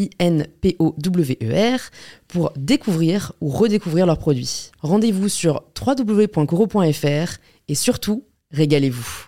I-N-P-O-W-E-R, 0.00 1.80
pour 2.28 2.52
découvrir 2.56 3.32
ou 3.40 3.48
redécouvrir 3.50 4.06
leurs 4.06 4.18
produits. 4.18 4.70
Rendez-vous 4.80 5.28
sur 5.28 5.62
www.coro.fr 5.78 7.38
et 7.68 7.74
surtout, 7.74 8.24
régalez-vous. 8.50 9.26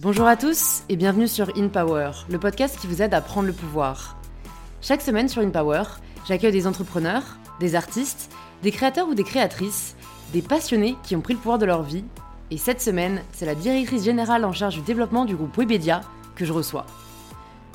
Bonjour 0.00 0.26
à 0.26 0.36
tous 0.36 0.82
et 0.88 0.96
bienvenue 0.96 1.28
sur 1.28 1.56
InPower, 1.56 2.10
le 2.28 2.40
podcast 2.40 2.76
qui 2.80 2.88
vous 2.88 3.02
aide 3.02 3.14
à 3.14 3.20
prendre 3.20 3.46
le 3.46 3.52
pouvoir. 3.52 4.20
Chaque 4.80 5.00
semaine 5.00 5.28
sur 5.28 5.42
InPower, 5.42 5.84
j'accueille 6.26 6.50
des 6.50 6.66
entrepreneurs, 6.66 7.38
des 7.60 7.76
artistes, 7.76 8.28
des 8.64 8.72
créateurs 8.72 9.08
ou 9.08 9.14
des 9.14 9.22
créatrices, 9.22 9.94
des 10.32 10.42
passionnés 10.42 10.96
qui 11.04 11.14
ont 11.14 11.20
pris 11.20 11.34
le 11.34 11.38
pouvoir 11.38 11.58
de 11.58 11.66
leur 11.66 11.84
vie 11.84 12.04
et 12.52 12.58
cette 12.58 12.82
semaine, 12.82 13.22
c'est 13.32 13.46
la 13.46 13.54
directrice 13.54 14.04
générale 14.04 14.44
en 14.44 14.52
charge 14.52 14.74
du 14.74 14.82
développement 14.82 15.24
du 15.24 15.34
groupe 15.34 15.56
Webedia 15.56 16.02
que 16.36 16.44
je 16.44 16.52
reçois. 16.52 16.84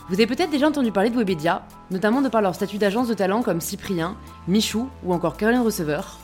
Vous 0.08 0.14
avez 0.14 0.28
peut-être 0.28 0.52
déjà 0.52 0.68
entendu 0.68 0.92
parler 0.92 1.10
de 1.10 1.18
Webedia, 1.18 1.66
notamment 1.90 2.22
de 2.22 2.30
par 2.30 2.44
leur 2.44 2.54
statut 2.54 2.78
d'agence 2.78 3.08
de 3.08 3.16
talent 3.16 3.42
comme 3.42 3.60
Cyprien, 3.60 4.16
Michou 4.48 4.88
ou 5.04 5.14
encore 5.14 5.36
Caroline 5.36 5.62
Receveur. 5.62 6.20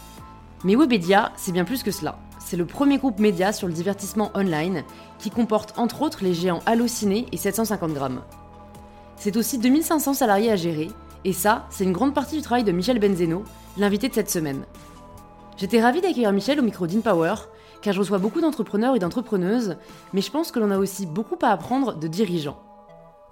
Mais 0.64 0.76
Webedia, 0.76 1.32
c'est 1.36 1.52
bien 1.52 1.66
plus 1.66 1.82
que 1.82 1.90
cela. 1.90 2.20
C'est 2.38 2.56
le 2.56 2.68
premier 2.68 3.00
groupe 3.00 3.18
média 3.18 3.54
sur 3.54 3.66
le 3.66 3.74
divertissement 3.74 4.30
online 4.36 4.84
qui 5.18 5.32
comporte 5.32 5.74
entre 5.80 6.04
autres 6.04 6.24
les 6.24 6.36
géants 6.36 6.62
Allociné 6.68 7.26
et 7.32 7.38
750 7.38 7.94
grammes. 7.94 8.22
C'est 9.16 9.36
aussi 9.36 9.58
2500 9.58 10.14
salariés 10.14 10.52
à 10.52 10.58
gérer, 10.58 10.92
et 11.26 11.34
ça, 11.34 11.66
c'est 11.72 11.86
une 11.86 11.92
grande 11.92 12.14
partie 12.14 12.36
du 12.36 12.44
travail 12.44 12.64
de 12.64 12.72
Michel 12.72 13.00
Benzeno, 13.00 13.46
l'invité 13.78 14.10
de 14.10 14.14
cette 14.14 14.30
semaine. 14.30 14.64
J'étais 15.58 15.82
ravie 15.82 16.02
d'accueillir 16.02 16.32
Michel 16.32 16.60
au 16.60 16.64
micro 16.64 16.86
d'InPower 16.86 17.34
car 17.84 17.94
je 17.94 18.00
reçois 18.00 18.18
beaucoup 18.18 18.42
d'entrepreneurs 18.42 18.96
et 18.96 19.00
d'entrepreneuses, 19.00 19.76
mais 20.14 20.22
je 20.22 20.32
pense 20.32 20.52
que 20.52 20.60
l'on 20.60 20.72
a 20.72 20.80
aussi 20.80 21.06
beaucoup 21.06 21.38
à 21.44 21.50
apprendre 21.50 21.96
de 21.96 22.08
dirigeants. 22.08 22.64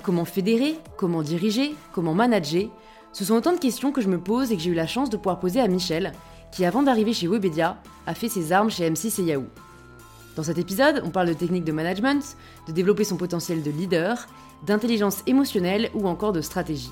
Comment 0.04 0.26
fédérer, 0.26 0.78
comment 0.98 1.24
diriger, 1.24 1.74
comment 1.94 2.14
manager, 2.14 2.68
ce 3.14 3.26
sont 3.26 3.36
autant 3.36 3.54
de 3.54 3.60
questions 3.60 3.92
que 3.92 4.02
je 4.02 4.10
me 4.10 4.20
pose 4.20 4.52
et 4.52 4.58
que 4.58 4.62
j'ai 4.62 4.70
eu 4.70 4.76
la 4.76 4.88
chance 4.88 5.10
de 5.10 5.18
pouvoir 5.18 5.40
poser 5.40 5.62
à 5.62 5.68
Michel, 5.68 6.12
qui 6.52 6.66
avant 6.66 6.84
d'arriver 6.84 7.14
chez 7.14 7.28
Webedia, 7.28 7.78
a 8.06 8.14
fait 8.14 8.30
ses 8.30 8.52
armes 8.52 8.70
chez 8.70 8.90
M6 8.90 9.22
et 9.22 9.26
Yahoo. 9.26 9.48
Dans 10.36 10.44
cet 10.44 10.58
épisode, 10.58 11.02
on 11.06 11.10
parle 11.10 11.28
de 11.28 11.34
techniques 11.34 11.66
de 11.66 11.72
management, 11.72 12.38
de 12.68 12.74
développer 12.74 13.06
son 13.06 13.18
potentiel 13.18 13.64
de 13.64 13.72
leader, 13.72 14.28
d'intelligence 14.66 15.24
émotionnelle 15.28 15.90
ou 15.94 16.08
encore 16.08 16.34
de 16.34 16.42
stratégie. 16.42 16.92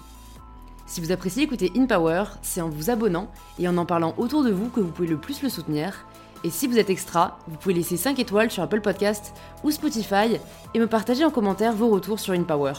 Si 0.85 1.01
vous 1.01 1.11
appréciez 1.11 1.43
écouter 1.43 1.71
InPower, 1.75 2.23
c'est 2.41 2.61
en 2.61 2.69
vous 2.69 2.89
abonnant 2.89 3.29
et 3.59 3.67
en 3.67 3.77
en 3.77 3.85
parlant 3.85 4.15
autour 4.17 4.43
de 4.43 4.51
vous 4.51 4.69
que 4.69 4.79
vous 4.79 4.91
pouvez 4.91 5.07
le 5.07 5.17
plus 5.17 5.43
le 5.43 5.49
soutenir, 5.49 6.05
et 6.43 6.49
si 6.49 6.67
vous 6.67 6.77
êtes 6.77 6.89
extra, 6.89 7.37
vous 7.47 7.57
pouvez 7.57 7.73
laisser 7.73 7.97
5 7.97 8.17
étoiles 8.17 8.49
sur 8.49 8.63
Apple 8.63 8.79
Podcast 8.79 9.33
ou 9.63 9.71
Spotify 9.71 10.39
et 10.73 10.79
me 10.79 10.87
partager 10.87 11.25
en 11.25 11.31
commentaire 11.31 11.73
vos 11.73 11.89
retours 11.89 12.19
sur 12.19 12.33
InPower. 12.33 12.73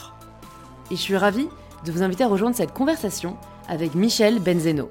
Et 0.91 0.97
je 0.97 1.01
suis 1.01 1.17
ravie 1.17 1.49
de 1.85 1.93
vous 1.93 2.03
inviter 2.03 2.25
à 2.25 2.29
rejoindre 2.29 2.57
cette 2.57 2.73
conversation 2.73 3.37
avec 3.69 3.95
Michel 3.95 4.41
Benzeno. 4.41 4.91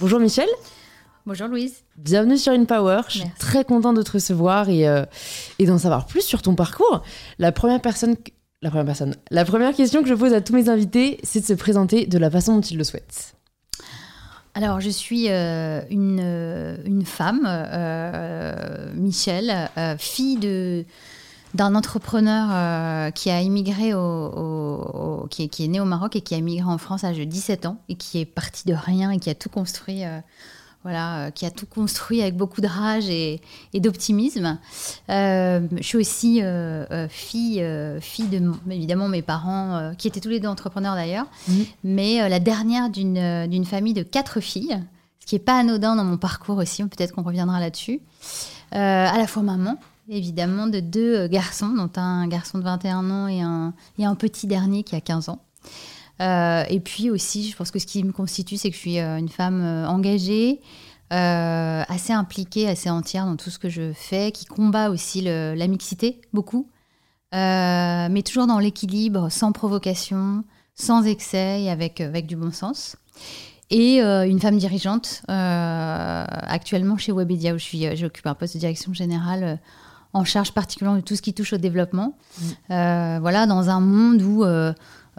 Bonjour 0.00 0.20
Michel. 0.20 0.48
Bonjour 1.26 1.48
Louise. 1.48 1.82
Bienvenue 1.98 2.38
sur 2.38 2.52
InPower. 2.52 3.02
Je 3.08 3.18
suis 3.18 3.30
très 3.38 3.64
contente 3.64 3.96
de 3.96 4.02
te 4.02 4.12
recevoir 4.12 4.70
et, 4.70 4.88
euh, 4.88 5.04
et 5.58 5.66
d'en 5.66 5.76
savoir 5.76 6.06
plus 6.06 6.22
sur 6.22 6.40
ton 6.40 6.54
parcours. 6.54 7.02
La 7.38 7.52
première 7.52 7.82
personne 7.82 8.16
la 8.62 8.70
première 8.70 8.86
personne. 8.86 9.14
La 9.30 9.44
première 9.44 9.74
question 9.74 10.02
que 10.02 10.08
je 10.08 10.14
pose 10.14 10.32
à 10.32 10.40
tous 10.40 10.52
mes 10.52 10.68
invités, 10.68 11.20
c'est 11.22 11.40
de 11.40 11.46
se 11.46 11.52
présenter 11.52 12.06
de 12.06 12.18
la 12.18 12.30
façon 12.30 12.56
dont 12.56 12.60
ils 12.60 12.76
le 12.76 12.84
souhaitent. 12.84 13.34
Alors, 14.54 14.80
je 14.80 14.90
suis 14.90 15.26
euh, 15.28 15.82
une, 15.88 16.18
euh, 16.20 16.76
une, 16.84 17.04
femme, 17.04 17.46
euh, 17.46 18.92
Michel, 18.94 19.70
fille 19.98 20.36
de 20.36 20.84
d'un 21.54 21.74
entrepreneur 21.74 23.10
qui 23.14 23.30
a 23.30 23.40
immigré 23.40 23.94
au, 23.94 25.26
qui, 25.30 25.44
est, 25.44 25.48
qui, 25.48 25.64
est, 25.64 25.68
né 25.68 25.80
au 25.80 25.86
Maroc 25.86 26.14
et 26.14 26.20
qui 26.20 26.34
a 26.34 26.36
immigré 26.36 26.68
en 26.68 26.76
France 26.76 27.04
à 27.04 27.08
l'âge 27.08 27.18
de 27.18 27.24
17 27.24 27.64
ans 27.64 27.78
et 27.88 27.94
qui 27.94 28.18
est 28.18 28.26
parti 28.26 28.66
de 28.66 28.74
rien 28.74 29.10
et 29.12 29.18
qui 29.18 29.30
a 29.30 29.34
tout 29.34 29.48
construit 29.48 30.02
voilà, 30.88 31.26
euh, 31.26 31.30
qui 31.30 31.44
a 31.44 31.50
tout 31.50 31.66
construit 31.66 32.22
avec 32.22 32.34
beaucoup 32.34 32.62
de 32.62 32.66
rage 32.66 33.10
et, 33.10 33.42
d'optimisme. 33.74 34.58
Euh, 35.10 35.60
je 35.76 35.82
suis 35.82 35.98
aussi 35.98 36.42
euh, 36.42 37.06
fille, 37.10 37.62
fille 38.00 38.28
de, 38.28 38.50
évidemment, 38.70 39.08
mes 39.08 39.20
parents, 39.20 39.92
qui 39.98 40.08
étaient 40.08 40.20
tous 40.20 40.30
les 40.30 40.40
deux 40.40 40.48
entrepreneurs 40.48 40.94
d'ailleurs, 40.94 41.26
mhm. 41.46 41.66
mais 41.84 42.26
la 42.30 42.40
dernière 42.40 42.88
d'une 42.88 43.66
famille 43.66 43.92
de 43.92 44.02
quatre 44.02 44.40
filles, 44.40 44.82
ce 45.20 45.26
qui 45.26 45.34
n'est 45.34 45.40
pas 45.40 45.58
anodin 45.58 45.94
dans 45.94 46.04
mon 46.04 46.16
parcours 46.16 46.56
aussi, 46.56 46.82
peut-être 46.84 47.12
qu'on 47.12 47.22
reviendra 47.22 47.60
là-dessus. 47.60 48.00
à 48.72 49.18
la 49.18 49.26
fois 49.26 49.42
maman, 49.42 49.76
évidemment, 50.08 50.68
de 50.68 50.80
deux 50.80 51.26
garçons, 51.26 51.68
dont 51.68 51.90
un 51.96 52.26
garçon 52.28 52.56
de 52.56 52.64
21 52.64 53.10
ans 53.10 53.28
et 53.28 53.42
un, 53.42 53.74
et 53.98 54.06
un 54.06 54.14
petit 54.14 54.46
dernier 54.46 54.84
qui 54.84 54.96
a 54.96 55.02
15 55.02 55.28
ans. 55.28 55.40
Euh, 56.20 56.64
et 56.68 56.80
puis 56.80 57.10
aussi, 57.10 57.48
je 57.48 57.56
pense 57.56 57.70
que 57.70 57.78
ce 57.78 57.86
qui 57.86 58.02
me 58.02 58.12
constitue, 58.12 58.56
c'est 58.56 58.70
que 58.70 58.74
je 58.74 58.80
suis 58.80 58.98
euh, 58.98 59.18
une 59.18 59.28
femme 59.28 59.60
euh, 59.62 59.86
engagée, 59.86 60.60
assez 61.10 62.12
impliquée, 62.12 62.68
assez 62.68 62.90
entière 62.90 63.24
dans 63.24 63.36
tout 63.36 63.48
ce 63.48 63.58
que 63.58 63.70
je 63.70 63.92
fais, 63.94 64.30
qui 64.30 64.44
combat 64.44 64.90
aussi 64.90 65.22
la 65.22 65.66
mixité 65.66 66.20
beaucoup, 66.34 66.68
mais 67.32 68.22
toujours 68.26 68.46
dans 68.46 68.58
l'équilibre, 68.58 69.30
sans 69.30 69.52
provocation, 69.52 70.44
sans 70.74 71.06
excès 71.06 71.62
et 71.62 71.70
avec, 71.70 72.02
avec 72.02 72.26
du 72.26 72.36
bon 72.36 72.52
sens. 72.52 72.96
Et 73.70 74.02
une 74.02 74.38
femme 74.38 74.58
dirigeante, 74.58 75.22
actuellement 75.28 76.98
chez 76.98 77.12
Webedia, 77.12 77.54
où 77.54 77.58
j'occupe 77.58 78.26
un 78.26 78.34
poste 78.34 78.52
de 78.52 78.60
direction 78.60 78.92
générale 78.92 79.58
en 80.12 80.24
charge 80.24 80.52
particulièrement 80.52 80.98
de 80.98 81.04
tout 81.04 81.16
ce 81.16 81.22
qui 81.22 81.32
touche 81.32 81.54
au 81.54 81.58
développement. 81.58 82.18
Mmh. 82.38 83.18
voilà, 83.20 83.46
dans 83.46 83.70
un 83.70 83.80
monde 83.80 84.20
où 84.20 84.44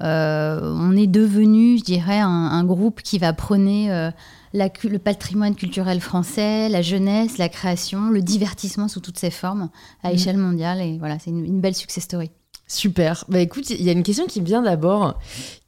on 0.01 0.95
est 0.95 1.07
devenu, 1.07 1.77
je 1.77 1.83
dirais, 1.83 2.19
un, 2.19 2.63
groupe 2.63 3.01
qui 3.01 3.17
va 3.17 3.33
prôner 3.33 3.91
euh, 3.91 4.11
le 4.53 4.97
patrimoine 4.97 5.55
culturel 5.55 5.99
français, 5.99 6.69
la 6.69 6.81
jeunesse, 6.81 7.37
la 7.37 7.49
création, 7.49 8.09
le 8.09 8.21
divertissement 8.21 8.87
sous 8.87 8.99
toutes 8.99 9.17
ses 9.17 9.31
formes 9.31 9.69
à 10.03 10.09
mhm. 10.09 10.15
échelle 10.15 10.37
mondiale. 10.37 10.81
Et 10.81 10.97
voilà, 10.97 11.19
c'est 11.19 11.31
une, 11.31 11.61
belle 11.61 11.75
success 11.75 12.03
story. 12.03 12.31
Super. 12.67 13.25
Bah 13.29 13.39
écoute, 13.39 13.69
il 13.71 13.81
y 13.83 13.89
a 13.89 13.93
une 13.93 14.03
question 14.03 14.27
qui 14.27 14.41
me 14.41 14.45
vient 14.45 14.61
d'abord, 14.61 15.17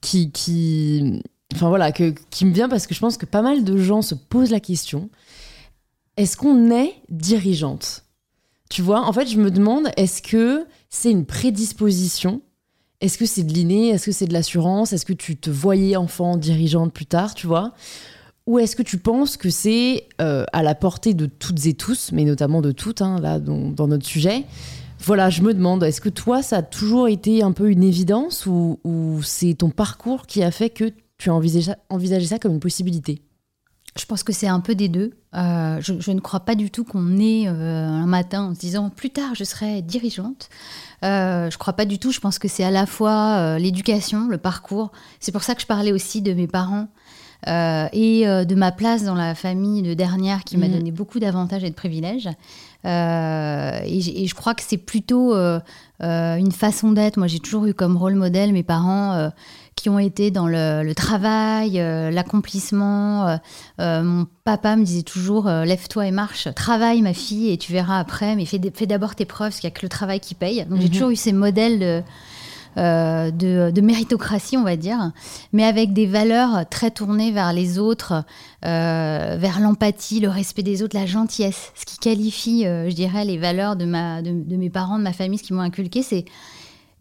qui, 0.02 0.32
qui, 0.32 1.24
enfin 1.54 1.70
voilà, 1.70 1.92
que, 1.92 2.14
qui 2.30 2.46
me 2.46 2.54
vient 2.54 2.70
parce 2.70 2.86
que 2.86 2.94
je 2.94 3.00
pense 3.00 3.18
que 3.18 3.26
pas 3.26 3.42
mal 3.42 3.64
de 3.64 3.78
gens 3.78 4.02
se 4.02 4.14
posent 4.14 4.52
la 4.52 4.60
question 4.60 5.10
est-ce 6.18 6.38
qu'on 6.38 6.72
est 6.72 6.96
dirigeante? 7.10 8.06
Tu 8.70 8.82
vois, 8.82 9.02
en 9.02 9.14
fait, 9.14 9.28
je 9.28 9.40
me 9.40 9.52
demande 9.52 9.90
est-ce 9.98 10.22
que 10.22 10.66
c'est 10.90 11.12
une 11.12 11.26
prédisposition 11.26 12.42
est-ce 13.02 13.18
que 13.18 13.26
c'est 13.26 13.44
de 13.44 13.52
l'inné? 13.52 13.90
Est-ce 13.90 14.06
que 14.06 14.12
c'est 14.12 14.28
de 14.28 14.34
l'assurance? 14.34 14.94
Est-ce 14.94 15.06
que 15.06 15.14
tu 15.14 15.36
te 15.36 15.50
voyais 15.50 15.96
enfant 15.96 16.38
dirigeante 16.38 16.94
plus 16.94 17.08
tard, 17.08 17.34
tu 17.34 17.48
vois? 17.48 17.74
Ou 18.46 18.60
est-ce 18.60 18.76
que 18.76 18.84
tu 18.84 18.98
penses 18.98 19.38
que 19.38 19.50
c'est 19.50 20.08
euh, 20.22 20.46
à 20.54 20.64
la 20.64 20.76
portée 20.76 21.14
de 21.14 21.26
toutes 21.26 21.66
et 21.66 21.74
tous, 21.74 22.12
mais 22.12 22.24
notamment 22.24 22.62
de 22.62 22.72
toutes, 22.72 23.02
hein, 23.02 23.20
là, 23.20 23.40
dans, 23.40 23.88
notre 23.88 24.06
sujet? 24.06 24.46
Voilà, 25.00 25.30
je 25.32 25.42
me 25.42 25.54
demande, 25.54 25.84
est-ce 25.84 26.00
que 26.00 26.10
toi, 26.10 26.44
ça 26.44 26.58
a 26.58 26.62
toujours 26.62 27.08
été 27.08 27.42
un 27.42 27.52
peu 27.52 27.72
une 27.72 27.84
évidence 27.84 28.46
ou, 28.46 29.20
c'est 29.24 29.56
ton 29.56 29.70
parcours 29.70 30.28
qui 30.28 30.44
a 30.44 30.52
fait 30.52 30.70
que 30.70 30.92
tu 31.18 31.30
as 31.30 31.34
envisagé 31.34 32.26
ça 32.26 32.40
comme 32.40 32.54
une 32.54 32.60
possibilité? 32.60 33.22
Je 33.98 34.06
pense 34.06 34.24
que 34.24 34.34
c'est 34.34 34.48
un 34.48 34.60
peu 34.60 34.76
des 34.76 34.90
deux. 34.90 35.12
Je, 35.34 35.94
je, 36.00 36.12
ne 36.12 36.20
crois 36.20 36.42
pas 36.42 36.56
du 36.56 36.72
tout 36.72 36.84
qu'on 36.84 37.18
est 37.20 37.48
un 37.48 38.06
matin 38.06 38.44
en 38.44 38.56
se 38.56 38.60
disant 38.60 38.90
plus 38.90 39.10
tard 39.10 39.36
je 39.36 39.44
serai 39.44 39.82
dirigeante. 39.82 40.50
Euh, 41.04 41.50
je 41.50 41.58
crois 41.58 41.74
pas 41.74 41.86
du 41.86 42.00
tout. 42.00 42.12
Je 42.12 42.20
pense 42.20 42.40
que 42.40 42.48
c'est 42.48 42.64
à 42.64 42.72
la 42.72 42.86
fois 42.86 43.58
l'éducation, 43.60 44.28
le 44.28 44.38
parcours. 44.38 44.92
C'est 45.20 45.32
pour 45.32 45.44
ça 45.44 45.56
que 45.56 45.62
je 45.62 45.68
parlais 45.68 45.92
aussi 45.92 46.22
de 46.22 46.34
mes 46.34 46.48
parents 46.48 46.88
euh, 47.48 47.88
et 47.92 48.28
euh, 48.28 48.46
de 48.46 48.54
ma 48.54 48.72
place 48.72 49.04
dans 49.04 49.16
la 49.16 49.34
famille 49.34 49.82
de 49.82 49.96
dernière 49.96 50.44
qui 50.44 50.58
m'a 50.58 50.68
mhm. 50.68 50.74
donné 50.74 50.92
beaucoup 50.92 51.20
d'avantages 51.20 51.64
et 51.64 51.70
de 51.70 51.76
privilèges. 51.76 52.30
Euh, 52.86 53.80
et, 53.84 54.28
je 54.28 54.36
crois 54.36 54.54
que 54.54 54.62
c'est 54.62 54.78
plutôt 54.78 55.34
une 56.00 56.52
façon 56.52 56.92
d'être. 56.92 57.18
Moi, 57.18 57.28
j'ai 57.28 57.40
toujours 57.40 57.66
eu 57.66 57.74
comme 57.74 57.98
rôle 57.98 58.16
modèle 58.16 58.54
mes 58.54 58.64
parents 58.64 59.32
qui 59.76 59.90
ont 59.90 60.00
été 60.00 60.32
dans 60.32 60.48
le, 60.48 60.94
travail, 60.94 61.74
l'accomplissement. 61.74 63.40
mon 63.80 64.28
papa 64.44 64.76
me 64.76 64.84
disait 64.84 65.04
toujours 65.04 65.48
lève-toi 65.48 66.08
et 66.08 66.12
marche, 66.12 66.50
travaille 66.56 67.02
ma 67.02 67.14
fille 67.14 67.52
et 67.52 67.58
tu 67.58 67.72
verras 67.72 67.98
après, 67.98 68.36
mais 68.36 68.46
fais, 68.46 68.60
d'abord 68.60 69.16
tes 69.16 69.26
preuves, 69.26 69.50
parce 69.50 69.60
qu'il 69.60 69.70
n'y 69.70 69.74
a 69.74 69.80
que 69.80 69.86
le 69.86 69.90
travail 69.90 70.20
qui 70.20 70.36
paye. 70.36 70.66
Donc 70.66 70.80
j'ai 70.80 70.88
mhm. 70.88 70.92
toujours 70.92 71.10
eu 71.10 71.16
ces 71.16 71.34
modèles 71.34 72.04
de, 72.78 73.32
euh, 73.62 73.72
de, 73.72 73.82
méritocratie, 73.82 74.56
on 74.56 74.64
va 74.64 74.78
dire, 74.78 75.12
mais 75.52 75.66
avec 75.66 75.92
des 75.92 76.06
valeurs 76.06 76.68
très 76.70 76.90
tournées 76.90 77.32
vers 77.32 77.52
les 77.52 77.80
autres, 77.80 78.24
euh, 78.66 79.36
vers 79.38 79.60
l'empathie, 79.60 80.22
le 80.22 80.30
respect 80.30 80.64
des 80.64 80.82
autres, 80.82 80.98
la 80.98 81.06
gentillesse. 81.06 81.74
Ce 81.76 81.86
qui 81.86 81.98
qualifie, 81.98 82.66
euh, 82.66 82.90
je 82.90 82.96
dirais, 82.96 83.26
les 83.26 83.38
valeurs 83.38 83.76
de, 83.76 83.84
ma, 83.84 84.22
de, 84.22 84.56
mes 84.56 84.70
parents, 84.70 84.98
de 84.98 85.04
ma 85.04 85.12
famille, 85.12 85.38
ce 85.38 85.44
qui 85.44 85.54
m'ont 85.54 85.62
inculqué, 85.62 86.02
c'est, 86.02 86.24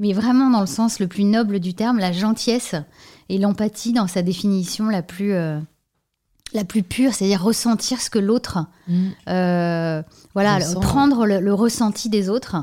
mais 0.01 0.13
vraiment 0.13 0.51
dans 0.51 0.61
le 0.61 0.67
sens 0.67 0.99
le 0.99 1.07
plus 1.07 1.25
noble 1.25 1.61
du 1.61 1.75
terme, 1.75 1.99
la 1.99 2.11
gentillesse 2.11 2.75
et 3.29 3.39
l'empathie 3.39 3.93
dans 3.93 4.09
sa 4.09 4.23
définition 4.23 4.89
la 4.89 5.03
plus 5.03 5.33
la 6.53 6.65
plus 6.65 6.83
pure, 6.83 7.15
c'est-à-dire 7.15 7.41
ressentir 7.41 8.01
ce 8.01 8.11
que 8.11 8.19
l'autre, 8.19 8.67
mmh. 8.89 9.11
voilà, 10.35 10.59
prendre 10.81 11.25
le, 11.25 11.55
ressenti 11.55 12.09
des 12.09 12.29
autres 12.29 12.57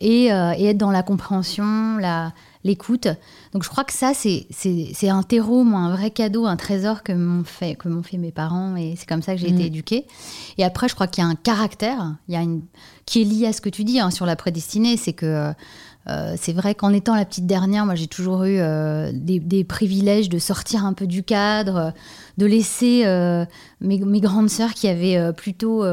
et, 0.00 0.28
et, 0.28 0.64
être 0.64 0.78
dans 0.78 0.90
la 0.90 1.02
compréhension, 1.02 1.98
la, 1.98 2.32
l'écoute. 2.66 3.08
Donc 3.52 3.62
je 3.62 3.70
crois 3.70 3.84
que 3.84 3.92
ça, 3.92 4.12
c'est 4.12 5.08
un 5.08 5.22
terreau, 5.22 5.64
moi, 5.64 5.80
un 5.80 5.92
vrai 5.92 6.10
cadeau, 6.10 6.44
un 6.44 6.56
trésor 6.56 7.02
que 7.02 7.12
m'ont 7.12 7.44
fait, 7.44 7.76
que 7.76 7.88
fait 8.02 8.18
mes 8.18 8.32
parents, 8.32 8.76
et 8.76 8.94
c'est 8.98 9.08
comme 9.08 9.22
ça 9.22 9.34
que 9.34 9.40
j'ai 9.40 9.48
été 9.48 9.62
mm. 9.62 9.66
éduquée. 9.66 10.06
Et 10.58 10.64
après, 10.64 10.88
je 10.88 10.94
crois 10.94 11.06
qu'il 11.06 11.24
y 11.24 11.26
a 11.26 11.30
un 11.30 11.36
caractère, 11.36 12.16
il 12.28 12.34
y 12.34 12.36
a 12.36 12.42
une, 12.42 12.62
qui 13.06 13.22
est 13.22 13.24
lié 13.24 13.46
à 13.46 13.52
ce 13.54 13.62
que 13.62 13.70
tu 13.70 13.84
dis 13.84 14.00
hein, 14.00 14.10
sur 14.10 14.26
la 14.26 14.36
prédestinée, 14.36 14.98
c'est 14.98 15.14
que 15.14 15.52
euh, 16.08 16.34
c'est 16.40 16.52
vrai 16.52 16.74
qu'en 16.74 16.92
étant 16.92 17.14
la 17.14 17.24
petite 17.24 17.46
dernière, 17.46 17.84
moi 17.84 17.94
j'ai 17.94 18.06
toujours 18.06 18.44
eu 18.44 18.58
euh, 18.58 19.10
des, 19.12 19.64
privilèges 19.64 20.28
de 20.28 20.38
sortir 20.38 20.84
un 20.84 20.92
peu 20.92 21.06
du 21.06 21.22
cadre, 21.22 21.92
de 22.38 22.46
laisser 22.46 23.02
euh, 23.06 23.44
mes, 23.80 23.98
grandes 24.20 24.50
sœurs 24.50 24.74
qui 24.74 24.88
avaient 24.88 25.32
plutôt 25.32 25.84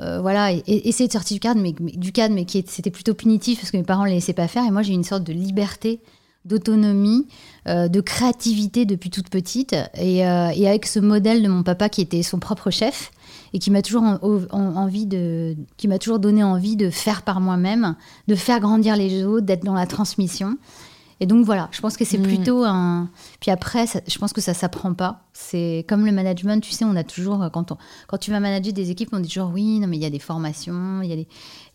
euh, 0.00 0.20
voilà, 0.20 0.52
et, 0.52 0.62
essayer 0.66 1.08
de 1.08 1.12
sortir 1.12 1.34
du 1.34 1.40
cadre, 1.40 1.60
mais, 1.60 1.72
du 1.72 2.12
cadre, 2.12 2.34
mais 2.34 2.44
qui 2.44 2.64
c'était 2.66 2.90
plutôt 2.90 3.14
punitif 3.14 3.60
parce 3.60 3.70
que 3.70 3.76
mes 3.76 3.82
parents 3.82 4.04
ne 4.04 4.08
les 4.08 4.16
laissaient 4.16 4.32
pas 4.32 4.48
faire. 4.48 4.64
Et 4.64 4.70
moi, 4.70 4.82
j'ai 4.82 4.92
une 4.92 5.04
sorte 5.04 5.24
de 5.24 5.32
liberté, 5.32 6.00
d'autonomie, 6.44 7.26
euh, 7.66 7.88
de 7.88 8.00
créativité 8.00 8.84
depuis 8.84 9.10
toute 9.10 9.28
petite. 9.28 9.72
Euh, 9.72 9.88
et, 9.96 10.68
avec 10.68 10.86
ce 10.86 11.00
modèle 11.00 11.42
de 11.42 11.48
mon 11.48 11.62
papa 11.62 11.88
qui 11.88 12.00
était 12.00 12.22
son 12.22 12.38
propre 12.38 12.70
chef 12.70 13.10
et 13.52 13.58
qui 13.58 13.70
m'a 13.70 13.82
toujours 13.82 14.04
envie 14.52 15.06
de, 15.06 15.56
qui 15.76 15.88
m'a 15.88 15.98
toujours 15.98 16.18
donné 16.18 16.42
envie 16.42 16.76
de 16.76 16.90
faire 16.90 17.22
par 17.22 17.40
moi-même, 17.40 17.96
de 18.26 18.34
faire 18.34 18.60
grandir 18.60 18.96
les 18.96 19.24
autres, 19.24 19.46
d'être 19.46 19.64
dans 19.64 19.74
la 19.74 19.86
transmission. 19.86 20.56
Et 21.20 21.26
donc 21.26 21.44
voilà, 21.44 21.68
je 21.72 21.80
pense 21.80 21.96
que 21.96 22.04
c'est 22.04 22.18
mm. 22.18 22.22
plutôt 22.22 22.64
un. 22.64 23.10
Puis 23.40 23.50
après, 23.50 23.86
je 23.86 24.18
pense 24.18 24.32
que 24.32 24.40
ça 24.40 24.54
s'apprend 24.54 24.94
pas. 24.94 25.22
C'est 25.32 25.84
comme 25.88 26.06
le 26.06 26.12
management, 26.12 26.62
tu 26.62 26.70
sais, 26.70 26.84
on 26.84 26.94
a 26.94 27.02
toujours 27.02 27.50
quand 27.52 27.72
on, 27.72 27.76
quand 28.06 28.18
tu 28.18 28.30
vas 28.30 28.38
manager 28.38 28.72
des 28.72 28.90
équipes, 28.90 29.08
on 29.12 29.20
dit 29.20 29.28
toujours 29.28 29.50
oui, 29.52 29.80
non 29.80 29.88
mais 29.88 29.96
il 29.96 30.02
y 30.02 30.06
a 30.06 30.10
des 30.10 30.20
formations, 30.20 31.02
il 31.02 31.08
y 31.08 31.12
a 31.12 31.16
des 31.16 31.26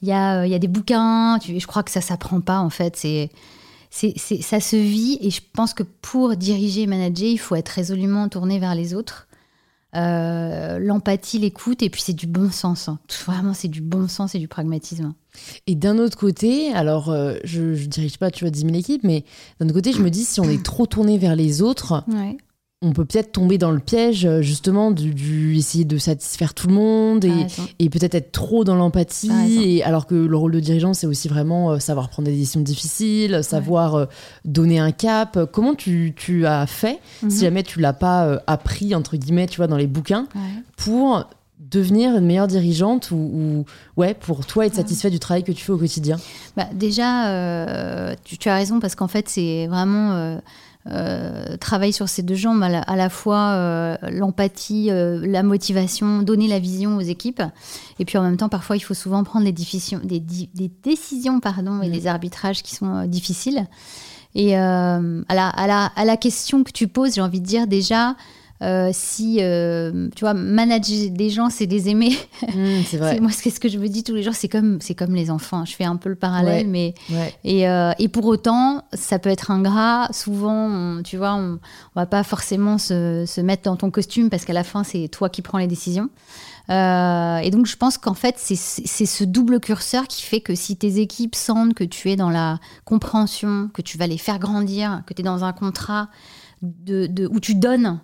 il 0.02 0.08
y 0.08 0.14
a, 0.14 0.46
il 0.46 0.52
y 0.52 0.56
a 0.56 0.60
des 0.60 0.68
bouquins. 0.70 1.40
Tu, 1.42 1.60
je 1.60 1.68
crois 1.68 1.84
que 1.84 1.92
ça 1.92 2.02
s'apprend 2.02 2.40
pas 2.40 2.60
en 2.60 2.70
fait. 2.70 2.96
C'est 2.96 3.31
c'est, 3.90 4.18
ça 4.18 4.60
se 4.60 4.75
vit 4.75 5.20
et 5.22 5.30
je 5.30 5.42
pense 5.54 5.75
que 5.75 5.84
pour 5.84 6.36
diriger 6.36 6.81
et 6.81 6.88
manager, 6.88 7.28
il 7.28 7.38
faut 7.38 7.56
être 7.56 7.70
résolument 7.70 8.28
tourné 8.28 8.58
vers 8.58 8.74
les 8.74 8.96
autres. 8.96 9.28
Euh, 9.95 10.80
l'empathie, 10.80 11.38
l'écoute, 11.38 11.84
et 11.84 11.90
puis 11.90 12.01
c'est 12.01 12.13
du 12.13 12.25
bon 12.25 12.51
sens. 12.51 12.90
Hein. 12.90 13.00
Vraiment, 13.25 13.54
c'est 13.54 13.68
du 13.68 13.81
bon 13.81 14.07
sens 14.07 14.34
et 14.34 14.40
du 14.40 14.48
pragmatisme. 14.48 15.13
Et 15.68 15.75
d'un 15.75 15.98
autre 15.98 16.18
côté, 16.18 16.74
alors 16.74 17.10
euh, 17.10 17.36
je, 17.44 17.62
ne 17.62 17.75
dirige 17.75 18.18
pas, 18.18 18.31
tu 18.31 18.44
vois, 18.44 18.51
10 18.51 18.62
000 18.62 18.74
équipes, 18.74 19.04
mais 19.04 19.24
d'un 19.60 19.66
autre 19.66 19.75
côté, 19.75 19.92
je 19.92 20.01
me 20.01 20.10
dis, 20.10 20.24
si 20.24 20.40
on 20.40 20.50
est 20.50 20.63
trop 20.63 20.86
tourné 20.86 21.18
vers 21.18 21.36
les 21.36 21.62
autres, 21.62 22.04
on 22.84 22.92
peut 22.92 23.06
peut-être 23.06 23.32
tomber 23.32 23.58
dans 23.58 23.72
le 23.72 23.80
piège, 23.80 24.30
justement, 24.42 24.92
du, 24.92 25.56
essayer 25.58 25.86
de 25.86 25.98
satisfaire 25.98 26.54
tout 26.54 26.68
le 26.68 26.74
monde 26.74 27.26
et, 27.80 27.90
peut-être 27.90 28.16
être 28.16 28.32
trop 28.32 28.64
dans 28.64 28.76
l'empathie. 28.76 29.82
Alors 29.84 30.06
que 30.06 30.16
le 30.16 30.38
rôle 30.38 30.52
de 30.52 30.60
dirigeant, 30.60 30.94
c'est 30.94 31.08
aussi 31.08 31.28
vraiment 31.28 31.72
euh, 31.72 31.80
savoir 31.80 32.10
prendre 32.10 32.28
des 32.28 32.36
décisions 32.36 32.62
difficiles, 32.62 33.44
savoir 33.44 33.96
euh, 33.96 34.06
donner 34.46 34.80
un 34.80 34.92
cap. 34.92 35.40
Comment 35.52 35.76
tu, 35.76 36.14
as 36.46 36.68
fait, 36.68 37.00
si 37.20 37.26
mhm. 37.26 37.32
jamais 37.32 37.64
tu 37.64 37.80
l'as 37.80 37.94
pas 37.94 38.42
appris, 38.48 38.94
entre 38.94 39.16
guillemets, 39.16 39.48
tu 39.48 39.58
vois, 39.58 39.68
dans 39.68 39.78
les 39.78 39.88
bouquins, 39.88 40.28
pour 40.76 41.26
devenir 41.74 42.16
une 42.16 42.26
meilleure 42.26 42.48
dirigeante 42.48 43.12
ou, 43.12 43.66
ouais 43.98 44.14
pour 44.14 44.46
toi 44.46 44.66
être 44.66 44.76
satisfait 44.76 45.10
du 45.10 45.20
travail 45.20 45.44
que 45.44 45.52
tu 45.52 45.64
fais 45.64 45.72
au 45.72 45.78
quotidien? 45.78 46.18
Bah, 46.56 46.68
Déjà, 46.74 47.30
euh, 47.30 48.16
tu, 48.24 48.50
as 48.50 48.56
raison 48.56 48.80
parce 48.80 48.96
qu'en 48.96 49.08
fait 49.08 49.28
c'est 49.28 49.68
vraiment 49.68 50.14
euh, 50.14 50.38
euh, 50.90 51.58
travailler 51.58 51.92
sur 51.92 52.10
ces 52.10 52.24
deux 52.24 52.36
jambes, 52.36 52.62
à 52.64 52.96
la, 52.96 53.10
fois 53.10 53.98
l'empathie, 54.10 54.90
la 54.92 55.44
motivation, 55.44 56.22
donner 56.22 56.48
la 56.48 56.60
vision 56.60 56.98
aux 56.98 57.02
équipes 57.02 57.42
et 58.00 58.06
puis 58.06 58.18
en 58.18 58.24
même 58.24 58.38
temps 58.38 58.50
parfois 58.50 58.76
il 58.76 58.82
faut 58.82 58.94
souvent 58.94 59.24
prendre 59.24 59.46
des, 59.46 59.52
décisions, 59.52 60.02
des, 60.04 60.20
décisions 60.84 61.40
pardon, 61.40 61.82
et 61.82 61.90
mm. 61.90 61.92
des 61.92 62.08
arbitrages 62.08 62.64
qui 62.64 62.76
sont 62.76 63.06
difficiles. 63.06 63.66
Et 64.36 64.56
à 64.56 65.00
la, 65.30 65.50
à, 65.50 65.68
la, 65.68 65.86
à 65.96 66.06
la 66.06 66.18
question 66.18 66.64
que 66.64 66.72
tu 66.72 66.88
poses, 66.88 67.16
j'ai 67.16 67.22
envie 67.22 67.42
de 67.42 67.46
dire 67.46 67.68
déjà 67.68 68.16
euh, 68.63 68.92
si, 68.94 69.38
euh, 69.42 70.07
tu 70.15 70.21
vois, 70.21 70.33
manager 70.33 71.10
des 71.12 71.30
gens, 71.30 71.50
c'est 71.50 71.65
les 71.65 71.89
aimer. 71.89 72.18
Mmh, 72.54 72.83
c'est 72.86 72.98
vrai. 72.98 73.19
moi, 73.19 73.31
c'est 73.31 73.50
ce 73.50 73.60
que 73.60 73.69
je 73.69 73.80
me 73.80 73.88
dis 73.88 74.04
tous 74.04 74.13
les 74.13 74.21
jours, 74.21 74.36
c'est 74.36 74.50
comme, 74.50 74.80
c'est 74.80 74.94
comme 74.94 75.15
les 75.15 75.31
enfants. 75.31 75.65
Je 75.65 75.74
fais 75.75 75.86
un 75.86 75.95
peu 75.95 76.10
le 76.10 76.15
parallèle, 76.15 76.68
mais. 76.68 76.94
Et, 77.44 77.68
euh, 77.68 77.94
et, 77.98 78.10
pour 78.10 78.25
autant, 78.25 78.83
ça 78.94 79.18
peut 79.18 79.30
être 79.30 79.50
ingrat. 79.50 80.07
Souvent, 80.12 81.01
tu 81.04 81.18
vois, 81.18 81.33
on, 81.33 81.60
on 81.95 82.00
va 82.00 82.06
pas 82.06 82.24
forcément 82.24 82.77
se, 82.77 83.24
se, 83.25 83.42
mettre 83.42 83.63
dans 83.63 83.75
ton 83.75 83.89
costume 83.89 84.30
parce 84.30 84.45
qu'à 84.45 84.54
la 84.54 84.63
fin, 84.63 84.83
c'est 84.83 85.07
toi 85.07 85.30
qui 85.30 85.42
prends 85.42 85.57
les 85.57 85.68
décisions. 85.68 86.10
et 86.69 87.50
donc, 87.51 87.65
je 87.65 87.77
pense 87.77 87.98
qu'en 87.98 88.13
fait, 88.13 88.36
c'est 88.38 88.56
ce 89.06 89.24
double 89.24 89.60
curseur 89.60 90.07
qui 90.07 90.21
fait 90.21 90.42
que 90.42 90.54
si 90.54 90.75
tes 90.75 91.00
équipes 91.00 91.36
sentent 91.36 91.74
que 91.74 91.86
tu 91.86 92.12
es 92.12 92.15
dans 92.15 92.30
la 92.30 92.60
compréhension, 92.86 93.69
que 93.74 93.82
tu 93.82 93.98
vas 93.98 94.05
les 94.05 94.20
faire 94.20 94.38
grandir, 94.38 95.01
que 95.08 95.13
tu 95.13 95.22
es 95.22 95.25
dans 95.25 95.43
un 95.43 95.53
contrat 95.53 96.10
de, 96.62 97.08
de, 97.08 97.27
où 97.27 97.39
tu 97.39 97.55
donnes 97.55 98.00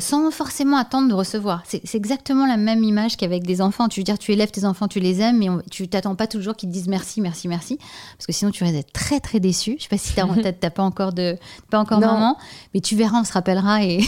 sans 0.00 0.32
forcément 0.32 0.76
attendre 0.78 1.08
de 1.08 1.14
recevoir. 1.14 1.62
C'est 1.64 1.94
exactement 1.94 2.44
la 2.44 2.56
même 2.56 2.82
image 2.82 3.16
qu'avec 3.16 3.44
des 3.44 3.60
enfants. 3.60 3.88
Tu 3.88 4.00
veux 4.00 4.04
dire, 4.04 4.18
tu 4.18 4.32
élèves 4.32 4.50
tes 4.50 4.64
enfants, 4.64 4.88
tu 4.88 4.98
les 4.98 5.20
aimes, 5.20 5.38
mais 5.38 5.46
tu 5.70 5.86
t'attends 5.86 6.16
pas 6.16 6.26
toujours 6.26 6.56
qu'ils 6.56 6.68
te 6.68 6.74
disent 6.74 6.88
merci, 6.88 7.20
merci, 7.20 7.46
merci, 7.46 7.78
parce 8.16 8.26
que 8.26 8.32
sinon 8.32 8.50
tu 8.50 8.64
vas 8.64 8.70
être 8.70 8.92
très 8.92 9.20
très 9.20 9.38
déçu. 9.38 9.76
Je 9.78 9.84
sais 9.84 9.88
pas 9.88 9.96
si 9.96 10.12
tu 10.12 10.20
en 10.20 10.34
tête, 10.42 10.58
t'as 10.58 10.70
pas 10.70 10.82
encore 10.82 11.12
de, 11.12 11.38
pas 11.70 11.78
encore 11.78 12.00
maman, 12.00 12.36
mais 12.74 12.80
tu 12.80 12.96
verras, 12.96 13.20
on 13.20 13.24
se 13.24 13.32
rappellera 13.32 13.84
et 13.84 14.00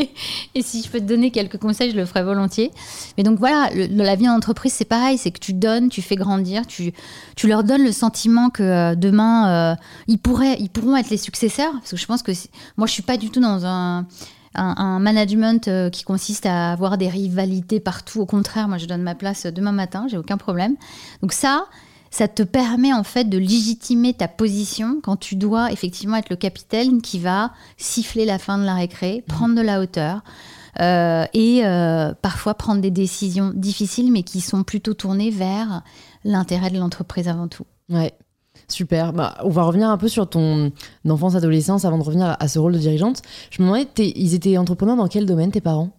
et 0.56 0.62
si 0.62 0.82
je 0.82 0.88
peux 0.88 0.98
te 0.98 1.04
donner 1.04 1.30
quelques 1.30 1.58
conseils, 1.58 1.92
je 1.92 1.96
le 1.96 2.06
ferai 2.06 2.24
volontiers. 2.24 2.72
Mais 3.16 3.22
donc 3.22 3.38
voilà, 3.38 3.70
la 3.72 4.16
vie 4.16 4.28
en 4.28 4.34
entreprise, 4.34 4.72
c'est 4.72 4.84
pareil, 4.84 5.16
c'est 5.16 5.30
que 5.30 5.38
tu 5.38 5.52
donnes, 5.52 5.90
tu 5.90 6.02
fais 6.02 6.16
grandir, 6.16 6.66
tu 6.66 6.92
tu 7.36 7.46
leur 7.46 7.62
donnes 7.62 7.84
le 7.84 7.92
sentiment 7.92 8.50
que 8.50 8.64
euh, 8.64 8.94
demain 8.96 9.74
euh, 9.74 9.76
ils 10.08 10.18
pourraient, 10.18 10.56
ils 10.58 10.70
pourront 10.70 10.96
être 10.96 11.10
les 11.10 11.16
successeurs, 11.16 11.72
parce 11.72 11.92
que 11.92 11.96
je 11.96 12.06
pense 12.06 12.24
que 12.24 12.32
moi 12.76 12.88
je 12.88 12.92
suis 12.92 13.02
pas 13.02 13.16
du 13.16 13.30
tout 13.30 13.40
dans 13.40 13.64
un 13.64 14.06
un, 14.54 14.98
management 14.98 15.68
euh, 15.68 15.90
qui 15.90 16.02
consiste 16.02 16.46
à 16.46 16.72
avoir 16.72 16.98
des 16.98 17.08
rivalités 17.08 17.80
partout. 17.80 18.20
Au 18.20 18.26
contraire, 18.26 18.68
moi, 18.68 18.78
je 18.78 18.86
donne 18.86 19.02
ma 19.02 19.14
place 19.14 19.46
demain 19.46 19.72
matin, 19.72 20.06
j'ai 20.08 20.18
aucun 20.18 20.36
problème. 20.36 20.76
Donc 21.22 21.32
ça, 21.32 21.66
ça 22.10 22.26
te 22.26 22.42
permet 22.42 22.92
en 22.92 23.04
fait 23.04 23.24
de 23.24 23.38
légitimer 23.38 24.14
ta 24.14 24.28
position 24.28 25.00
quand 25.02 25.16
tu 25.16 25.36
dois 25.36 25.70
effectivement 25.70 26.16
être 26.16 26.30
le 26.30 26.36
capitaine 26.36 27.00
qui 27.00 27.20
va 27.20 27.52
siffler 27.76 28.24
la 28.24 28.38
fin 28.38 28.58
de 28.58 28.64
la 28.64 28.74
récré, 28.74 29.18
mmh. 29.18 29.32
prendre 29.32 29.54
de 29.54 29.62
la 29.62 29.80
hauteur. 29.80 30.22
Euh, 30.80 31.24
et 31.34 31.66
euh, 31.66 32.14
parfois 32.22 32.54
prendre 32.54 32.80
des 32.80 32.92
décisions 32.92 33.52
difficiles, 33.54 34.12
mais 34.12 34.22
qui 34.22 34.40
sont 34.40 34.62
plutôt 34.62 34.94
tournées 34.94 35.30
vers 35.30 35.82
l'intérêt 36.24 36.70
de 36.70 36.78
l'entreprise 36.78 37.28
avant 37.28 37.48
tout. 37.48 37.66
Ouais, 37.88 38.14
Super. 38.70 39.12
Bah, 39.12 39.36
on 39.44 39.50
va 39.50 39.62
revenir 39.64 39.90
un 39.90 39.98
peu 39.98 40.08
sur 40.08 40.28
ton 40.28 40.72
enfance-adolescence 41.08 41.84
avant 41.84 41.98
de 41.98 42.02
revenir 42.02 42.36
à 42.38 42.48
ce 42.48 42.58
rôle 42.58 42.72
de 42.72 42.78
dirigeante. 42.78 43.22
Je 43.50 43.62
me 43.62 43.66
demandais, 43.66 43.88
ils 43.98 44.34
étaient 44.34 44.56
entrepreneurs 44.56 44.96
dans 44.96 45.08
quel 45.08 45.26
domaine, 45.26 45.50
tes 45.50 45.60
parents? 45.60 45.90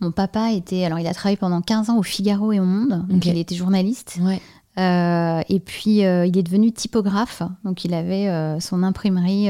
Mon 0.00 0.10
papa 0.10 0.50
était. 0.50 0.84
Alors, 0.84 0.98
il 0.98 1.06
a 1.06 1.14
travaillé 1.14 1.36
pendant 1.36 1.60
15 1.60 1.90
ans 1.90 1.98
au 1.98 2.02
Figaro 2.02 2.52
et 2.52 2.58
au 2.58 2.64
Monde. 2.64 3.06
Donc, 3.08 3.24
il 3.24 3.38
était 3.38 3.54
journaliste. 3.54 4.18
Ouais. 4.20 4.40
Euh, 4.78 5.42
et 5.48 5.60
puis, 5.60 6.04
euh, 6.04 6.26
il 6.26 6.36
est 6.36 6.42
devenu 6.42 6.72
typographe. 6.72 7.42
Donc, 7.64 7.84
il 7.84 7.94
avait 7.94 8.28
euh, 8.28 8.58
son 8.58 8.82
imprimerie 8.82 9.48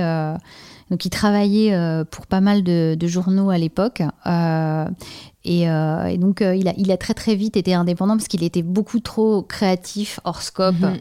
Donc 0.90 1.06
il 1.06 1.10
travaillait 1.10 1.74
pour 2.10 2.26
pas 2.26 2.42
mal 2.42 2.62
de, 2.62 3.06
journaux 3.06 3.48
à 3.48 3.56
l'époque. 3.56 4.02
Et, 5.44 5.66
donc 6.18 6.40
il, 6.40 6.68
a, 6.68 6.74
il 6.76 6.92
a 6.92 6.96
très 6.98 7.14
très 7.14 7.34
vite 7.34 7.56
été 7.56 7.72
indépendant 7.72 8.16
parce 8.16 8.28
qu'il 8.28 8.44
était 8.44 8.62
beaucoup 8.62 9.00
trop 9.00 9.42
créatif, 9.42 10.20
hors 10.24 10.42
scope. 10.42 10.80
Mhm 10.80 10.98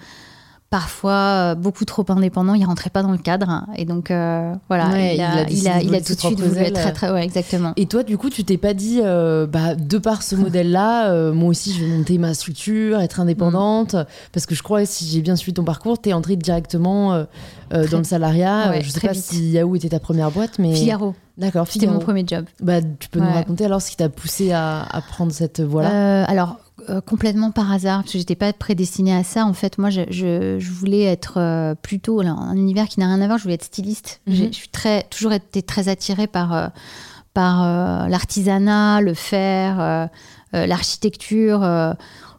parfois 0.72 1.12
euh, 1.52 1.56
beaucoup 1.56 1.84
trop 1.84 2.06
indépendant, 2.08 2.54
il 2.54 2.64
rentrait 2.66 2.90
pas 2.90 3.04
dans 3.04 3.12
le 3.12 3.18
cadre. 3.18 3.66
Et 3.76 3.84
donc, 3.84 4.10
euh, 4.10 4.54
voilà, 4.70 5.14
il, 5.14 5.22
a, 5.22 5.44
il, 5.50 5.68
a, 5.68 5.82
il, 5.82 5.94
a, 5.94 6.00
tout 6.00 6.16
de 6.16 6.20
suite 6.20 6.40
voulu 6.40 6.60
être 6.62 6.80
très, 6.80 6.94
très, 6.94 7.12
ouais, 7.12 7.24
exactement. 7.24 7.74
Et 7.76 7.86
toi, 7.88 8.04
du 8.04 8.18
coup, 8.18 8.30
tu 8.30 8.46
t'es 8.46 8.58
pas 8.58 8.74
dit, 8.74 9.02
euh, 9.04 9.46
bah, 9.46 9.76
de 9.76 9.98
par 9.98 10.24
ce 10.24 10.36
modèle-là, 10.36 11.32
moi 11.34 11.50
aussi, 11.50 11.74
je 11.74 11.84
vais 11.84 11.92
monter 11.92 12.18
ma 12.18 12.34
structure, 12.34 13.02
être 13.02 13.20
indépendante. 13.20 13.98
Parce 14.32 14.46
que 14.46 14.56
je 14.56 14.64
crois, 14.64 14.86
si 14.86 15.06
j'ai 15.06 15.22
bien 15.22 15.36
suivi 15.36 15.54
ton 15.54 15.66
parcours, 15.66 16.02
tu 16.02 16.10
es 16.10 16.14
entrée 16.14 16.38
directement 16.38 17.26
dans 17.70 17.98
le 17.98 18.04
salariat. 18.06 18.80
je 18.82 18.90
sais 18.90 19.06
pas 19.06 19.14
si 19.14 19.52
Yahoo 19.52 19.76
était 19.76 19.90
ta 19.90 20.00
première 20.00 20.32
boîte, 20.32 20.58
mais. 20.58 20.74
Figaro. 20.74 21.14
D'accord, 21.38 21.66
C'était 21.68 21.88
mon 21.88 22.00
premier 22.00 22.24
job. 22.26 22.46
Bah, 22.62 22.82
tu 22.82 23.10
peux 23.10 23.20
nous 23.20 23.32
raconter 23.32 23.66
alors 23.66 23.82
ce 23.82 23.90
qui 23.90 23.98
t'a 23.98 24.10
poussé 24.10 24.52
à, 24.52 24.84
à, 24.84 25.02
prendre 25.02 25.32
cette 25.34 25.60
voie-là? 25.60 26.24
Alors, 26.26 26.60
euh, 26.90 27.02
complètement 27.02 27.52
par 27.52 27.72
hasard, 27.72 28.02
parce 28.02 28.14
que 28.14 28.18
j'étais 28.18 28.36
pas 28.36 28.52
prédestinée 28.54 29.16
à 29.16 29.24
ça. 29.24 29.46
En 29.46 29.54
fait, 29.54 29.78
moi, 29.78 29.90
je, 29.90 30.02
je, 30.10 30.72
voulais 30.72 31.04
être 31.04 31.38
euh, 31.38 31.76
plutôt 31.76 32.22
un 32.22 32.56
univers 32.56 32.88
qui 32.88 33.00
n'a 33.00 33.08
rien 33.08 33.22
à 33.22 33.28
voir. 33.28 33.38
Je 33.38 33.44
voulais 33.44 33.56
être 33.56 33.66
styliste. 33.66 34.22
Mhm. 34.28 34.36
Je 34.36 34.52
suis 34.52 34.70
très, 34.70 35.04
toujours 35.04 35.34
été 35.34 35.62
très 35.62 35.90
attirée 35.90 36.28
par, 36.28 36.54
euh, 36.54 36.68
par 37.34 38.10
l'artisanat, 38.10 39.02
le 39.02 39.14
fer, 39.14 40.10
l'architecture 40.52 41.62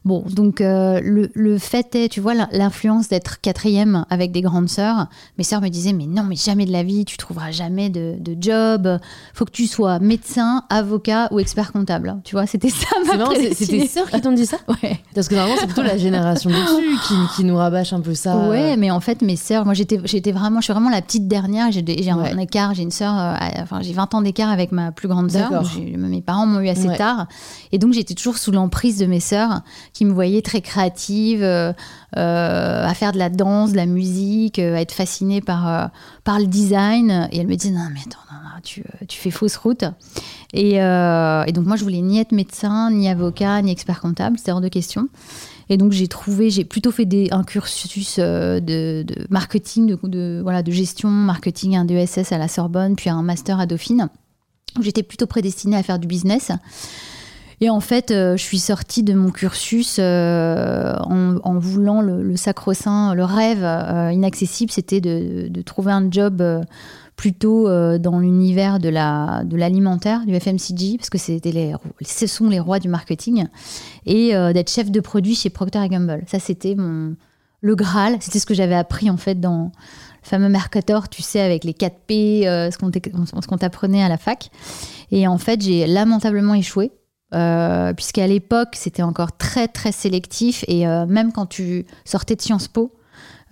Bon, 0.04 0.25
donc 0.28 0.61
euh, 0.61 1.00
le, 1.00 1.59
fait 1.59 1.94
est, 1.94 2.09
tu 2.09 2.21
vois, 2.21 2.35
l'influence 2.35 3.09
d'être 3.09 3.40
quatrième 3.40 4.04
avec 4.11 4.32
des 4.32 4.40
grandes 4.40 4.68
sœurs. 4.68 5.06
Mes 5.38 5.44
sœurs 5.44 5.61
me 5.61 5.68
disaient, 5.68 5.92
mais 5.92 6.06
non, 6.06 6.25
mais 6.25 6.35
jamais 6.35 6.66
de 6.66 6.73
la 6.73 6.82
vie, 6.82 7.04
tu 7.04 7.16
trouveras 7.16 7.52
jamais 7.52 7.88
de, 7.88 8.16
de 8.18 8.37
job. 8.40 8.99
Faut 9.32 9.44
que 9.44 9.52
tu 9.52 9.68
sois 9.68 10.00
médecin, 10.00 10.64
avocat 10.71 11.28
ou 11.30 11.38
expert 11.38 11.71
comptable. 11.71 12.16
Tu 12.25 12.35
vois, 12.35 12.47
c'était 12.47 12.68
ça 12.68 12.88
ma 13.06 13.26
C'est 13.54 13.66
tes 13.66 13.87
sœurs 13.87 14.11
qui 14.11 14.21
t'ont 14.21 14.32
dit 14.32 14.47
ça? 14.47 14.56
Ouais. 14.82 15.00
Parce 15.14 15.28
que 15.28 15.37
normalement, 15.37 15.61
c'est 15.61 15.66
plutôt 15.66 15.82
la 15.82 15.97
génération 15.97 16.50
dessus 16.50 16.99
qui, 17.06 17.14
qui, 17.37 17.44
nous 17.44 17.56
rabâche 17.56 17.92
un 17.92 18.00
peu 18.00 18.14
ça. 18.14 18.49
Ouais, 18.49 18.76
mais 18.76 18.90
en 18.90 19.00
fait, 19.00 19.23
mes 19.23 19.37
sœurs, 19.37 19.64
moi, 19.64 19.75
j'étais, 19.75 20.00
j'étais 20.04 20.32
vraiment, 20.32 20.61
je 20.61 20.64
suis 20.64 20.73
vraiment 20.73 20.90
la 20.90 21.02
petite 21.02 21.28
dernière. 21.28 21.71
J'ai, 21.71 21.85
un 22.11 22.38
écart, 22.38 22.75
j'ai 22.75 22.82
une 22.82 22.90
sœur, 22.90 23.16
euh, 23.16 23.35
enfin, 23.62 23.82
j'ai 23.82 23.92
20 23.92 24.14
ans 24.14 24.23
d'écart 24.23 24.50
avec 24.50 24.73
ma 24.73 24.90
plus 24.90 25.06
grande 25.06 25.30
sœur. 25.30 25.62
Mes 25.97 26.23
parents 26.23 26.47
m'ont 26.47 26.61
eu 26.61 26.68
assez 26.68 26.88
tard. 26.97 27.28
Et 27.71 27.78
donc, 27.78 27.92
j'étais 27.92 28.14
toujours 28.14 28.38
sous 28.38 28.50
l'emprise 28.50 28.99
de 28.99 29.06
mes 29.06 29.21
sœurs 29.21 29.62
qui 29.92 30.04
me 30.04 30.12
voyait 30.12 30.42
très 30.42 30.61
créative, 30.61 31.42
euh, 31.42 31.72
euh, 32.16 32.87
à 32.87 32.94
faire 32.94 33.12
de 33.12 33.18
la 33.18 33.28
danse, 33.28 33.72
de 33.72 33.76
la 33.76 33.87
musique, 33.87 34.58
euh, 34.58 34.76
à 34.76 34.80
être 34.80 34.92
fascinée 34.92 35.40
par, 35.40 35.90
par 36.25 36.38
le 36.38 36.46
design. 36.46 37.28
Et 37.32 37.38
elle 37.38 37.46
me 37.46 37.56
dit 37.56 37.70
non 37.70 37.88
mais 37.92 38.00
attends, 38.00 38.18
tu, 38.62 38.84
tu, 39.08 39.18
fais 39.18 39.30
fausse 39.30 39.56
route. 39.56 39.84
Et, 40.54 40.75
donc 41.52 41.66
moi 41.66 41.76
je 41.76 41.82
voulais 41.82 42.00
ni 42.00 42.18
être 42.18 42.32
médecin, 42.32 42.90
ni 42.90 43.08
avocat, 43.08 43.61
ni 43.62 43.70
expert 43.70 44.00
comptable, 44.00 44.38
c'était 44.38 44.52
hors 44.52 44.61
de 44.61 44.68
question. 44.68 45.08
Et 45.68 45.76
donc 45.76 45.92
j'ai 45.92 46.08
trouvé, 46.08 46.50
j'ai 46.50 46.64
plutôt 46.64 46.90
fait 46.90 47.08
un 47.30 47.44
cursus 47.44 48.18
de, 48.18 49.04
marketing, 49.30 49.96
de, 50.02 50.40
voilà, 50.42 50.62
de 50.62 50.70
gestion, 50.70 51.08
marketing, 51.08 51.76
un 51.76 51.84
DESS 51.84 52.32
à 52.32 52.38
la 52.38 52.49
Sorbonne, 52.49 52.96
puis 52.96 53.11
un 53.11 53.22
master 53.22 53.61
à 53.61 53.66
Dauphine. 53.66 54.08
J'étais 54.80 55.02
plutôt 55.02 55.26
prédestinée 55.26 55.76
à 55.76 55.82
faire 55.82 55.99
du 55.99 56.06
business. 56.06 56.50
Et 57.62 57.71
en 57.71 57.78
fait, 57.78 58.11
euh, 58.11 58.37
je 58.37 58.42
suis 58.42 58.59
sortie 58.59 59.04
de 59.04 59.14
mon 59.14 59.31
cursus 59.31 59.99
euh, 60.00 60.97
en, 60.99 61.59
voulant 61.61 62.00
le, 62.00 62.35
sacro-saint, 62.35 63.14
le 63.14 63.23
rêve 63.23 63.62
euh, 63.62 64.11
inaccessible, 64.11 64.73
c'était 64.73 65.00
de, 65.00 65.62
trouver 65.62 65.92
un 65.92 66.11
job 66.11 66.42
plutôt 67.14 67.69
dans 67.99 68.19
l'univers 68.19 68.81
de 68.81 68.88
la 68.88 69.45
de 69.45 69.57
l'alimentaire, 69.57 70.26
du 70.26 70.35
FMCG, 70.35 70.97
parce 70.99 71.09
que 71.09 71.19
c'était 71.19 71.52
les, 71.52 71.73
ce 72.04 72.26
sont 72.26 72.49
les 72.49 72.59
rois 72.59 72.81
du 72.81 72.88
marketing, 72.88 73.47
et 74.07 74.33
d'être 74.33 74.71
chef 74.71 74.90
de 74.90 74.99
produit 74.99 75.37
chez 75.37 75.49
Procter 75.49 75.87
Gamble. 75.88 76.25
Ça, 76.26 76.40
c'était 76.40 76.75
mon 76.75 77.14
le 77.61 77.76
Graal. 77.76 78.16
C'était 78.19 78.40
ce 78.40 78.47
que 78.47 78.54
j'avais 78.54 78.75
appris 78.75 79.09
en 79.09 79.16
fait 79.16 79.38
dans 79.38 79.66
le 79.66 80.28
fameux 80.28 80.49
Mercator, 80.49 81.09
tu 81.09 81.23
sais, 81.23 81.40
avec 81.40 81.62
les 81.62 81.75
4 81.75 81.97
P, 82.09 82.42
ce 82.45 83.47
qu'on 83.47 83.57
t'apprenait 83.57 84.02
à 84.02 84.09
la 84.09 84.19
fac. 84.19 84.50
Et 85.12 85.28
en 85.28 85.38
fait, 85.38 85.61
j'ai 85.62 85.87
lamentablement 85.87 86.54
échoué. 86.54 86.90
Euh, 87.34 87.94
puisqu'à 87.94 88.26
l'époque, 88.26 88.70
c'était 88.74 89.02
encore 89.02 89.36
très, 89.36 89.68
très 89.68 89.92
sélectif. 89.92 90.64
Et 90.68 90.86
euh, 90.86 91.06
même 91.06 91.32
quand 91.32 91.46
tu 91.46 91.86
sortais 92.04 92.36
de 92.36 92.42
Sciences 92.42 92.68
Po, 92.68 92.92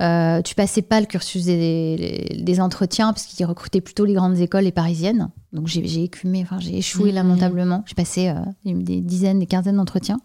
euh, 0.00 0.42
tu 0.42 0.54
passais 0.54 0.82
pas 0.82 1.00
le 1.00 1.06
cursus 1.06 1.44
des, 1.44 2.58
entretiens, 2.60 3.12
parce 3.12 3.26
qu'ils 3.26 3.46
recrutaient 3.46 3.80
plutôt 3.80 4.04
les 4.04 4.14
grandes 4.14 4.38
écoles 4.38 4.66
et 4.66 4.72
parisiennes. 4.72 5.30
Donc 5.52 5.66
j'ai 5.66 6.04
écumé, 6.04 6.42
enfin 6.42 6.58
j'ai 6.58 6.76
échoué 6.76 7.12
mmh. 7.12 7.14
lamentablement. 7.14 7.84
J'ai 7.86 7.94
passé 7.94 8.32
des 8.64 9.00
dizaines, 9.00 9.38
des 9.38 9.46
quinzaines 9.46 9.76
d'entretiens. 9.76 10.20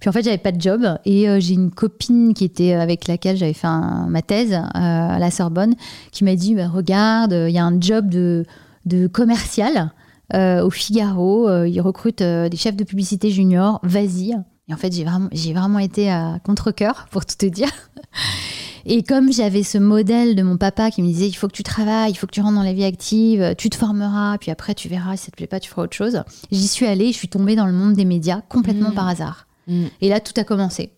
Puis 0.00 0.10
en 0.10 0.12
fait, 0.12 0.22
j'avais 0.22 0.38
pas 0.38 0.52
de 0.52 0.60
job 0.60 0.98
et 1.06 1.26
j'ai 1.40 1.54
une 1.54 1.70
copine 1.70 2.34
qui 2.34 2.44
était 2.44 2.74
avec 2.74 3.08
laquelle 3.08 3.36
j'avais 3.36 3.54
fait 3.54 3.66
ma 3.66 4.20
thèse 4.20 4.52
à 4.74 5.18
la 5.18 5.30
Sorbonne 5.30 5.74
qui 6.12 6.24
m'a 6.24 6.36
dit 6.36 6.54
bah, 6.54 6.68
Regarde, 6.68 7.32
il 7.32 7.52
y 7.52 7.58
a 7.58 7.64
un 7.64 7.80
job 7.80 8.08
de, 8.10 8.44
de 8.84 9.06
commercial 9.06 9.90
au 10.34 10.70
Figaro. 10.70 11.48
Euh, 11.48 11.68
ils 11.68 11.80
recrutent 11.80 12.22
euh, 12.22 12.48
des 12.48 12.56
chefs 12.56 12.76
de 12.76 12.84
publicité 12.84 13.30
juniors. 13.30 13.80
Vas-y. 13.82 14.34
Et 14.68 14.74
en 14.74 14.76
fait, 14.76 14.92
j'ai 14.92 15.04
vraiment, 15.04 15.28
j'ai 15.32 15.52
vraiment 15.52 15.78
été 15.78 16.10
à 16.10 16.38
contre-coeur, 16.44 17.06
pour 17.10 17.24
tout 17.24 17.36
te 17.36 17.46
dire. 17.46 17.70
Et 18.88 19.02
comme 19.02 19.32
j'avais 19.32 19.64
ce 19.64 19.78
modèle 19.78 20.36
de 20.36 20.42
mon 20.44 20.56
papa 20.56 20.92
qui 20.92 21.02
me 21.02 21.08
disait 21.08 21.26
il 21.26 21.32
faut 21.32 21.48
que 21.48 21.52
tu 21.52 21.64
travailles, 21.64 22.12
il 22.12 22.14
faut 22.14 22.28
que 22.28 22.32
tu 22.32 22.40
rentres 22.40 22.54
dans 22.54 22.62
la 22.62 22.72
vie 22.72 22.84
active, 22.84 23.56
tu 23.58 23.68
te 23.68 23.76
formeras, 23.76 24.38
puis 24.38 24.52
après 24.52 24.74
tu 24.74 24.88
verras, 24.88 25.16
si 25.16 25.24
ça 25.24 25.32
te 25.32 25.36
plaît 25.36 25.48
pas, 25.48 25.58
tu 25.58 25.68
feras 25.68 25.82
autre 25.82 25.96
chose. 25.96 26.22
J'y 26.52 26.68
suis 26.68 26.86
allée, 26.86 27.10
je 27.10 27.16
suis 27.16 27.26
tombée 27.26 27.56
dans 27.56 27.66
le 27.66 27.72
monde 27.72 27.94
des 27.94 28.04
médias 28.04 28.42
complètement 28.48 28.90
mmh. 28.90 28.94
par 28.94 29.08
hasard. 29.08 29.48
Mmh. 29.66 29.86
Et 30.02 30.08
là, 30.08 30.20
tout 30.20 30.34
a 30.36 30.44
commencé. 30.44 30.92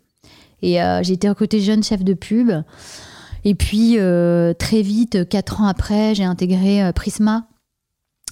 Et 0.61 0.79
j'ai 1.03 1.13
été 1.15 1.31
recrutée 1.31 1.61
jeune 1.61 1.83
chef 1.83 2.05
de 2.05 2.13
pub. 2.13 2.51
Et 3.45 3.55
puis, 3.55 3.97
très 4.59 4.83
vite, 4.83 5.27
quatre 5.29 5.63
ans 5.63 5.67
après, 5.67 6.15
j'ai 6.15 6.25
intégré 6.25 6.93
Prisma, 6.93 7.47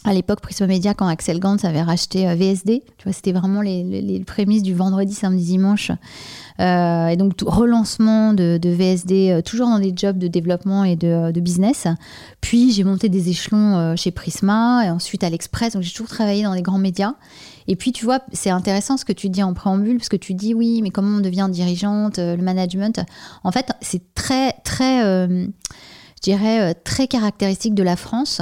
à 0.07 0.15
l'époque 0.15 0.41
Prisma 0.41 0.69
Media 0.69 0.95
quand 0.95 1.09
Axel 1.09 1.41
Gantz 1.41 1.65
avait 1.65 1.83
racheté 1.83 2.29
euh, 2.29 2.35
VSD. 2.35 2.83
Tu 2.97 3.05
vois, 3.05 3.13
c'était 3.13 3.33
vraiment 3.33 3.61
les, 3.61 4.23
prémices 4.25 4.63
du 4.63 4.73
vendredi, 4.73 5.13
samedi, 5.13 5.45
dimanche. 5.45 5.91
Euh, 6.61 7.09
et 7.09 7.17
donc 7.17 7.35
relancement 7.45 8.33
de, 8.33 8.59
VSD, 8.63 9.31
euh, 9.31 9.43
toujours 9.43 9.69
dans 9.69 9.81
des 9.81 9.93
jobs 9.95 10.17
de 10.17 10.29
développement 10.29 10.85
et 10.85 10.95
de, 10.95 11.33
business. 11.41 11.89
Puis 12.41 12.73
j'ai 12.73 12.85
monté 12.85 13.09
des 13.09 13.29
échelons 13.29 13.95
chez 13.97 14.11
Prisma 14.11 14.87
et 14.87 14.91
ensuite 14.91 15.25
à 15.25 15.31
l'Express. 15.31 15.75
Donc 15.75 15.83
j'ai 15.83 15.91
toujours 15.91 16.09
travaillé 16.09 16.45
dans 16.45 16.55
les 16.55 16.63
grands 16.63 16.79
médias. 16.79 17.15
Et 17.69 17.75
puis 17.75 17.91
tu 17.93 18.05
vois, 18.05 18.21
c'est 18.33 18.51
intéressant 18.51 18.97
ce 18.97 19.05
que 19.05 19.13
tu 19.13 19.29
dis 19.29 19.43
en 19.43 19.55
préambule, 19.55 19.99
parce 19.99 20.09
que 20.09 20.17
tu 20.17 20.35
dis 20.35 20.55
oui, 20.55 20.83
mais 20.83 20.91
comment 20.91 21.19
on 21.19 21.21
devient 21.21 21.49
dirigeante, 21.51 22.19
le 22.19 22.41
management? 22.43 23.01
En 23.43 23.51
fait, 23.51 23.73
c'est 23.81 24.15
très 24.15 24.53
très, 24.65 25.03
je 25.29 25.51
dirais 26.23 26.75
très 26.75 27.09
caractéristique 27.09 27.75
de 27.75 27.83
la 27.83 27.97
France. 27.97 28.41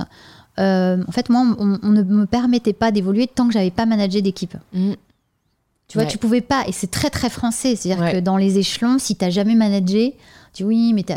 Euh, 0.58 1.02
en 1.06 1.12
fait, 1.12 1.28
moi, 1.28 1.44
on, 1.58 1.90
ne 1.90 2.02
me 2.02 2.26
permettait 2.26 2.72
pas 2.72 2.90
d'évoluer 2.90 3.26
tant 3.26 3.46
que 3.46 3.52
j'avais 3.52 3.70
pas 3.70 3.86
managé 3.86 4.22
d'équipe. 4.22 4.56
Mm. 4.72 4.92
Tu 5.88 5.98
vois, 5.98 6.06
tu 6.06 6.18
pouvais 6.18 6.40
pas, 6.40 6.64
et 6.66 6.72
c'est 6.72 6.90
très 6.90 7.10
très 7.10 7.28
français. 7.28 7.76
C'est-à-dire 7.76 8.12
que 8.12 8.20
dans 8.20 8.36
les 8.36 8.58
échelons, 8.58 8.98
si 8.98 9.16
tu 9.16 9.24
n'as 9.24 9.30
jamais 9.30 9.54
managé, 9.54 10.16
tu 10.52 10.62
dis 10.62 10.64
oui, 10.64 10.92
mais 10.92 11.02
tu 11.02 11.12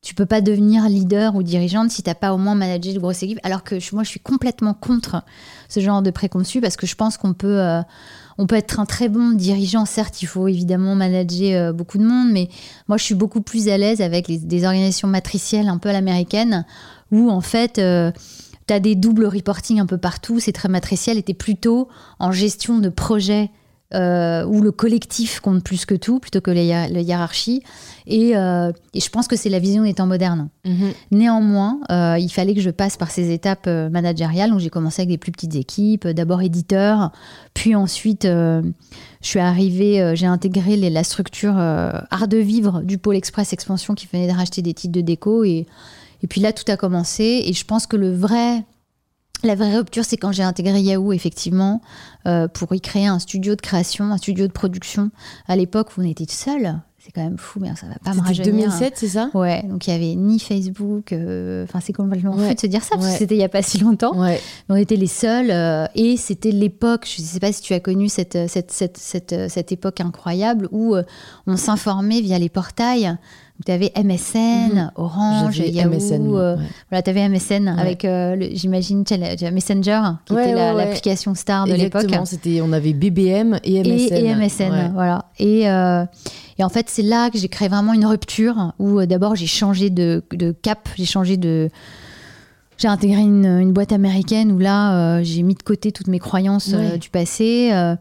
tu 0.00 0.14
peux 0.14 0.26
pas 0.26 0.40
devenir 0.40 0.88
leader 0.88 1.34
ou 1.34 1.42
dirigeante 1.42 1.90
si 1.90 2.02
tu 2.02 2.10
n'as 2.10 2.14
pas 2.14 2.32
au 2.32 2.38
moins 2.38 2.54
managé 2.54 2.92
de 2.92 2.98
grosses 2.98 3.22
équipes. 3.22 3.40
Alors 3.42 3.64
que 3.64 3.76
moi, 3.92 4.04
je 4.04 4.08
suis 4.08 4.20
complètement 4.20 4.72
contre 4.72 5.22
ce 5.68 5.80
genre 5.80 6.02
de 6.02 6.10
préconçu 6.10 6.60
parce 6.60 6.76
que 6.76 6.86
je 6.86 6.94
pense 6.94 7.16
qu'on 7.16 7.34
peut, 7.34 7.60
euh, 7.60 7.82
on 8.38 8.46
peut 8.46 8.54
être 8.54 8.78
un 8.78 8.86
très 8.86 9.08
bon 9.08 9.32
dirigeant. 9.32 9.84
Certes, 9.84 10.22
il 10.22 10.26
faut 10.26 10.46
évidemment 10.46 10.94
manager 10.94 11.70
euh, 11.70 11.72
beaucoup 11.72 11.98
de 11.98 12.04
monde, 12.04 12.30
mais 12.30 12.48
moi, 12.86 12.96
je 12.96 13.04
suis 13.04 13.16
beaucoup 13.16 13.40
plus 13.40 13.68
à 13.68 13.76
l'aise 13.76 14.00
avec 14.00 14.28
des 14.28 14.64
organisations 14.64 15.08
matricielles 15.08 15.68
un 15.68 15.78
peu 15.78 15.88
à 15.88 15.92
l'américaine 15.92 16.64
où 17.10 17.30
en 17.30 17.40
fait, 17.40 17.78
euh, 17.78 18.12
tu 18.66 18.74
as 18.74 18.80
des 18.80 18.94
doubles 18.94 19.26
reporting 19.26 19.80
un 19.80 19.86
peu 19.86 19.98
partout, 19.98 20.40
c'est 20.40 20.52
très 20.52 20.68
matriciel, 20.68 21.18
et 21.18 21.22
tu 21.22 21.34
plutôt 21.34 21.88
en 22.18 22.32
gestion 22.32 22.78
de 22.78 22.88
projet 22.88 23.50
euh, 23.94 24.44
où 24.44 24.60
le 24.60 24.70
collectif 24.70 25.40
compte 25.40 25.64
plus 25.64 25.86
que 25.86 25.94
tout, 25.94 26.20
plutôt 26.20 26.42
que 26.42 26.50
la, 26.50 26.88
hiérarchie. 26.88 27.62
Euh, 28.10 28.70
et, 28.92 29.00
je 29.00 29.08
pense 29.08 29.28
que 29.28 29.36
c'est 29.36 29.48
la 29.48 29.58
vision 29.58 29.84
des 29.84 29.94
temps 29.94 30.06
modernes. 30.06 30.50
Mhm. 30.66 30.92
Néanmoins, 31.10 31.80
il 32.18 32.28
fallait 32.28 32.54
que 32.54 32.60
je 32.60 32.68
passe 32.68 32.98
par 32.98 33.10
ces 33.10 33.30
étapes 33.30 33.66
managériales. 33.66 34.50
Donc 34.50 34.58
j'ai 34.58 34.68
commencé 34.68 35.00
avec 35.00 35.08
des 35.08 35.16
plus 35.16 35.32
petites 35.32 35.54
équipes, 35.54 36.06
d'abord 36.06 36.42
éditeur, 36.42 37.12
puis 37.54 37.74
ensuite 37.74 38.24
je 38.24 38.62
suis 39.22 39.40
arrivée, 39.40 40.12
j'ai 40.14 40.26
intégré 40.26 40.76
la 40.76 41.02
structure 41.02 41.56
Art 41.56 42.28
de 42.28 42.36
Vivre 42.36 42.82
du 42.82 42.98
Pôle 42.98 43.16
Express 43.16 43.54
Expansion 43.54 43.94
qui 43.94 44.06
venait 44.12 44.30
de 44.30 44.36
racheter 44.36 44.60
des 44.60 44.74
titres 44.74 44.92
de 44.92 45.00
déco. 45.00 45.44
Et 45.44 45.66
et 46.22 46.26
puis 46.26 46.40
là, 46.40 46.52
tout 46.52 46.64
a 46.70 46.76
commencé. 46.76 47.42
Et 47.46 47.52
je 47.52 47.64
pense 47.64 47.86
que 47.86 47.96
le 47.96 48.14
vrai, 48.14 48.64
la 49.44 49.54
vraie 49.54 49.76
rupture, 49.76 50.04
c'est 50.04 50.16
quand 50.16 50.32
j'ai 50.32 50.42
intégré 50.42 50.80
Yahoo, 50.80 51.12
effectivement, 51.12 51.80
euh, 52.26 52.48
pour 52.48 52.74
y 52.74 52.80
créer 52.80 53.06
un 53.06 53.18
studio 53.18 53.54
de 53.54 53.60
création, 53.60 54.06
un 54.12 54.16
studio 54.18 54.46
de 54.46 54.52
production. 54.52 55.10
À 55.46 55.56
l'époque 55.56 55.96
où 55.96 56.00
on 56.00 56.04
était 56.04 56.26
seul, 56.28 56.80
c'est 56.98 57.12
quand 57.12 57.22
même 57.22 57.38
fou, 57.38 57.60
mais 57.60 57.68
ça 57.76 57.86
va 57.86 57.94
pas 58.04 58.10
me 58.10 58.16
C'était 58.16 58.42
rajeunir. 58.42 58.66
2007, 58.68 58.94
c'est 58.96 59.08
ça? 59.08 59.30
Ouais, 59.32 59.62
donc 59.62 59.86
il 59.86 59.90
y 59.90 59.94
avait 59.94 60.14
ni 60.16 60.40
Facebook, 60.40 61.12
euh, 61.12 61.62
enfin 61.64 61.78
c'est 61.80 61.92
complètement 61.94 62.34
Ouais. 62.34 62.48
fou 62.48 62.54
de 62.54 62.60
se 62.60 62.66
dire 62.66 62.82
ça, 62.82 62.96
parce 62.96 63.06
Ouais. 63.06 63.12
que 63.12 63.18
c'était 63.18 63.36
il 63.36 63.40
y 63.40 63.44
a 63.44 63.48
pas 63.48 63.62
si 63.62 63.78
longtemps. 63.78 64.18
Ouais. 64.20 64.40
On 64.68 64.74
était 64.74 64.96
les 64.96 65.06
seuls, 65.06 65.50
euh, 65.52 65.86
et 65.94 66.16
c'était 66.16 66.50
l'époque, 66.50 67.06
je 67.16 67.22
ne 67.22 67.26
sais 67.26 67.38
pas 67.40 67.52
si 67.52 67.62
tu 67.62 67.72
as 67.72 67.80
connu 67.80 68.08
cette, 68.08 68.36
cette, 68.48 68.72
cette, 68.72 68.98
cette, 68.98 69.48
cette 69.48 69.70
époque 69.72 70.00
incroyable 70.00 70.68
où 70.72 70.96
on 71.46 71.56
s'informait 71.56 72.20
via 72.20 72.38
les 72.40 72.48
portails. 72.48 73.16
Tu 73.66 73.72
avais 73.72 73.90
MSN, 73.96 74.92
Orange, 74.94 75.56
J'avais 75.56 75.70
Yahoo. 75.70 75.90
MSN, 75.90 76.28
euh, 76.32 76.56
ouais. 76.56 76.62
Voilà, 76.90 77.02
tu 77.02 77.10
avais 77.10 77.28
MSN 77.28 77.66
avec, 77.68 78.04
euh, 78.04 78.36
j'imagine, 78.52 79.02
la- 79.10 79.50
Messenger, 79.50 80.00
qui 80.26 80.32
Ouais, 80.34 80.44
était 80.44 80.54
la- 80.54 80.70
ouais, 80.70 80.76
ouais. 80.76 80.84
l'application 80.86 81.34
star 81.34 81.66
de 81.66 81.72
l'époque. 81.72 82.02
Exactement, 82.04 82.24
c'était, 82.24 82.60
on 82.62 82.72
avait 82.72 82.92
BBM 82.92 83.58
et 83.64 83.80
MSN. 83.80 84.14
Et, 84.14 84.24
et 84.26 84.34
MSN, 84.34 84.70
Ouais. 84.70 84.90
voilà. 84.94 85.24
Et, 85.40 85.68
euh, 85.68 86.04
et 86.58 86.62
en 86.62 86.68
fait, 86.68 86.86
c'est 86.88 87.02
là 87.02 87.30
que 87.30 87.38
j'ai 87.38 87.48
créé 87.48 87.66
vraiment 87.68 87.94
une 87.94 88.06
rupture 88.06 88.74
où 88.78 89.00
euh, 89.00 89.06
d'abord 89.06 89.34
j'ai 89.34 89.46
changé 89.48 89.90
de, 89.90 90.22
de 90.32 90.52
cap, 90.52 90.88
j'ai 90.96 91.04
changé 91.04 91.36
de. 91.36 91.68
J'ai 92.76 92.86
intégré 92.86 93.22
une, 93.22 93.44
une 93.44 93.72
boîte 93.72 93.90
américaine 93.90 94.52
où 94.52 94.58
là, 94.60 95.16
euh, 95.18 95.20
j'ai 95.24 95.42
mis 95.42 95.54
de 95.54 95.62
côté 95.64 95.90
toutes 95.90 96.06
mes 96.06 96.20
croyances 96.20 96.70
euh, 96.72 96.92
Ouais. 96.92 96.98
du 96.98 97.10
passé. 97.10 97.70
euh, 97.72 97.96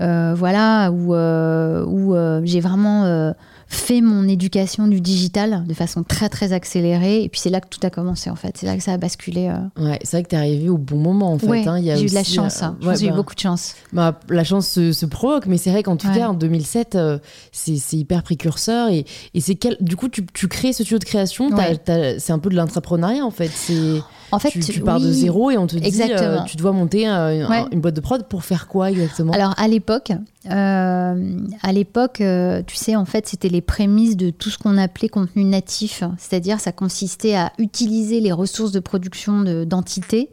euh, 0.00 0.34
voilà, 0.36 0.90
où, 0.90 1.14
euh, 1.14 1.84
où 1.86 2.14
euh, 2.14 2.40
j'ai 2.42 2.58
vraiment 2.60 3.04
euh, 3.04 3.32
fait 3.68 4.00
mon 4.00 4.28
éducation 4.28 4.86
du 4.86 5.00
digital 5.00 5.64
de 5.66 5.74
façon 5.74 6.02
très 6.02 6.28
très 6.28 6.52
accélérée. 6.52 7.22
Et 7.22 7.28
puis 7.28 7.40
c'est 7.40 7.50
là 7.50 7.60
que 7.60 7.68
tout 7.68 7.80
a 7.82 7.90
commencé 7.90 8.30
en 8.30 8.36
fait. 8.36 8.56
C'est 8.56 8.66
là 8.66 8.76
que 8.76 8.82
ça 8.82 8.92
a 8.92 8.96
basculé. 8.98 9.48
euh. 9.48 9.82
Ouais, 9.84 9.98
c'est 10.02 10.16
vrai 10.18 10.22
que 10.22 10.28
t'es 10.28 10.36
arrivé 10.36 10.68
au 10.68 10.78
bon 10.78 10.96
moment 10.98 11.32
en 11.32 11.38
fait. 11.38 11.46
Ouais, 11.46 11.66
hein. 11.68 11.78
Il 11.78 11.84
y 11.84 11.90
a 11.90 11.96
j'ai 11.96 12.04
eu 12.04 12.08
de 12.08 12.14
la 12.14 12.24
chance. 12.24 12.62
euh, 12.62 12.66
hein. 12.66 12.76
Ouais, 12.82 12.96
j'ai 12.96 13.06
eu 13.06 13.10
bah, 13.10 13.16
beaucoup 13.16 13.34
de 13.34 13.40
chance. 13.40 13.74
bah, 13.92 14.18
la 14.28 14.44
chance 14.44 14.68
se, 14.68 14.92
se 14.92 15.06
provoque, 15.06 15.46
mais 15.46 15.56
c'est 15.58 15.70
vrai 15.70 15.82
qu'en 15.82 15.96
tout 15.96 16.08
cas 16.12 16.28
en 16.28 16.34
2007, 16.34 16.94
euh, 16.94 17.18
c'est, 17.52 17.76
c'est 17.76 17.96
hyper 17.96 18.22
précurseur 18.22 18.88
et, 18.90 19.04
et 19.34 19.40
c'est 19.40 19.54
quel, 19.54 19.76
du 19.80 19.96
coup 19.96 20.08
tu, 20.08 20.24
tu 20.32 20.48
crées 20.48 20.72
ce 20.72 20.82
studio 20.84 20.98
de 20.98 21.04
création. 21.04 21.50
c'est 22.18 22.32
un 22.32 22.38
peu 22.38 22.50
de 22.50 22.56
l'entrepreneuriat 22.56 23.24
en 23.24 23.30
fait. 23.30 23.50
C'est 23.54 24.00
En 24.34 24.38
fait, 24.38 24.50
tu, 24.50 24.60
tu 24.60 24.80
pars 24.80 25.00
de 25.00 25.10
zéro 25.10 25.50
et 25.50 25.56
on 25.58 25.66
te 25.66 25.76
dit 25.76 26.02
euh, 26.10 26.40
tu 26.46 26.56
dois 26.56 26.72
monter 26.72 27.08
euh, 27.08 27.48
Ouais. 27.48 27.64
une 27.72 27.80
boîte 27.80 27.94
de 27.94 28.00
prod 28.00 28.24
pour 28.28 28.44
faire 28.44 28.66
quoi 28.68 28.90
exactement? 28.90 29.32
Alors 29.32 29.54
à 29.56 29.68
l'époque, 29.68 30.12
euh, 30.50 31.38
à 31.62 31.72
l'époque, 31.72 32.20
euh, 32.20 32.62
tu 32.66 32.76
sais, 32.76 32.96
en 32.96 33.04
fait, 33.04 33.26
c'était 33.26 33.48
les 33.48 33.60
prémices 33.60 34.16
de 34.16 34.30
tout 34.30 34.50
ce 34.50 34.58
qu'on 34.58 34.76
appelait 34.78 35.08
contenu 35.08 35.44
natif, 35.44 36.02
c'est-à-dire 36.18 36.60
ça 36.60 36.72
consistait 36.72 37.34
à 37.34 37.52
utiliser 37.58 38.20
les 38.20 38.32
ressources 38.32 38.72
de 38.72 38.80
production 38.80 39.42
de- 39.42 39.64
d'entités 39.64 40.30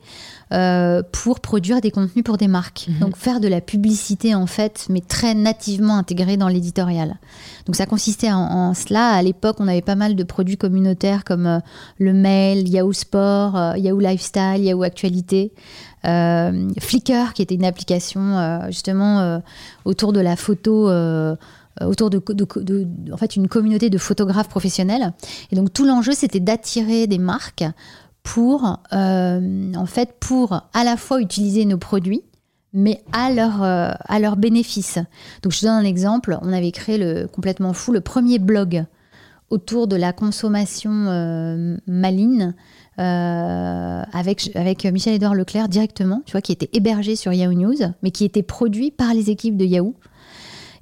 euh, 0.53 1.01
pour 1.11 1.39
produire 1.39 1.79
des 1.81 1.91
contenus 1.91 2.23
pour 2.23 2.37
des 2.37 2.47
marques. 2.47 2.87
Mhm. 2.89 2.99
Donc 2.99 3.15
faire 3.17 3.39
de 3.39 3.47
la 3.47 3.61
publicité 3.61 4.35
en 4.35 4.47
fait, 4.47 4.85
mais 4.89 5.01
très 5.01 5.33
nativement 5.33 5.97
intégrée 5.97 6.37
dans 6.37 6.47
l'éditorial. 6.49 7.15
Donc 7.65 7.75
ça 7.75 7.85
consistait 7.85 8.31
en, 8.31 8.39
en 8.39 8.73
cela. 8.73 9.09
À 9.11 9.21
l'époque, 9.21 9.57
on 9.59 9.67
avait 9.67 9.81
pas 9.81 9.95
mal 9.95 10.15
de 10.15 10.23
produits 10.23 10.57
communautaires 10.57 11.23
comme 11.23 11.45
euh, 11.47 11.59
le 11.99 12.13
mail, 12.13 12.67
Yahoo 12.67 12.91
Sport, 12.93 13.55
euh, 13.55 13.77
Yahoo 13.77 13.99
Lifestyle, 13.99 14.57
Yahoo 14.63 14.83
Actualité. 14.83 15.53
Flickr, 16.79 17.33
qui 17.33 17.41
était 17.43 17.53
une 17.55 17.63
application 17.65 18.61
justement 18.69 19.39
autour 19.85 20.13
de 20.13 20.19
la 20.19 20.35
photo, 20.35 20.89
autour 21.79 22.09
de, 22.09 22.19
de- 22.27 22.33
de- 22.33 22.83
de- 22.83 23.13
en 23.13 23.17
fait, 23.17 23.35
une 23.35 23.47
communauté 23.47 23.91
de 23.91 23.97
photographes 23.99 24.49
professionnels. 24.49 25.13
Et 25.51 25.55
donc 25.55 25.71
tout 25.71 25.85
l'enjeu, 25.85 26.13
c'était 26.13 26.39
d'attirer 26.39 27.05
des 27.05 27.19
marques 27.19 27.63
pour, 28.23 28.79
euh, 28.93 29.73
en 29.75 29.85
fait, 29.85 30.15
pour 30.19 30.53
à 30.73 30.83
la 30.83 30.97
fois 30.97 31.21
utiliser 31.21 31.65
nos 31.65 31.77
produits, 31.77 32.21
mais 32.73 33.01
à 33.11 33.31
leur, 33.31 33.63
euh, 33.63 33.91
à 34.05 34.19
leur 34.19 34.37
bénéfice. 34.37 34.99
Donc 35.43 35.51
je 35.51 35.61
donne 35.61 35.71
un 35.71 35.83
exemple. 35.83 36.37
On 36.41 36.53
avait 36.53 36.71
créé 36.71 36.97
le 36.97 37.27
complètement 37.27 37.73
fou 37.73 37.91
le 37.91 38.01
premier 38.01 38.39
blog 38.39 38.85
autour 39.49 39.87
de 39.87 39.97
la 39.97 40.13
consommation 40.13 40.91
euh, 40.91 41.75
maligne 41.87 42.53
avec, 42.97 44.51
avec 44.53 44.85
Michel-Édouard 44.85 45.33
Leclerc 45.33 45.69
directement, 45.69 46.21
tu 46.27 46.33
vois, 46.33 46.41
qui 46.41 46.51
était 46.51 46.69
hébergé 46.71 47.15
sur 47.15 47.33
Yahoo 47.33 47.53
News, 47.53 47.77
mais 48.03 48.11
qui 48.11 48.25
était 48.25 48.43
produit 48.43 48.91
par 48.91 49.15
les 49.15 49.31
équipes 49.31 49.57
de 49.57 49.65
Yahoo. 49.65 49.95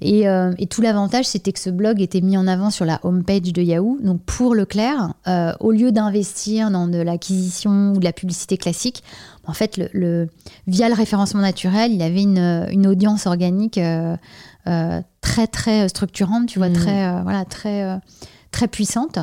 Et, 0.02 0.30
euh, 0.30 0.54
et 0.58 0.68
tout 0.68 0.82
l'avantage, 0.82 1.26
c'était 1.26 1.52
que 1.52 1.60
ce 1.60 1.70
blog 1.70 2.02
était 2.02 2.22
mis 2.22 2.38
en 2.38 2.48
avant 2.48 2.70
sur 2.70 2.86
la 2.86 3.00
homepage 3.04 3.42
de 3.54 3.62
Yahoo. 3.62 3.98
Donc 4.02 4.22
pour 4.24 4.56
Leclerc, 4.56 5.14
euh, 5.28 5.52
au 5.60 5.72
lieu 5.72 5.92
d'investir 5.92 6.72
dans 6.72 6.88
de 6.88 7.00
l'acquisition 7.00 7.92
ou 7.94 8.00
de 8.00 8.06
la 8.06 8.14
publicité 8.14 8.58
classique, 8.58 9.04
en 9.46 9.54
fait, 9.54 9.76
le, 9.78 9.90
le- 9.94 10.30
via 10.68 10.88
le 10.88 10.96
référencement 10.96 11.42
naturel, 11.42 11.92
il 11.92 12.02
avait 12.02 12.22
une, 12.24 12.66
une 12.72 12.88
audience 12.88 13.26
organique 13.28 13.78
euh, 13.78 14.16
euh, 14.68 15.02
très 15.22 15.48
très 15.48 15.90
structurante, 15.90 16.48
tu 16.48 16.60
vois, 16.60 16.70
Mhm. 16.70 16.76
très 16.76 17.22
voilà, 17.24 17.44
très 17.46 18.00
très 18.52 18.68
puissante. 18.68 19.20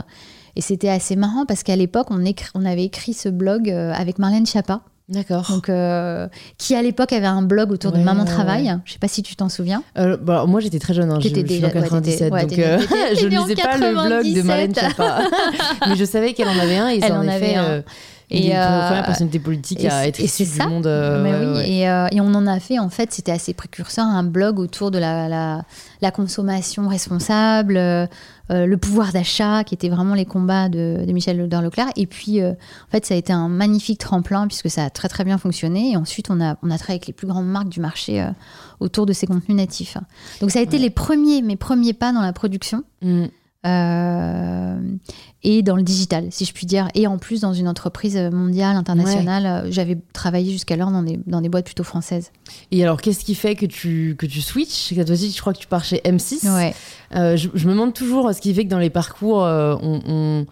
Et 0.56 0.60
c'était 0.60 0.88
assez 0.88 1.16
marrant 1.16 1.44
parce 1.46 1.62
qu'à 1.62 1.76
l'époque, 1.76 2.08
on, 2.10 2.64
avait 2.64 2.84
écrit 2.84 3.12
ce 3.14 3.28
blog 3.28 3.70
avec 3.70 4.18
Marlène 4.18 4.46
Schiappa, 4.46 4.80
D'accord. 5.08 5.46
donc, 5.50 5.68
euh, 5.68 6.26
qui 6.58 6.74
à 6.74 6.82
l'époque 6.82 7.12
avait 7.12 7.26
un 7.26 7.42
blog 7.42 7.70
autour 7.70 7.92
de 7.92 7.98
Maman 7.98 8.24
Travail. 8.24 8.64
ouais. 8.64 8.76
Je 8.84 8.92
sais 8.94 8.98
pas 8.98 9.06
si 9.08 9.22
tu 9.22 9.36
t'en 9.36 9.48
souviens. 9.48 9.82
Euh, 9.98 10.16
bah, 10.20 10.44
moi 10.48 10.58
j'étais 10.60 10.80
très 10.80 10.94
jeune, 10.94 11.10
hein, 11.12 11.18
je, 11.20 11.28
suis 11.28 11.34
en 11.36 11.38
ouais, 11.38 11.44
t'étais- 11.44 11.60
97, 11.72 12.32
ouais, 12.32 12.42
donc 12.46 12.58
euh, 12.58 12.78
je 13.14 13.26
en 13.38 13.44
lisais 13.46 13.54
pas 13.62 13.76
le 13.78 13.92
blog 13.92 14.34
de 14.34 14.42
Marlène 14.42 14.72
97. 14.72 14.96
Schiappa. 14.96 15.22
mais 15.88 15.96
je 15.96 16.04
savais 16.04 16.32
qu'elle 16.32 16.48
en 16.48 16.58
avait 16.58 16.76
un 16.78 16.88
et 16.88 16.98
Elle 17.02 17.12
en 17.12 17.18
en 17.24 17.28
avait 17.28 17.50
effet 17.50 17.54
un. 17.56 17.64
euh, 17.64 17.82
Et, 18.30 18.56
euh, 18.56 18.86
premières 18.88 19.04
personnalités 19.04 19.38
politiques 19.38 19.84
et 19.84 19.88
à 19.88 20.08
être 20.08 20.18
et 20.18 20.24
issue 20.24 20.42
du 20.42 20.50
ça. 20.50 20.66
monde. 20.66 20.86
Mais 20.86 21.30
ouais, 21.32 21.46
oui, 21.46 21.54
ouais. 21.54 21.68
Et, 21.70 22.16
et 22.16 22.20
on 22.20 22.34
en 22.34 22.46
a 22.48 22.58
fait, 22.58 22.80
en 22.80 22.88
fait, 22.90 23.12
c'était 23.12 23.30
assez 23.30 23.54
précurseur, 23.54 24.04
un 24.06 24.24
blog 24.24 24.58
autour 24.58 24.90
de 24.90 24.98
la, 24.98 25.28
la, 25.28 25.62
la 26.02 26.10
consommation 26.10 26.88
responsable, 26.88 27.80
le 28.50 28.76
pouvoir 28.76 29.12
d'achat, 29.12 29.64
qui 29.64 29.74
étaient 29.74 29.88
vraiment 29.88 30.14
les 30.14 30.24
combats 30.24 30.68
de, 30.68 31.04
de 31.06 31.12
Michel 31.12 31.38
Leclerc. 31.38 31.88
Et 31.96 32.06
puis, 32.06 32.40
euh, 32.40 32.52
en 32.52 32.90
fait, 32.90 33.04
ça 33.04 33.14
a 33.14 33.16
été 33.16 33.32
un 33.32 33.48
magnifique 33.48 33.98
tremplin, 33.98 34.46
puisque 34.46 34.70
ça 34.70 34.84
a 34.84 34.90
très 34.90 35.08
très 35.08 35.24
bien 35.24 35.38
fonctionné. 35.38 35.92
Et 35.92 35.96
ensuite, 35.96 36.30
on 36.30 36.40
a, 36.40 36.56
on 36.62 36.70
a 36.70 36.78
travaillé 36.78 36.98
avec 36.98 37.06
les 37.06 37.12
plus 37.12 37.26
grandes 37.26 37.48
marques 37.48 37.68
du 37.68 37.80
marché 37.80 38.22
euh, 38.22 38.30
autour 38.80 39.06
de 39.06 39.12
ces 39.12 39.26
contenus 39.26 39.56
natifs. 39.56 39.96
Donc, 40.40 40.50
ça 40.50 40.60
a 40.60 40.62
été 40.62 40.78
les 40.78 40.90
premiers, 40.90 41.42
mes 41.42 41.56
premiers 41.56 41.92
pas 41.92 42.12
dans 42.12 42.22
la 42.22 42.32
production. 42.32 42.84
Mm. 43.02 43.26
Euh, 43.64 44.78
et 45.42 45.62
dans 45.62 45.76
le 45.76 45.82
digital, 45.82 46.26
si 46.30 46.44
je 46.44 46.52
puis 46.52 46.66
dire. 46.66 46.88
Et 46.94 47.06
en 47.06 47.18
plus, 47.18 47.40
dans 47.40 47.52
une 47.52 47.68
entreprise 47.68 48.16
mondiale, 48.32 48.76
internationale, 48.76 49.46
euh, 49.46 49.68
j'avais 49.70 49.98
travaillé 50.12 50.50
jusqu'alors 50.52 50.90
dans 50.90 51.02
des, 51.02 51.20
dans 51.26 51.40
des 51.40 51.48
boîtes 51.48 51.66
plutôt 51.66 51.84
françaises. 51.84 52.32
Et 52.72 52.82
alors 52.82 53.00
qu'est-ce 53.00 53.24
qui 53.24 53.34
fait 53.34 53.54
que 53.54 53.66
tu, 53.66 54.16
que 54.18 54.26
tu 54.26 54.40
switches? 54.40 54.92
Je 54.94 55.40
crois 55.40 55.52
que 55.52 55.58
tu 55.58 55.66
pars 55.68 55.84
chez 55.84 55.98
M6. 56.04 56.52
Ouais. 56.52 56.74
Euh, 57.14 57.36
je, 57.36 57.48
je 57.54 57.66
me 57.66 57.72
demande 57.72 57.94
toujours 57.94 58.32
ce 58.34 58.40
qui 58.40 58.52
fait 58.54 58.64
que 58.64 58.70
dans 58.70 58.78
les 58.80 58.90
parcours, 58.90 59.38
on, 59.38 60.00
on- 60.06 60.46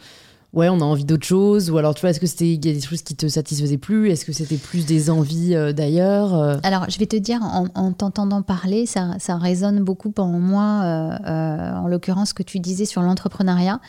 ouais, 0.55 0.69
on 0.69 0.81
a 0.81 0.85
envie 0.85 1.05
d'autre 1.05 1.27
chose. 1.27 1.71
Ou 1.71 1.79
alors, 1.79 1.95
tu 1.95 2.01
vois, 2.01 2.11
est-ce 2.11 2.21
que 2.21 2.27
c'était 2.27 2.49
y 2.55 2.71
a 2.71 2.73
des 2.73 2.81
choses 2.81 3.03
qui 3.03 3.14
te 3.14 3.29
satisfaisaient 3.29 3.79
plus 3.79 4.11
Est-ce 4.11 4.25
que 4.25 4.33
c'était 4.33 4.57
plus 4.57 4.87
des 4.87 5.11
envies 5.11 5.55
euh, 5.55 5.73
d'ailleurs 5.73 6.35
Euh, 6.35 6.57
Alors, 6.62 6.88
je 6.88 6.99
vais 6.99 7.07
te 7.07 7.17
dire, 7.17 7.40
en, 7.43 7.67
en 7.75 7.93
t'entendant 7.93 8.43
parler, 8.43 8.87
ça, 8.87 9.11
ça 9.19 9.37
résonne 9.37 9.81
beaucoup 9.81 10.12
en 10.19 10.29
moi, 10.38 10.83
euh, 10.85 11.75
en 11.77 11.88
l'occurrence, 11.88 12.31
ce 12.31 12.35
que 12.35 12.43
tu 12.43 12.61
disais 12.61 12.85
sur 12.85 13.03
l'entrepreneuriat. 13.03 13.81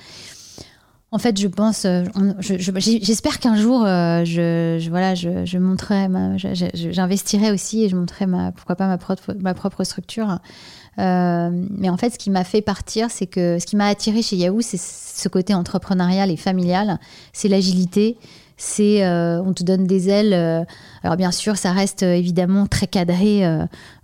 En 1.16 1.18
fait, 1.18 1.40
je 1.40 1.48
pense, 1.48 1.86
euh, 1.86 2.04
j'espère 2.42 3.40
qu'un 3.40 3.56
jour, 3.56 3.86
euh, 3.86 4.26
je, 4.26 4.90
voilà, 4.90 5.16
je, 5.16 5.58
montrerai, 5.58 6.10
j'investirai 6.74 7.52
aussi 7.52 7.86
et 7.86 7.90
je 7.90 7.96
montrerai 7.96 8.26
ma, 8.26 8.52
pourquoi 8.52 8.76
pas 8.76 8.86
ma 8.88 9.54
propre, 9.54 9.84
structure. 9.86 10.40
Euh, 11.00 11.50
mais 11.70 11.90
en 11.90 11.96
fait, 11.96 12.10
ce 12.10 12.18
qui 12.18 12.30
m'a 12.32 12.44
fait 12.44 12.62
partir, 12.62 13.12
c'est 13.12 13.28
que 13.28 13.60
ce 13.60 13.66
qui 13.66 13.78
m'a 13.78 13.88
attiré 13.88 14.22
chez 14.22 14.36
Yahoo, 14.36 14.60
c'est 14.60 14.78
ce 14.78 15.30
côté 15.30 15.54
entrepreneurial 15.54 16.32
et 16.32 16.36
familial, 16.36 17.00
c'est 17.32 17.48
l'agilité, 17.48 18.18
c'est 18.58 19.08
on 19.08 19.54
te 19.54 19.64
donne 19.64 19.88
des 19.88 20.10
ailes. 20.10 20.34
alors 21.02 21.16
bien 21.16 21.32
sûr, 21.32 21.56
ça 21.56 21.72
reste 21.72 22.04
évidemment 22.04 22.68
très 22.68 22.88
cadré, 22.88 23.40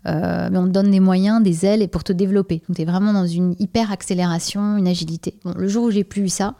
mais 0.05 0.57
on 0.57 0.63
te 0.63 0.71
donne 0.71 0.91
des 0.91 1.01
moyens, 1.01 1.43
des 1.43 1.65
ailes 1.65 1.81
et 1.81 1.89
pour 1.89 2.05
te 2.05 2.13
développer. 2.13 2.61
Donc 2.69 2.77
tu 2.77 2.83
es 2.83 2.85
vraiment 2.85 3.11
dans 3.11 3.27
une 3.27 3.53
hyper 3.59 3.91
accélération, 3.91 4.77
une 4.77 4.87
agilité. 4.87 5.35
Bon, 5.43 5.51
le 5.57 5.67
jour 5.67 5.83
où 5.83 5.91
j'ai 5.91 6.05
plus 6.05 6.21
eu 6.21 6.29
ça, 6.29 6.55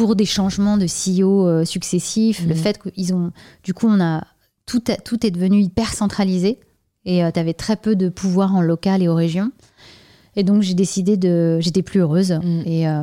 pour 0.00 0.16
des 0.16 0.24
changements 0.24 0.78
de 0.78 0.86
CEO 0.86 1.46
euh, 1.46 1.64
successifs, 1.66 2.40
le 2.46 2.54
Mhm. 2.54 2.56
fait 2.56 2.78
qu'ils 2.82 3.12
ont, 3.12 3.32
du 3.62 3.74
coup, 3.74 3.86
on 3.86 4.00
a 4.00 4.24
tout, 4.64 4.82
a- 4.88 4.96
tout 4.96 5.26
est 5.26 5.30
devenu 5.30 5.60
hyper 5.60 5.92
centralisé 5.92 6.58
et 7.04 7.20
tu 7.34 7.38
avais 7.38 7.52
très 7.52 7.76
peu 7.76 7.96
de 7.96 8.08
pouvoir 8.08 8.54
en 8.54 8.62
local 8.62 9.02
et 9.02 9.08
aux 9.08 9.14
régions. 9.14 9.52
Et 10.40 10.42
donc 10.42 10.62
j'ai 10.62 10.72
décidé 10.72 11.18
de, 11.18 11.58
j'étais 11.60 11.82
plus 11.82 12.00
heureuse 12.00 12.32
Mm. 12.32 12.62
et 12.64 12.88
euh, 12.88 13.02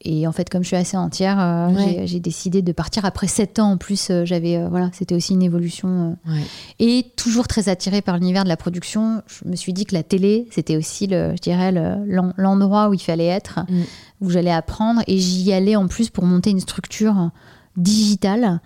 et 0.00 0.26
en 0.26 0.32
fait 0.32 0.50
comme 0.50 0.62
je 0.62 0.66
suis 0.66 0.76
assez 0.76 0.96
entière, 0.96 1.38
euh, 1.40 1.68
Ouais. 1.68 2.02
j'ai- 2.06 2.18
décidé 2.18 2.60
de 2.60 2.72
partir 2.72 3.04
après 3.04 3.28
sept 3.28 3.60
ans 3.60 3.70
en 3.70 3.76
plus. 3.76 4.08
euh, 4.10 4.24
J'avais 4.24 4.56
euh, 4.56 4.68
voilà, 4.68 4.90
c'était 4.92 5.14
aussi 5.14 5.34
une 5.34 5.42
évolution 5.44 6.16
ouais. 6.26 6.40
et 6.80 7.06
toujours 7.14 7.46
très 7.46 7.68
attirée 7.68 8.02
par 8.02 8.16
l'univers 8.18 8.42
de 8.42 8.48
la 8.48 8.56
production. 8.56 9.22
Je 9.28 9.48
me 9.48 9.54
suis 9.54 9.72
dit 9.72 9.84
que 9.86 9.94
la 9.94 10.02
télé 10.02 10.48
c'était 10.50 10.76
aussi 10.76 11.06
le, 11.06 11.34
je 11.36 11.40
dirais 11.40 11.70
le- 11.70 12.04
l'en- 12.06 12.32
l'endroit 12.36 12.88
où 12.88 12.94
il 12.94 13.00
fallait 13.00 13.26
être, 13.26 13.60
Mm. 13.68 13.82
où 14.22 14.30
j'allais 14.30 14.50
apprendre 14.50 15.02
et 15.06 15.18
j'y 15.18 15.52
allais 15.52 15.76
en 15.76 15.86
plus 15.86 16.10
pour 16.10 16.24
monter 16.24 16.50
une 16.50 16.60
structure 16.60 17.30
digitale 17.76 18.60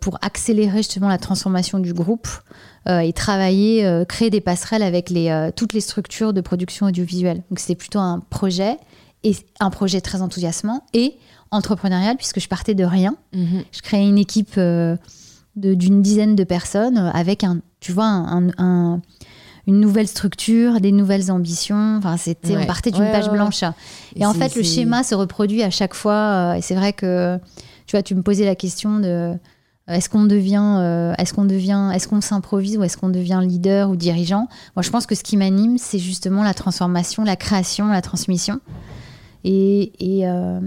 pour 0.00 0.18
accélérer 0.22 0.78
justement 0.78 1.08
la 1.08 1.18
transformation 1.18 1.78
du 1.78 1.92
groupe 1.92 2.28
euh, 2.88 3.00
et 3.00 3.12
travailler, 3.12 3.84
euh, 3.84 4.04
créer 4.04 4.30
des 4.30 4.40
passerelles 4.40 4.82
avec 4.82 5.10
les, 5.10 5.28
euh, 5.28 5.50
toutes 5.54 5.72
les 5.74 5.80
structures 5.82 6.32
de 6.32 6.40
production 6.40 6.86
audiovisuelle. 6.86 7.42
Donc 7.50 7.58
c'était 7.58 7.74
plutôt 7.74 7.98
un 7.98 8.20
projet 8.30 8.76
et 9.24 9.36
un 9.60 9.70
projet 9.70 10.00
très 10.00 10.22
enthousiasmant 10.22 10.84
et 10.94 11.16
entrepreneurial 11.50 12.16
puisque 12.16 12.40
je 12.40 12.48
partais 12.48 12.74
de 12.74 12.84
rien. 12.84 13.16
Mhm. 13.34 13.64
Je 13.72 13.82
créais 13.82 14.06
une 14.08 14.18
équipe 14.18 14.54
euh, 14.58 14.96
d'une 15.56 16.02
dizaine 16.02 16.34
de 16.36 16.44
personnes 16.44 16.98
euh, 16.98 17.10
avec 17.10 17.44
un, 17.44 17.60
tu 17.80 17.92
vois, 17.92 18.06
un, 18.06 18.48
un- 18.58 19.00
une 19.66 19.80
nouvelle 19.80 20.08
structure, 20.08 20.80
des 20.80 20.92
nouvelles 20.92 21.30
ambitions. 21.30 21.96
Enfin, 21.98 22.16
c'était, 22.16 22.56
on 22.56 22.64
partait 22.64 22.90
d'une 22.90 23.02
Ouais, 23.02 23.12
page 23.12 23.24
ouais, 23.26 23.32
ouais. 23.32 23.36
blanche. 23.36 23.62
Et, 24.16 24.24
en 24.24 24.32
fait, 24.32 24.54
le 24.56 24.62
schéma 24.62 25.02
se 25.02 25.14
reproduit 25.14 25.62
à 25.62 25.68
chaque 25.68 25.92
fois. 25.92 26.14
euh, 26.14 26.52
et 26.54 26.62
c'est 26.62 26.74
vrai 26.74 26.94
que, 26.94 27.38
tu 27.86 27.94
vois, 27.94 28.02
tu 28.02 28.14
me 28.14 28.22
posais 28.22 28.46
la 28.46 28.54
question 28.54 28.98
de 28.98 29.06
euh, 29.06 29.34
est-ce 29.88 30.08
qu'on 30.08 30.24
devient, 30.24 30.76
euh, 30.78 31.14
est-ce 31.18 31.32
qu'on 31.34 31.44
devient, 31.44 31.90
est-ce 31.94 32.08
qu'on 32.08 32.20
s'improvise 32.20 32.76
ou 32.76 32.84
est-ce 32.84 32.96
qu'on 32.96 33.08
devient 33.08 33.40
leader 33.42 33.90
ou 33.90 33.96
dirigeant? 33.96 34.48
Moi, 34.76 34.82
je 34.82 34.90
pense 34.90 35.06
que 35.06 35.14
ce 35.14 35.22
qui 35.22 35.36
m'anime, 35.36 35.78
c'est 35.78 35.98
justement 35.98 36.42
la 36.42 36.54
transformation, 36.54 37.24
la 37.24 37.36
création, 37.36 37.88
la 37.88 38.02
transmission. 38.02 38.60
Et, 39.44 39.92
et, 40.00 40.28
euh, 40.28 40.60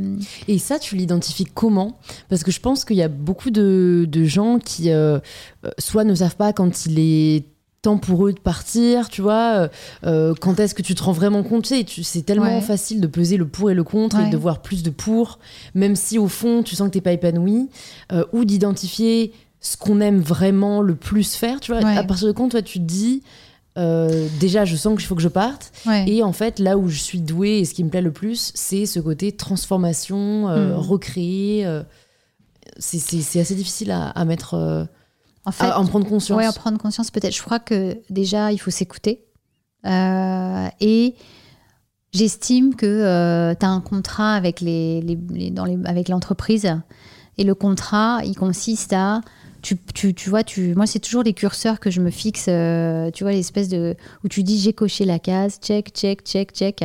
Et 0.47 0.57
ça, 0.57 0.79
tu 0.79 0.95
l'identifies 0.95 1.45
comment? 1.45 1.99
Parce 2.29 2.43
que 2.43 2.51
je 2.51 2.59
pense 2.59 2.85
qu'il 2.85 2.95
y 2.97 3.03
a 3.03 3.09
beaucoup 3.09 3.51
de, 3.51 4.05
de 4.09 4.23
gens 4.23 4.59
qui, 4.59 4.91
euh, 4.91 5.19
euh, 5.65 5.71
soit 5.77 6.03
ne 6.03 6.15
savent 6.15 6.37
pas 6.37 6.53
quand 6.53 6.85
il 6.85 6.99
est 6.99 7.45
temps 7.81 7.97
pour 7.97 8.27
eux 8.27 8.33
de 8.33 8.39
partir, 8.39 9.09
tu 9.09 9.21
vois, 9.21 9.53
euh, 9.55 9.67
euh, 10.05 10.33
quand 10.39 10.59
est-ce 10.59 10.75
que 10.75 10.81
tu 10.83 10.93
te 10.93 11.01
rends 11.03 11.11
vraiment 11.13 11.41
compte, 11.43 11.63
tu 11.63 11.75
sais, 11.75 11.83
tu- 11.83 12.03
c'est 12.03 12.21
tellement 12.21 12.57
Ouais. 12.57 12.61
facile 12.61 13.01
de 13.01 13.07
peser 13.07 13.37
le 13.37 13.47
pour 13.47 13.71
et 13.71 13.73
le 13.73 13.83
contre 13.83 14.19
et 14.19 14.29
de 14.29 14.37
voir 14.37 14.61
plus 14.61 14.83
de 14.83 14.91
pour, 14.91 15.39
même 15.73 15.95
si 15.95 16.19
au 16.19 16.27
fond 16.27 16.61
tu 16.63 16.75
sens 16.75 16.87
que 16.89 16.93
t'es 16.93 17.01
pas 17.01 17.11
épanoui, 17.13 17.69
euh, 18.11 18.23
ou 18.33 18.45
d'identifier 18.45 19.33
ce 19.61 19.77
qu'on 19.77 19.99
aime 19.99 20.19
vraiment 20.19 20.81
le 20.81 20.95
plus 20.95 21.33
faire, 21.33 21.59
tu 21.59 21.71
vois, 21.71 21.81
Ouais. 21.81 21.97
à 21.97 22.03
partir 22.03 22.27
de 22.27 22.33
quand 22.33 22.49
toi 22.49 22.61
tu 22.61 22.77
te 22.79 22.83
dis, 22.83 23.23
euh, 23.77 24.27
déjà 24.39 24.63
je 24.65 24.75
sens 24.75 24.95
qu'il 24.97 25.07
faut 25.07 25.15
que 25.15 25.21
je 25.21 25.27
parte, 25.27 25.71
et 26.05 26.21
en 26.21 26.33
fait, 26.33 26.59
là 26.59 26.77
où 26.77 26.87
je 26.87 26.99
suis 26.99 27.19
douée 27.19 27.59
et 27.59 27.65
ce 27.65 27.73
qui 27.73 27.83
me 27.83 27.89
plaît 27.89 28.01
le 28.01 28.11
plus, 28.11 28.51
c'est 28.53 28.85
ce 28.85 28.99
côté 28.99 29.31
transformation, 29.31 30.47
Mm. 30.49 30.73
recréer. 30.75 31.67
c'est- 32.77 32.99
c'est 32.99 33.21
c'est 33.21 33.39
assez 33.39 33.53
difficile 33.55 33.91
à, 33.91 34.09
à 34.09 34.23
mettre, 34.25 34.87
en 35.45 35.51
fait, 35.51 35.65
à 35.65 35.79
en 35.79 35.85
prendre 35.85 36.07
conscience. 36.07 36.37
Ouais, 36.37 36.47
en 36.47 36.53
prendre 36.53 36.77
conscience 36.77 37.11
peut-être. 37.11 37.35
Je 37.35 37.41
crois 37.41 37.59
que 37.59 37.97
déjà, 38.09 38.51
il 38.51 38.57
faut 38.59 38.71
s'écouter. 38.71 39.25
Euh, 39.85 40.67
et 40.79 41.15
j'estime 42.13 42.75
que 42.75 43.53
tu 43.59 43.65
as 43.65 43.69
un 43.69 43.81
contrat 43.81 44.33
avec, 44.35 44.61
les, 44.61 45.01
les- 45.01 45.17
les- 45.31 45.49
les, 45.49 45.79
avec 45.85 46.09
l'entreprise. 46.09 46.71
Et 47.37 47.43
le 47.43 47.55
contrat, 47.55 48.19
il 48.25 48.35
consiste 48.35 48.93
à... 48.93 49.21
Tu, 49.61 49.77
tu, 49.93 50.13
tu 50.15 50.29
vois, 50.29 50.43
tu, 50.43 50.73
moi, 50.75 50.87
c'est 50.87 50.99
toujours 50.99 51.21
les 51.23 51.33
curseurs 51.33 51.79
que 51.79 51.91
je 51.91 52.01
me 52.01 52.09
fixe, 52.09 52.45
euh, 52.47 53.11
tu 53.11 53.23
vois, 53.23 53.31
l'espèce 53.31 53.69
de... 53.69 53.95
où 54.23 54.27
tu 54.27 54.41
dis 54.43 54.59
j'ai 54.59 54.73
coché 54.73 55.05
la 55.05 55.19
case, 55.19 55.59
check, 55.61 55.91
check, 55.93 56.23
check, 56.23 56.51
check. 56.51 56.81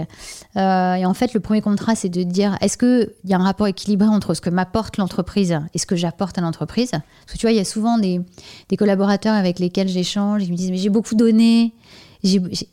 Euh, 0.57 0.95
et 0.95 1.07
en 1.07 1.15
fait, 1.15 1.33
le 1.35 1.41
premier 1.41 1.63
contrat, 1.63 1.95
c'est 1.95 2.09
de 2.11 2.23
dire 2.23 2.59
est-ce 2.61 2.77
qu'il 2.77 3.11
y 3.25 3.33
a 3.35 3.39
un 3.39 3.43
rapport 3.45 3.67
équilibré 3.67 4.09
entre 4.09 4.35
ce 4.35 4.41
que 4.41 4.51
m'apporte 4.51 4.99
l'entreprise 4.99 5.59
et 5.75 5.79
ce 5.79 5.87
que 5.87 5.97
j'apporte 5.97 6.37
à 6.39 6.41
l'entreprise? 6.43 6.91
Parce 6.91 7.33
que 7.33 7.39
tu 7.39 7.47
vois, 7.47 7.53
il 7.53 7.57
y 7.57 7.61
a 7.61 7.65
souvent 7.65 7.97
des, 7.99 8.21
des 8.69 8.77
collaborateurs 8.77 9.35
avec 9.35 9.59
lesquels 9.59 9.89
j'échange, 9.89 10.45
ils 10.45 10.53
me 10.53 10.57
disent 10.57 10.71
mais 10.71 10.77
j'ai 10.77 10.91
beaucoup 10.91 11.15
donné. 11.15 11.73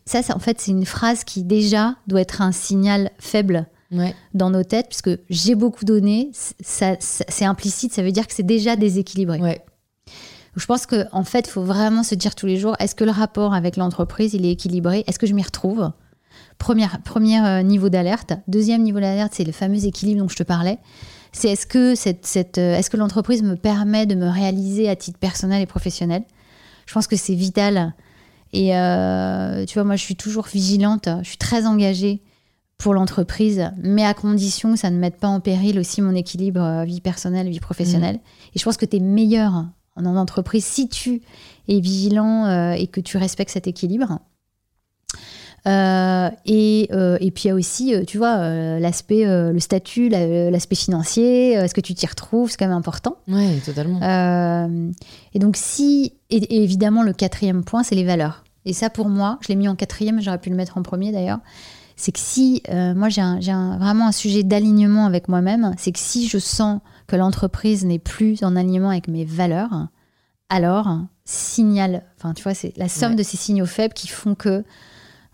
Ça, 0.05 0.23
ça, 0.23 0.35
en 0.35 0.39
fait, 0.39 0.59
c'est 0.59 0.71
une 0.71 0.85
phrase 0.85 1.23
qui 1.23 1.43
déjà 1.43 1.95
doit 2.07 2.21
être 2.21 2.41
un 2.41 2.51
signal 2.51 3.11
faible 3.19 3.67
Ouais. 3.91 4.15
dans 4.33 4.49
nos 4.49 4.63
têtes, 4.63 4.87
puisque 4.87 5.11
j'ai 5.29 5.53
beaucoup 5.53 5.85
donné, 5.85 6.31
ça- 6.61 6.95
c'est 6.99 7.45
implicite, 7.45 7.93
ça 7.93 8.01
veut 8.01 8.11
dire 8.11 8.25
que 8.25 8.33
c'est 8.33 8.41
déjà 8.41 8.75
déséquilibré. 8.75 9.39
Ouais. 9.39 9.61
Je 10.55 10.65
pense 10.65 10.85
qu'en 10.85 11.03
en 11.11 11.23
fait, 11.23 11.47
il 11.47 11.51
faut 11.51 11.63
vraiment 11.63 12.03
se 12.03 12.15
dire 12.15 12.35
tous 12.35 12.45
les 12.45 12.57
jours, 12.57 12.75
est-ce 12.79 12.95
que 12.95 13.03
le 13.03 13.11
rapport 13.11 13.53
avec 13.53 13.75
l'entreprise, 13.77 14.33
il 14.33 14.45
est 14.45 14.51
équilibré? 14.51 15.03
Est-ce 15.07 15.17
que 15.17 15.25
je 15.25 15.33
m'y 15.33 15.41
retrouve? 15.41 15.91
Premier, 16.57 16.85
premier 17.03 17.39
euh, 17.39 17.63
niveau 17.63 17.89
d'alerte. 17.89 18.33
Deuxième 18.47 18.83
niveau 18.83 18.99
d'alerte, 18.99 19.33
c'est 19.35 19.43
le 19.43 19.51
fameux 19.51 19.85
équilibre 19.85 20.21
dont 20.21 20.29
je 20.29 20.35
te 20.35 20.43
parlais. 20.43 20.77
C'est 21.31 21.49
est-ce 21.49 21.65
que, 21.65 21.95
cette, 21.95 22.25
cette, 22.25 22.59
euh, 22.59 22.77
est-ce 22.77 22.89
que 22.89 22.97
l'entreprise 22.97 23.41
me 23.41 23.55
permet 23.55 24.05
de 24.05 24.15
me 24.15 24.27
réaliser 24.27 24.89
à 24.89 24.95
titre 24.95 25.17
personnel 25.17 25.61
et 25.61 25.65
professionnel? 25.65 26.23
Je 26.85 26.93
pense 26.93 27.07
que 27.07 27.15
c'est 27.15 27.33
vital. 27.33 27.93
Et 28.51 28.77
euh, 28.77 29.65
tu 29.65 29.73
vois, 29.73 29.83
moi, 29.83 29.95
je 29.95 30.03
suis 30.03 30.15
toujours 30.15 30.45
vigilante, 30.45 31.09
je 31.23 31.27
suis 31.27 31.37
très 31.37 31.65
engagée 31.65 32.21
pour 32.77 32.93
l'entreprise, 32.93 33.71
mais 33.81 34.05
à 34.05 34.13
condition 34.13 34.73
que 34.73 34.79
ça 34.79 34.91
ne 34.91 34.97
mette 34.97 35.17
pas 35.17 35.27
en 35.27 35.39
péril 35.39 35.79
aussi 35.79 36.01
mon 36.01 36.13
équilibre 36.13 36.83
vie 36.85 37.01
personnelle, 37.01 37.49
vie 37.49 37.59
professionnelle. 37.59 38.19
Et 38.53 38.59
je 38.59 38.63
pense 38.63 38.77
que 38.77 38.85
tu 38.85 38.97
es 38.97 38.99
meilleur 38.99 39.65
en 39.95 40.15
entreprise 40.15 40.65
si 40.65 40.89
tu 40.89 41.21
es 41.67 41.79
vigilant 41.79 42.45
euh, 42.45 42.71
et 42.73 42.87
que 42.87 42.99
tu 43.01 43.17
respectes 43.17 43.51
cet 43.51 43.67
équilibre. 43.67 44.19
Euh, 45.65 46.29
et, 46.45 46.89
euh, 46.91 47.17
et 47.21 47.31
puis 47.31 47.43
il 47.45 47.47
y 47.47 47.51
a 47.51 47.55
aussi, 47.55 47.93
tu 48.05 48.17
vois, 48.17 48.49
l'aspect, 48.79 49.23
le 49.25 49.59
statut, 49.59 50.09
la- 50.09 50.51
l'aspect 50.51 50.75
financier, 50.75 51.51
est-ce 51.53 51.73
que 51.73 51.79
tu 51.79 51.93
t'y 51.93 52.05
retrouves, 52.05 52.51
c'est 52.51 52.57
quand 52.57 52.67
même 52.67 52.75
important. 52.77 53.15
Ouais, 53.29 53.57
totalement. 53.65 53.99
Et 55.33 55.39
donc 55.39 55.55
si, 55.55 56.13
et, 56.29 56.37
et 56.37 56.63
évidemment 56.63 57.01
le 57.03 57.13
quatrième 57.13 57.63
point, 57.63 57.83
c'est 57.83 57.95
les 57.95 58.03
valeurs. 58.03 58.43
Et 58.65 58.73
ça 58.73 58.89
pour 58.89 59.07
moi, 59.07 59.37
je 59.41 59.47
l'ai 59.49 59.55
mis 59.55 59.67
en 59.69 59.75
quatrième, 59.75 60.21
j'aurais 60.21 60.37
pu 60.39 60.49
le 60.49 60.55
mettre 60.57 60.77
en 60.77 60.83
premier 60.83 61.11
d'ailleurs. 61.13 61.39
C'est 61.95 62.11
que 62.11 62.19
si, 62.19 62.61
moi 62.69 63.07
j'ai 63.07 63.21
un- 63.21 63.39
j'ai 63.39 63.51
un- 63.51 63.77
vraiment 63.77 64.07
un 64.07 64.11
sujet 64.11 64.43
d'alignement 64.43 65.05
avec 65.05 65.29
moi-même, 65.29 65.73
c'est 65.77 65.93
que 65.93 65.99
si 65.99 66.27
je 66.27 66.39
sens 66.39 66.81
que 67.07 67.15
l'entreprise 67.15 67.85
n'est 67.85 67.99
plus 67.99 68.43
en 68.43 68.55
alignement 68.55 68.89
avec 68.89 69.07
mes 69.07 69.25
valeurs, 69.25 69.87
alors 70.49 70.87
signal, 71.25 72.03
enfin 72.17 72.33
tu 72.33 72.43
vois, 72.43 72.53
c'est 72.53 72.73
la 72.77 72.89
somme 72.89 73.11
Ouais. 73.11 73.17
de 73.17 73.23
ces 73.23 73.37
signaux 73.37 73.65
faibles 73.65 73.93
qui 73.93 74.07
font 74.07 74.35
que 74.35 74.63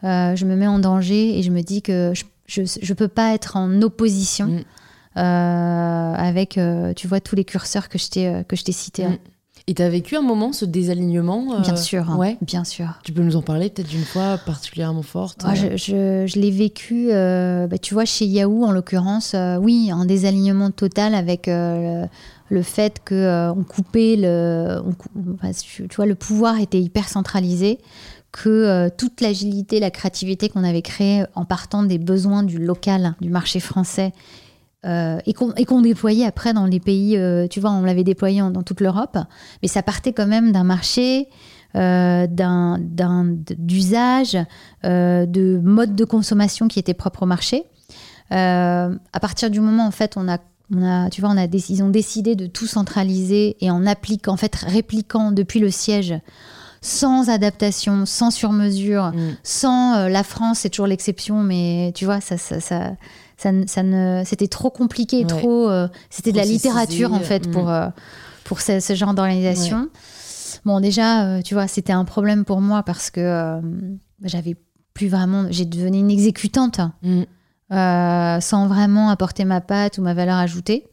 euh, 0.03 0.35
je 0.35 0.45
me 0.45 0.55
mets 0.55 0.67
en 0.67 0.79
danger 0.79 1.37
et 1.37 1.43
je 1.43 1.51
me 1.51 1.61
dis 1.61 1.81
que 1.81 2.13
je 2.47 2.61
ne 2.61 2.93
peux 2.93 3.07
pas 3.07 3.33
être 3.33 3.57
en 3.57 3.81
opposition 3.81 4.47
Mm. 4.47 4.63
euh, 5.17 6.13
avec, 6.13 6.57
euh, 6.57 6.93
tu 6.93 7.07
vois, 7.07 7.19
tous 7.19 7.35
les 7.35 7.43
curseurs 7.45 7.89
que 7.89 7.97
je 7.97 8.09
t'ai 8.09 8.71
cités. 8.71 9.05
hein. 9.05 9.17
Et 9.69 9.75
t'as 9.75 9.87
vécu 9.87 10.15
un 10.15 10.23
moment 10.23 10.51
ce 10.51 10.65
désalignement 10.65 11.53
euh, 11.53 11.59
Bien 11.61 11.75
sûr, 11.75 12.09
hein, 12.09 12.17
Ouais. 12.17 12.37
bien 12.41 12.63
sûr. 12.63 12.87
Tu 13.03 13.13
peux 13.13 13.21
nous 13.21 13.35
en 13.35 13.43
parler 13.43 13.69
peut-être 13.69 13.87
d'une 13.89 14.03
fois 14.03 14.39
particulièrement 14.43 15.03
forte 15.03 15.43
Moi, 15.43 15.53
euh, 15.53 15.77
je, 15.77 15.77
je- 15.77 16.25
je 16.27 16.39
l'ai 16.39 16.49
vécu, 16.49 17.09
euh, 17.11 17.67
bah, 17.67 17.77
tu 17.77 17.93
vois, 17.93 18.05
chez 18.05 18.25
Yahoo 18.25 18.63
en 18.65 18.71
l'occurrence, 18.71 19.35
oui, 19.61 19.91
un 19.93 20.05
désalignement 20.05 20.71
total 20.71 21.13
avec 21.13 21.45
le, 21.45 22.05
le 22.49 22.61
fait 22.63 22.99
euh, 23.11 23.53
on 23.55 23.63
coupait 23.63 24.15
le, 24.17 24.81
on 24.83 24.93
tu 25.53 25.87
tu 25.87 25.95
vois, 25.95 26.07
le 26.07 26.15
pouvoir 26.15 26.59
était 26.59 26.81
hyper 26.81 27.07
centralisé, 27.07 27.77
que 28.31 28.49
euh, 28.49 28.89
toute 28.95 29.21
l'agilité, 29.21 29.79
la 29.79 29.91
créativité 29.91 30.49
qu'on 30.49 30.63
avait 30.63 30.81
créée 30.81 31.25
en 31.35 31.45
partant 31.45 31.83
des 31.83 31.99
besoins 31.99 32.41
du 32.41 32.57
local, 32.57 33.13
du 33.21 33.29
marché 33.29 33.59
français. 33.59 34.13
Euh, 34.85 35.17
et 35.25 35.33
qu'on 35.33 35.81
déployait 35.81 36.25
après 36.25 36.53
dans 36.53 36.65
les 36.65 36.79
pays, 36.79 37.17
euh, 37.17 37.47
tu 37.47 37.59
vois, 37.59 37.71
on 37.71 37.81
l'avait 37.83 38.03
déployé 38.05 38.41
en- 38.41 38.49
dans 38.49 38.63
toute 38.63 38.79
l'Europe, 38.81 39.17
mais 39.61 39.67
ça 39.67 39.83
partait 39.83 40.13
quand 40.13 40.27
même 40.27 40.51
d'un 40.51 40.63
marché, 40.63 41.27
euh, 41.75 42.27
d'usage, 43.57 44.37
euh, 44.85 45.25
de 45.25 45.59
mode 45.63 45.95
de 45.95 46.05
consommation 46.05 46.67
qui 46.67 46.79
était 46.79 46.93
propre 46.93 47.23
au 47.23 47.25
marché. 47.25 47.63
À 48.31 49.19
partir 49.21 49.49
du 49.49 49.59
moment 49.59 49.87
en 49.87 49.91
fait 49.91 50.15
on 50.15 50.27
a, 50.29 50.37
on 50.73 50.83
a 50.83 51.09
tu 51.09 51.19
vois 51.21 51.31
on 51.31 51.37
a 51.37 51.47
déc- 51.47 51.69
ils 51.69 51.81
ont 51.83 51.89
décidé 51.89 52.35
de 52.35 52.45
tout 52.45 52.67
centraliser 52.67 53.57
et 53.59 53.71
en 53.71 53.85
appliquant 53.87 54.33
en 54.33 54.37
fait 54.37 54.55
répliquant 54.55 55.31
depuis 55.31 55.59
le 55.59 55.71
siège 55.71 56.13
sans 56.81 57.29
adaptation, 57.29 58.05
sans 58.05 58.31
surmesure, 58.31 59.07
Mm. 59.13 59.35
sans 59.43 59.95
euh, 59.97 60.09
la 60.09 60.23
France 60.23 60.59
c'est 60.59 60.69
toujours 60.69 60.87
l'exception 60.87 61.41
mais 61.43 61.91
tu 61.95 62.05
vois 62.05 62.21
ça 62.21 62.37
ça 62.37 62.59
ça, 62.61 62.91
ça, 63.39 63.51
ça 63.67 63.83
ne 63.83 64.21
c'était 64.25 64.47
trop 64.47 64.69
compliqué 64.69 65.19
Ouais. 65.19 65.25
trop 65.25 65.69
euh, 65.69 65.87
c'était 66.09 66.31
de 66.31 66.37
la 66.37 66.45
littérature 66.45 67.13
en 67.13 67.19
fait 67.21 67.47
mm. 67.47 67.51
pour 67.51 67.69
euh, 67.69 67.87
pour 68.43 68.61
ce, 68.61 68.79
ce 68.79 68.93
genre 68.95 69.13
d'organisation. 69.13 69.89
Bon, 70.65 70.79
déjà, 70.79 71.25
euh, 71.25 71.41
tu 71.41 71.53
vois, 71.53 71.67
c'était 71.67 71.93
un 71.93 72.05
problème 72.05 72.43
pour 72.43 72.59
moi 72.59 72.83
parce 72.83 73.11
que 73.11 73.21
euh, 73.21 73.61
j'avais 74.23 74.55
plus 74.93 75.07
vraiment. 75.07 75.45
J'ai 75.51 75.65
devenu 75.65 75.99
une 75.99 76.11
exécutante 76.11 76.79
Mm. 77.03 77.21
euh, 77.71 78.39
sans 78.41 78.67
vraiment 78.67 79.09
apporter 79.09 79.45
ma 79.45 79.61
patte 79.61 79.99
ou 79.99 80.01
ma 80.01 80.13
valeur 80.13 80.37
ajoutée. 80.37 80.87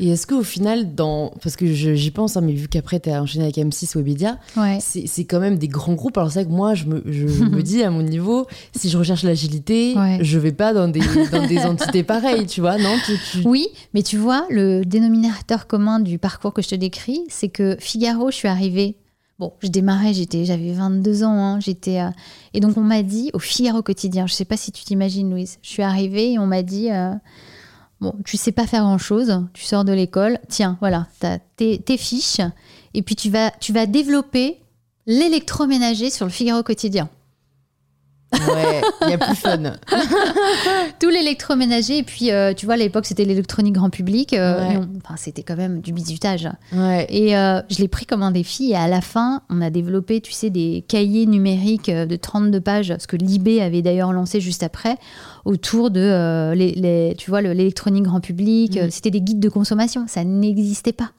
Et 0.00 0.08
est-ce 0.08 0.26
qu'au 0.26 0.42
final, 0.42 0.94
dans... 0.94 1.32
parce 1.42 1.54
que 1.54 1.66
j'y 1.72 2.10
pense, 2.10 2.36
hein, 2.36 2.40
mais 2.40 2.52
vu 2.52 2.66
qu'après 2.66 2.98
tu 2.98 3.10
as 3.10 3.22
enchaîné 3.22 3.44
avec 3.44 3.56
M6 3.56 3.96
Webedia, 3.96 4.38
Ouais. 4.56 4.78
c'est 4.80 5.06
c'est 5.06 5.24
quand 5.24 5.38
même 5.38 5.56
des 5.56 5.68
grands 5.68 5.94
groupes. 5.94 6.18
Alors 6.18 6.32
c'est 6.32 6.40
vrai 6.42 6.50
que 6.50 6.54
moi, 6.56 6.74
je 6.74 6.86
me, 6.86 7.02
je 7.06 7.26
me 7.44 7.62
dis 7.62 7.82
à 7.84 7.90
mon 7.90 8.02
niveau, 8.02 8.46
si 8.74 8.88
je 8.90 8.98
recherche 8.98 9.22
l'agilité, 9.22 9.94
Ouais. 9.96 10.18
je 10.20 10.38
vais 10.38 10.50
pas 10.52 10.74
dans 10.74 10.88
des, 10.88 11.00
dans 11.30 11.46
des 11.46 11.58
entités 11.60 12.02
pareilles, 12.02 12.46
tu 12.46 12.60
vois, 12.60 12.76
non 12.78 12.94
tu, 13.06 13.12
tu- 13.30 13.46
Oui, 13.46 13.68
mais 13.94 14.02
tu 14.02 14.16
vois, 14.16 14.46
le 14.50 14.82
dénominateur 14.84 15.66
commun 15.68 16.00
du 16.00 16.18
parcours 16.18 16.52
que 16.52 16.62
je 16.62 16.68
te 16.68 16.74
décris, 16.74 17.20
c'est 17.28 17.48
que 17.48 17.76
Figaro, 17.78 18.30
je 18.30 18.36
suis 18.36 18.48
arrivée. 18.48 18.96
Bon, 19.38 19.52
je 19.62 19.68
démarrais, 19.68 20.12
j'étais, 20.12 20.44
j'avais 20.44 20.72
22 20.72 21.22
ans, 21.24 21.30
hein, 21.36 21.60
j'étais, 21.60 22.00
euh, 22.00 22.10
et 22.54 22.60
donc 22.60 22.76
on 22.76 22.82
m'a 22.82 23.02
dit 23.02 23.30
au 23.32 23.38
Figaro 23.38 23.82
quotidien. 23.82 24.26
Je 24.26 24.34
sais 24.34 24.44
pas 24.44 24.56
si 24.56 24.72
tu 24.72 24.84
t'imagines, 24.84 25.30
Louise. 25.30 25.58
Je 25.62 25.68
suis 25.68 25.82
arrivée 25.82 26.32
et 26.32 26.38
on 26.38 26.46
m'a 26.46 26.62
dit, 26.62 26.90
euh, 26.90 27.12
bon, 28.02 28.14
tu 28.24 28.36
sais 28.36 28.52
pas 28.52 28.66
faire 28.66 28.82
grand 28.82 28.98
chose, 28.98 29.44
tu 29.54 29.64
sors 29.64 29.84
de 29.84 29.92
l'école, 29.92 30.38
tiens, 30.48 30.76
voilà, 30.80 31.06
t'as 31.20 31.38
tes, 31.56 31.78
tes 31.78 31.96
fiches, 31.96 32.40
et 32.94 33.02
puis 33.02 33.16
tu 33.16 33.32
tu 33.60 33.72
vas 33.72 33.86
développer 33.86 34.58
l'électroménager 35.06 36.10
sur 36.10 36.26
le 36.26 36.32
Figaro 36.32 36.62
quotidien. 36.62 37.08
Ouais, 38.32 38.80
il 39.02 39.10
y 39.10 39.12
a 39.12 39.18
plus 39.18 39.36
fun. 39.36 39.58
Tout 41.00 41.08
l'électroménager. 41.08 41.98
Et 41.98 42.02
puis, 42.02 42.30
euh, 42.30 42.54
tu 42.54 42.66
vois, 42.66 42.74
à 42.74 42.78
l'époque, 42.78 43.06
c'était 43.06 43.24
l'électronique 43.24 43.74
grand 43.74 43.90
public. 43.90 44.32
euh, 44.32 44.68
Ouais. 44.68 44.78
enfin, 45.04 45.14
c'était 45.16 45.42
quand 45.42 45.56
même 45.56 45.80
du 45.80 45.92
bizutage. 45.92 46.48
Ouais. 46.72 47.06
Et 47.10 47.36
euh, 47.36 47.60
je 47.70 47.78
l'ai 47.78 47.88
pris 47.88 48.06
comme 48.06 48.22
un 48.22 48.30
défi. 48.30 48.70
Et 48.70 48.76
à 48.76 48.88
la 48.88 49.00
fin, 49.00 49.42
on 49.50 49.60
a 49.60 49.70
développé, 49.70 50.20
tu 50.20 50.32
sais, 50.32 50.50
des 50.50 50.84
cahiers 50.88 51.26
numériques 51.26 51.90
de 51.90 52.16
32 52.16 52.60
pages, 52.60 52.94
ce 52.98 53.06
que 53.06 53.16
l'IB 53.16 53.60
avait 53.60 53.82
d'ailleurs 53.82 54.12
lancé 54.12 54.40
juste 54.40 54.62
après, 54.62 54.96
autour 55.44 55.90
de, 55.90 56.52
les, 56.54 56.72
les- 56.72 57.14
tu 57.16 57.30
vois, 57.30 57.42
le- 57.42 57.52
l'électronique 57.52 58.04
grand 58.04 58.20
public. 58.20 58.76
Euh, 58.76 58.88
C'était 58.90 59.10
des 59.10 59.20
guides 59.20 59.40
de 59.40 59.48
consommation. 59.48 60.04
Ça 60.08 60.24
n'existait 60.24 60.92
pas. 60.92 61.10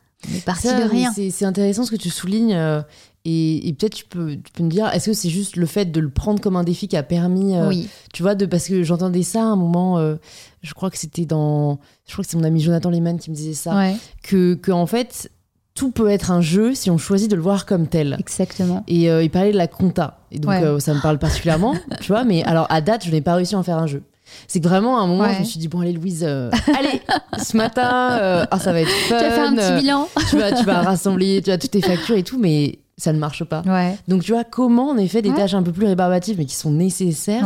Parti 0.45 0.67
de 0.67 0.89
rien. 0.89 1.11
c'est- 1.13 1.45
intéressant 1.45 1.83
ce 1.85 1.91
que 1.91 1.95
tu 1.95 2.09
soulignes. 2.09 2.53
euh, 2.53 2.81
et 3.25 3.69
et 3.69 3.73
peut-être 3.73 3.93
tu 3.95 4.03
peux, 4.05 4.31
tu 4.35 4.51
peux 4.53 4.63
me 4.63 4.69
dire, 4.69 4.87
est-ce 4.93 5.05
que 5.07 5.13
c'est 5.13 5.29
juste 5.29 5.55
le 5.55 5.65
fait 5.65 5.85
de 5.85 5.99
le 6.01 6.09
prendre 6.09 6.41
comme 6.41 6.57
un 6.57 6.63
défi 6.65 6.87
qui 6.89 6.97
a 6.97 7.03
permis, 7.03 7.55
euh, 7.55 7.69
Oui, 7.69 7.87
tu 8.13 8.21
vois, 8.21 8.35
de 8.35 8.45
parce 8.45 8.67
que 8.67 8.83
j'entendais 8.83 9.23
ça 9.23 9.41
à 9.41 9.45
un 9.45 9.55
moment, 9.55 9.97
euh, 9.97 10.15
je 10.61 10.73
crois 10.73 10.89
que 10.91 10.97
c'était 10.97 11.25
dans, 11.25 11.79
je 12.05 12.11
crois 12.13 12.25
que 12.25 12.29
c'est 12.29 12.35
mon 12.37 12.43
ami 12.43 12.59
Jonathan 12.59 12.89
Lehman 12.89 13.17
qui 13.19 13.29
me 13.31 13.35
disait 13.35 13.53
ça, 13.53 13.75
ouais, 13.77 13.95
que, 14.23 14.55
que 14.55 14.71
en 14.73 14.85
fait 14.87 15.31
tout 15.73 15.89
peut 15.91 16.09
être 16.09 16.31
un 16.31 16.41
jeu 16.41 16.75
si 16.75 16.91
on 16.91 16.97
choisit 16.97 17.31
de 17.31 17.35
le 17.37 17.41
voir 17.41 17.65
comme 17.65 17.87
tel. 17.87 18.17
exactement. 18.19 18.83
Et 18.89 19.05
il 19.05 19.29
parlait 19.31 19.51
de 19.53 19.57
la 19.57 19.67
compta. 19.67 20.19
Et 20.29 20.37
donc, 20.39 20.51
Ouais. 20.51 20.79
ça 20.81 20.93
me 20.93 21.01
parle 21.01 21.17
particulièrement, 21.17 21.73
tu 22.01 22.09
vois. 22.11 22.25
Mais 22.25 22.43
alors, 22.43 22.67
à 22.69 22.81
date, 22.81 23.05
je 23.05 23.09
n'ai 23.11 23.21
pas 23.21 23.33
réussi 23.35 23.55
à 23.55 23.57
en 23.59 23.63
faire 23.63 23.77
un 23.79 23.87
jeu. 23.87 24.03
C'est 24.47 24.59
que 24.59 24.67
vraiment, 24.67 24.97
à 24.99 25.01
un 25.03 25.07
moment, 25.07 25.23
Ouais. 25.23 25.33
je 25.35 25.39
me 25.39 25.43
suis 25.45 25.59
dit, 25.59 25.67
bon, 25.67 25.81
allez, 25.81 25.91
Louise, 25.93 26.23
euh, 26.27 26.49
allez, 26.77 27.01
ce 27.43 27.55
matin, 27.57 28.11
euh, 28.13 28.45
ah, 28.49 28.59
ça 28.59 28.71
va 28.73 28.81
être 28.81 28.89
fun. 28.89 29.17
Tu 29.17 29.23
vas 29.23 29.31
faire 29.31 29.47
un 29.49 29.55
petit 29.55 29.81
bilan. 29.81 30.07
tu, 30.29 30.37
vas, 30.37 30.51
tu 30.53 30.63
vas 30.65 30.81
rassembler 30.81 31.41
tu 31.43 31.51
as 31.51 31.57
toutes 31.57 31.71
tes 31.71 31.81
factures 31.81 32.15
et 32.15 32.23
tout, 32.23 32.39
mais 32.39 32.79
ça 32.97 33.11
ne 33.13 33.19
marche 33.19 33.43
pas. 33.43 33.61
Ouais, 33.65 33.97
Donc, 34.07 34.23
tu 34.23 34.31
vois, 34.31 34.43
comment, 34.43 34.89
en 34.89 34.97
effet, 34.97 35.21
des 35.21 35.29
Ouais. 35.29 35.35
tâches 35.35 35.53
un 35.53 35.63
peu 35.63 35.71
plus 35.71 35.85
rébarbatives, 35.87 36.37
mais 36.37 36.45
qui 36.45 36.55
sont 36.55 36.71
nécessaires, 36.71 37.45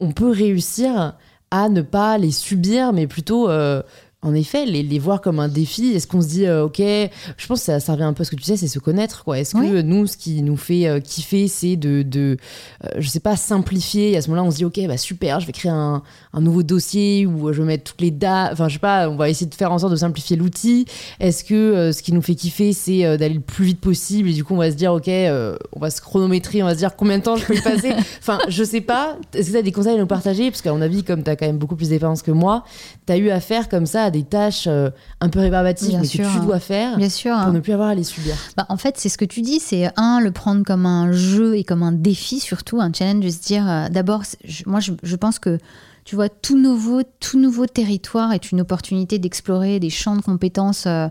on 0.00 0.12
peut 0.12 0.30
réussir 0.30 1.14
à 1.50 1.68
ne 1.68 1.80
pas 1.82 2.18
les 2.18 2.30
subir, 2.32 2.92
mais 2.92 3.06
plutôt, 3.06 3.48
euh, 3.48 3.82
en 4.26 4.34
effet, 4.34 4.66
les, 4.66 4.82
les 4.82 4.98
voir 4.98 5.20
comme 5.20 5.38
un 5.38 5.46
défi. 5.48 5.92
Est-ce 5.92 6.08
qu'on 6.08 6.20
se 6.20 6.26
dit, 6.26 6.46
euh, 6.46 6.64
ok, 6.64 6.78
je 6.78 7.46
pense 7.46 7.60
que 7.60 7.64
ça, 7.66 7.78
ça 7.78 7.92
revient 7.92 8.02
un 8.04 8.12
peu 8.12 8.22
à 8.22 8.24
ce 8.24 8.30
que 8.32 8.36
tu 8.36 8.42
sais, 8.42 8.56
c'est 8.56 8.66
se 8.66 8.80
connaître, 8.80 9.22
quoi. 9.22 9.38
Est-ce 9.38 9.54
que 9.54 9.60
Oui. 9.60 9.84
nous, 9.84 10.08
ce 10.08 10.16
qui 10.16 10.42
nous 10.42 10.56
fait 10.56 10.88
euh, 10.88 10.98
kiffer, 10.98 11.46
c'est 11.46 11.76
de, 11.76 12.02
de 12.02 12.36
euh, 12.84 12.88
je 12.98 13.08
sais 13.08 13.20
pas, 13.20 13.36
simplifier. 13.36 14.10
Et 14.10 14.16
à 14.16 14.22
ce 14.22 14.28
moment-là, 14.30 14.46
on 14.48 14.50
se 14.50 14.56
dit, 14.56 14.64
ok, 14.64 14.80
bah 14.88 14.96
super, 14.96 15.38
je 15.38 15.46
vais 15.46 15.52
créer 15.52 15.70
un, 15.70 16.02
un 16.32 16.40
nouveau 16.40 16.64
dossier 16.64 17.24
où 17.24 17.52
je 17.52 17.60
vais 17.62 17.66
mettre 17.66 17.84
toutes 17.84 18.00
les 18.00 18.10
dates. 18.10 18.52
Enfin, 18.52 18.68
je 18.68 18.74
sais 18.74 18.80
pas, 18.80 19.08
on 19.08 19.14
va 19.14 19.30
essayer 19.30 19.46
de 19.46 19.54
faire 19.54 19.70
en 19.70 19.78
sorte 19.78 19.92
de 19.92 19.96
simplifier 19.96 20.36
l'outil. 20.36 20.86
Est-ce 21.20 21.44
que 21.44 21.54
euh, 21.54 21.92
ce 21.92 22.02
qui 22.02 22.12
nous 22.12 22.22
fait 22.22 22.34
kiffer, 22.34 22.72
c'est 22.72 23.16
d'aller 23.18 23.34
le 23.34 23.40
plus 23.40 23.64
vite 23.66 23.80
possible 23.80 24.28
et 24.28 24.32
du 24.32 24.42
coup, 24.42 24.54
on 24.54 24.58
va 24.58 24.72
se 24.72 24.76
dire, 24.76 24.92
ok, 24.92 25.06
on 25.08 25.78
va 25.80 25.90
se 25.90 26.00
chronométrer, 26.00 26.64
on 26.64 26.66
va 26.66 26.72
se 26.72 26.78
dire 26.78 26.96
combien 26.96 27.18
de 27.18 27.22
temps 27.22 27.36
je 27.36 27.44
peux 27.44 27.54
y 27.54 27.60
passer. 27.60 27.92
enfin, 28.18 28.40
je 28.48 28.64
sais 28.64 28.80
pas. 28.80 29.16
Est-ce 29.34 29.46
que 29.48 29.52
tu 29.52 29.58
as 29.58 29.62
des 29.62 29.72
conseils 29.72 29.94
à 29.94 29.98
nous 30.00 30.06
partager? 30.06 30.50
Parce 30.50 30.62
qu'à 30.62 30.72
mon 30.72 30.82
avis, 30.82 31.04
comme 31.04 31.22
tu 31.22 31.30
as 31.30 31.36
quand 31.36 31.46
même 31.46 31.58
beaucoup 31.58 31.76
plus 31.76 31.90
d'expérience 31.90 32.22
que 32.22 32.32
moi, 32.32 32.64
tu 33.06 33.12
as 33.12 33.16
eu 33.18 33.30
affaire 33.30 33.68
comme 33.68 33.86
ça 33.86 34.04
à 34.04 34.10
des 34.16 34.24
tâches 34.24 34.66
euh, 34.66 34.90
un 35.20 35.28
peu 35.28 35.40
rébarbatives, 35.40 35.90
Bien 35.90 36.00
mais 36.00 36.06
sûr, 36.06 36.24
que 36.24 36.30
tu 36.32 36.38
hein. 36.38 36.44
dois 36.44 36.60
faire 36.60 36.96
Bien 36.96 37.08
sûr. 37.08 37.36
pour 37.42 37.52
ne 37.52 37.60
plus 37.60 37.72
avoir 37.72 37.88
à 37.88 37.94
les 37.94 38.04
subir. 38.04 38.34
Bah, 38.56 38.66
en 38.68 38.76
fait, 38.76 38.96
c'est 38.98 39.08
ce 39.08 39.18
que 39.18 39.24
tu 39.24 39.42
dis, 39.42 39.60
c'est 39.60 39.88
un, 39.96 40.20
le 40.20 40.30
prendre 40.30 40.64
comme 40.64 40.86
un 40.86 41.12
jeu 41.12 41.56
et 41.56 41.64
comme 41.64 41.82
un 41.82 41.92
défi 41.92 42.40
surtout, 42.40 42.80
un 42.80 42.92
challenge, 42.92 43.24
de 43.24 43.30
se 43.30 43.40
dire, 43.42 43.68
euh, 43.68 43.88
d'abord, 43.88 44.22
moi 44.66 44.80
je, 44.80 44.92
je 45.02 45.16
pense 45.16 45.38
que, 45.38 45.58
tu 46.04 46.14
vois, 46.14 46.28
tout 46.28 46.58
nouveau, 46.58 47.02
tout 47.20 47.38
nouveau 47.38 47.66
territoire 47.66 48.32
est 48.32 48.52
une 48.52 48.60
opportunité 48.60 49.18
d'explorer 49.18 49.80
des 49.80 49.90
champs 49.90 50.16
de 50.16 50.22
compétences. 50.22 50.84
euh, 50.86 51.08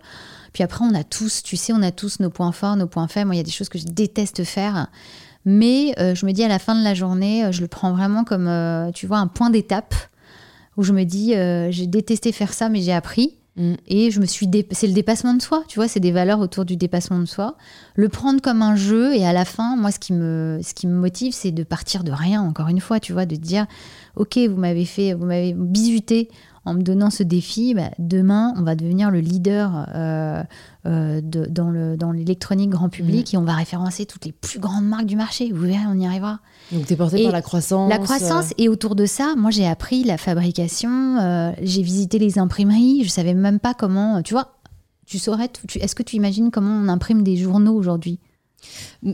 puis 0.54 0.64
après, 0.64 0.86
on 0.86 0.94
a 0.96 1.04
tous, 1.04 1.44
tu 1.44 1.58
sais, 1.58 1.74
on 1.74 1.82
a 1.82 1.92
tous 1.92 2.20
nos 2.22 2.30
points 2.30 2.54
forts, 2.54 2.78
nos 2.78 2.88
points 2.88 3.10
faibles. 3.10 3.28
Moi, 3.28 3.36
il 3.36 3.40
y 3.40 3.42
a 3.42 3.44
des 3.44 3.52
choses 3.52 3.68
que 3.70 3.78
je 3.78 3.86
déteste 3.86 4.44
faire. 4.46 4.88
Mais 5.44 5.94
euh, 6.00 6.16
je 6.16 6.26
me 6.26 6.32
dis 6.32 6.44
à 6.44 6.48
la 6.48 6.60
fin 6.60 6.76
de 6.76 6.84
la 6.84 6.94
journée, 6.94 7.46
je 7.52 7.62
le 7.62 7.68
prends 7.68 7.92
vraiment 7.94 8.24
comme, 8.24 8.48
euh, 8.48 8.90
tu 8.92 9.06
vois, 9.06 9.18
un 9.20 9.28
point 9.28 9.50
d'étape 9.50 9.94
où 10.78 10.84
je 10.84 10.94
me 10.94 11.04
dis, 11.04 11.36
euh, 11.36 11.72
j'ai 11.72 11.88
détesté 11.88 12.32
faire 12.32 12.54
ça, 12.54 12.70
mais 12.70 12.82
j'ai 12.82 12.94
appris. 12.94 13.38
Mm. 13.58 13.74
Et 13.88 14.12
je 14.12 14.20
me 14.20 14.26
suis 14.26 14.48
dé- 14.48 14.68
c'est 14.72 14.88
le 14.88 14.94
dépassement 14.94 15.34
de 15.34 15.42
soi, 15.42 15.64
tu 15.68 15.80
vois, 15.80 15.88
c'est 15.88 16.02
des 16.02 16.12
valeurs 16.12 16.40
autour 16.40 16.66
du 16.66 16.76
dépassement 16.76 17.20
de 17.20 17.26
soi. 17.26 17.56
Le 17.96 18.10
prendre 18.10 18.42
comme 18.42 18.62
un 18.62 18.76
jeu 18.76 19.16
et 19.16 19.26
à 19.26 19.32
la 19.32 19.46
fin, 19.46 19.78
moi, 19.78 19.92
ce 19.92 20.00
qui 20.00 20.12
me, 20.12 20.60
ce 20.62 20.74
qui 20.74 20.88
me 20.88 20.96
motive, 20.96 21.34
c'est 21.34 21.52
de 21.52 21.64
partir 21.64 22.04
de 22.04 22.12
rien, 22.12 22.42
encore 22.42 22.68
une 22.68 22.82
fois, 22.82 23.00
tu 23.00 23.14
vois, 23.14 23.26
de 23.26 23.36
dire, 23.38 23.66
ok, 24.18 24.38
vous 24.38 24.58
m'avez 24.58 24.86
fait, 24.86 25.14
vous 25.14 25.26
m'avez 25.26 25.54
bisuté 25.54 26.30
en 26.66 26.74
me 26.74 26.82
donnant 26.82 27.10
ce 27.10 27.24
défi, 27.24 27.74
bah, 27.74 27.92
demain, 28.00 28.54
on 28.58 28.64
va 28.64 28.76
devenir 28.76 29.12
le 29.12 29.20
leader 29.20 29.86
euh, 29.96 30.44
euh, 30.86 31.22
de- 31.22 31.46
dans 31.46 31.70
le- 31.70 31.96
dans 31.98 32.12
l'électronique 32.12 32.70
grand 32.72 32.90
public 32.90 33.34
et 33.34 33.38
on 33.38 33.44
va 33.44 33.54
référencer 33.54 34.06
toutes 34.06 34.26
les 34.26 34.32
plus 34.32 34.60
grandes 34.60 34.86
marques 34.88 35.06
du 35.06 35.16
marché. 35.16 35.52
Vous 35.52 35.62
verrez, 35.62 35.86
on 35.88 35.98
y 36.00 36.06
arrivera. 36.06 36.40
Donc, 36.72 36.86
tu 36.88 36.94
es 36.94 36.96
porté 36.96 37.24
par 37.24 37.32
la 37.32 37.42
croissance. 37.42 37.90
La 37.90 37.98
croissance, 38.00 38.54
et 38.58 38.68
autour 38.70 38.96
de 38.96 39.06
ça, 39.06 39.36
moi 39.38 39.52
j'ai 39.52 39.68
appris 39.68 40.04
la 40.04 40.18
fabrication, 40.18 41.18
euh, 41.20 41.52
j'ai 41.62 41.82
visité 41.84 42.20
les 42.20 42.40
imprimeries, 42.40 43.04
je 43.04 43.10
savais 43.10 43.34
même 43.34 43.60
pas 43.60 43.74
comment, 43.74 44.22
tu 44.22 44.34
vois, 44.34 44.56
tu 45.06 45.20
saurais, 45.20 45.50
est-ce 45.80 45.94
que 45.96 46.04
tu 46.04 46.16
imagines 46.16 46.50
comment 46.52 46.72
on 46.72 46.88
imprime 46.88 47.22
des 47.24 47.36
journaux 47.38 47.76
aujourd'hui? 47.76 48.20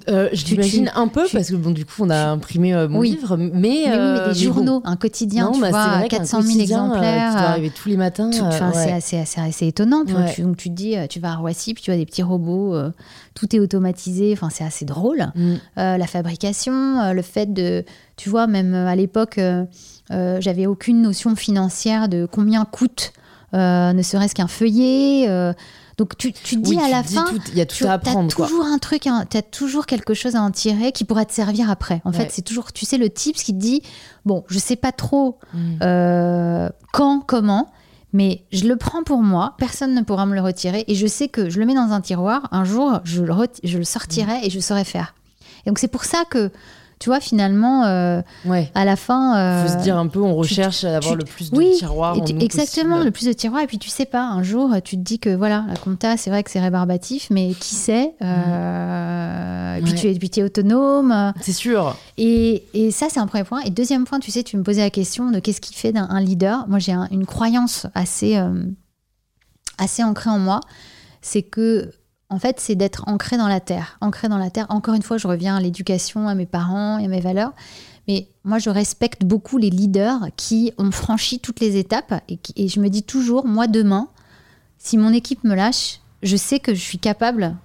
Euh, 0.10 0.30
je 0.32 0.46
t'imagine 0.46 0.90
un 0.96 1.08
peu 1.08 1.26
parce 1.32 1.50
que 1.50 1.56
bon, 1.56 1.72
du 1.72 1.86
coup, 1.86 1.94
on 2.00 2.10
a 2.10 2.28
imprimé 2.30 2.74
euh, 2.74 2.88
mon 2.88 3.00
Oui. 3.00 3.12
livre, 3.12 3.36
mais, 3.36 3.50
mais, 3.54 3.70
oui, 3.70 3.84
mais 3.86 3.92
euh, 3.92 4.34
des 4.34 4.48
bon. 4.48 4.54
journaux, 4.54 4.82
un 4.86 4.96
quotidien, 4.96 5.46
Non, 5.46 5.52
tu 5.52 5.62
bah, 5.62 5.70
vois, 5.70 5.88
vrai 5.98 6.08
qu'un 6.08 6.18
400 6.20 6.42
000 6.42 6.54
quotidien, 6.58 6.78
euh, 6.80 6.86
exemplaires. 6.86 7.32
qui 7.32 7.38
arriver 7.38 7.70
tous 7.72 7.90
les 7.90 7.98
matins. 7.98 8.30
enfin, 8.42 8.72
c'est 8.74 8.86
ouais. 8.86 8.92
assez, 8.94 9.18
assez, 9.18 9.42
assez 9.42 9.68
étonnant. 9.68 10.06
tu. 10.06 10.14
Ouais. 10.16 10.34
Donc 10.40 10.58
tu 10.58 10.70
te 10.70 10.74
dis, 10.76 10.96
tu 11.10 11.20
vas 11.20 11.32
à 11.32 11.36
Roissy, 11.36 11.74
puis 11.74 11.84
tu 11.84 11.92
as 11.92 11.98
des 11.98 12.06
petits 12.06 12.24
robots, 12.24 12.76
tout 13.34 13.54
est 13.56 13.60
automatisé, 13.60 14.32
enfin 14.34 14.50
c'est 14.50 14.64
assez 14.64 14.86
drôle. 14.86 15.28
Mm. 15.36 15.56
La 15.76 16.08
fabrication, 16.08 17.12
le 17.12 17.22
fait 17.22 17.54
de, 17.54 17.84
tu 18.16 18.30
vois, 18.30 18.48
même 18.48 18.74
à 18.74 18.96
l'époque, 18.96 19.40
j'avais 20.10 20.68
aucune 20.68 21.02
notion 21.02 21.36
financière 21.36 22.08
de 22.08 22.26
combien 22.32 22.64
coûte, 22.66 23.12
ne 23.54 24.02
serait-ce 24.02 24.36
qu'un 24.36 24.48
feuillet. 24.48 25.28
Donc 25.98 26.18
tu, 26.18 26.32
tu 26.34 26.56
dis 26.58 26.72
Oui, 26.72 26.80
à 26.80 26.86
tu 26.86 26.92
la 26.92 27.04
dis 27.04 27.14
fin, 27.16 27.26
il 27.52 27.58
y 27.58 27.62
a 27.62 27.66
tout 27.66 27.76
tu 27.76 27.86
à 27.86 27.92
as 27.92 27.94
apprendre. 27.96 28.34
quoi. 28.34 28.48
toujours 28.48 28.66
un 28.66 28.78
truc, 28.78 29.08
tu 29.30 29.38
as 29.38 29.42
toujours 29.42 29.86
quelque 29.86 30.14
chose 30.14 30.36
à 30.36 30.42
en 30.42 30.52
tirer 30.52 30.92
qui 30.92 31.04
pourra 31.04 31.26
te 31.26 31.34
servir 31.34 31.70
après. 31.70 32.02
En 32.06 32.12
Ouais. 32.12 32.18
fait, 32.18 32.30
c'est 32.32 32.42
toujours, 32.42 32.72
tu 32.74 32.86
sais, 32.86 32.98
le 32.98 33.10
tips 33.10 33.44
qui 33.44 33.54
te 33.54 33.60
dit, 33.60 33.82
bon, 34.26 34.44
je 34.48 34.58
sais 34.60 34.76
pas 34.76 34.92
trop 34.92 35.38
Mm. 35.54 35.60
euh, 35.84 36.70
quand, 36.94 37.22
comment, 37.26 37.70
mais 38.14 38.44
je 38.52 38.66
le 38.66 38.76
prends 38.76 39.04
pour 39.04 39.22
moi, 39.22 39.56
personne 39.58 39.94
ne 39.96 40.02
pourra 40.02 40.26
me 40.26 40.34
le 40.36 40.42
retirer, 40.42 40.84
et 40.88 40.96
je 40.96 41.08
sais 41.08 41.28
que 41.28 41.50
je 41.50 41.60
le 41.60 41.66
mets 41.66 41.76
dans 41.76 41.92
un 41.92 42.02
tiroir, 42.02 42.48
un 42.52 42.64
jour, 42.64 43.00
je 43.04 43.22
le, 43.24 43.34
je 43.64 43.78
le 43.78 43.84
sortirai 43.84 44.46
et 44.46 44.50
je 44.50 44.60
saurai 44.60 44.84
faire. 44.84 45.14
Et 45.66 45.70
donc 45.70 45.78
c'est 45.80 45.88
pour 45.88 46.04
ça 46.06 46.24
que, 46.30 46.52
tu 47.02 47.10
vois, 47.10 47.20
finalement, 47.20 47.84
euh, 47.86 48.22
Ouais. 48.46 48.72
à 48.76 48.86
la 48.86 48.96
fin... 48.96 49.32
Il 49.64 49.68
faut 49.68 49.74
euh, 49.74 49.78
se 49.80 49.84
dire 49.84 49.98
un 49.98 50.08
peu, 50.08 50.22
on 50.22 50.36
recherche 50.36 50.84
à 50.84 50.96
avoir 50.98 51.14
tu- 51.14 51.18
le 51.18 51.26
plus 51.26 51.52
de 51.52 51.58
oui, 51.58 51.74
tiroirs. 51.78 52.16
en 52.18 52.22
tu- 52.24 52.34
nous 52.34 52.42
exactement, 52.42 52.90
possible. 52.92 53.06
le 53.06 53.12
plus 53.12 53.26
de 53.26 53.34
tiroirs. 53.34 53.64
Et 53.64 53.68
puis 53.68 53.80
tu 53.80 53.90
sais 53.90 54.06
pas, 54.06 54.22
un 54.24 54.44
jour, 54.44 54.70
tu 54.84 54.96
te 54.98 55.02
dis 55.02 55.18
que 55.20 55.34
voilà, 55.36 55.66
la 55.68 55.76
compta, 55.76 56.16
c'est 56.16 56.30
vrai 56.30 56.44
que 56.44 56.52
c'est 56.52 56.60
rébarbatif, 56.62 57.28
mais 57.32 57.54
qui 57.56 57.74
sait 57.76 58.14
euh, 58.22 59.76
Et 59.78 59.82
puis 59.82 59.92
Ouais. 59.94 59.98
tu 59.98 60.08
es, 60.10 60.14
puis 60.14 60.30
es 60.38 60.44
autonome. 60.44 61.12
euh, 61.12 61.32
C'est 61.42 61.54
sûr. 61.54 61.96
Et, 62.18 62.64
et 62.74 62.92
ça, 62.92 63.08
c'est 63.10 63.20
un 63.20 63.28
premier 63.28 63.44
point. 63.44 63.62
Et 63.62 63.70
deuxième 63.72 64.04
point, 64.06 64.20
tu 64.20 64.30
sais, 64.32 64.44
tu 64.44 64.58
me 64.58 64.64
posais 64.64 64.82
la 64.82 64.90
question 64.90 65.32
de 65.32 65.40
qu'est-ce 65.40 65.62
qui 65.62 65.74
fait 65.74 65.92
d'un 65.92 66.08
un 66.10 66.20
leader. 66.22 66.68
Moi, 66.68 66.80
j'ai 66.80 66.92
un- 66.94 67.08
une 67.12 67.26
croyance 67.26 67.88
assez, 67.96 68.38
euh, 68.38 68.64
assez 69.78 70.04
ancrée 70.04 70.30
en 70.30 70.40
moi. 70.40 70.60
C'est 71.22 71.42
que, 71.42 71.92
en 72.32 72.40
fait, 72.40 72.60
c'est 72.60 72.76
d'être 72.76 73.04
ancré 73.08 73.38
dans 73.38 73.48
la 73.48 73.60
terre. 73.60 73.98
Ancré 74.02 74.28
dans 74.30 74.38
la 74.40 74.50
terre. 74.50 74.66
Encore 74.70 74.96
une 74.96 75.04
fois, 75.04 75.18
je 75.18 75.28
reviens 75.28 75.58
à 75.58 75.62
l'éducation, 75.62 76.28
à 76.28 76.34
mes 76.34 76.46
parents 76.48 76.98
et 76.98 77.06
à 77.06 77.08
mes 77.08 77.20
valeurs. 77.22 77.52
Mais 78.08 78.28
moi, 78.44 78.58
je 78.58 78.70
respecte 78.72 79.24
beaucoup 79.24 79.58
les 79.60 79.70
leaders 79.70 80.22
qui 80.38 80.74
ont 80.80 80.92
franchi 80.92 81.40
toutes 81.40 81.60
les 81.60 81.78
étapes. 81.78 82.24
Et, 82.30 82.38
qui- 82.38 82.54
et 82.56 82.68
je 82.68 82.80
me 82.80 82.90
dis 82.90 83.04
toujours, 83.04 83.46
moi, 83.46 83.68
demain, 83.68 84.08
si 84.80 84.98
mon 84.98 85.14
équipe 85.14 85.44
me 85.44 85.54
lâche, 85.54 86.00
je 86.24 86.36
sais 86.36 86.60
que 86.60 86.74
je 86.74 86.80
suis 86.82 86.98
capable 86.98 87.56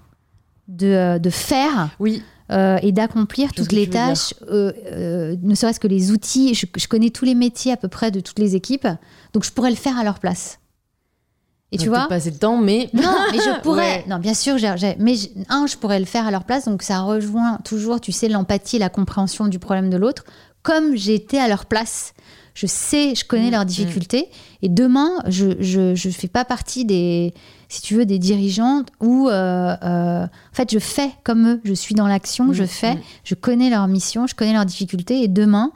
de, 0.69 0.87
euh, 0.89 1.19
de 1.19 1.31
faire 1.31 1.91
Oui. 2.01 2.23
euh, 2.51 2.79
et 2.83 2.93
d'accomplir 2.93 3.53
toutes 3.55 3.73
les 3.73 3.89
tâches, 3.89 4.35
euh, 4.51 4.73
euh, 4.93 5.37
ne 5.43 5.55
serait-ce 5.55 5.81
que 5.81 5.89
les 5.89 6.11
outils. 6.11 6.55
Je, 6.55 6.67
je 6.77 6.87
connais 6.89 7.11
tous 7.11 7.25
les 7.25 7.35
métiers 7.35 7.73
à 7.73 7.77
peu 7.77 7.89
près 7.89 8.11
de 8.11 8.21
toutes 8.21 8.39
les 8.41 8.55
équipes, 8.57 8.89
donc 9.33 9.45
je 9.45 9.53
pourrais 9.53 9.71
le 9.71 9.77
faire 9.77 9.97
à 9.97 10.05
leur 10.05 10.19
place. 10.19 10.59
Et 11.77 11.85
tu 11.85 11.89
vois 11.89 12.09
pas 12.09 12.17
assez 12.17 12.31
de 12.31 12.39
temps, 12.39 12.59
mais. 12.59 12.91
Non, 12.93 13.03
mais 13.33 13.39
je 13.39 13.61
pourrais. 13.63 13.99
Ouais. 13.99 14.05
Non, 14.09 14.19
bien 14.19 14.35
sûr, 14.35 14.59
j'ai- 14.59 14.97
mais 14.99 15.15
un, 15.49 15.67
je 15.67 15.77
pourrais 15.77 15.99
le 16.01 16.05
faire 16.07 16.27
à 16.27 16.31
leur 16.31 16.45
place, 16.45 16.65
donc 16.67 16.83
ça 16.83 17.01
rejoint 17.01 17.59
toujours, 17.65 18.01
tu 18.01 18.13
sais, 18.13 18.29
l'empathie 18.29 18.77
et 18.77 18.79
la 18.81 18.89
compréhension 18.89 19.47
du 19.47 19.59
problème 19.59 19.89
de 19.91 19.97
l'autre. 19.97 20.25
Comme 20.63 20.95
été 20.97 21.39
à 21.39 21.47
leur 21.47 21.67
place, 21.67 22.13
je 22.55 22.67
sais, 22.67 23.15
je 23.15 23.25
connais 23.25 23.49
Mm, 23.49 23.53
leurs 23.53 23.65
difficultés. 23.65 24.29
Et 24.63 24.69
demain, 24.69 25.11
je 25.29 25.53
je 25.61 25.95
je 25.95 26.09
fais 26.11 26.27
pas 26.27 26.45
partie 26.45 26.85
des, 26.85 27.33
si 27.69 27.83
tu 27.83 27.95
veux, 27.95 28.05
des 28.07 28.19
dirigeantes 28.19 28.89
où, 29.01 29.29
euh, 29.29 29.77
euh, 29.83 30.25
en 30.25 30.55
fait, 30.55 30.73
je 30.73 30.79
fais 30.81 31.11
comme 31.23 31.47
eux. 31.47 31.61
Je 31.65 31.73
suis 31.75 31.95
dans 31.95 32.09
l'action, 32.09 32.47
Mm, 32.47 32.53
je 32.55 32.65
fais, 32.65 32.95
mm. 32.95 33.01
je 33.25 33.35
connais 33.37 33.71
leur 33.71 33.87
mission, 33.87 34.27
je 34.27 34.35
connais 34.35 34.55
leurs 34.55 34.65
difficultés. 34.67 35.23
Et 35.23 35.29
demain, 35.29 35.71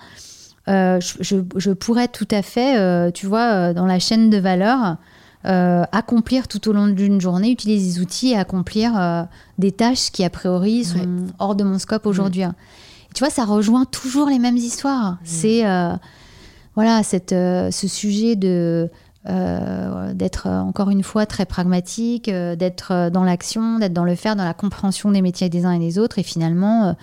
euh, 0.68 0.98
je, 1.00 1.14
je- 1.20 1.36
je 1.60 1.70
pourrais 1.70 2.08
tout 2.08 2.28
à 2.32 2.42
fait, 2.42 3.12
tu 3.12 3.26
vois, 3.26 3.72
dans 3.74 3.86
la 3.86 3.98
chaîne 4.00 4.28
de 4.30 4.38
valeur, 4.38 4.96
euh, 5.46 5.84
accomplir 5.92 6.48
tout 6.48 6.68
au 6.68 6.72
long 6.72 6.86
d'une 6.88 7.20
journée, 7.20 7.50
utiliser 7.50 7.94
des 7.94 8.00
outils 8.00 8.30
et 8.32 8.36
accomplir 8.36 8.92
euh, 9.00 9.22
des 9.58 9.72
tâches 9.72 10.10
qui, 10.10 10.22
a 10.24 10.30
priori, 10.30 10.84
sont 10.84 10.98
Ouais. 10.98 11.06
hors 11.38 11.54
de 11.54 11.64
mon 11.64 11.78
scope 11.78 12.06
aujourd'hui. 12.06 12.42
hein. 12.42 12.54
tu 13.14 13.20
vois, 13.24 13.30
ça 13.30 13.44
rejoint 13.44 13.84
toujours 13.86 14.28
les 14.28 14.38
mêmes 14.38 14.56
histoires. 14.56 15.16
C'est 15.24 15.66
euh, 15.66 15.94
voilà, 16.74 17.02
cette, 17.02 17.30
ce 17.30 17.88
sujet 17.88 18.36
de 18.36 18.90
d'être 19.26 20.46
encore 20.48 20.88
une 20.90 21.02
fois 21.02 21.26
très 21.26 21.44
pragmatique, 21.44 22.30
d'être 22.30 23.10
dans 23.10 23.22
l'action, 23.22 23.78
d'être 23.78 23.92
dans 23.92 24.04
le 24.04 24.14
faire, 24.14 24.34
dans 24.34 24.44
la 24.46 24.54
compréhension 24.54 25.10
des 25.10 25.20
métiers 25.20 25.48
des 25.50 25.66
uns 25.66 25.72
et 25.72 25.78
des 25.78 25.98
autres. 25.98 26.18
Et 26.18 26.22
finalement, 26.22 26.96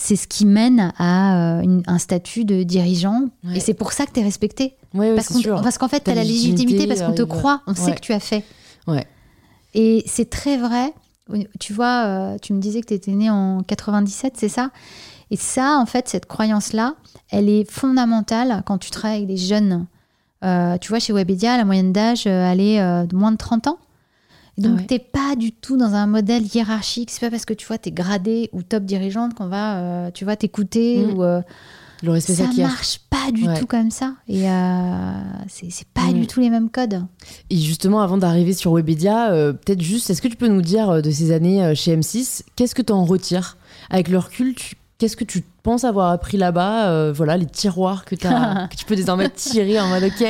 c'est 0.00 0.16
ce 0.16 0.26
qui 0.26 0.46
mène 0.46 0.92
à 0.96 1.58
euh, 1.58 1.60
une- 1.62 1.82
un 1.86 1.98
statut 1.98 2.44
de 2.46 2.62
dirigeant. 2.62 3.24
Ouais. 3.44 3.56
Et 3.56 3.60
c'est 3.60 3.74
pour 3.74 3.92
ça 3.92 4.06
que 4.06 4.12
tu 4.12 4.20
es 4.20 4.22
respecté. 4.22 4.76
Ouais, 4.94 5.10
ouais, 5.10 5.16
Parce 5.16 5.36
sûr. 5.36 5.60
parce 5.60 5.76
qu'en 5.76 5.88
fait, 5.88 6.02
tu 6.04 6.10
as 6.10 6.14
la 6.14 6.24
légitimité 6.24 6.86
parce 6.86 7.02
qu'on 7.02 7.12
te 7.14 7.22
croit, 7.22 7.60
on 7.66 7.74
sait 7.74 7.94
que 7.94 8.00
tu 8.00 8.12
as 8.14 8.20
fait. 8.20 8.44
Et 9.74 10.02
c'est 10.06 10.30
très 10.30 10.56
vrai. 10.56 10.92
Tu 11.60 11.74
vois, 11.74 12.04
euh, 12.06 12.36
tu 12.40 12.54
me 12.54 12.60
disais 12.60 12.80
que 12.80 12.86
tu 12.86 12.94
étais 12.94 13.10
né 13.12 13.28
en 13.28 13.62
97, 13.62 14.34
c'est 14.38 14.48
ça? 14.48 14.70
Et 15.30 15.36
ça, 15.36 15.78
en 15.78 15.84
fait, 15.84 16.08
cette 16.08 16.24
croyance-là, 16.24 16.94
elle 17.30 17.50
est 17.50 17.70
fondamentale 17.70 18.62
quand 18.64 18.78
tu 18.78 18.90
travailles 18.90 19.18
avec 19.18 19.28
des 19.28 19.36
jeunes. 19.36 19.86
Euh, 20.42 20.78
tu 20.78 20.88
vois, 20.88 21.00
chez 21.00 21.12
Webedia, 21.12 21.58
la 21.58 21.66
moyenne 21.66 21.92
d'âge, 21.92 22.26
elle 22.26 22.60
est 22.60 22.78
de 23.06 23.14
moins 23.14 23.32
de 23.32 23.36
30 23.36 23.66
ans. 23.66 23.78
Donc, 24.58 24.72
Ah 24.76 24.80
ouais. 24.80 24.86
t'es 24.86 24.98
pas 24.98 25.36
du 25.36 25.52
tout 25.52 25.76
dans 25.76 25.94
un 25.94 26.06
modèle 26.06 26.42
hiérarchique. 26.54 27.10
C'est 27.10 27.20
pas 27.20 27.30
parce 27.30 27.44
que 27.44 27.54
tu 27.54 27.66
vois, 27.66 27.78
t'es 27.78 27.90
gradé 27.92 28.50
ou 28.52 28.62
top 28.62 28.84
dirigeante 28.84 29.34
qu'on 29.34 29.46
va, 29.46 29.76
euh, 29.78 30.10
tu 30.12 30.24
vois, 30.24 30.36
t'écouter 30.36 30.98
Mm. 31.06 31.10
ou 31.16 31.22
euh, 31.22 31.40
Le 32.02 32.10
respect 32.10 32.34
ça 32.34 32.46
s'acquiert. 32.46 32.68
marche 32.68 32.98
pas 33.10 33.30
du 33.32 33.46
Ouais. 33.46 33.58
tout 33.58 33.66
comme 33.66 33.90
ça. 33.90 34.14
Et 34.28 34.50
euh, 34.50 35.12
c'est 35.48 35.70
c'est 35.70 35.86
pas 35.88 36.06
Mm. 36.08 36.12
du 36.14 36.26
tout 36.26 36.40
les 36.40 36.50
mêmes 36.50 36.70
codes. 36.70 37.04
Et 37.50 37.56
justement, 37.56 38.00
avant 38.00 38.18
d'arriver 38.18 38.52
sur 38.52 38.72
Webedia, 38.72 39.30
euh, 39.30 39.52
peut-être 39.52 39.80
juste, 39.82 40.10
est-ce 40.10 40.20
que 40.22 40.28
tu 40.28 40.36
peux 40.36 40.48
nous 40.48 40.62
dire 40.62 41.02
de 41.02 41.10
ces 41.10 41.30
années 41.32 41.74
chez 41.74 41.96
M6, 41.96 42.42
qu'est-ce 42.56 42.74
que 42.74 42.82
tu 42.82 42.92
en 42.92 43.04
retires? 43.04 43.56
Avec 43.90 44.08
le 44.08 44.18
recul, 44.18 44.54
tu- 44.54 44.74
qu'est-ce 44.98 45.16
que 45.16 45.24
tu 45.24 45.44
penses 45.62 45.84
avoir 45.84 46.10
appris 46.10 46.36
là-bas? 46.36 47.12
Voilà, 47.12 47.36
les 47.36 47.46
tiroirs 47.46 48.04
que, 48.04 48.14
t'as- 48.16 48.66
que 48.70 48.76
tu 48.76 48.84
peux 48.84 48.96
désormais 48.96 49.28
tirer 49.30 49.78
en 49.80 49.88
mode 49.88 50.02
OK. 50.04 50.26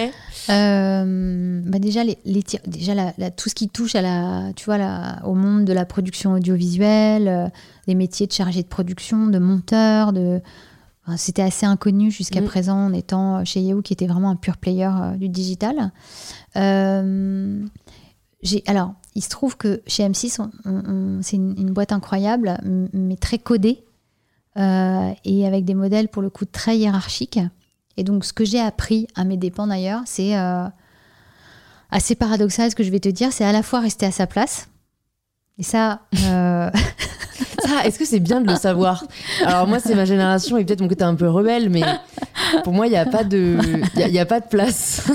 Euh, 0.50 1.60
bah 1.64 1.78
déjà, 1.78 2.04
les, 2.04 2.18
les 2.24 2.42
déjà 2.66 2.94
la- 2.94 3.12
la- 3.18 3.30
tout 3.30 3.48
ce 3.48 3.54
qui 3.54 3.68
touche 3.68 3.94
à 3.94 4.02
la, 4.02 4.52
tu 4.54 4.64
vois, 4.64 4.78
la- 4.78 5.20
au 5.26 5.34
monde 5.34 5.64
de 5.64 5.72
la 5.72 5.84
production 5.84 6.32
audiovisuelle, 6.32 7.28
euh, 7.28 7.48
les 7.86 7.94
métiers 7.94 8.26
de 8.26 8.32
chargé 8.32 8.62
de 8.62 8.68
production, 8.68 9.26
de 9.26 9.38
monteur, 9.38 10.12
de, 10.12 10.40
enfin, 11.06 11.16
c'était 11.16 11.42
assez 11.42 11.66
inconnu 11.66 12.10
jusqu'à 12.10 12.40
Mm. 12.40 12.44
présent 12.46 12.76
en 12.86 12.92
étant 12.92 13.44
chez 13.44 13.60
Yahoo 13.60 13.82
qui 13.82 13.92
était 13.92 14.06
vraiment 14.06 14.30
un 14.30 14.36
pur 14.36 14.56
player 14.56 14.88
euh, 14.90 15.16
du 15.16 15.28
digital. 15.28 15.92
Euh, 16.56 17.64
alors, 18.66 18.94
il 19.14 19.22
se 19.22 19.28
trouve 19.28 19.56
que 19.56 19.82
chez 19.86 20.04
M6, 20.04 20.40
on- 20.40 20.50
on- 20.64 20.82
on- 20.86 21.22
c'est 21.22 21.36
une, 21.36 21.54
une 21.58 21.70
boîte 21.72 21.92
incroyable, 21.92 22.58
mais 22.92 23.16
très 23.16 23.38
codée 23.38 23.84
euh, 24.56 25.10
et 25.24 25.46
avec 25.46 25.64
des 25.64 25.74
modèles 25.74 26.08
pour 26.08 26.22
le 26.22 26.30
coup 26.30 26.44
très 26.44 26.78
hiérarchiques. 26.78 27.38
Et 27.98 28.04
donc, 28.04 28.24
ce 28.24 28.32
que 28.32 28.44
j'ai 28.44 28.60
appris 28.60 29.08
à 29.16 29.24
mes 29.24 29.36
dépens 29.36 29.66
d'ailleurs, 29.66 30.02
c'est 30.06 30.38
euh, 30.38 30.64
assez 31.90 32.14
paradoxal 32.14 32.70
ce 32.70 32.76
que 32.76 32.84
je 32.84 32.90
vais 32.90 33.00
te 33.00 33.08
dire, 33.08 33.32
c'est 33.32 33.44
à 33.44 33.52
la 33.52 33.62
fois 33.62 33.80
rester 33.80 34.06
à 34.06 34.12
sa 34.12 34.26
place. 34.26 34.68
Et 35.58 35.64
ça, 35.64 36.02
euh, 36.26 36.70
Ça, 37.66 37.84
est-ce 37.84 37.98
que 37.98 38.04
c'est 38.04 38.20
bien 38.20 38.40
de 38.40 38.50
le 38.50 38.56
savoir? 38.56 39.04
Alors 39.44 39.66
moi, 39.66 39.78
c'est 39.80 39.94
ma 39.94 40.04
génération 40.04 40.56
et 40.56 40.64
peut-être 40.64 40.80
mon 40.80 40.88
côté 40.88 41.04
un 41.04 41.14
peu 41.14 41.28
rebelle, 41.28 41.70
mais 41.70 41.82
pour 42.64 42.72
moi, 42.72 42.86
il 42.86 42.90
n'y 42.90 42.96
a 42.96 43.04
pas 43.06 43.24
de, 43.24 43.58
y 43.96 44.02
a, 44.02 44.08
y 44.08 44.18
a 44.18 44.26
pas 44.26 44.40
de 44.40 44.46
place. 44.46 45.10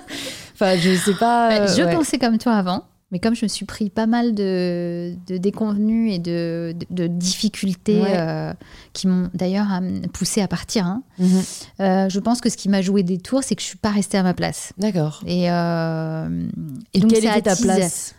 enfin, 0.54 0.76
je 0.76 0.94
sais 0.96 1.14
pas. 1.14 1.52
euh, 1.52 1.66
je 1.74 1.82
ouais. 1.82 1.94
pensais 1.94 2.18
comme 2.18 2.38
toi 2.38 2.54
avant, 2.54 2.84
mais 3.10 3.18
comme 3.20 3.34
je 3.34 3.44
me 3.44 3.48
suis 3.48 3.64
pris 3.64 3.88
pas 3.90 4.06
mal 4.06 4.34
de, 4.34 5.14
de 5.26 5.36
déconvenus 5.38 6.12
et 6.14 6.18
de, 6.18 6.74
de- 6.78 6.86
de 6.90 7.06
difficultés 7.06 8.00
Ouais. 8.02 8.12
euh, 8.18 8.52
qui 8.92 9.06
m'ont 9.06 9.30
d'ailleurs 9.34 9.66
poussé 10.12 10.42
à 10.42 10.48
partir, 10.48 10.84
hein, 10.86 11.02
Mhm. 11.18 11.42
euh, 11.80 12.08
je 12.08 12.20
pense 12.20 12.40
que 12.40 12.50
ce 12.50 12.56
qui 12.56 12.68
m'a 12.68 12.82
joué 12.82 13.02
des 13.02 13.18
tours, 13.18 13.42
c'est 13.42 13.54
que 13.54 13.62
je 13.62 13.66
suis 13.66 13.78
pas 13.78 13.90
restée 13.90 14.18
à 14.18 14.22
ma 14.22 14.34
place. 14.34 14.72
D'accord. 14.78 15.22
Et, 15.26 15.50
euh, 15.50 16.48
et 16.92 17.00
donc 17.00 17.10
Quelle 17.12 17.22
ça 17.24 17.32
était 17.38 17.42
ta 17.50 17.56
place? 17.56 18.14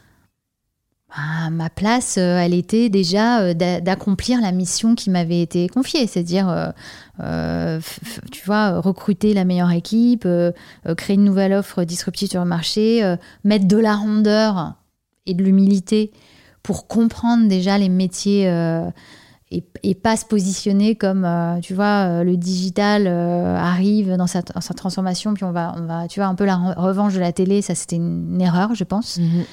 Ah, 1.12 1.50
ma 1.50 1.72
place, 1.72 2.18
elle 2.18 2.54
était 2.54 2.88
déjà 2.90 3.56
d'a- 3.56 3.82
d'accomplir 3.82 4.42
la 4.42 4.52
mission 4.52 4.94
qui 4.94 5.10
m'avait 5.10 5.42
été 5.42 5.68
confiée, 5.68 6.06
c'est-à-dire, 6.06 6.72
euh, 7.20 7.80
tu 8.32 8.46
vois, 8.46 8.80
recruter 8.80 9.34
la 9.34 9.44
meilleure 9.44 9.72
équipe, 9.72 10.24
euh, 10.28 10.52
créer 10.98 11.16
une 11.16 11.24
nouvelle 11.24 11.54
offre 11.54 11.84
disruptive 11.84 12.30
sur 12.30 12.42
le 12.42 12.48
marché, 12.48 13.04
euh, 13.04 13.16
mettre 13.44 13.68
de 13.68 13.78
la 13.78 13.96
rondeur 13.96 14.76
et 15.30 15.34
de 15.34 15.44
l'humilité 15.44 16.12
pour 16.64 16.88
comprendre 16.88 17.48
déjà 17.48 17.78
les 17.78 17.90
métiers 17.90 18.50
euh, 18.50 18.90
et, 19.52 19.64
et 19.84 19.96
pas 19.96 20.16
se 20.18 20.26
positionner 20.26 20.96
comme, 20.96 21.26
euh, 21.26 21.60
tu 21.60 21.74
vois, 21.74 22.06
euh, 22.20 22.24
le 22.24 22.38
digital 22.38 23.08
euh, 23.08 23.56
arrive 23.56 24.16
dans 24.16 24.28
sa, 24.28 24.42
dans 24.42 24.62
sa 24.62 24.74
transformation, 24.74 25.34
puis 25.34 25.44
on 25.44 25.52
va, 25.52 25.74
on 25.78 25.86
va, 25.86 26.08
tu 26.08 26.20
vois, 26.20 26.28
un 26.28 26.36
peu 26.36 26.46
la 26.46 26.56
re- 26.58 26.78
revanche 26.78 27.14
de 27.16 27.20
la 27.20 27.32
télé, 27.32 27.62
ça 27.62 27.74
c'était 27.76 27.96
une, 27.96 28.36
une 28.36 28.42
erreur, 28.42 28.76
je 28.76 28.84
pense 28.84 29.18
Mhm. 29.18 29.46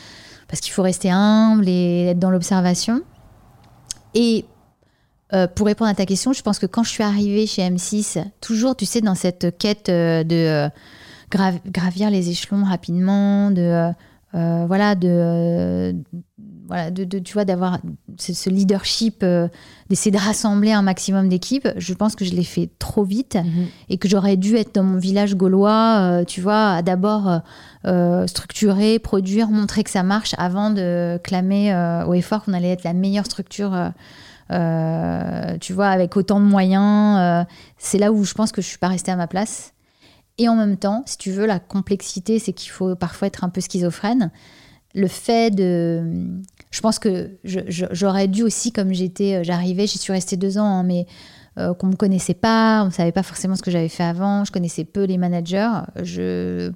parce 0.48 0.60
qu'il 0.60 0.72
faut 0.72 0.82
rester 0.82 1.10
humble 1.10 1.68
et 1.68 2.06
être 2.08 2.18
dans 2.18 2.30
l'observation. 2.30 3.00
Et 4.14 4.44
pour 5.56 5.66
répondre 5.66 5.90
à 5.90 5.94
ta 5.94 6.06
question, 6.06 6.32
je 6.32 6.40
pense 6.42 6.58
que 6.58 6.66
quand 6.66 6.82
je 6.84 6.90
suis 6.90 7.02
arrivée 7.02 7.46
chez 7.46 7.62
M6, 7.62 8.24
toujours, 8.40 8.76
tu 8.76 8.86
sais, 8.86 9.00
dans 9.00 9.14
cette 9.16 9.58
quête 9.58 9.86
de 9.90 10.68
gra- 11.32 11.60
gravir 11.66 12.10
les 12.10 12.30
échelons 12.30 12.64
rapidement, 12.64 13.50
de 13.50 13.90
euh, 14.34 14.64
voilà, 14.66 14.94
de 14.94 15.08
euh, 15.08 15.92
voilà, 16.68 16.90
de, 16.90 17.04
de- 17.04 17.20
tu 17.20 17.32
vois, 17.32 17.44
d'avoir 17.44 17.78
ce, 18.18 18.32
ce 18.34 18.50
leadership, 18.50 19.22
euh, 19.22 19.46
d'essayer 19.88 20.10
de 20.10 20.18
rassembler 20.20 20.72
un 20.72 20.82
maximum 20.82 21.28
d'équipes. 21.28 21.68
Je 21.76 21.94
pense 21.94 22.16
que 22.16 22.24
je 22.24 22.34
l'ai 22.34 22.42
fait 22.44 22.68
trop 22.80 23.04
vite 23.04 23.36
Mhm. 23.36 23.66
et 23.88 23.98
que 23.98 24.08
j'aurais 24.08 24.36
dû 24.36 24.56
être 24.56 24.74
dans 24.74 24.82
mon 24.82 24.98
village 24.98 25.36
gaulois, 25.36 25.98
euh, 26.00 26.24
tu 26.24 26.40
vois, 26.40 26.70
à 26.72 26.82
d'abord 26.82 27.40
structurer, 28.26 28.98
produire, 28.98 29.48
montrer 29.48 29.84
que 29.84 29.90
ça 29.90 30.02
marche 30.02 30.34
avant 30.38 30.70
de 30.70 31.18
clamer 31.22 31.72
au 32.08 32.14
effort 32.14 32.42
qu'on 32.44 32.52
allait 32.52 32.70
être 32.72 32.82
la 32.82 32.94
meilleure 32.94 33.26
structure, 33.26 33.70
tu 34.50 35.72
vois, 35.72 35.86
avec 35.88 36.16
autant 36.16 36.40
de 36.40 36.46
moyens. 36.46 37.46
c'est 37.78 37.98
là 37.98 38.10
où 38.12 38.24
je 38.24 38.34
pense 38.34 38.50
que 38.52 38.60
je 38.60 38.66
suis 38.66 38.78
pas 38.78 38.88
restée 38.88 39.12
à 39.12 39.16
ma 39.16 39.26
place. 39.28 39.72
Et 40.38 40.48
en 40.48 40.56
même 40.56 40.76
temps, 40.76 41.02
si 41.06 41.16
tu 41.18 41.30
veux, 41.30 41.46
la 41.46 41.58
complexité, 41.58 42.38
c'est 42.38 42.52
qu'il 42.52 42.70
faut 42.70 42.94
parfois 42.94 43.28
être 43.28 43.42
un 43.44 43.48
peu 43.48 43.60
schizophrène. 43.60 44.30
Le 44.94 45.08
fait 45.08 45.50
de... 45.54 46.02
Je 46.70 46.80
pense 46.80 46.98
que 46.98 47.30
j'aurais 47.44 48.28
dû 48.28 48.42
aussi, 48.42 48.72
comme 48.72 48.92
j'étais, 48.92 49.36
euh, 49.36 49.42
j'arrivais, 49.44 49.86
j'y 49.86 49.98
suis 49.98 50.12
restée 50.12 50.36
deux 50.36 50.58
ans, 50.58 50.64
hein, 50.66 50.82
mais 50.82 51.06
euh, 51.58 51.72
qu'on 51.74 51.86
me 51.86 51.96
connaissait 51.96 52.34
pas, 52.34 52.84
on 52.84 52.90
savait 52.90 53.12
pas 53.12 53.22
forcément 53.22 53.56
ce 53.56 53.62
que 53.62 53.70
j'avais 53.70 53.88
fait 53.88 54.02
avant, 54.04 54.44
je 54.44 54.52
connaissais 54.52 54.84
peu 54.84 55.04
les 55.04 55.16
managers. 55.16 55.70
Je, 56.02 56.70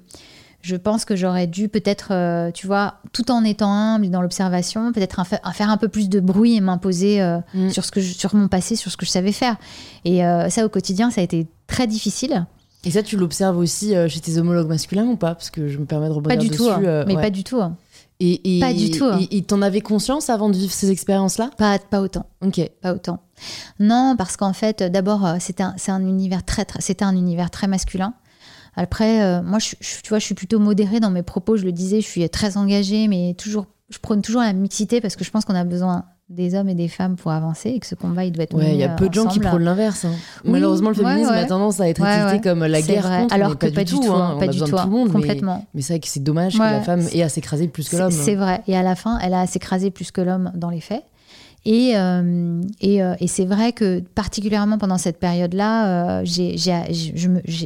je 0.61 0.75
pense 0.75 1.05
que 1.05 1.15
j'aurais 1.15 1.45
dû 1.45 1.69
peut-être, 1.69 2.09
euh, 2.11 2.49
tu 2.51 2.65
vois, 2.65 2.95
tout 3.13 3.29
en 3.31 3.43
étant 3.43 3.71
humble 3.71 4.09
dans 4.09 4.21
l'observation, 4.23 4.91
peut-être 4.91 5.23
faire 5.53 5.69
un 5.69 5.77
peu 5.77 5.87
plus 5.87 6.09
de 6.09 6.19
bruit 6.19 6.55
et 6.55 6.61
m'imposer 6.61 7.21
euh, 7.21 7.39
Mm. 7.53 7.69
sur 7.69 7.85
ce 7.85 7.91
que 7.91 8.01
je- 8.01 8.13
sur 8.13 8.33
mon 8.35 8.47
passé, 8.47 8.75
sur 8.75 8.91
ce 8.91 8.97
que 8.97 9.05
je 9.05 9.11
savais 9.11 9.31
faire. 9.33 9.57
Et 10.05 10.21
ça, 10.49 10.65
au 10.65 10.69
quotidien, 10.69 11.11
ça 11.11 11.21
a 11.21 11.23
été 11.23 11.45
très 11.67 11.85
difficile. 11.85 12.45
Et 12.85 12.91
ça, 12.91 13.03
tu 13.03 13.15
l'observes 13.17 13.57
aussi 13.57 13.95
euh, 13.95 14.07
chez 14.07 14.19
tes 14.19 14.37
homologues 14.37 14.67
masculins 14.67 15.05
ou 15.05 15.15
pas? 15.15 15.35
Parce 15.35 15.49
que 15.51 15.67
je 15.67 15.77
me 15.77 15.85
permets 15.85 16.07
de 16.07 16.13
rebondir 16.13 16.37
Pas 16.37 16.41
du 16.43 16.49
dessus. 16.49 16.61
tout, 16.63 16.69
hein. 16.69 16.81
euh, 16.83 17.03
mais 17.07 17.15
ouais. 17.15 17.21
pas 17.21 17.29
du 17.29 17.43
tout. 17.43 17.61
hein. 17.61 17.77
Et, 18.19 18.57
et- 18.57 18.59
pas 18.59 18.73
du 18.73 18.91
tout, 18.91 19.05
hein. 19.05 19.19
Et 19.31 19.41
t'en 19.43 19.61
avais 19.61 19.81
conscience 19.81 20.29
avant 20.29 20.49
de 20.49 20.55
vivre 20.55 20.71
ces 20.73 20.91
expériences-là? 20.91 21.49
Pas, 21.57 21.79
pas 21.79 22.01
autant. 22.01 22.25
Ok. 22.45 22.59
pas 22.81 22.93
autant. 22.93 23.19
Non, 23.79 24.15
parce 24.17 24.37
qu'en 24.37 24.53
fait, 24.53 24.83
d'abord, 24.83 25.25
euh, 25.25 25.35
c'était 25.39 25.63
un, 25.63 25.73
c'est 25.77 25.91
un 25.91 26.01
univers 26.05 26.43
très, 26.45 26.65
très- 26.65 26.81
c'était 26.81 27.05
un 27.05 27.15
univers 27.15 27.49
très 27.51 27.67
masculin. 27.67 28.13
Après, 28.75 29.21
euh, 29.23 29.41
moi, 29.41 29.59
je, 29.59 29.75
je- 29.79 30.01
tu 30.01 30.09
vois, 30.09 30.19
je 30.19 30.25
suis 30.25 30.35
plutôt 30.35 30.59
modérée 30.59 30.99
dans 30.99 31.09
mes 31.11 31.23
propos. 31.23 31.57
Je 31.57 31.65
le 31.65 31.71
disais, 31.71 31.99
je 32.01 32.07
suis 32.07 32.27
très 32.29 32.57
engagée, 32.57 33.07
mais 33.07 33.35
toujours, 33.37 33.65
je 33.89 33.97
prône 33.99 34.21
toujours 34.21 34.41
la 34.41 34.53
mixité 34.53 35.01
parce 35.01 35.15
que 35.15 35.23
je 35.23 35.31
pense 35.31 35.43
qu'on 35.45 35.55
a 35.55 35.63
besoin 35.65 36.05
des 36.31 36.55
hommes 36.55 36.69
et 36.69 36.75
des 36.75 36.87
femmes 36.87 37.15
pour 37.15 37.31
avancer 37.31 37.69
et 37.69 37.79
que 37.79 37.85
ce 37.85 37.95
combat, 37.95 38.25
il 38.25 38.31
doit 38.31 38.43
être 38.45 38.55
Ouais, 38.55 38.71
il 38.73 38.79
y 38.79 38.83
a 38.83 38.89
peu 38.89 39.09
de 39.09 39.13
gens 39.13 39.25
qui 39.27 39.39
prônent 39.39 39.63
l'inverse. 39.63 40.05
hein. 40.05 40.11
Oui, 40.45 40.51
Malheureusement, 40.51 40.89
le 40.89 40.95
féminisme 40.95 41.29
ouais. 41.31 41.37
a 41.37 41.45
tendance 41.45 41.79
à 41.79 41.87
être 41.89 42.01
étiqueté 42.05 42.31
ouais. 42.35 42.41
comme 42.41 42.65
la 42.65 42.81
guerre 42.81 43.03
contre, 43.21 43.33
alors 43.35 43.57
que 43.57 43.67
pas 43.67 43.83
du 43.83 43.93
tout, 43.93 44.01
hein. 44.11 44.29
hein, 44.31 44.33
On 44.35 44.39
pas 44.39 44.45
a 44.45 44.47
du 44.47 44.59
besoin 44.59 44.67
tout, 44.67 44.75
de 44.75 44.81
tout 44.81 44.87
le 44.87 44.91
monde, 44.95 45.07
mais- 45.07 45.13
complètement. 45.13 45.65
Mais, 45.73 45.81
c'est 45.81 45.93
vrai 45.93 45.99
que 45.99 46.07
c'est 46.07 46.23
dommage 46.23 46.53
que 46.53 46.59
la 46.59 46.81
femme 46.81 47.01
ait 47.13 47.23
à 47.23 47.29
s'écraser 47.29 47.67
plus 47.67 47.89
que 47.89 47.97
l'homme. 47.97 48.11
C'est 48.11 48.35
vrai. 48.35 48.61
Et 48.67 48.75
à 48.75 48.83
la 48.83 48.95
fin, 48.95 49.19
elle 49.19 49.33
a 49.33 49.45
s'écrasé 49.47 49.91
plus 49.91 50.11
que 50.11 50.21
l'homme 50.21 50.51
dans 50.55 50.69
les 50.69 50.81
faits. 50.81 51.03
Et, 51.63 51.91
euh, 51.95 52.59
et, 52.79 53.03
euh, 53.03 53.13
et 53.19 53.27
c'est 53.27 53.45
vrai 53.45 53.71
que 53.71 53.99
particulièrement 53.99 54.79
pendant 54.79 54.97
cette 54.97 55.19
période-là, 55.19 56.21
euh, 56.21 56.25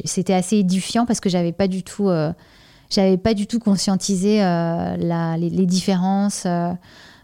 c'était 0.04 0.34
assez 0.34 0.56
édifiant 0.56 1.06
parce 1.06 1.20
que 1.20 1.28
j'avais 1.30 1.52
pas 1.52 1.66
du 1.66 1.82
tout, 1.82 2.08
euh, 2.10 2.30
j'avais 2.90 3.16
pas 3.16 3.32
du 3.32 3.46
tout 3.46 3.58
conscientisé 3.58 4.42
euh, 4.44 4.96
la- 4.98 5.36
les, 5.38 5.48
les 5.48 5.64
différences, 5.66 6.42
euh, 6.44 6.72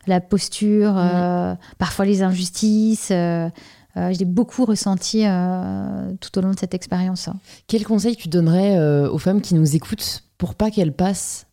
la 0.06 0.20
posture, 0.20 0.94
euh, 0.96 1.54
parfois 1.78 2.04
les 2.04 2.22
injustices. 2.22 3.10
euh, 3.10 3.48
euh, 3.96 4.10
j'ai 4.18 4.24
beaucoup 4.24 4.64
ressenti 4.64 5.26
euh, 5.26 6.12
tout 6.20 6.38
au 6.38 6.40
long 6.42 6.52
de 6.52 6.58
cette 6.58 6.72
expérience. 6.74 7.28
hein. 7.28 7.36
Quel 7.66 7.84
conseil 7.84 8.16
tu 8.16 8.28
donnerais 8.28 8.78
euh, 8.78 9.10
aux 9.10 9.18
femmes 9.18 9.40
qui 9.42 9.54
nous 9.54 9.76
écoutent 9.76 10.24
pour 10.38 10.54
pas 10.54 10.70
qu'elles 10.70 10.94
passent 10.94 11.46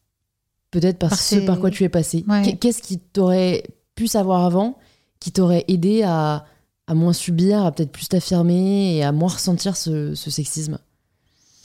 peut-être 0.71 0.97
par, 0.99 1.09
Par 1.09 1.19
ce 1.19 1.35
ces- 1.39 1.45
par 1.45 1.59
quoi 1.59 1.69
tu 1.69 1.83
es 1.83 1.89
passé 1.89 2.23
Ouais. 2.29 2.55
Qu'est-ce 2.55 2.81
qui 2.81 2.97
t'aurait 2.99 3.63
pu 3.95 4.07
savoir 4.07 4.45
avant 4.45 4.77
qui 5.19 5.31
t'aurait 5.33 5.65
aidé 5.67 6.03
à, 6.03 6.45
à 6.87 6.93
moins 6.93 7.11
subir, 7.13 7.65
à 7.65 7.71
peut-être 7.73 7.91
plus 7.91 8.07
t'affirmer 8.07 8.95
et 8.95 9.03
à 9.03 9.11
moins 9.11 9.29
ressentir 9.33 9.75
ce, 9.75 10.15
sexisme? 10.15 10.77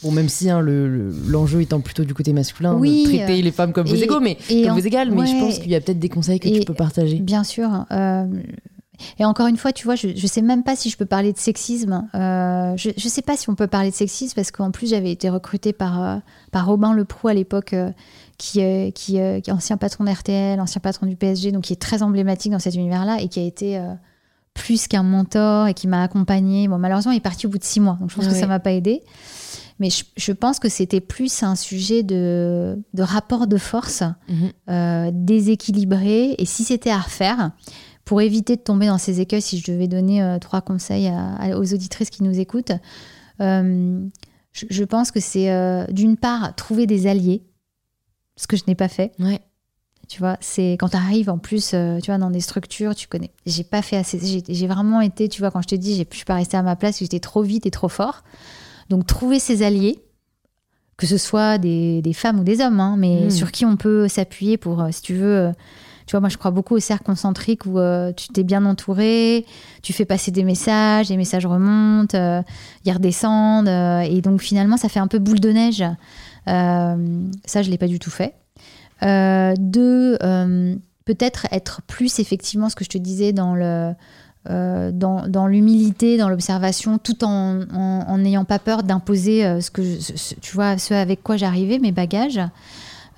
Bon, 0.04 0.10
même 0.10 0.28
si 0.28 0.50
hein, 0.50 0.60
l'enjeu 0.60 1.62
étant 1.62 1.80
plutôt 1.80 2.04
du 2.04 2.12
côté 2.12 2.34
masculin, 2.34 2.74
de 2.74 3.04
traiter 3.04 3.40
les 3.40 3.50
femmes 3.50 3.72
comme 3.72 3.86
vos 3.86 3.94
égaux, 3.94 4.20
mais 4.20 4.36
comme 4.48 4.78
vos 4.78 4.86
égales, 4.86 5.10
mais 5.10 5.26
je 5.26 5.32
pense 5.40 5.58
qu'il 5.58 5.70
y 5.70 5.74
a 5.74 5.80
peut-être 5.80 5.98
des 5.98 6.10
conseils 6.10 6.38
que 6.38 6.48
tu 6.48 6.64
peux 6.64 6.74
partager. 6.74 7.20
Bien 7.20 7.42
sûr. 7.42 7.86
Euh, 7.90 8.26
et 9.18 9.24
encore 9.24 9.46
une 9.46 9.56
fois, 9.56 9.72
tu 9.72 9.84
vois, 9.84 9.96
je 9.96 10.08
ne 10.08 10.26
sais 10.26 10.42
même 10.42 10.62
pas 10.62 10.76
si 10.76 10.90
je 10.90 10.96
peux 10.96 11.06
parler 11.06 11.32
de 11.32 11.38
sexisme. 11.38 12.06
Euh, 12.14 12.76
je 12.76 12.90
ne 12.90 13.10
sais 13.10 13.22
pas 13.22 13.36
si 13.36 13.48
on 13.48 13.54
peut 13.54 13.66
parler 13.66 13.90
de 13.90 13.94
sexisme 13.94 14.34
parce 14.36 14.50
qu'en 14.50 14.70
plus, 14.70 14.90
j'avais 14.90 15.10
été 15.10 15.30
recrutée 15.30 15.72
par, 15.72 16.02
euh, 16.02 16.16
par 16.52 16.66
Robin 16.66 16.92
Leproux 16.92 17.28
à 17.28 17.34
l'époque, 17.34 17.74
qui, 18.36 18.60
qui, 18.92 19.16
est 19.16 19.50
ancien 19.50 19.78
patron 19.78 20.04
d'RTL, 20.04 20.60
ancien 20.60 20.80
patron 20.82 21.06
du 21.06 21.16
PSG, 21.16 21.50
donc 21.50 21.64
qui 21.64 21.72
est 21.72 21.80
très 21.80 22.02
emblématique 22.02 22.52
dans 22.52 22.58
cet 22.58 22.74
univers-là 22.74 23.22
et 23.22 23.28
qui 23.28 23.40
a 23.40 23.44
été 23.44 23.80
plus 24.52 24.86
qu'un 24.86 25.02
mentor 25.02 25.66
et 25.66 25.74
qui 25.74 25.88
m'a 25.88 26.02
accompagné. 26.02 26.68
Bon, 26.68 26.78
malheureusement, 26.78 27.12
il 27.12 27.16
est 27.16 27.20
parti 27.20 27.46
au 27.46 27.50
bout 27.50 27.58
de 27.58 27.64
six 27.64 27.80
mois, 27.80 27.96
donc 28.00 28.10
je 28.10 28.16
pense 28.16 28.28
que 28.28 28.34
ça 28.34 28.46
m'a 28.46 28.60
pas 28.60 28.72
aidé. 28.72 29.02
Mais 29.80 29.88
je, 29.90 30.32
pense 30.32 30.60
que 30.60 30.68
c'était 30.68 31.00
plus 31.00 31.42
un 31.42 31.56
sujet 31.56 32.02
de, 32.04 32.78
de 32.94 33.02
rapport 33.02 33.46
de 33.46 33.56
force 33.56 34.04
mhm. 34.28 34.52
euh, 34.70 35.10
déséquilibré. 35.12 36.36
Et 36.38 36.46
si 36.46 36.62
c'était 36.62 36.90
à 36.90 36.98
refaire, 36.98 37.50
pour 38.04 38.20
éviter 38.20 38.56
de 38.56 38.60
tomber 38.60 38.86
dans 38.86 38.98
ces 38.98 39.20
écueils, 39.20 39.42
si 39.42 39.58
je 39.58 39.72
devais 39.72 39.88
donner 39.88 40.22
euh, 40.22 40.38
trois 40.38 40.60
conseils 40.60 41.10
aux 41.56 41.74
auditrices 41.74 42.10
qui 42.10 42.22
nous 42.22 42.38
écoutent, 42.38 42.72
euh, 43.40 44.00
je, 44.52 44.66
je, 44.70 44.84
pense 44.84 45.10
que 45.10 45.18
c'est 45.18 45.50
d'une 45.92 46.16
part 46.16 46.54
trouver 46.54 46.86
des 46.86 47.08
alliés, 47.08 47.42
ce 48.36 48.46
que 48.46 48.56
je 48.56 48.62
n'ai 48.68 48.76
pas 48.76 48.88
fait. 48.88 49.12
Ouais. 49.18 49.40
Tu 50.06 50.20
vois, 50.20 50.36
c'est 50.40 50.72
quand 50.72 50.90
tu 50.90 50.96
arrives 50.96 51.30
en 51.30 51.38
plus, 51.38 51.70
tu 51.70 52.06
vois, 52.06 52.18
dans 52.18 52.30
des 52.30 52.42
structures, 52.42 52.94
tu 52.94 53.08
connais. 53.08 53.32
J'ai 53.46 53.64
pas 53.64 53.82
fait 53.82 53.96
assez. 53.96 54.20
J'ai 54.48 54.66
vraiment 54.68 55.00
été, 55.00 55.28
tu 55.28 55.40
vois, 55.40 55.50
quand 55.50 55.62
je 55.62 55.68
te 55.68 55.74
dis, 55.74 55.96
je 55.96 56.16
suis 56.16 56.26
pas 56.26 56.34
restée 56.34 56.56
à 56.56 56.62
ma 56.62 56.76
place, 56.76 57.00
j'étais 57.00 57.20
trop 57.20 57.42
vite 57.42 57.66
et 57.66 57.72
trop 57.72 57.88
fort. 57.88 58.22
Donc 58.90 59.06
trouver 59.06 59.38
ses 59.38 59.62
alliés, 59.62 60.02
que 60.96 61.06
ce 61.06 61.16
soit 61.16 61.58
des, 61.58 62.02
des 62.02 62.12
femmes 62.12 62.40
ou 62.40 62.44
des 62.44 62.60
hommes, 62.60 62.80
hein, 62.80 62.96
mais 62.98 63.26
hmm. 63.26 63.30
sur 63.30 63.52
qui 63.52 63.64
on 63.64 63.76
peut 63.76 64.08
s'appuyer 64.08 64.56
pour, 64.56 64.80
euh, 64.80 64.88
si 64.90 65.02
tu 65.02 65.14
veux. 65.14 65.36
Euh, 65.36 65.52
tu 66.06 66.10
vois, 66.10 66.20
moi, 66.20 66.28
je 66.28 66.36
crois 66.36 66.50
beaucoup 66.50 66.74
au 66.74 66.80
cercle 66.80 67.04
concentrique 67.04 67.64
où 67.64 67.78
tu 68.14 68.28
t'es 68.28 68.42
bien 68.42 68.66
entouré, 68.66 69.46
tu 69.82 69.94
fais 69.94 70.04
passer 70.04 70.30
des 70.30 70.44
messages, 70.44 71.08
les 71.08 71.16
messages 71.16 71.46
remontent, 71.46 72.44
ils 72.84 72.92
redescendent, 72.92 73.68
et 73.68 74.20
donc 74.20 74.42
finalement, 74.42 74.76
ça 74.76 74.90
fait 74.90 75.00
un 75.00 75.06
peu 75.06 75.18
boule 75.18 75.40
de 75.40 75.48
neige. 75.48 75.82
ça, 76.46 77.62
je 77.62 77.70
l'ai 77.70 77.78
pas 77.78 77.86
du 77.86 77.98
tout 77.98 78.10
fait. 78.10 78.34
Euh, 79.04 79.54
de 79.58 80.16
euh, 80.22 80.76
peut-être 81.04 81.46
être 81.50 81.82
plus 81.82 82.20
effectivement 82.20 82.70
ce 82.70 82.76
que 82.76 82.84
je 82.84 82.90
te 82.90 82.98
disais 82.98 83.32
dans 83.32 83.54
le 83.54 83.92
euh, 84.50 84.90
dans, 84.92 85.26
dans 85.28 85.46
l'humilité, 85.46 86.16
dans 86.16 86.28
l'observation, 86.28 86.98
tout 86.98 87.24
en 87.24 88.18
n'ayant 88.18 88.44
pas 88.44 88.58
peur 88.58 88.82
d'imposer 88.82 89.60
ce 89.60 89.70
que 89.70 89.82
tu 90.40 90.54
vois, 90.54 90.78
ce 90.78 90.94
avec 90.94 91.22
quoi 91.22 91.36
j'arrivais, 91.36 91.78
mes 91.78 91.92
bagages. 91.92 92.40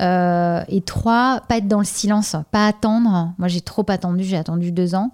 et 0.01 0.81
trois, 0.85 1.41
pas 1.49 1.59
être 1.59 1.69
dans 1.69 1.81
le 1.81 1.85
silence, 1.85 2.37
pas 2.51 2.67
attendre. 2.67 3.33
Moi, 3.39 3.49
j'ai 3.49 3.61
trop 3.61 3.85
attendu, 3.89 4.25
j'ai 4.25 4.37
attendu 4.37 4.73
deux 4.73 4.95
ans 4.95 5.11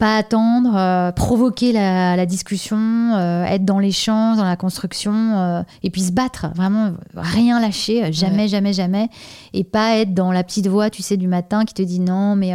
pas 0.00 0.16
attendre, 0.16 0.74
euh, 0.76 1.12
provoquer 1.12 1.72
la, 1.72 2.24
discussion, 2.24 2.78
euh, 2.78 3.44
être 3.44 3.66
dans 3.66 3.78
l'échange, 3.78 4.38
dans 4.38 4.44
la 4.44 4.56
construction, 4.56 5.12
euh, 5.12 5.62
et 5.82 5.90
puis 5.90 6.00
se 6.00 6.10
battre, 6.10 6.46
vraiment 6.54 6.92
rien 7.14 7.60
lâcher, 7.60 8.10
jamais, 8.10 8.48
jamais, 8.48 8.72
jamais, 8.72 9.10
et 9.52 9.62
pas 9.62 9.98
être 9.98 10.14
dans 10.14 10.32
la 10.32 10.42
petite 10.42 10.68
voix, 10.68 10.88
tu 10.88 11.02
sais, 11.02 11.18
du 11.18 11.28
matin 11.28 11.66
qui 11.66 11.74
te 11.74 11.82
dit 11.82 12.00
non, 12.00 12.34
mais 12.34 12.54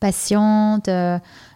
patiente, 0.00 0.88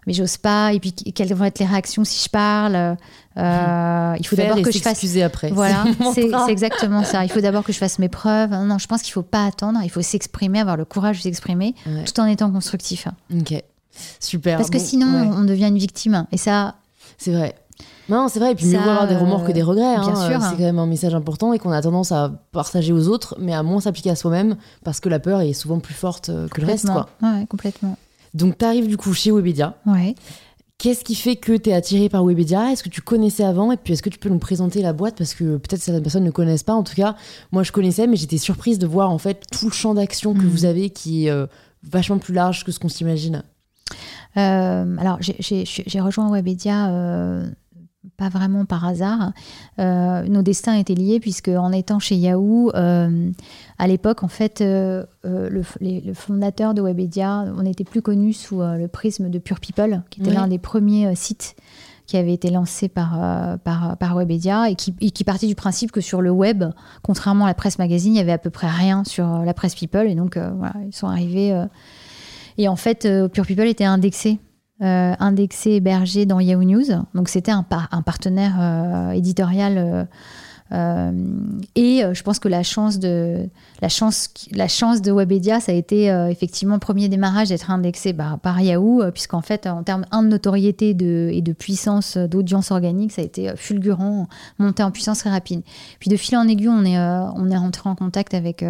mais 0.06 0.12
j'ose 0.12 0.36
pas, 0.36 0.72
et 0.72 0.80
puis 0.80 0.92
quelles 0.92 1.32
vont 1.34 1.44
être 1.44 1.58
les 1.58 1.66
réactions 1.66 2.04
si 2.04 2.24
je 2.24 2.28
parle. 2.28 2.96
il 3.36 4.26
faut 4.26 4.36
d'abord 4.36 4.62
que 4.62 4.70
je 4.70 4.78
fasse. 4.78 5.16
après. 5.18 5.50
Voilà, 5.50 5.84
c'est 6.14 6.30
exactement 6.48 7.04
ça. 7.04 7.24
Il 7.24 7.30
faut 7.30 7.40
d'abord 7.40 7.64
que 7.64 7.72
je 7.72 7.78
fasse 7.78 7.98
mes 7.98 8.08
preuves. 8.08 8.50
Non, 8.50 8.78
je 8.78 8.86
pense 8.86 9.02
qu'il 9.02 9.12
faut 9.12 9.22
pas 9.22 9.46
attendre. 9.46 9.80
Il 9.82 9.90
faut 9.90 10.02
s'exprimer, 10.02 10.60
avoir 10.60 10.76
le 10.76 10.84
courage 10.84 11.18
de 11.18 11.22
s'exprimer, 11.22 11.74
tout 11.84 12.20
en 12.20 12.26
étant 12.26 12.50
constructif. 12.50 13.08
Ok. 13.32 13.62
Super. 14.20 14.56
Parce 14.56 14.70
que 14.70 14.78
sinon, 14.78 15.06
on 15.36 15.44
devient 15.44 15.68
une 15.68 15.78
victime. 15.78 16.26
Et 16.32 16.36
ça. 16.36 16.76
C'est 17.18 17.32
vrai. 17.32 17.54
Non, 18.08 18.28
c'est 18.28 18.38
vrai. 18.38 18.52
Et 18.52 18.54
puis, 18.54 18.66
mieux 18.66 18.78
vaut 18.78 18.90
avoir 18.90 19.08
des 19.08 19.16
remords 19.16 19.44
que 19.44 19.52
des 19.52 19.62
regrets. 19.62 19.98
Bien 19.98 20.08
hein. 20.08 20.28
sûr. 20.28 20.42
C'est 20.42 20.56
quand 20.56 20.62
même 20.62 20.78
un 20.78 20.86
message 20.86 21.14
important 21.14 21.52
et 21.52 21.58
qu'on 21.58 21.70
a 21.70 21.80
tendance 21.80 22.12
à 22.12 22.32
partager 22.52 22.92
aux 22.92 23.08
autres, 23.08 23.36
mais 23.38 23.54
à 23.54 23.62
moins 23.62 23.80
s'appliquer 23.80 24.10
à 24.10 24.16
soi-même 24.16 24.56
parce 24.84 25.00
que 25.00 25.08
la 25.08 25.18
peur 25.18 25.40
est 25.40 25.52
souvent 25.52 25.78
plus 25.78 25.94
forte 25.94 26.28
euh, 26.28 26.48
que 26.48 26.60
le 26.60 26.66
reste. 26.66 26.86
Quoi. 26.86 27.08
Ouais, 27.22 27.46
complètement. 27.48 27.96
Donc, 28.34 28.58
tu 28.58 28.64
arrives 28.64 28.88
du 28.88 28.96
coup 28.96 29.12
chez 29.14 29.30
Webedia. 29.30 29.78
Ouais. 29.86 30.14
Qu'est-ce 30.78 31.04
qui 31.04 31.14
fait 31.14 31.36
que 31.36 31.56
tu 31.56 31.70
es 31.70 31.72
attiré 31.72 32.08
par 32.08 32.24
Webedia? 32.24 32.72
Est-ce 32.72 32.82
que 32.82 32.88
tu 32.88 33.00
connaissais 33.00 33.44
avant? 33.44 33.72
Et 33.72 33.76
puis, 33.76 33.92
est-ce 33.92 34.02
que 34.02 34.10
tu 34.10 34.18
peux 34.18 34.28
nous 34.28 34.38
présenter 34.38 34.82
la 34.82 34.92
boîte? 34.92 35.16
Parce 35.16 35.34
que 35.34 35.56
peut-être 35.56 35.80
certaines 35.80 36.02
personnes 36.02 36.24
ne 36.24 36.30
connaissent 36.30 36.64
pas. 36.64 36.74
En 36.74 36.82
tout 36.82 36.94
cas, 36.94 37.16
moi, 37.52 37.62
je 37.62 37.72
connaissais, 37.72 38.06
mais 38.06 38.16
j'étais 38.16 38.38
surprise 38.38 38.78
de 38.78 38.86
voir 38.86 39.10
en 39.10 39.18
fait 39.18 39.44
tout 39.50 39.66
le 39.66 39.72
champ 39.72 39.94
d'action 39.94 40.34
que 40.34 40.44
vous 40.44 40.64
avez 40.64 40.90
qui 40.90 41.26
est 41.26 41.30
euh, 41.30 41.46
vachement 41.84 42.18
plus 42.18 42.34
large 42.34 42.64
que 42.64 42.72
ce 42.72 42.80
qu'on 42.80 42.88
s'imagine. 42.88 43.44
Euh, 44.36 44.96
alors, 44.98 45.18
j'ai 45.20 46.00
rejoint 46.00 46.30
Webedia 46.30 46.90
euh, 46.90 47.48
pas 48.30 48.38
vraiment 48.38 48.64
par 48.64 48.84
hasard. 48.84 49.32
Euh, 49.78 50.22
nos 50.22 50.42
destins 50.42 50.74
étaient 50.74 50.94
liés 50.94 51.20
puisque 51.20 51.48
en 51.48 51.72
étant 51.72 51.98
chez 51.98 52.16
Yahoo, 52.16 52.70
à 52.74 53.86
l'époque, 53.86 54.22
en 54.22 54.28
fait, 54.28 54.60
le, 54.60 55.62
fondateur 56.14 56.74
de 56.74 56.82
Webedia, 56.82 57.46
on 57.56 57.64
était 57.64 57.84
plus 57.84 58.02
connu 58.02 58.32
sous 58.32 58.60
le 58.60 58.86
prisme 58.86 59.30
de 59.30 59.38
Pure 59.38 59.60
People, 59.60 60.02
qui 60.10 60.20
était 60.20 60.32
l'un 60.32 60.48
des 60.48 60.58
premiers 60.58 61.14
sites 61.14 61.56
qui 62.06 62.18
avait 62.18 62.34
été 62.34 62.50
lancé 62.50 62.88
par, 62.88 63.58
par, 63.60 63.96
par 63.96 64.14
Webedia 64.14 64.68
et 64.68 64.74
qui, 64.74 64.94
qui, 64.94 65.24
partait 65.24 65.46
du 65.46 65.54
principe 65.54 65.90
que 65.90 66.02
sur 66.02 66.20
le 66.20 66.30
web, 66.30 66.64
contrairement 67.02 67.46
à 67.46 67.48
la 67.48 67.54
presse 67.54 67.78
magazine, 67.78 68.14
il 68.14 68.18
y 68.18 68.20
avait 68.20 68.32
à 68.32 68.38
peu 68.38 68.50
près 68.50 68.68
rien 68.68 69.04
sur 69.04 69.38
la 69.38 69.54
presse 69.54 69.74
People. 69.74 70.06
Et 70.06 70.14
donc, 70.14 70.36
voilà, 70.36 70.74
ils 70.86 70.94
sont 70.94 71.08
arrivés 71.08 71.64
et 72.58 72.68
en 72.68 72.76
fait, 72.76 73.04
euh, 73.04 73.28
Pure 73.28 73.46
People 73.46 73.66
était 73.66 73.84
indexé. 73.84 74.38
Euh, 74.82 75.14
indexé 75.20 75.70
hébergé 75.70 76.26
dans 76.26 76.40
Yahoo 76.40 76.64
News. 76.64 76.86
Donc 77.14 77.28
c'était 77.28 77.52
un, 77.52 77.62
partenaire 77.62 78.56
euh, 78.58 79.10
éditorial. 79.12 80.08
et 81.76 82.02
je 82.12 82.22
pense 82.24 82.40
que 82.40 82.48
la 82.48 82.64
chance 82.64 82.98
de 82.98 83.48
la 83.80 83.88
chance 83.88 84.30
la 84.50 84.66
chance 84.66 85.00
de 85.00 85.12
Webedia 85.12 85.60
ça 85.60 85.70
a 85.70 85.74
été 85.76 86.06
effectivement 86.28 86.80
premier 86.80 87.08
démarrage 87.08 87.50
d'être 87.50 87.70
indexé 87.70 88.12
bah, 88.12 88.40
par 88.42 88.60
Yahoo 88.60 89.04
puisqu'en 89.12 89.42
fait 89.42 89.68
en 89.68 89.84
termes 89.84 90.04
de 90.10 90.26
notoriété 90.26 90.92
de, 90.94 91.30
et 91.32 91.42
de 91.42 91.52
puissance 91.52 92.16
d'audience 92.16 92.72
organique 92.72 93.12
ça 93.12 93.22
a 93.22 93.24
été 93.24 93.52
fulgurant 93.54 94.26
monté 94.58 94.82
en 94.82 94.90
puissance 94.90 95.18
très 95.18 95.30
rapide 95.30 95.62
puis 96.00 96.10
de 96.10 96.16
fil 96.16 96.36
en 96.36 96.48
aiguille 96.48 96.70
on 96.70 96.84
est 96.84 96.98
on 96.98 97.48
est 97.50 97.56
rentré 97.56 97.88
en 97.88 97.94
contact 97.94 98.34
avec 98.34 98.64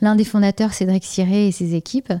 l'un 0.00 0.14
des 0.14 0.24
fondateurs 0.24 0.72
Cédric 0.72 1.04
Siré 1.04 1.48
et 1.48 1.52
ses 1.52 1.74
équipes 1.74 2.12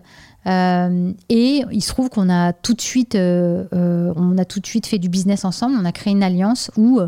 euh, 0.46 1.12
et 1.28 1.62
il 1.72 1.82
se 1.82 1.88
trouve 1.88 2.08
qu'on 2.08 2.30
a 2.30 2.52
tout 2.52 2.74
de 2.74 2.80
suite, 2.80 3.14
euh, 3.14 3.64
euh, 3.72 4.12
on 4.16 4.38
a 4.38 4.44
tout 4.44 4.60
de 4.60 4.66
suite 4.66 4.86
fait 4.86 4.98
du 4.98 5.08
business 5.08 5.44
ensemble. 5.44 5.76
On 5.80 5.84
a 5.84 5.92
créé 5.92 6.12
une 6.12 6.22
alliance 6.22 6.70
où, 6.76 7.00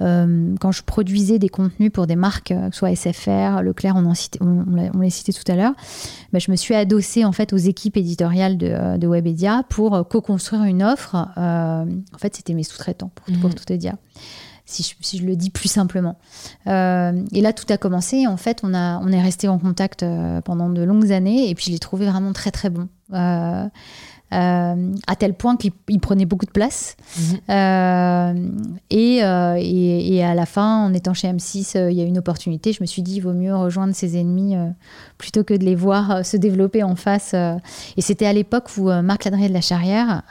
quand 0.00 0.70
je 0.70 0.82
produisais 0.84 1.40
des 1.40 1.48
contenus 1.48 1.90
pour 1.90 2.06
des 2.06 2.14
marques, 2.14 2.54
soit 2.70 2.94
SFR, 2.94 3.62
Leclerc, 3.62 3.96
on, 3.96 4.06
en 4.06 4.14
cité, 4.14 4.38
on, 4.40 4.64
on 4.94 5.00
l'a 5.00 5.10
cité 5.10 5.32
tout 5.32 5.50
à 5.50 5.56
l'heure, 5.56 5.72
bah, 6.32 6.38
je 6.38 6.52
me 6.52 6.56
suis 6.56 6.76
adossée 6.76 7.24
en 7.24 7.32
fait 7.32 7.52
aux 7.52 7.56
équipes 7.56 7.96
éditoriales 7.96 8.56
de, 8.56 8.96
de 8.96 9.08
Webedia 9.08 9.64
pour 9.68 10.06
co-construire 10.06 10.62
une 10.62 10.84
offre. 10.84 11.16
en 11.16 12.18
fait, 12.18 12.36
c'était 12.36 12.54
mes 12.54 12.62
sous-traitants 12.62 13.10
pour, 13.12 13.26
pour, 13.40 13.50
mhm. 13.50 13.56
tout 13.56 13.64
te 13.64 13.72
dire 13.72 13.94
si 14.68 15.18
je, 15.18 15.24
le 15.24 15.34
dis 15.34 15.50
plus 15.50 15.68
simplement. 15.68 16.16
Euh, 16.66 17.24
et 17.32 17.40
là, 17.40 17.52
tout 17.52 17.64
a 17.70 17.78
commencé. 17.78 18.26
En 18.26 18.36
fait, 18.36 18.60
on, 18.62 18.74
a, 18.74 18.98
on 18.98 19.08
est 19.08 19.20
resté 19.20 19.48
en 19.48 19.58
contact 19.58 20.02
euh, 20.02 20.40
pendant 20.42 20.68
de 20.68 20.82
longues 20.82 21.10
années 21.10 21.48
et 21.48 21.54
puis 21.54 21.66
je 21.66 21.70
l'ai 21.70 21.78
trouvé 21.78 22.06
vraiment 22.06 22.32
très 22.32 22.50
très 22.50 22.68
bon. 22.70 22.88
Euh, 23.14 23.66
à 24.30 25.16
tel 25.16 25.32
point 25.32 25.56
qu'il 25.56 26.00
prenait 26.02 26.26
beaucoup 26.26 26.44
de 26.44 26.50
place. 26.50 26.96
Mhm. 27.16 28.60
Et, 28.90 29.16
et, 29.16 30.22
à 30.22 30.34
la 30.34 30.44
fin, 30.44 30.84
en 30.84 30.92
étant 30.92 31.14
chez 31.14 31.28
M6, 31.28 31.88
il 31.90 31.96
y 31.96 32.02
a 32.02 32.04
une 32.04 32.18
opportunité. 32.18 32.74
Je 32.74 32.82
me 32.82 32.86
suis 32.86 33.00
dit, 33.00 33.16
il 33.16 33.20
vaut 33.20 33.32
mieux 33.32 33.56
rejoindre 33.56 33.94
ses 33.94 34.18
ennemis 34.18 34.54
plutôt 35.16 35.44
que 35.44 35.54
de 35.54 35.64
les 35.64 35.74
voir 35.74 36.26
se 36.26 36.36
développer 36.36 36.82
en 36.82 36.94
face. 36.94 37.34
Et 37.96 38.02
c'était 38.02 38.26
à 38.26 38.34
l'époque 38.34 38.68
où 38.76 38.90
Marc 39.02 39.24
Ladré 39.24 39.48
de 39.48 39.54
la 39.54 39.62
Charrière, 39.62 40.24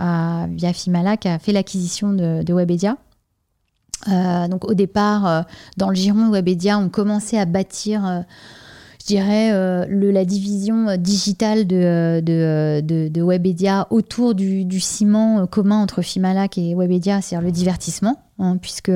via 0.51 0.73
Fimala, 0.73 1.17
qui 1.17 1.27
a 1.27 1.39
fait 1.39 1.51
l'acquisition 1.51 2.13
de, 2.13 2.43
de 2.43 2.53
Webedia. 2.53 2.97
Euh, 4.07 4.47
donc 4.47 4.65
au 4.65 4.73
départ, 4.73 5.27
euh, 5.27 5.41
dans 5.77 5.89
le 5.89 5.95
giron 5.95 6.29
Webedia, 6.29 6.77
on 6.79 6.89
commençait 6.89 7.37
à 7.37 7.45
bâtir, 7.45 8.05
euh, 8.05 8.21
je 9.01 9.05
dirais, 9.07 9.51
la 9.87 10.25
division 10.25 10.97
digitale 10.97 11.65
de, 11.65 12.21
de, 12.21 13.21
Webedia 13.21 13.87
autour 13.89 14.35
du, 14.35 14.79
ciment 14.79 15.47
commun 15.47 15.81
entre 15.81 16.01
Fimalac 16.01 16.57
et 16.57 16.75
Webedia, 16.75 17.21
c'est-à-dire 17.21 17.45
le 17.45 17.51
divertissement, 17.51 18.21
hein, 18.39 18.57
puisque 18.57 18.91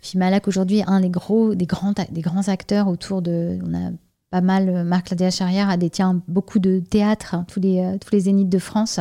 Fimalac 0.00 0.46
aujourd'hui 0.46 0.78
est 0.78 0.88
un 0.88 1.00
des 1.00 1.10
gros, 1.10 1.54
des 1.54 1.66
grands, 1.66 1.94
des 2.10 2.20
grands 2.20 2.48
acteurs 2.48 2.88
autour 2.88 3.22
de, 3.22 3.58
on 3.66 3.74
a 3.74 3.90
pas 4.30 4.40
mal. 4.40 4.84
Marc 4.84 5.08
Claudia 5.08 5.30
Charrière 5.30 5.68
a 5.68 5.76
détient 5.76 6.20
beaucoup 6.28 6.60
de 6.60 6.78
théâtres, 6.78 7.36
tous 7.48 7.60
les 7.60 7.96
tous 8.00 8.12
les 8.12 8.20
zéniths 8.20 8.48
de 8.48 8.58
France, 8.58 9.00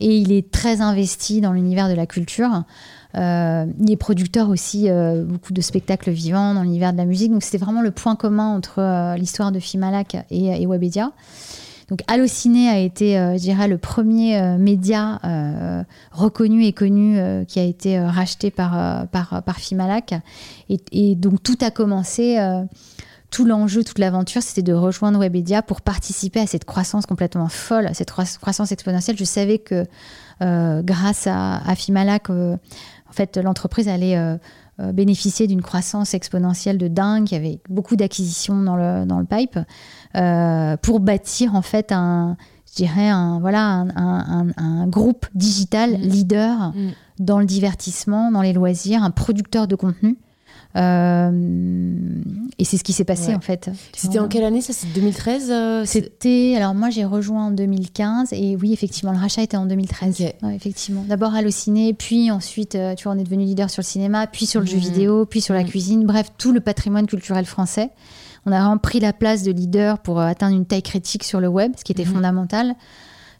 et 0.00 0.18
il 0.18 0.32
est 0.32 0.50
très 0.50 0.82
investi 0.82 1.40
dans 1.40 1.52
l'univers 1.52 1.88
de 1.88 1.94
la 1.94 2.06
culture. 2.06 2.64
Euh, 3.16 3.66
il 3.78 3.90
est 3.90 3.96
producteur 3.96 4.48
aussi 4.48 4.88
euh, 4.88 5.24
beaucoup 5.24 5.52
de 5.52 5.60
spectacles 5.60 6.10
vivants 6.10 6.54
dans 6.54 6.62
l'univers 6.62 6.92
de 6.92 6.98
la 6.98 7.04
musique. 7.04 7.30
Donc 7.30 7.42
c'était 7.42 7.58
vraiment 7.58 7.82
le 7.82 7.90
point 7.90 8.16
commun 8.16 8.54
entre 8.54 8.80
euh, 8.80 9.16
l'histoire 9.16 9.52
de 9.52 9.58
Fimalac 9.58 10.16
et, 10.30 10.66
Webedia. 10.66 11.12
Donc 11.88 12.00
Allociné 12.06 12.70
a 12.70 12.78
été, 12.78 13.14
je 13.16 13.40
dirais, 13.40 13.68
le 13.68 13.76
premier 13.76 14.56
média 14.56 15.20
reconnu 16.10 16.64
et 16.64 16.72
connu 16.72 17.20
qui 17.46 17.58
a 17.58 17.64
été 17.64 18.00
racheté 18.00 18.50
par, 18.50 19.06
par, 19.08 19.42
par 19.42 19.56
Fimalac. 19.58 20.14
Et, 20.70 21.14
donc 21.16 21.42
tout 21.42 21.58
a 21.60 21.70
commencé 21.70 22.38
tout 23.30 23.44
l'enjeu, 23.44 23.84
toute 23.84 23.98
l'aventure, 23.98 24.42
c'était 24.42 24.62
de 24.62 24.72
rejoindre 24.72 25.18
Webedia 25.18 25.60
pour 25.60 25.82
participer 25.82 26.40
à 26.40 26.46
cette 26.46 26.64
croissance 26.64 27.04
complètement 27.04 27.48
folle, 27.48 27.86
à 27.86 27.92
cette 27.92 28.10
croissance 28.10 28.72
exponentielle. 28.72 29.18
Je 29.18 29.24
savais 29.24 29.58
que 29.58 29.84
grâce 30.40 31.26
à 31.26 31.74
Fimalac, 31.76 32.28
en 33.12 33.14
fait, 33.14 33.36
l'entreprise 33.36 33.88
allait 33.88 34.16
euh, 34.16 34.38
euh, 34.80 34.90
bénéficier 34.92 35.46
d'une 35.46 35.60
croissance 35.60 36.14
exponentielle 36.14 36.78
de 36.78 36.88
dingue. 36.88 37.30
Il 37.30 37.34
y 37.34 37.36
avait 37.36 37.60
beaucoup 37.68 37.94
d'acquisitions 37.94 38.62
dans 38.62 38.74
le, 38.74 39.04
dans 39.04 39.18
le 39.18 39.26
pipe 39.26 39.58
euh, 40.16 40.78
pour 40.78 41.00
bâtir 41.00 41.54
en 41.54 41.60
fait 41.60 41.92
un, 41.92 42.38
je 42.70 42.76
dirais 42.76 43.10
un 43.10 43.38
voilà 43.38 43.84
un, 43.94 44.46
un, 44.56 44.86
groupe 44.86 45.26
digital 45.34 45.90
mmh. 45.90 46.00
leader 46.00 46.70
mmh. 46.70 46.88
dans 47.18 47.38
le 47.38 47.44
divertissement, 47.44 48.32
dans 48.32 48.40
les 48.40 48.54
loisirs, 48.54 49.02
un 49.02 49.10
producteur 49.10 49.66
de 49.68 49.76
contenu. 49.76 50.16
Euh, 50.74 51.30
et 52.58 52.64
c'est 52.64 52.78
ce 52.78 52.84
qui 52.84 52.92
s'est 52.92 53.04
passé 53.04 53.34
en 53.34 53.40
fait. 53.40 53.70
C'était 53.94 54.18
en 54.18 54.28
quelle 54.28 54.44
année 54.44 54.62
ça? 54.62 54.72
C'est 54.72 54.92
2013 54.92 55.50
euh, 55.50 55.84
C'était. 55.84 56.54
Alors 56.56 56.74
moi 56.74 56.88
j'ai 56.88 57.04
rejoint 57.04 57.46
en 57.46 57.50
2015 57.50 58.32
et 58.32 58.56
oui, 58.56 58.72
effectivement, 58.72 59.12
le 59.12 59.18
rachat 59.18 59.42
était 59.42 59.56
en 59.56 59.66
2013. 59.66 60.22
effectivement. 60.54 61.04
D'abord 61.06 61.34
Allociné, 61.34 61.92
puis 61.92 62.30
ensuite, 62.30 62.74
euh, 62.74 62.94
tu 62.94 63.04
vois, 63.04 63.14
on 63.14 63.18
est 63.18 63.24
devenu 63.24 63.44
leader 63.44 63.68
sur 63.68 63.82
le 63.82 63.86
cinéma, 63.86 64.26
puis 64.26 64.46
sur 64.46 64.60
le 64.60 64.66
jeu 64.66 64.76
mmh. 64.76 64.80
vidéo, 64.80 65.26
puis 65.26 65.40
sur 65.40 65.54
la 65.54 65.62
mmh. 65.62 65.68
cuisine. 65.68 66.06
Bref, 66.06 66.28
tout 66.38 66.52
le 66.52 66.60
patrimoine 66.60 67.06
culturel 67.06 67.44
français. 67.44 67.90
On 68.46 68.52
a 68.52 68.58
vraiment 68.58 68.78
pris 68.78 68.98
la 68.98 69.12
place 69.12 69.42
de 69.42 69.52
leader 69.52 69.98
pour 69.98 70.20
atteindre 70.20 70.56
une 70.56 70.66
taille 70.66 70.82
critique 70.82 71.24
sur 71.24 71.40
le 71.40 71.48
web, 71.48 71.72
ce 71.76 71.84
qui 71.84 71.92
était 71.92 72.04
mmh. 72.04 72.14
fondamental 72.14 72.74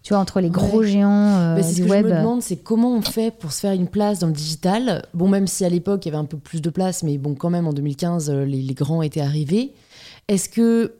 tu 0.02 0.12
vois, 0.12 0.20
entre 0.20 0.40
les 0.40 0.50
gros 0.50 0.82
géants 0.82 1.38
euh, 1.38 1.54
bah, 1.54 1.62
du 1.62 1.74
ce 1.74 1.82
que 1.82 1.88
Je 1.88 1.94
me 1.94 2.02
demande, 2.02 2.42
c'est 2.42 2.56
comment 2.56 2.92
on 2.92 3.02
fait 3.02 3.30
pour 3.30 3.52
se 3.52 3.60
faire 3.60 3.72
une 3.72 3.86
place 3.86 4.18
dans 4.18 4.26
le 4.26 4.32
digital. 4.32 5.06
Bon, 5.14 5.28
même 5.28 5.46
si 5.46 5.64
à 5.64 5.68
l'époque 5.68 6.04
il 6.04 6.08
y 6.08 6.12
avait 6.12 6.22
un 6.22 6.26
peu 6.26 6.38
plus 6.38 6.60
de 6.60 6.70
place, 6.70 7.02
mais 7.02 7.18
bon, 7.18 7.34
quand 7.34 7.50
même 7.50 7.68
en 7.68 7.72
2015, 7.72 8.30
euh, 8.30 8.44
les, 8.44 8.74
grands 8.74 9.02
étaient 9.02 9.20
arrivés. 9.20 9.74
Est-ce 10.26 10.48
que, 10.48 10.94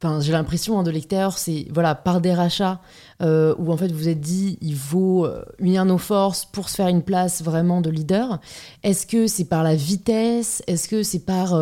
enfin, 0.00 0.20
j'ai 0.20 0.30
l'impression 0.30 0.78
hein, 0.78 0.84
de 0.84 0.90
l'extérieur, 0.92 1.36
c'est 1.36 1.66
voilà 1.72 1.96
par 1.96 2.20
des 2.20 2.32
rachats 2.32 2.80
euh, 3.22 3.54
où 3.58 3.72
en 3.72 3.76
fait 3.76 3.90
vous 3.90 3.98
vous 3.98 4.08
êtes 4.08 4.20
dit 4.20 4.58
il 4.60 4.76
faut 4.76 5.26
unir 5.58 5.84
nos 5.84 5.98
forces 5.98 6.44
pour 6.44 6.68
se 6.68 6.76
faire 6.76 6.88
une 6.88 7.02
place 7.02 7.42
vraiment 7.42 7.80
de 7.80 7.90
leader. 7.90 8.40
Est-ce 8.84 9.06
que 9.06 9.26
c'est 9.26 9.46
par 9.46 9.64
la 9.64 9.74
vitesse? 9.74 10.62
Est-ce 10.68 10.88
que 10.88 11.02
c'est 11.02 11.24
par 11.24 11.56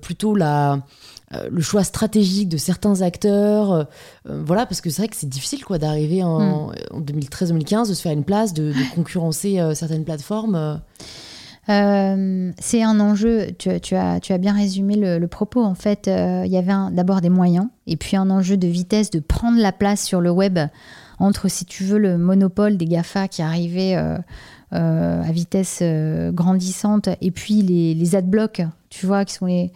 plutôt 0.00 0.34
la 0.34 0.74
euh, 0.74 0.78
le 1.50 1.60
choix 1.60 1.84
stratégique 1.84 2.48
de 2.48 2.56
certains 2.56 3.02
acteurs. 3.02 3.72
Euh, 3.72 3.84
euh, 4.28 4.42
voilà, 4.44 4.66
parce 4.66 4.80
que 4.80 4.90
c'est 4.90 5.02
vrai 5.02 5.08
que 5.08 5.16
c'est 5.16 5.28
difficile 5.28 5.64
quoi 5.64 5.78
d'arriver 5.78 6.22
en, 6.22 6.72
2013-2015, 6.94 7.86
hmm. 7.86 7.88
de 7.88 7.94
se 7.94 8.02
faire 8.02 8.12
une 8.12 8.24
place, 8.24 8.52
de, 8.52 8.72
concurrencer 8.94 9.60
certaines 9.74 10.04
plateformes. 10.04 10.80
c'est 11.66 12.82
un 12.82 13.00
enjeu, 13.00 13.48
tu, 13.58 13.70
as, 13.94 14.20
tu 14.20 14.32
as 14.32 14.38
bien 14.38 14.54
résumé 14.54 14.96
le, 14.96 15.26
propos. 15.26 15.62
En 15.62 15.74
fait, 15.74 16.08
il 16.08 16.50
y 16.50 16.56
avait 16.56 16.72
d'abord 16.92 17.20
des 17.20 17.30
moyens 17.30 17.68
et 17.86 17.96
puis 17.96 18.16
un 18.16 18.30
enjeu 18.30 18.56
de 18.56 18.66
vitesse, 18.68 19.10
de 19.10 19.20
prendre 19.20 19.58
la 19.58 19.72
place 19.72 20.04
sur 20.04 20.20
le 20.20 20.30
web 20.30 20.58
entre, 21.18 21.48
si 21.48 21.64
tu 21.64 21.84
veux, 21.84 21.98
le 21.98 22.18
monopole 22.18 22.76
des 22.76 22.86
GAFA 22.86 23.28
qui 23.28 23.42
arrivait 23.42 23.94
à 24.72 25.32
vitesse 25.32 25.82
grandissante 26.32 27.08
et 27.20 27.30
puis 27.30 27.62
les, 27.62 27.94
les 27.94 28.16
adblocks, 28.16 28.62
tu 28.90 29.06
vois, 29.06 29.24
qui 29.24 29.34
sont 29.34 29.46
les 29.46 29.72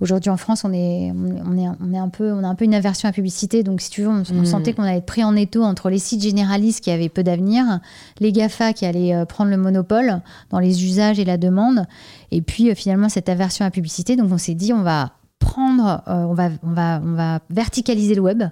Aujourd'hui 0.00 0.28
en 0.28 0.36
France, 0.36 0.64
on 0.64 0.74
est, 0.74 1.10
on 1.10 1.56
est, 1.56 1.68
on 1.80 1.94
est 1.94 1.98
un 1.98 2.10
peu, 2.10 2.30
on 2.30 2.44
a 2.44 2.46
un 2.46 2.54
peu 2.54 2.66
une 2.66 2.74
aversion 2.74 3.08
à 3.08 3.12
la 3.12 3.14
publicité. 3.14 3.62
Donc, 3.62 3.80
si 3.80 3.88
tu 3.88 4.02
veux, 4.02 4.08
on, 4.08 4.20
hmm. 4.20 4.44
sentait 4.44 4.74
qu'on 4.74 4.82
allait 4.82 4.98
être 4.98 5.06
pris 5.06 5.24
en 5.24 5.34
étau 5.34 5.62
entre 5.62 5.88
les 5.88 5.98
sites 5.98 6.22
généralistes 6.22 6.84
qui 6.84 6.90
avaient 6.90 7.08
peu 7.08 7.22
d'avenir, 7.22 7.80
les 8.20 8.30
GAFA 8.30 8.74
qui 8.74 8.84
allaient 8.84 9.14
euh, 9.14 9.24
prendre 9.24 9.50
le 9.50 9.56
monopole 9.56 10.20
dans 10.50 10.58
les 10.58 10.84
usages 10.84 11.18
et 11.18 11.24
la 11.24 11.38
demande, 11.38 11.86
et 12.30 12.42
puis 12.42 12.70
euh, 12.70 12.74
finalement 12.74 13.08
cette 13.08 13.30
aversion 13.30 13.64
à 13.64 13.68
la 13.68 13.70
publicité. 13.70 14.16
Donc, 14.16 14.30
on 14.30 14.38
s'est 14.38 14.54
dit, 14.54 14.74
on 14.74 14.82
va 14.82 15.12
prendre, 15.38 16.02
euh, 16.08 16.24
on, 16.24 16.34
va, 16.34 16.50
on, 16.62 16.72
va, 16.72 17.00
on 17.02 17.12
va 17.14 17.40
verticaliser 17.48 18.14
le 18.14 18.22
web 18.22 18.42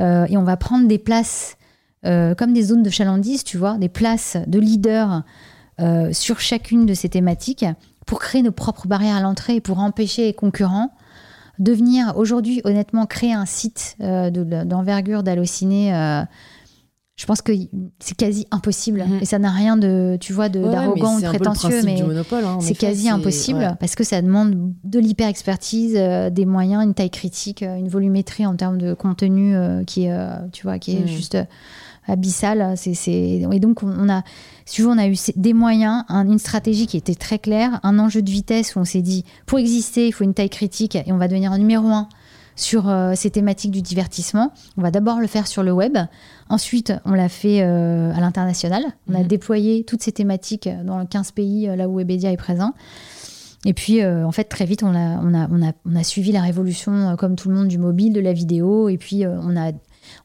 et 0.00 0.36
on 0.36 0.44
va 0.44 0.56
prendre 0.56 0.86
des 0.86 0.98
places 0.98 1.56
comme 2.04 2.52
des 2.52 2.62
zones 2.62 2.84
de 2.84 2.90
chalandise, 2.90 3.42
tu 3.42 3.58
vois, 3.58 3.78
des 3.78 3.88
places 3.88 4.36
de 4.46 4.60
leaders 4.60 5.24
sur 6.12 6.38
chacune 6.38 6.86
de 6.86 6.94
ces 6.94 7.08
thématiques 7.08 7.64
pour 8.08 8.18
créer 8.20 8.42
nos 8.42 8.52
propres 8.52 8.88
barrières 8.88 9.16
à 9.16 9.20
l'entrée 9.20 9.56
et 9.56 9.60
pour 9.60 9.78
empêcher 9.78 10.24
les 10.24 10.32
concurrents 10.32 10.90
de 11.58 11.72
venir 11.72 12.14
aujourd'hui, 12.16 12.62
honnêtement, 12.64 13.04
créer 13.04 13.34
un 13.34 13.44
site 13.44 13.96
euh, 14.00 14.30
d'envergure 14.30 15.22
d'Allociné. 15.22 15.94
Euh, 15.94 16.22
je 17.16 17.26
pense 17.26 17.42
que 17.42 17.52
c'est 17.98 18.16
quasi 18.16 18.46
impossible 18.50 19.04
mhm. 19.04 19.18
et 19.20 19.24
ça 19.24 19.38
n'a 19.40 19.50
rien 19.50 19.76
de 19.76 20.16
tu 20.20 20.32
vois 20.32 20.48
d'arrogant 20.48 21.16
ou 21.16 21.20
de 21.20 21.26
prétentieux 21.26 21.82
mais 21.84 22.00
hein, 22.00 22.58
c'est 22.60 22.76
quasi 22.78 23.08
impossible 23.08 23.76
parce 23.80 23.96
que 23.96 24.04
ça 24.04 24.22
demande 24.22 24.72
de 24.84 25.00
l'hyper 25.00 25.26
expertise 25.26 25.96
euh, 25.96 26.30
des 26.30 26.46
moyens 26.46 26.84
une 26.84 26.94
taille 26.94 27.10
critique 27.10 27.62
une 27.62 27.88
volumétrie 27.88 28.46
en 28.46 28.54
termes 28.54 28.78
de 28.78 28.94
contenu 28.94 29.56
qui 29.84 30.04
est 30.04 30.16
tu 30.52 30.62
vois 30.62 30.78
qui 30.78 30.96
est 30.96 31.00
mhm. 31.00 31.08
juste 31.08 31.36
abyssal. 32.08 32.74
Et 33.06 33.60
donc, 33.60 33.82
on 33.82 34.08
a, 34.08 34.22
si 34.64 34.82
on 34.82 34.98
a 34.98 35.06
eu 35.06 35.16
des 35.36 35.52
moyens, 35.52 36.04
une 36.08 36.38
stratégie 36.38 36.86
qui 36.86 36.96
était 36.96 37.14
très 37.14 37.38
claire, 37.38 37.80
un 37.82 37.98
enjeu 37.98 38.22
de 38.22 38.30
vitesse 38.30 38.76
où 38.76 38.80
on 38.80 38.84
s'est 38.84 39.02
dit, 39.02 39.24
pour 39.46 39.58
exister, 39.58 40.08
il 40.08 40.12
faut 40.12 40.24
une 40.24 40.34
taille 40.34 40.50
critique 40.50 40.96
et 40.96 41.12
on 41.12 41.18
va 41.18 41.28
devenir 41.28 41.52
un 41.52 41.58
numéro 41.58 41.88
un 41.88 42.08
sur 42.58 42.88
euh, 42.88 43.12
ces 43.14 43.30
thématiques 43.30 43.70
du 43.70 43.80
divertissement. 43.80 44.52
On 44.76 44.82
va 44.82 44.90
d'abord 44.90 45.20
le 45.20 45.28
faire 45.28 45.46
sur 45.46 45.62
le 45.62 45.72
web. 45.72 45.96
Ensuite, 46.48 46.92
on 47.04 47.12
l'a 47.12 47.28
fait 47.28 47.62
euh, 47.62 48.12
à 48.12 48.20
l'international. 48.20 48.82
On 49.08 49.14
a 49.14 49.20
mhm. 49.20 49.28
déployé 49.28 49.84
toutes 49.84 50.02
ces 50.02 50.12
thématiques 50.12 50.68
dans 50.84 51.06
15 51.06 51.30
pays, 51.30 51.68
euh, 51.68 51.76
là 51.76 51.88
où 51.88 51.96
Webedia 51.96 52.32
est 52.32 52.36
présent. 52.36 52.74
Et 53.64 53.74
puis, 53.74 54.04
en 54.06 54.30
fait, 54.30 54.44
très 54.44 54.66
vite, 54.66 54.84
on 54.84 54.94
a, 54.94 55.18
on, 55.20 55.34
a, 55.34 55.48
on, 55.50 55.66
a, 55.66 55.72
on 55.84 55.96
a 55.96 56.04
suivi 56.04 56.30
la 56.30 56.42
révolution, 56.42 57.16
comme 57.18 57.34
tout 57.34 57.48
le 57.48 57.56
monde, 57.56 57.66
du 57.66 57.76
mobile, 57.76 58.12
de 58.12 58.20
la 58.20 58.32
vidéo. 58.32 58.88
Et 58.88 58.98
puis, 58.98 59.24
on 59.26 59.56
a 59.56 59.72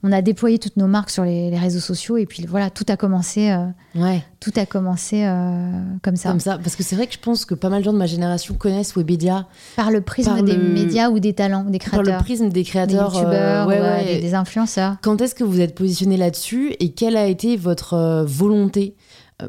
on 0.04 0.12
a 0.12 0.22
déployé 0.22 0.60
toutes 0.60 0.78
nos 0.78 0.88
marques 0.88 1.10
sur 1.10 1.24
les, 1.24 1.58
réseaux 1.58 1.80
sociaux 1.80 2.18
et 2.18 2.26
puis 2.26 2.46
voilà, 2.46 2.70
tout 2.70 2.86
a 2.88 2.98
commencé. 2.98 3.52
Euh, 3.52 3.66
ouais. 3.96 4.24
Tout 4.40 4.52
a 4.56 4.66
commencé 4.66 5.24
euh, 5.24 5.70
comme 6.02 6.16
ça. 6.16 6.30
Comme 6.30 6.40
ça, 6.40 6.58
parce 6.58 6.76
que 6.76 6.84
c'est 6.84 6.96
vrai 6.96 7.08
que 7.08 7.14
je 7.14 7.20
pense 7.20 7.46
que 7.46 7.56
pas 7.56 7.70
mal 7.70 7.80
de 7.80 7.86
gens 7.86 7.94
de 7.94 7.98
ma 7.98 8.06
génération 8.06 8.56
connaissent 8.56 8.96
Webedia 8.96 9.48
par 9.76 9.92
le 9.92 10.02
prisme 10.02 10.42
des 10.42 10.58
médias 10.58 11.10
ou 11.10 11.20
des 11.20 11.34
talents, 11.34 11.64
des 11.64 11.80
créateurs. 11.80 12.04
Par 12.04 12.18
le 12.20 12.24
prisme 12.24 12.50
des 12.50 12.64
créateurs, 12.64 13.12
des 13.12 13.18
youtubeurs, 13.18 13.70
euh, 13.70 14.04
des, 14.04 14.34
influenceurs. 14.34 14.98
Quand 15.02 15.22
est-ce 15.22 15.36
que 15.36 15.44
vous 15.44 15.62
êtes 15.62 15.76
positionné 15.76 16.18
là-dessus 16.18 16.76
et 16.80 16.92
quelle 16.92 17.16
a 17.16 17.28
été 17.28 17.56
votre 17.56 18.26
volonté 18.26 18.96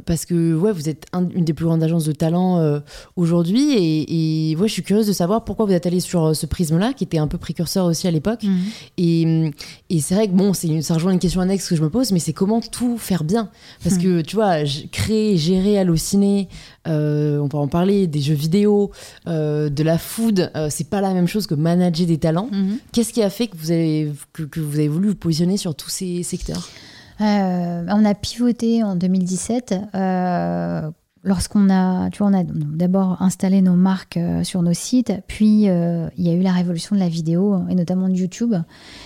parce 0.00 0.26
que 0.26 0.54
ouais, 0.54 0.72
vous 0.72 0.88
êtes 0.88 1.06
une 1.12 1.44
des 1.44 1.52
plus 1.52 1.64
grandes 1.64 1.82
agences 1.82 2.04
de 2.04 2.12
talent 2.12 2.58
euh, 2.58 2.80
aujourd'hui 3.16 3.72
et, 3.72 4.50
et 4.50 4.56
ouais, 4.56 4.68
je 4.68 4.72
suis 4.72 4.82
curieuse 4.82 5.06
de 5.06 5.12
savoir 5.12 5.44
pourquoi 5.44 5.66
vous 5.66 5.72
êtes 5.72 5.86
allé 5.86 6.00
sur 6.00 6.24
euh, 6.24 6.34
ce 6.34 6.46
prisme-là 6.46 6.92
qui 6.92 7.04
était 7.04 7.18
un 7.18 7.28
peu 7.28 7.38
précurseur 7.38 7.86
aussi 7.86 8.06
à 8.06 8.10
l'époque. 8.10 8.42
Mhm. 8.42 8.60
Et, 8.98 9.50
et 9.90 10.00
c'est 10.00 10.14
vrai 10.14 10.28
que 10.28 10.32
bon, 10.32 10.52
c'est 10.52 10.82
ça 10.82 10.94
rejoint 10.94 11.12
une 11.12 11.18
question 11.18 11.40
annexe 11.40 11.68
que 11.68 11.76
je 11.76 11.82
me 11.82 11.90
pose, 11.90 12.12
mais 12.12 12.18
c'est 12.18 12.32
comment 12.32 12.60
tout 12.60 12.98
faire 12.98 13.24
bien? 13.24 13.50
Parce 13.82 13.96
mhm. 13.96 14.02
que 14.02 14.20
tu 14.22 14.36
vois, 14.36 14.64
créer, 14.92 15.36
gérer, 15.36 15.78
halluciner, 15.78 16.48
euh, 16.86 17.38
on 17.38 17.48
peut 17.48 17.56
en 17.56 17.68
parler, 17.68 18.06
des 18.06 18.20
jeux 18.20 18.34
vidéo, 18.34 18.90
de 19.26 19.82
la 19.82 19.98
food, 19.98 20.50
c'est 20.70 20.88
pas 20.88 21.00
la 21.00 21.12
même 21.12 21.26
chose 21.26 21.46
que 21.46 21.54
manager 21.54 22.06
des 22.06 22.18
talents. 22.18 22.48
Mhm. 22.52 22.78
Qu'est-ce 22.92 23.12
qui 23.12 23.22
a 23.22 23.30
fait 23.30 23.48
que 23.48 23.56
vous 23.56 23.70
avez 23.70 24.12
que, 24.32 24.42
que 24.42 24.60
vous 24.60 24.78
avez 24.78 24.88
voulu 24.88 25.08
vous 25.10 25.14
positionner 25.14 25.56
sur 25.56 25.74
tous 25.74 25.90
ces 25.90 26.22
secteurs? 26.22 26.68
euh, 26.68 26.93
on 27.20 28.04
a 28.04 28.14
pivoté 28.14 28.82
en 28.82 28.96
2017 28.96 29.74
euh, 29.94 30.90
lorsqu'on 31.24 31.70
a, 31.70 32.10
tu 32.10 32.18
vois, 32.18 32.28
on 32.28 32.34
a 32.34 32.44
d'abord 32.44 33.20
installé 33.20 33.62
nos 33.62 33.74
marques 33.74 34.16
euh, 34.16 34.44
sur 34.44 34.62
nos 34.62 34.72
sites, 34.72 35.12
puis 35.26 35.64
il 35.64 36.10
y 36.18 36.28
a 36.28 36.32
eu 36.32 36.42
la 36.42 36.52
révolution 36.52 36.94
de 36.94 37.00
la 37.00 37.08
vidéo 37.08 37.62
et 37.68 37.74
notamment 37.74 38.08
de 38.08 38.14
YouTube, 38.14 38.54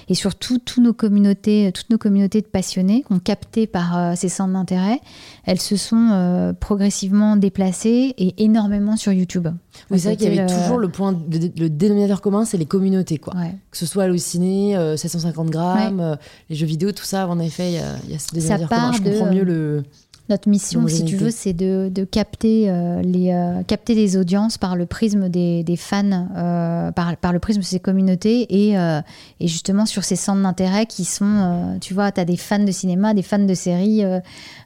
et 0.08 0.14
surtout 0.14 0.58
toutes 0.58 0.82
nos 0.82 0.92
communautés, 0.92 1.70
toutes 1.72 1.90
nos 1.90 1.98
communautés 1.98 2.40
de 2.40 2.46
passionnés 2.46 3.02
qu'on 3.02 3.18
capté 3.18 3.66
par 3.66 4.16
ces 4.16 4.28
centres 4.28 4.52
d'intérêt, 4.52 5.00
elles 5.44 5.60
se 5.60 5.76
sont 5.76 6.54
progressivement 6.60 7.36
déplacées 7.36 8.14
et 8.18 8.42
énormément 8.42 8.96
sur 8.96 9.12
YouTube. 9.12 9.48
Oui, 9.90 10.00
c'est 10.00 10.08
vrai 10.08 10.16
qu'il 10.16 10.34
y 10.34 10.38
avait 10.38 10.52
toujours 10.52 10.78
le 10.78 10.88
point, 10.88 11.12
le 11.12 11.68
dénominateur 11.68 12.20
commun, 12.20 12.44
c'est 12.44 12.58
les 12.58 12.66
communautés, 12.66 13.18
quoi. 13.18 13.34
Que 13.70 13.76
ce 13.76 13.86
soit 13.86 14.04
halluciné, 14.04 14.76
750 14.96 15.50
grammes, 15.50 16.16
les 16.50 16.56
jeux 16.56 16.66
vidéo, 16.66 16.92
tout 16.92 17.04
ça, 17.04 17.28
en 17.28 17.38
effet, 17.38 17.72
il 17.72 18.10
y 18.10 18.14
a, 18.14 18.18
ce 18.18 18.34
dénominateur 18.34 18.68
commun. 18.68 18.92
Je 18.92 19.02
comprends 19.02 19.32
mieux 19.32 19.44
le 19.44 19.84
Notre 20.28 20.50
mission, 20.50 20.86
si 20.88 21.06
tu 21.06 21.16
veux, 21.16 21.30
c'est 21.30 21.54
de, 21.54 21.90
de, 21.90 22.04
capter, 22.04 22.68
euh, 22.68 23.00
les, 23.00 23.32
euh, 23.32 23.62
capter 23.62 23.94
les 23.94 24.18
audiences 24.18 24.58
par 24.58 24.76
le 24.76 24.84
prisme 24.84 25.30
des, 25.30 25.64
des 25.64 25.76
fans, 25.76 26.04
euh, 26.36 26.92
par, 26.92 27.16
par, 27.16 27.32
le 27.32 27.38
prisme 27.38 27.60
de 27.60 27.64
ces 27.64 27.80
communautés 27.80 28.42
et, 28.50 28.74
et 28.74 29.48
justement 29.48 29.86
sur 29.86 30.04
ces 30.04 30.16
centres 30.16 30.42
d'intérêt 30.42 30.84
qui 30.84 31.06
sont, 31.06 31.78
tu 31.80 31.94
vois, 31.94 32.12
tu 32.12 32.20
as 32.20 32.26
des 32.26 32.36
fans 32.36 32.58
de 32.58 32.70
cinéma, 32.70 33.14
des 33.14 33.22
fans 33.22 33.38
de 33.38 33.54
séries. 33.54 34.02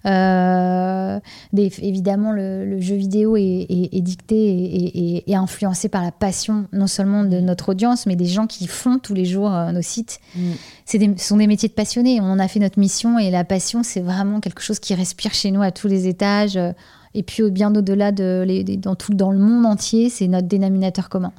Des, 0.05 1.71
évidemment, 1.81 2.33
le, 2.33 2.65
le, 2.65 2.81
jeu 2.81 2.97
vidéo 2.97 3.37
est, 3.37 3.67
est, 3.69 4.01
dicté 4.01 4.37
et, 4.37 5.31
et, 5.31 5.37
influencé 5.37 5.89
par 5.89 6.03
la 6.03 6.11
passion 6.11 6.67
non 6.73 6.87
seulement 6.87 7.25
de 7.25 7.41
notre 7.41 7.71
audience, 7.71 8.07
mais 8.07 8.17
des 8.17 8.27
gens 8.27 8.47
qui 8.47 8.67
font 8.67 8.99
tous 8.99 9.15
les 9.15 9.25
jours 9.25 9.51
nos 9.73 9.83
sites. 9.83 10.19
Mm. 10.35 10.53
Ce 10.87 10.99
sont 11.19 11.37
des 11.37 11.47
métiers 11.47 11.69
de 11.69 11.75
passionnés. 11.75 12.21
On 12.21 12.25
en 12.25 12.39
a 12.39 12.49
fait 12.49 12.59
notre 12.61 12.79
mission 12.79 13.19
et 13.19 13.31
la 13.31 13.45
passion, 13.45 13.83
c'est 13.83 14.01
vraiment 14.01 14.41
quelque 14.41 14.63
chose 14.63 14.79
qui 14.79 14.95
respire 14.95 15.35
chez 15.35 15.51
nous 15.51 15.63
à 15.63 15.71
tous 15.71 15.89
les 15.89 16.09
étages. 16.09 16.57
Euh, 16.57 16.73
et 17.15 17.23
puis 17.23 17.51
bien 17.51 17.75
au-delà, 17.75 18.11
de, 18.11 18.47
dans, 18.77 18.95
tout, 18.95 19.13
dans 19.13 19.31
le 19.31 19.39
monde 19.39 19.67
entier, 19.67 20.09
c'est 20.09 20.29
notre 20.29 20.49
dénominateur 20.49 21.09
commun. 21.09 21.33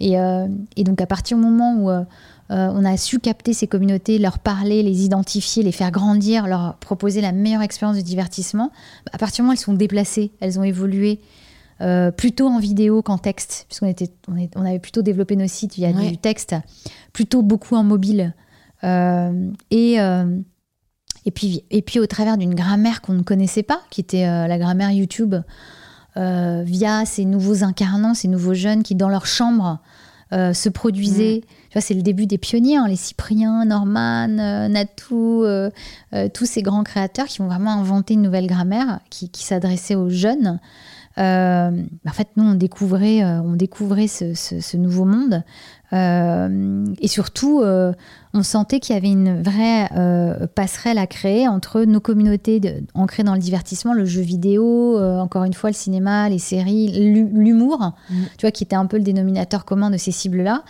Et, 0.00 0.18
euh, 0.18 0.48
donc 0.78 1.00
à 1.00 1.06
partir 1.06 1.36
du 1.36 1.42
moment 1.42 1.76
où 1.76 1.90
euh, 2.52 2.68
on 2.72 2.84
a 2.84 2.96
su 2.96 3.18
capter 3.18 3.52
ces 3.52 3.66
communautés, 3.66 4.18
leur 4.18 4.38
parler, 4.38 4.82
les 4.82 5.04
identifier, 5.04 5.62
les 5.62 5.72
faire 5.72 5.90
grandir, 5.90 6.46
leur 6.46 6.76
proposer 6.76 7.20
la 7.20 7.32
meilleure 7.32 7.62
expérience 7.62 7.96
de 7.96 8.02
divertissement, 8.02 8.70
à 9.12 9.18
partir 9.18 9.36
du 9.36 9.42
moment 9.42 9.52
où 9.52 9.54
elles 9.54 9.58
sont 9.58 9.74
déplacées, 9.74 10.32
elles 10.40 10.58
ont 10.58 10.64
évolué. 10.64 11.20
plutôt 12.16 12.46
en 12.46 12.60
vidéo 12.60 13.02
qu'en 13.02 13.18
texte, 13.18 13.64
puisqu'on 13.68 13.88
était, 13.88 14.10
on, 14.28 14.64
avait 14.64 14.78
plutôt 14.78 15.02
développé 15.02 15.34
nos 15.34 15.48
sites 15.48 15.74
via 15.74 15.92
du 15.92 16.16
texte, 16.16 16.54
plutôt 17.12 17.42
beaucoup 17.42 17.74
en 17.74 17.82
mobile. 17.82 18.34
et, 18.84 19.98
et 21.24 21.30
puis, 21.30 21.64
et 21.70 21.82
puis 21.82 22.00
au 22.00 22.06
travers 22.06 22.36
d'une 22.36 22.54
grammaire 22.54 23.00
qu'on 23.00 23.14
ne 23.14 23.22
connaissait 23.22 23.62
pas, 23.62 23.80
qui 23.90 24.00
était 24.00 24.26
euh, 24.26 24.46
la 24.46 24.58
grammaire 24.58 24.90
YouTube, 24.90 25.36
euh, 26.16 26.62
via 26.64 27.04
ces 27.04 27.24
nouveaux 27.24 27.62
incarnants, 27.64 28.14
ces 28.14 28.28
nouveaux 28.28 28.54
jeunes 28.54 28.82
qui, 28.82 28.94
dans 28.94 29.08
leur 29.08 29.26
chambre, 29.26 29.78
euh, 30.32 30.52
se 30.52 30.68
produisaient. 30.68 31.42
Mm. 31.42 31.61
Tu 31.72 31.78
vois, 31.78 31.80
c'est 31.80 31.94
le 31.94 32.02
début 32.02 32.26
des 32.26 32.36
pionniers, 32.36 32.76
hein, 32.76 32.86
les 32.86 32.96
Cypriens, 32.96 33.64
Norman, 33.64 34.28
Natou, 34.68 35.44
tous 36.34 36.44
ces 36.44 36.60
grands 36.60 36.84
créateurs 36.84 37.26
qui 37.26 37.40
ont 37.40 37.46
vraiment 37.46 37.72
inventé 37.72 38.14
une 38.14 38.22
nouvelle 38.22 38.46
grammaire 38.46 39.00
qui, 39.08 39.30
qui 39.30 39.44
s'adressait 39.44 39.94
aux 39.94 40.10
jeunes. 40.10 40.60
en 41.16 42.12
fait, 42.12 42.28
nous, 42.36 42.44
on 42.44 42.54
découvrait, 42.54 43.24
on 43.24 43.54
découvrait 43.54 44.08
ce, 44.08 44.34
ce 44.34 44.76
nouveau 44.76 45.06
monde 45.06 45.42
euh, 45.92 46.86
et 47.00 47.08
surtout, 47.08 47.60
euh, 47.60 47.92
on 48.32 48.42
sentait 48.42 48.80
qu'il 48.80 48.94
y 48.94 48.98
avait 48.98 49.10
une 49.10 49.42
vraie 49.42 49.90
euh, 49.94 50.46
passerelle 50.46 50.96
à 50.96 51.06
créer 51.06 51.48
entre 51.48 51.82
nos 51.82 52.00
communautés 52.00 52.60
ancrées 52.94 53.24
dans 53.24 53.34
le 53.34 53.40
divertissement, 53.40 53.92
le 53.92 54.06
jeu 54.06 54.22
vidéo, 54.22 54.98
encore 54.98 55.44
une 55.44 55.52
fois 55.52 55.70
le 55.70 55.74
cinéma, 55.74 56.28
les 56.28 56.38
séries, 56.38 56.88
l'humour, 56.88 57.92
mm. 58.08 58.22
tu 58.38 58.46
vois, 58.46 58.50
qui 58.50 58.64
était 58.64 58.76
un 58.76 58.86
peu 58.86 58.96
le 58.96 59.02
dénominateur 59.02 59.64
commun 59.64 59.90
de 59.90 59.98
ces 59.98 60.12
cibles-là, 60.12 60.64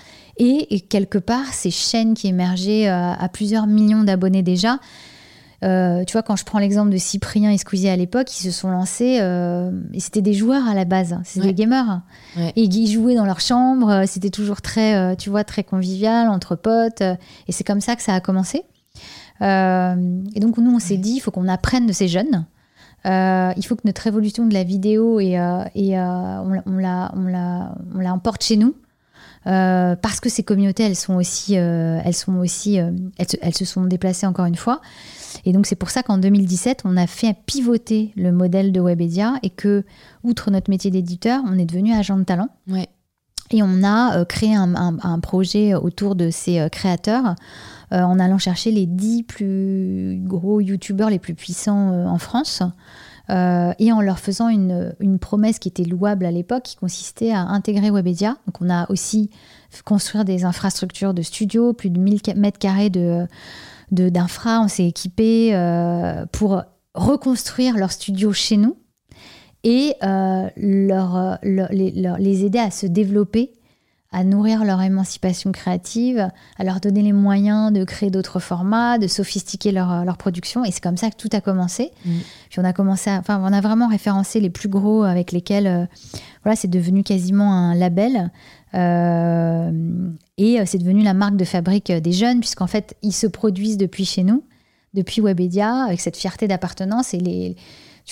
et, 0.45 0.80
quelque 0.80 1.18
part 1.18 1.53
ces 1.53 1.70
chaînes 1.70 2.14
qui 2.14 2.28
émergeaient 2.28 2.88
à 2.88 3.28
plusieurs 3.32 3.66
millions 3.66 4.05
d'abonnés 4.05 4.43
déjà, 4.43 4.78
euh, 5.64 6.05
tu 6.05 6.12
vois, 6.12 6.22
quand 6.22 6.36
je 6.36 6.45
prends 6.45 6.59
l'exemple 6.59 6.90
de 6.90 6.97
Cyprien 6.97 7.51
et 7.51 7.59
Squeezie 7.59 7.88
à 7.88 7.97
l'époque, 7.97 8.36
ils 8.36 8.43
se 8.43 8.51
sont 8.51 8.70
lancés, 8.70 9.18
euh, 9.20 9.70
et 9.93 10.01
c'était 10.01 10.22
des 10.22 10.32
joueurs 10.32 10.66
à 10.66 10.74
la 10.74 10.84
base, 10.84 11.16
c'était 11.24 11.49
des 11.49 11.55
gamers. 11.55 12.01
Et 12.36 12.62
ils 12.64 12.86
jouaient 12.88 13.14
dans 13.14 13.24
leur 13.24 13.40
chambre, 13.40 13.90
euh, 13.90 14.05
c'était 14.07 14.30
toujours 14.30 14.61
très, 14.61 15.16
tu 15.16 15.30
vois, 15.30 15.45
très 15.45 15.62
convivial, 15.62 16.28
entre 16.28 16.57
potes, 16.57 17.03
et 17.03 17.53
c'est 17.53 17.64
comme 17.64 17.80
ça 17.80 17.97
que 17.97 18.03
ça 18.03 18.14
a 18.14 18.20
commencé. 18.20 18.62
et 19.40 20.40
donc, 20.40 20.59
nous, 20.59 20.74
on 20.74 20.78
s'est 20.78 20.97
dit, 20.97 21.14
il 21.16 21.20
faut 21.20 21.30
qu'on 21.30 21.49
apprenne 21.49 21.86
de 21.86 21.93
ces 21.93 22.09
jeunes. 22.09 22.45
il 23.05 23.62
faut 23.64 23.76
que 23.76 23.82
notre 23.84 24.07
évolution 24.07 24.47
de 24.47 24.55
la 24.55 24.64
vidéo 24.64 25.20
et, 25.20 25.38
et 25.74 25.99
on, 25.99 26.62
on, 26.66 26.78
la, 26.78 27.12
on, 27.14 27.22
la, 27.22 27.74
on 27.95 28.01
la 28.01 28.12
emporte 28.12 28.43
chez 28.43 28.57
nous. 28.57 28.74
Parce 29.45 30.20
que 30.20 30.28
ces 30.28 30.43
communautés, 30.43 30.84
elles 30.84 30.97
sont 30.97 31.14
aussi, 31.14 31.55
elles 31.55 32.14
sont 32.14 32.36
aussi, 32.36 32.76
elles, 32.76 33.55
se 33.55 33.64
sont 33.64 33.84
déplacées 33.84 34.26
encore 34.26 34.47
une 34.47 34.57
fois. 34.57 34.80
Et 35.45 35.53
donc 35.53 35.66
c'est 35.66 35.76
pour 35.76 35.90
ça 35.90 36.03
qu'en 36.03 36.18
2017, 36.18 36.82
on 36.84 36.97
a 36.97 37.07
fait 37.07 37.36
pivoter 37.47 38.12
le 38.16 38.32
modèle 38.32 38.72
de 38.72 38.80
Webedia 38.80 39.34
et 39.43 39.51
que, 39.51 39.84
outre 40.22 40.51
notre 40.51 40.70
métier 40.70 40.90
d'éditeur, 40.90 41.43
on 41.47 41.59
est 41.59 41.64
devenu 41.64 41.93
agent 41.93 42.16
de 42.16 42.24
talent. 42.24 42.49
Et 43.53 43.62
on 43.62 43.82
a 43.82 44.16
euh, 44.16 44.24
créé 44.24 44.55
un, 44.55 45.20
projet 45.20 45.74
autour 45.74 46.14
de 46.14 46.30
ces 46.30 46.59
euh, 46.59 46.68
créateurs 46.68 47.34
euh, 47.93 48.01
en 48.01 48.18
allant 48.18 48.38
chercher 48.38 48.70
les 48.70 48.86
dix 48.86 49.22
plus 49.22 50.18
gros 50.22 50.61
youtubeurs 50.61 51.11
les 51.11 51.18
plus 51.18 51.34
puissants 51.34 52.07
en 52.07 52.18
France. 52.18 52.62
Et 53.28 53.92
en 53.92 54.00
leur 54.00 54.18
faisant 54.18 54.48
une, 54.48 55.18
promesse 55.20 55.58
qui 55.58 55.68
était 55.68 55.84
louable 55.84 56.26
à 56.26 56.30
l'époque, 56.30 56.64
qui 56.64 56.76
consistait 56.76 57.32
à 57.32 57.40
intégrer 57.40 57.90
Webedia. 57.90 58.36
Donc 58.46 58.60
on 58.60 58.68
a 58.68 58.90
aussi 58.90 59.30
construire 59.84 60.24
des 60.24 60.44
infrastructures 60.44 61.14
de 61.14 61.22
studio, 61.22 61.72
plus 61.72 61.90
de 61.90 61.98
1000 61.98 62.20
mètres 62.36 62.58
carrés 62.58 62.90
de, 62.90 63.26
d'infra, 63.90 64.60
on 64.60 64.68
s'est 64.68 64.86
équipé 64.86 65.54
euh, 65.54 66.26
pour 66.32 66.62
reconstruire 66.94 67.76
leur 67.76 67.92
studio 67.92 68.32
chez 68.32 68.56
nous 68.56 68.76
et 69.64 69.94
euh, 70.02 70.48
leur, 70.56 71.38
les, 71.42 72.44
aider 72.44 72.58
à 72.58 72.70
se 72.70 72.86
développer, 72.86 73.52
à 74.12 74.24
nourrir 74.24 74.64
leur 74.64 74.80
émancipation 74.82 75.52
créative, 75.52 76.28
à 76.58 76.64
leur 76.64 76.80
donner 76.80 77.02
les 77.02 77.12
moyens 77.12 77.72
de 77.72 77.84
créer 77.84 78.10
d'autres 78.10 78.40
formats, 78.40 78.98
de 78.98 79.06
sophistiquer 79.06 79.72
leur, 79.72 80.04
leur 80.04 80.16
production. 80.16 80.64
Et 80.64 80.70
c'est 80.70 80.82
comme 80.82 80.96
ça 80.96 81.10
que 81.10 81.16
tout 81.16 81.30
a 81.32 81.40
commencé. 81.40 81.90
Mm. 82.04 82.10
Puis 82.50 82.60
on 82.60 82.64
a 82.64 82.72
commencé, 82.72 83.10
enfin, 83.10 83.40
on 83.42 83.52
a 83.52 83.60
vraiment 83.60 83.88
référencé 83.88 84.38
les 84.40 84.50
plus 84.50 84.68
gros 84.68 85.02
avec 85.02 85.32
lesquels, 85.32 85.66
euh, 85.66 85.86
voilà, 86.44 86.56
c'est 86.56 86.68
devenu 86.68 87.02
quasiment 87.02 87.52
un 87.52 87.74
label. 87.74 88.30
Et 88.74 88.78
euh, 90.60 90.64
c'est 90.66 90.78
devenu 90.78 91.02
la 91.02 91.14
marque 91.14 91.36
de 91.36 91.44
fabrique 91.44 91.90
euh, 91.90 92.00
des 92.00 92.12
jeunes, 92.12 92.40
puisqu'en 92.40 92.66
fait, 92.66 92.96
ils 93.02 93.12
se 93.12 93.26
produisent 93.26 93.76
depuis 93.76 94.04
chez 94.04 94.24
nous, 94.24 94.44
depuis 94.94 95.20
Webedia, 95.20 95.84
avec 95.84 96.00
cette 96.00 96.16
fierté 96.16 96.48
d'appartenance. 96.48 97.14
Et 97.14 97.18
les, 97.18 97.56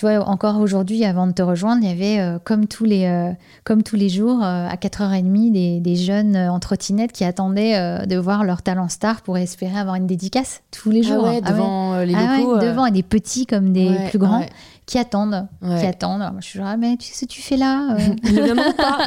tu 0.01 0.07
vois, 0.07 0.27
encore 0.27 0.59
aujourd'hui, 0.61 1.05
avant 1.05 1.27
de 1.27 1.33
te 1.33 1.43
rejoindre, 1.43 1.83
il 1.83 1.91
y 1.91 1.93
avait, 1.93 2.21
euh, 2.21 2.39
comme, 2.43 2.67
tous 2.67 2.87
les, 2.87 3.35
comme 3.65 3.83
tous 3.83 3.97
les 3.97 4.09
jours, 4.09 4.43
à 4.43 4.75
4h30, 4.75 5.53
des, 5.53 5.79
des 5.81 5.97
jeunes 5.97 6.39
en 6.39 6.59
trottinette 6.59 7.13
qui 7.13 7.23
attendaient 7.23 8.07
de 8.07 8.17
voir 8.17 8.45
leur 8.45 8.63
talent 8.63 8.89
star 8.89 9.21
pour 9.21 9.37
espérer 9.37 9.79
avoir 9.79 9.97
une 9.97 10.07
dédicace 10.07 10.63
tous 10.71 10.91
les 10.91 11.03
ah 11.05 11.09
jours. 11.09 11.29
Ah 11.29 11.51
devant 11.51 11.99
les 11.99 12.15
ah 12.15 12.39
locaux. 12.39 12.59
devant, 12.61 12.87
et 12.87 12.93
des 12.93 13.03
petits 13.03 13.45
comme 13.45 13.75
des 13.75 13.95
plus 14.09 14.19
grands 14.19 14.47
qui 14.91 14.99
attendent, 14.99 15.47
qui 15.61 15.87
attendent. 15.87 16.19
moi, 16.19 16.41
je 16.41 16.47
suis 16.47 16.59
genre, 16.59 16.69
ah, 16.69 16.77
mais 16.77 16.97
tu 16.97 17.07
sais 17.07 17.15
ce 17.15 17.21
que 17.21 17.31
tu 17.31 17.41
fais 17.41 17.57
là 17.57 17.95
euh? 17.95 17.99
Ne 18.33 18.49
demande 18.49 18.75
pas. 18.77 18.99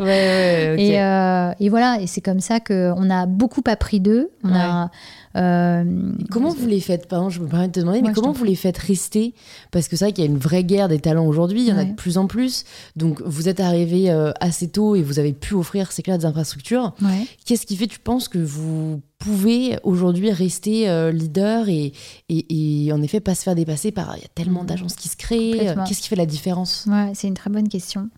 ouais, 0.00 0.74
et, 0.78 1.00
euh, 1.00 1.52
et, 1.58 1.70
voilà, 1.70 1.98
et 2.00 2.06
c'est 2.06 2.20
comme 2.20 2.40
ça 2.40 2.60
qu'on 2.60 3.08
a 3.08 3.24
beaucoup 3.24 3.62
appris 3.66 4.00
d'eux. 4.00 4.30
On 4.42 4.52
a 4.52 4.84
euh, 4.84 4.86
comment 5.34 6.50
vous 6.50 6.66
les 6.66 6.80
faites 6.80 7.08
Pardon, 7.08 7.28
je 7.28 7.40
me 7.40 7.48
permets 7.48 7.68
de 7.68 7.72
te 7.72 7.80
demander, 7.80 8.02
mais 8.02 8.12
comment 8.12 8.32
vous 8.32 8.44
les 8.44 8.54
faites 8.54 8.78
rester? 8.78 9.34
Parce 9.70 9.88
que 9.88 9.96
c'est 9.96 10.06
vrai 10.06 10.12
qu'il 10.12 10.24
y 10.24 10.26
a 10.26 10.30
une 10.30 10.38
vraie 10.38 10.64
guerre 10.64 10.88
des 10.88 11.00
talents 11.00 11.26
aujourd'hui, 11.26 11.62
il 11.62 11.68
y 11.68 11.72
en 11.72 11.78
a 11.78 11.84
de 11.84 11.94
plus 11.94 12.18
en 12.18 12.26
plus. 12.26 12.64
Donc 12.96 13.20
vous 13.22 13.48
êtes 13.48 13.60
arrivé 13.60 14.10
euh, 14.10 14.32
assez 14.40 14.68
tôt 14.68 14.94
et 14.96 15.02
vous 15.02 15.18
avez 15.18 15.32
pu 15.32 15.54
offrir 15.54 15.92
ces 15.92 16.02
classes 16.02 16.20
d'infrastructures. 16.20 16.94
Qu'est-ce 17.44 17.66
qui 17.66 17.76
fait, 17.76 17.86
tu 17.86 17.98
penses, 17.98 18.28
que 18.28 18.38
vous 18.38 19.02
pouvez 19.18 19.78
aujourd'hui 19.82 20.30
rester 20.30 20.88
euh, 20.88 21.10
leader 21.10 21.68
et, 21.68 21.92
et, 22.28 22.92
en 22.92 23.00
effet 23.00 23.20
pas 23.20 23.34
se 23.34 23.42
faire 23.42 23.54
dépasser 23.54 23.90
par 23.90 24.16
il 24.16 24.22
y 24.22 24.24
a 24.24 24.28
tellement 24.34 24.62
mmh. 24.62 24.66
d'agences 24.66 24.96
qui 24.96 25.08
se 25.08 25.16
créent 25.16 25.74
Qu'est-ce 25.86 26.02
qui 26.02 26.08
fait 26.08 26.16
la 26.16 26.26
différence? 26.26 26.86
Ouais, 26.88 27.12
C'est 27.14 27.28
une 27.28 27.34
très 27.34 27.50
bonne 27.50 27.68
question 27.68 28.10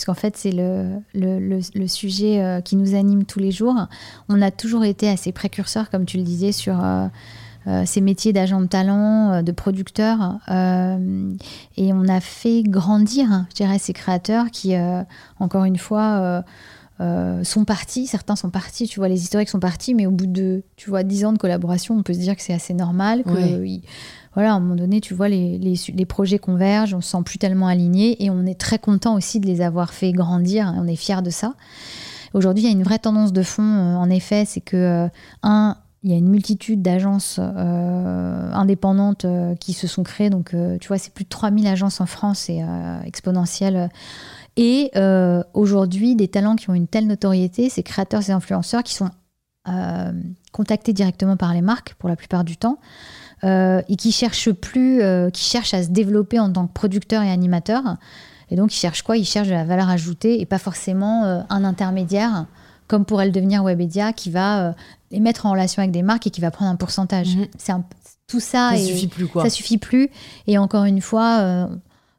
puisqu'en 0.00 0.14
fait 0.14 0.34
c'est 0.34 0.50
le, 0.52 1.86
sujet 1.86 2.42
euh, 2.42 2.62
qui 2.62 2.76
nous 2.76 2.94
anime 2.94 3.26
tous 3.26 3.38
les 3.38 3.50
jours. 3.50 3.76
On 4.30 4.40
a 4.40 4.50
toujours 4.50 4.84
été 4.84 5.10
assez 5.10 5.30
précurseurs, 5.30 5.90
comme 5.90 6.06
tu 6.06 6.16
le 6.16 6.22
disais, 6.22 6.52
sur 6.52 6.82
euh, 6.82 7.06
euh, 7.66 7.82
ces 7.84 8.00
métiers 8.00 8.32
d'agent 8.32 8.62
de 8.62 8.66
talent, 8.66 9.42
de 9.42 9.52
producteur, 9.52 10.38
et 10.48 11.92
on 11.92 12.08
a 12.08 12.20
fait 12.20 12.62
grandir, 12.62 13.44
je 13.50 13.56
dirais, 13.56 13.78
ces 13.78 13.92
créateurs 13.92 14.46
qui, 14.50 14.74
encore 15.38 15.64
une 15.64 15.76
fois, 15.76 16.42
sont 17.42 17.64
partis, 17.64 18.06
certains 18.06 18.36
sont 18.36 18.50
partis, 18.50 18.86
tu 18.86 19.00
vois, 19.00 19.08
les 19.08 19.22
historiques 19.22 19.48
sont 19.48 19.60
partis, 19.60 19.94
mais 19.94 20.06
au 20.06 20.10
bout 20.10 20.26
de, 20.26 20.62
tu 20.76 20.90
vois, 20.90 21.02
10 21.02 21.24
ans 21.24 21.32
de 21.32 21.38
collaboration, 21.38 21.96
on 21.96 22.02
peut 22.02 22.12
se 22.12 22.18
dire 22.18 22.36
que 22.36 22.42
c'est 22.42 22.52
assez 22.52 22.74
normal, 22.74 23.24
que 23.24 23.30
voilà, 24.34 24.52
à 24.52 24.56
un 24.56 24.60
moment 24.60 24.76
donné, 24.76 25.00
tu 25.00 25.14
vois, 25.14 25.28
les, 25.28 25.58
les, 25.58 26.06
projets 26.06 26.38
convergent, 26.38 26.94
on 26.94 27.00
se 27.00 27.10
sent 27.10 27.22
plus 27.24 27.38
tellement 27.38 27.66
aligné 27.66 28.22
et 28.24 28.30
on 28.30 28.46
est 28.46 28.58
très 28.58 28.78
content 28.78 29.16
aussi 29.16 29.40
de 29.40 29.46
les 29.46 29.60
avoir 29.60 29.92
fait 29.92 30.12
grandir, 30.12 30.72
on 30.76 30.86
est 30.86 30.96
fier 30.96 31.22
de 31.22 31.30
ça. 31.30 31.54
Aujourd'hui, 32.32 32.64
il 32.64 32.66
y 32.66 32.70
a 32.70 32.72
une 32.72 32.84
vraie 32.84 32.98
tendance 32.98 33.32
de 33.32 33.42
fond, 33.42 33.62
euh, 33.62 33.96
en 33.96 34.08
effet, 34.08 34.44
c'est 34.46 34.60
que, 34.60 34.76
euh, 34.76 35.08
un, 35.42 35.76
il 36.02 36.10
y 36.10 36.14
a 36.14 36.16
une 36.16 36.28
multitude 36.28 36.80
d'agences 36.80 37.40
euh, 37.40 38.52
indépendantes 38.52 39.26
qui 39.58 39.74
se 39.74 39.86
sont 39.86 40.02
créées. 40.02 40.30
Donc, 40.30 40.56
tu 40.80 40.88
vois, 40.88 40.96
c'est 40.96 41.12
plus 41.12 41.24
de 41.24 41.28
3000 41.28 41.66
agences 41.66 42.00
en 42.00 42.06
France, 42.06 42.44
c'est 42.46 42.64
exponentiel. 43.04 43.90
Et 44.56 44.90
aujourd'hui, 45.54 46.16
des 46.16 46.28
talents 46.28 46.56
qui 46.56 46.70
ont 46.70 46.74
une 46.74 46.88
telle 46.88 47.06
notoriété, 47.06 47.68
ces 47.68 47.82
créateurs 47.82 48.28
et 48.28 48.32
influenceurs 48.32 48.82
qui 48.82 48.94
sont 48.94 49.10
contactés 50.52 50.92
directement 50.92 51.36
par 51.36 51.54
les 51.54 51.62
marques 51.62 51.94
pour 51.94 52.08
la 52.08 52.16
plupart 52.16 52.44
du 52.44 52.56
temps. 52.56 52.78
et 53.42 53.96
qui 53.96 54.12
cherche 54.12 54.50
plus, 54.52 55.02
qui 55.32 55.44
cherche 55.44 55.74
à 55.74 55.82
se 55.82 55.88
développer 55.88 56.38
en 56.38 56.52
tant 56.52 56.66
que 56.66 56.72
producteur 56.72 57.22
et 57.22 57.30
animateur. 57.30 57.82
Et 58.50 58.56
donc, 58.56 58.74
ils 58.74 58.78
cherchent 58.78 59.02
quoi? 59.02 59.16
Ils 59.16 59.24
cherchent 59.24 59.48
de 59.48 59.52
la 59.52 59.64
valeur 59.64 59.88
ajoutée 59.88 60.40
et 60.40 60.46
pas 60.46 60.58
forcément 60.58 61.44
un 61.48 61.64
intermédiaire 61.64 62.46
comme 62.88 63.04
pourrait 63.04 63.26
le 63.26 63.32
devenir 63.32 63.62
Webedia, 63.62 64.12
qui 64.12 64.30
va 64.30 64.74
les 65.12 65.20
mettre 65.20 65.46
en 65.46 65.52
relation 65.52 65.80
avec 65.80 65.92
des 65.92 66.02
marques 66.02 66.26
et 66.26 66.30
qui 66.30 66.40
va 66.40 66.50
prendre 66.50 66.72
un 66.72 66.76
pourcentage. 66.76 67.36
Mhm. 67.36 67.46
C'est 67.56 67.72
tout 68.26 68.40
ça. 68.40 68.70
Ça 68.70 68.76
et 68.76 68.84
suffit 68.84 69.06
plus, 69.06 69.26
quoi. 69.28 69.44
Ça 69.44 69.50
suffit 69.50 69.78
plus. 69.78 70.10
Et 70.46 70.58
encore 70.58 70.84
une 70.84 71.00
fois, 71.00 71.68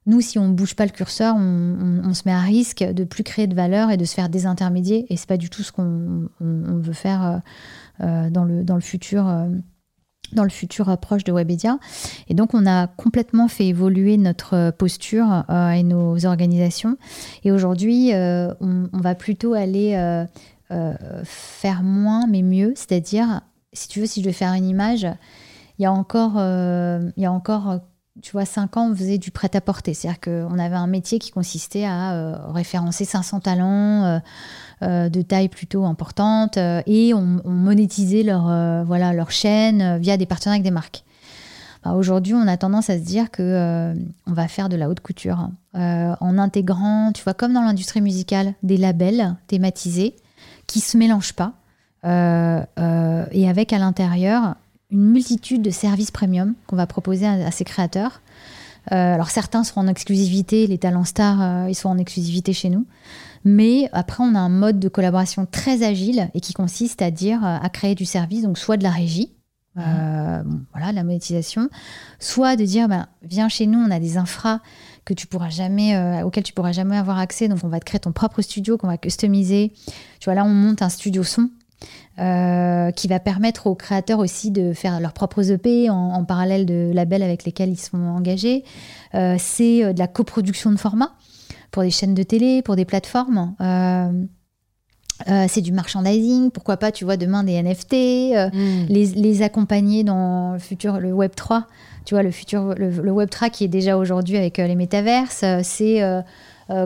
nous, 0.07 0.19
si 0.19 0.39
on 0.39 0.47
ne 0.47 0.53
bouge 0.53 0.75
pas 0.75 0.85
le 0.85 0.91
curseur, 0.91 1.35
on, 1.35 2.13
se 2.13 2.23
met 2.25 2.33
à 2.33 2.39
risque 2.39 2.83
de 2.83 3.03
plus 3.03 3.23
créer 3.23 3.45
de 3.45 3.53
valeur 3.53 3.91
et 3.91 3.97
de 3.97 4.05
se 4.05 4.15
faire 4.15 4.29
désintermédier. 4.29 5.05
Et 5.09 5.17
c'est 5.17 5.27
pas 5.27 5.37
du 5.37 5.49
tout 5.49 5.61
ce 5.61 5.71
qu'on 5.71 6.27
veut 6.39 6.93
faire 6.93 7.23
euh, 7.23 7.37
euh, 8.05 8.29
dans, 8.31 8.43
le, 8.43 8.63
dans 8.63 8.75
le 8.75 8.81
futur. 8.81 9.27
Euh, 9.27 9.49
dans 10.33 10.43
le 10.43 10.49
futur 10.49 10.97
proche 10.97 11.25
de 11.25 11.33
Webedia. 11.33 11.77
Et 12.29 12.33
donc, 12.33 12.53
on 12.53 12.65
a 12.65 12.87
complètement 12.87 13.49
fait 13.49 13.67
évoluer 13.67 14.15
notre 14.15 14.71
posture 14.71 15.43
et 15.49 15.83
nos 15.83 16.25
organisations. 16.25 16.95
Et 17.43 17.51
aujourd'hui, 17.51 18.11
on, 18.13 18.87
va 18.93 19.13
plutôt 19.13 19.53
aller 19.55 20.25
faire 21.25 21.83
moins, 21.83 22.27
mais 22.27 22.43
mieux. 22.43 22.71
C'est-à-dire, 22.77 23.41
si 23.73 23.89
tu 23.89 23.99
veux, 23.99 24.05
si 24.05 24.21
je 24.21 24.27
veux 24.27 24.31
faire 24.31 24.53
une 24.53 24.69
image, 24.69 25.05
il 25.77 25.83
y 25.83 25.85
a 25.85 25.91
encore, 25.91 26.37
il 26.37 27.21
y 27.21 27.25
a 27.25 27.31
encore 27.33 27.81
tu 28.21 28.31
vois, 28.31 28.45
5 28.45 28.77
ans, 28.77 28.91
on 28.91 28.95
faisait 28.95 29.17
du 29.17 29.31
prêt-à-porter. 29.31 29.93
C'est-à-dire 29.93 30.21
qu'on 30.21 30.59
avait 30.59 30.75
un 30.75 30.87
métier 30.87 31.19
qui 31.19 31.31
consistait 31.31 31.85
à 31.85 32.13
euh, 32.13 32.35
référencer 32.51 33.05
500 33.05 33.39
talents 33.41 34.03
euh, 34.03 34.19
euh, 34.83 35.09
de 35.09 35.21
taille 35.21 35.49
plutôt 35.49 35.85
importante 35.85 36.57
et 36.57 37.13
on, 37.13 37.41
monétisait 37.45 38.23
leur, 38.23 38.85
voilà, 38.85 39.13
leur 39.13 39.31
chaîne 39.31 39.97
via 39.97 40.17
des 40.17 40.25
partenariats 40.25 40.57
avec 40.57 40.63
des 40.63 40.71
marques. 40.71 41.03
Bah, 41.83 41.93
aujourd'hui, 41.93 42.33
on 42.33 42.47
a 42.47 42.57
tendance 42.57 42.89
à 42.89 42.97
se 42.97 43.03
dire 43.03 43.31
que 43.31 43.93
on 44.27 44.33
va 44.33 44.47
faire 44.47 44.69
de 44.69 44.75
la 44.75 44.89
haute 44.89 44.99
couture 44.99 45.49
en 45.73 46.37
intégrant, 46.37 47.11
tu 47.13 47.23
vois, 47.23 47.33
comme 47.33 47.53
dans 47.53 47.61
l'industrie 47.61 48.01
musicale, 48.01 48.53
des 48.63 48.77
labels 48.77 49.35
thématisés 49.47 50.15
qui 50.67 50.79
se 50.79 50.97
mélangent 50.97 51.33
pas 51.33 51.53
et 52.03 53.49
avec 53.49 53.73
à 53.73 53.77
l'intérieur 53.77 54.55
une 54.91 55.11
multitude 55.11 55.61
de 55.61 55.69
services 55.69 56.11
premium 56.11 56.53
qu'on 56.67 56.75
va 56.75 56.85
proposer 56.85 57.25
à, 57.25 57.51
ces 57.51 57.63
créateurs. 57.63 58.21
Euh, 58.91 59.13
alors 59.13 59.29
certains 59.29 59.63
seront 59.63 59.81
en 59.81 59.87
exclusivité, 59.87 60.67
les 60.67 60.77
talents 60.77 61.05
stars, 61.05 61.41
euh, 61.41 61.69
ils 61.69 61.75
sont 61.75 61.89
en 61.89 61.97
exclusivité 61.97 62.51
chez 62.51 62.69
nous. 62.69 62.85
Mais 63.43 63.89
après, 63.93 64.23
on 64.23 64.35
a 64.35 64.39
un 64.39 64.49
mode 64.49 64.79
de 64.79 64.89
collaboration 64.89 65.45
très 65.45 65.83
agile 65.83 66.29
et 66.33 66.41
qui 66.41 66.53
consiste 66.53 67.01
à 67.01 67.11
dire, 67.11 67.43
euh, 67.45 67.57
à 67.61 67.69
créer 67.69 67.95
du 67.95 68.05
service, 68.05 68.43
donc 68.43 68.57
soit 68.57 68.77
de 68.77 68.83
la 68.83 68.91
régie, 68.91 69.33
voilà, 69.75 70.91
la 70.91 71.03
monétisation, 71.03 71.69
soit 72.19 72.57
de 72.57 72.65
dire, 72.65 72.89
ben, 72.89 73.07
viens 73.23 73.47
chez 73.47 73.67
nous, 73.67 73.79
on 73.79 73.89
a 73.89 73.99
des 74.01 74.17
infras 74.17 74.59
que 75.05 75.13
tu 75.13 75.27
pourras 75.27 75.49
jamais, 75.49 76.21
auxquels 76.23 76.43
tu 76.43 76.51
pourras 76.51 76.73
jamais 76.73 76.97
avoir 76.97 77.17
accès, 77.19 77.47
donc 77.47 77.59
on 77.63 77.69
va 77.69 77.79
te 77.79 77.85
créer 77.85 77.99
ton 77.99 78.11
propre 78.11 78.41
studio 78.41 78.77
qu'on 78.77 78.87
va 78.87 78.97
customiser. 78.97 79.71
Tu 80.19 80.25
vois, 80.25 80.35
là, 80.35 80.43
on 80.43 80.49
monte 80.49 80.81
un 80.81 80.89
studio 80.89 81.23
son 81.23 81.49
euh, 82.19 82.91
qui 82.91 83.07
va 83.07 83.19
permettre 83.19 83.67
aux 83.67 83.73
créateurs 83.73 84.19
aussi 84.19 84.51
de 84.51 84.73
faire 84.73 84.99
leurs 84.99 85.13
propres 85.13 85.49
EP 85.49 85.89
en, 85.89 86.23
parallèle 86.25 86.65
de 86.65 86.91
labels 86.93 87.23
avec 87.23 87.45
lesquels 87.45 87.69
ils 87.69 87.79
sont 87.79 87.97
engagés. 87.97 88.63
Euh, 89.15 89.37
c'est 89.39 89.83
euh, 89.83 89.93
de 89.93 89.99
la 89.99 90.07
coproduction 90.07 90.71
de 90.71 90.77
formats 90.77 91.13
pour 91.71 91.83
des 91.83 91.89
chaînes 91.89 92.13
de 92.13 92.23
télé, 92.23 92.61
pour 92.61 92.75
des 92.75 92.85
plateformes. 92.85 93.55
c'est 95.47 95.61
du 95.61 95.71
merchandising, 95.71 96.51
pourquoi 96.51 96.77
pas, 96.77 96.91
tu 96.91 97.05
vois, 97.05 97.15
demain 97.15 97.43
des 97.43 97.61
NFT, 97.63 97.93
mm. 98.53 98.85
les, 98.89 99.41
accompagner 99.41 100.03
dans 100.03 100.53
le 100.53 100.59
futur, 100.59 100.99
le 100.99 101.13
Web 101.13 101.31
3, 101.33 101.65
tu 102.05 102.13
vois, 102.13 102.23
le 102.23 102.31
futur, 102.31 102.75
le, 102.75 103.11
Web 103.11 103.29
3 103.29 103.49
qui 103.49 103.63
est 103.63 103.69
déjà 103.69 103.97
aujourd'hui 103.97 104.35
avec 104.35 104.57
les 104.57 104.75
métaverses, 104.75 105.45
c'est 105.63 106.01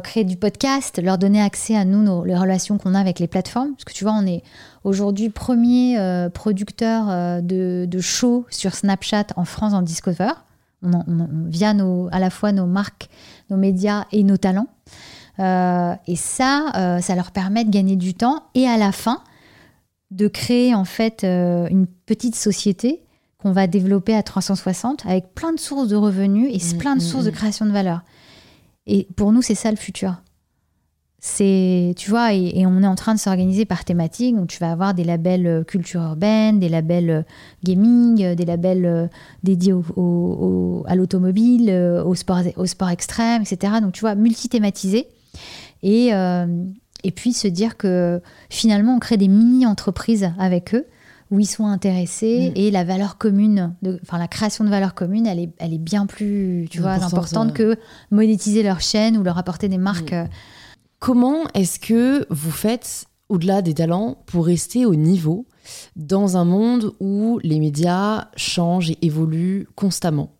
créer 0.03 0.23
du 0.23 0.35
podcast, 0.35 1.01
leur 1.01 1.17
donner 1.17 1.41
accès 1.41 1.75
à 1.75 1.85
nous, 1.85 2.23
les 2.23 2.35
relations 2.35 2.77
qu'on 2.77 2.95
a 2.95 2.99
avec 2.99 3.19
les 3.19 3.27
plateformes, 3.27 3.73
parce 3.73 3.83
que 3.83 3.93
tu 3.93 4.03
vois, 4.03 4.13
on 4.13 4.25
est 4.25 4.41
aujourd'hui 4.85 5.29
premier 5.29 5.99
euh, 5.99 6.29
producteur 6.29 7.09
euh, 7.09 7.41
de, 7.41 7.85
de 7.89 7.99
shows 7.99 8.45
sur 8.49 8.73
Snapchat 8.73 9.27
en 9.35 9.43
France 9.43 9.73
en 9.73 9.81
Discover, 9.81 10.31
on, 10.83 11.27
via 11.47 11.73
nos, 11.73 12.07
à 12.11 12.19
la 12.19 12.29
fois 12.29 12.51
nos 12.51 12.67
marques, 12.67 13.09
nos 13.49 13.57
médias 13.57 14.05
et 14.11 14.23
nos 14.23 14.37
talents. 14.37 14.67
Euh, 15.39 15.95
et 16.07 16.15
ça, 16.15 16.99
ça 17.01 17.15
leur 17.15 17.31
permet 17.31 17.65
de 17.65 17.71
gagner 17.71 17.95
du 17.95 18.13
temps 18.13 18.43
et 18.53 18.67
à 18.67 18.77
la 18.77 18.91
fin 18.91 19.21
de 20.11 20.27
créer 20.27 20.75
en 20.75 20.85
fait 20.85 21.23
une 21.23 21.87
petite 22.05 22.35
société 22.35 23.01
qu'on 23.39 23.51
va 23.51 23.65
développer 23.65 24.15
à 24.15 24.21
360 24.21 25.05
avec 25.07 25.33
plein 25.33 25.51
de 25.51 25.59
sources 25.59 25.87
de 25.87 25.95
revenus 25.95 26.49
et 26.53 26.75
mmh, 26.75 26.77
plein 26.77 26.95
de 26.95 27.01
mmh, 27.01 27.05
sources 27.05 27.25
de 27.25 27.31
mmh. 27.31 27.33
création 27.33 27.65
de 27.65 27.71
valeur. 27.71 28.01
Et 28.87 29.07
pour 29.15 29.31
nous, 29.31 29.41
c'est 29.41 29.55
ça 29.55 29.71
le 29.71 29.77
futur. 29.77 30.21
C'est, 31.19 31.95
tu 31.97 32.11
vois, 32.11 32.33
et, 32.33 32.67
on 32.67 32.83
est 32.83 32.87
en 32.87 32.93
train 32.93 33.15
de 33.15 33.19
s'organiser 33.19 33.65
par 33.65 33.83
thématique. 33.83 34.35
Donc, 34.35 34.47
tu 34.47 34.59
vas 34.59 34.71
avoir 34.71 34.93
des 34.93 35.03
labels 35.03 35.47
euh, 35.47 35.63
culture 35.63 36.01
urbaine, 36.01 36.59
des 36.59 36.69
labels 36.69 37.09
euh, 37.09 37.21
gaming, 37.63 38.23
euh, 38.23 38.35
des 38.35 38.45
labels 38.45 39.09
dédiés 39.41 39.73
à 39.73 40.95
l'automobile, 40.95 41.71
au 42.05 42.13
sport, 42.13 42.41
au 42.57 42.67
sport 42.67 42.89
extrême, 42.89 43.41
etc. 43.41 43.73
Donc, 43.81 43.93
tu 43.93 44.01
vois, 44.01 44.13
multi-thématisé. 44.13 45.07
Et, 45.81 46.09
et 47.03 47.11
puis 47.11 47.33
se 47.33 47.47
dire 47.47 47.77
que 47.77 48.21
finalement, 48.49 48.95
on 48.95 48.99
crée 48.99 49.17
des 49.17 49.27
mini-entreprises 49.27 50.31
avec 50.37 50.75
eux 50.75 50.85
où 51.31 51.39
ils 51.39 51.47
sont 51.47 51.65
intéressés 51.65 52.51
mm. 52.51 52.59
et 52.59 52.71
la 52.71 52.83
valeur 52.83 53.17
commune, 53.17 53.75
enfin 54.03 54.17
la 54.17 54.27
création 54.27 54.63
de 54.63 54.69
valeur 54.69 54.93
commune, 54.93 55.25
elle 55.25 55.39
est, 55.39 55.49
elle 55.57 55.73
est 55.73 55.79
bien 55.79 56.05
plus, 56.05 56.67
tu 56.69 56.81
vois, 56.81 56.91
importante 56.91 57.53
que 57.53 57.77
monétiser 58.11 58.63
leur 58.63 58.81
chaîne 58.81 59.17
ou 59.17 59.23
leur 59.23 59.37
apporter 59.37 59.67
des 59.67 59.77
marques. 59.77 60.13
Mm. 60.13 60.29
Comment 60.99 61.43
est-ce 61.53 61.79
que 61.79 62.25
vous 62.29 62.51
faites, 62.51 63.05
au-delà 63.29 63.61
des 63.61 63.73
talents, 63.73 64.23
pour 64.25 64.45
rester 64.45 64.85
au 64.85 64.95
niveau 64.95 65.45
dans 65.95 66.37
un 66.37 66.45
monde 66.45 66.93
où 66.99 67.39
les 67.43 67.59
médias 67.59 68.29
changent 68.35 68.91
et 68.91 68.97
évoluent 69.01 69.67
constamment? 69.75 70.31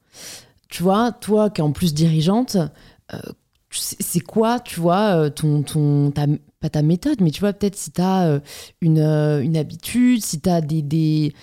Tu 0.70 0.84
vois, 0.84 1.12
toi 1.12 1.50
qui 1.50 1.62
es 1.62 1.64
en 1.64 1.72
plus 1.72 1.94
dirigeante, 1.94 2.58
euh, 3.14 3.20
c'est 3.72 4.22
quoi, 4.22 4.60
tu 4.60 4.80
vois, 4.80 5.16
euh, 5.16 5.30
ton, 5.30 5.62
ton, 5.62 6.12
ta, 6.12 6.26
ta 6.70 6.82
méthode, 6.82 7.22
mais 7.22 7.32
tu 7.32 7.40
vois, 7.40 7.54
peut-être 7.54 7.76
si 7.76 7.92
tu 7.92 8.02
as 8.02 8.28
euh, 8.28 8.40
une, 8.82 9.00
une, 9.00 9.58
habitude, 9.58 10.24
si 10.24 10.42
tu 10.42 10.50
as 10.50 10.62
des, 10.62 10.82
des, 10.82 11.34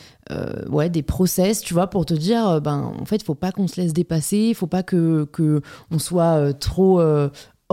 ouais, 0.69 0.89
des 0.89 1.03
process, 1.03 1.61
tu 1.61 1.75
vois, 1.75 1.89
pour 1.89 2.07
te 2.07 2.15
dire, 2.15 2.61
ben, 2.61 2.93
en 2.99 3.05
fait, 3.05 3.23
faut 3.23 3.35
pas 3.35 3.53
qu'on 3.53 3.69
se 3.69 3.81
laisse 3.81 3.93
dépasser, 3.93 4.49
il 4.51 4.55
faut 4.55 4.67
pas 4.67 4.83
que, 4.83 5.29
on 5.91 5.99
soit 5.99 6.55
trop 6.55 7.01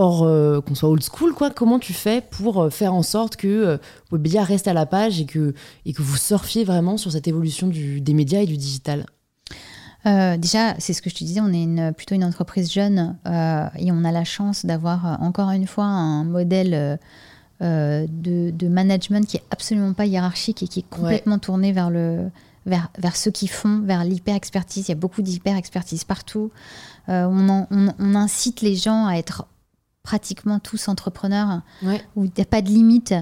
Or, 0.02 0.22
euh, 0.22 0.62
qu'on 0.62 0.74
soit 0.74 0.88
old 0.88 1.02
school, 1.02 1.34
quoi, 1.34 1.50
comment 1.50 1.78
tu 1.78 1.92
fais 1.92 2.22
pour 2.22 2.62
euh, 2.62 2.70
faire 2.70 2.94
en 2.94 3.02
sorte 3.02 3.36
que 3.36 3.46
euh, 3.46 3.76
Webedia 4.10 4.42
reste 4.44 4.66
à 4.66 4.72
la 4.72 4.86
page 4.86 5.20
et 5.20 5.26
que, 5.26 5.52
et 5.84 5.92
que 5.92 6.00
vous 6.00 6.16
surfiez 6.16 6.64
vraiment 6.64 6.96
sur 6.96 7.12
cette 7.12 7.28
évolution 7.28 7.66
du, 7.68 8.00
des 8.00 8.14
médias 8.14 8.40
et 8.40 8.46
du 8.46 8.56
digital? 8.56 9.04
Déjà, 10.06 10.74
c'est 10.78 10.94
ce 10.94 11.02
que 11.02 11.10
je 11.10 11.14
te 11.16 11.24
disais, 11.24 11.42
on 11.42 11.52
est 11.52 11.92
plutôt 11.92 12.14
une 12.14 12.24
entreprise 12.24 12.72
jeune 12.72 13.18
et 13.26 13.92
on 13.92 14.02
a 14.02 14.10
la 14.10 14.24
chance 14.24 14.64
d'avoir 14.64 15.20
encore 15.20 15.50
une 15.50 15.66
fois 15.66 15.84
un 15.84 16.24
modèle 16.24 16.98
de, 17.60 18.68
management 18.68 19.26
qui 19.26 19.36
est 19.36 19.44
absolument 19.50 19.92
pas 19.92 20.06
hiérarchique 20.06 20.62
et 20.62 20.68
qui 20.68 20.80
est 20.80 20.88
complètement 20.88 21.38
tourné 21.38 21.72
vers, 21.72 21.90
le, 21.90 22.30
vers, 22.66 22.88
vers 22.98 23.16
ceux 23.16 23.30
qui 23.30 23.48
font, 23.48 23.80
vers 23.80 24.04
l'hyper-expertise. 24.04 24.88
Il 24.88 24.90
y 24.90 24.92
a 24.92 24.96
beaucoup 24.96 25.22
d'hyper-expertise 25.22 26.04
partout. 26.04 26.50
on, 27.08 27.66
on, 27.70 28.14
incite 28.14 28.60
les 28.62 28.76
gens 28.76 29.06
à 29.06 29.14
être 29.14 29.46
pratiquement 30.10 30.58
tous 30.58 30.88
entrepreneurs, 30.88 31.62
où 32.16 32.24
il 32.24 32.32
n'y 32.36 32.42
a 32.42 32.44
pas 32.44 32.62
de 32.62 32.68
limite. 32.68 33.14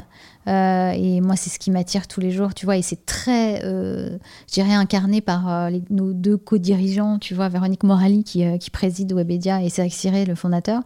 Euh, 0.46 0.90
et 0.92 1.20
moi, 1.20 1.36
c'est 1.36 1.50
ce 1.50 1.58
qui 1.58 1.70
m'attire 1.70 2.08
tous 2.08 2.20
les 2.20 2.30
jours, 2.30 2.54
tu 2.54 2.64
vois. 2.64 2.78
Et 2.78 2.82
c'est 2.82 3.04
très, 3.04 3.62
euh, 3.62 4.16
je 4.48 4.54
dirais, 4.54 4.72
incarné 4.72 5.20
par 5.20 5.52
euh, 5.52 5.70
nos 5.90 6.14
deux 6.14 6.38
co-dirigeants, 6.38 7.18
tu 7.18 7.34
vois, 7.34 7.50
Véronique 7.50 7.82
Morali 7.82 8.24
qui, 8.24 8.42
qui 8.58 8.70
préside 8.70 9.12
Webedia 9.12 9.62
et 9.62 9.68
Cédric 9.68 9.92
Siré, 9.92 10.24
le 10.24 10.34
fondateur. 10.34 10.80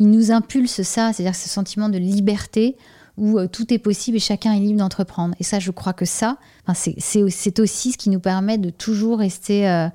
Ils 0.00 0.10
nous 0.10 0.32
impulsent 0.32 0.82
ça, 0.82 1.12
c'est-à-dire 1.12 1.36
ce 1.36 1.48
sentiment 1.48 1.88
de 1.88 1.98
liberté 1.98 2.76
où 3.16 3.38
tout 3.46 3.72
est 3.72 3.78
possible 3.78 4.16
et 4.16 4.20
chacun 4.20 4.54
est 4.54 4.58
libre 4.58 4.80
d'entreprendre. 4.80 5.36
Et 5.38 5.44
ça, 5.44 5.60
je 5.60 5.70
crois 5.70 5.92
que 5.92 6.04
ça, 6.04 6.38
c'est 6.74 7.60
aussi 7.60 7.92
ce 7.92 7.96
qui 7.96 8.10
nous 8.10 8.18
permet 8.18 8.58
de 8.58 8.70
toujours 8.70 9.20
rester 9.20 9.88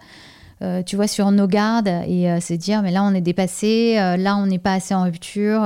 euh, 0.62 0.84
tu 0.84 0.97
vois, 0.97 1.07
sur 1.07 1.32
nos 1.32 1.47
gardes 1.47 1.88
et 1.88 2.30
euh, 2.30 2.41
se 2.41 2.53
dire, 2.53 2.82
mais 2.82 2.91
là, 2.91 3.03
on 3.03 3.14
est 3.14 3.22
dépassé, 3.22 3.95
euh, 3.97 4.18
là, 4.18 4.36
on 4.36 4.45
n'est 4.45 4.60
pas 4.60 4.74
assez 4.74 4.93
en 4.93 5.03
rupture. 5.03 5.62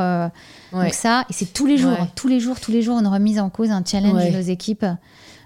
Donc 0.71 0.93
ça, 0.93 1.25
et 1.29 1.33
c'est 1.33 1.51
tous 1.51 1.65
les 1.65 1.77
jours, 1.77 1.97
tous 2.15 2.27
les 2.27 2.39
jours, 2.39 2.59
tous 2.59 2.71
les 2.71 2.81
jours, 2.81 2.99
une 2.99 3.07
remise 3.07 3.39
en 3.39 3.49
cause, 3.49 3.71
un 3.71 3.83
challenge 3.85 4.23
de 4.23 4.37
nos 4.37 4.41
équipes. 4.41 4.85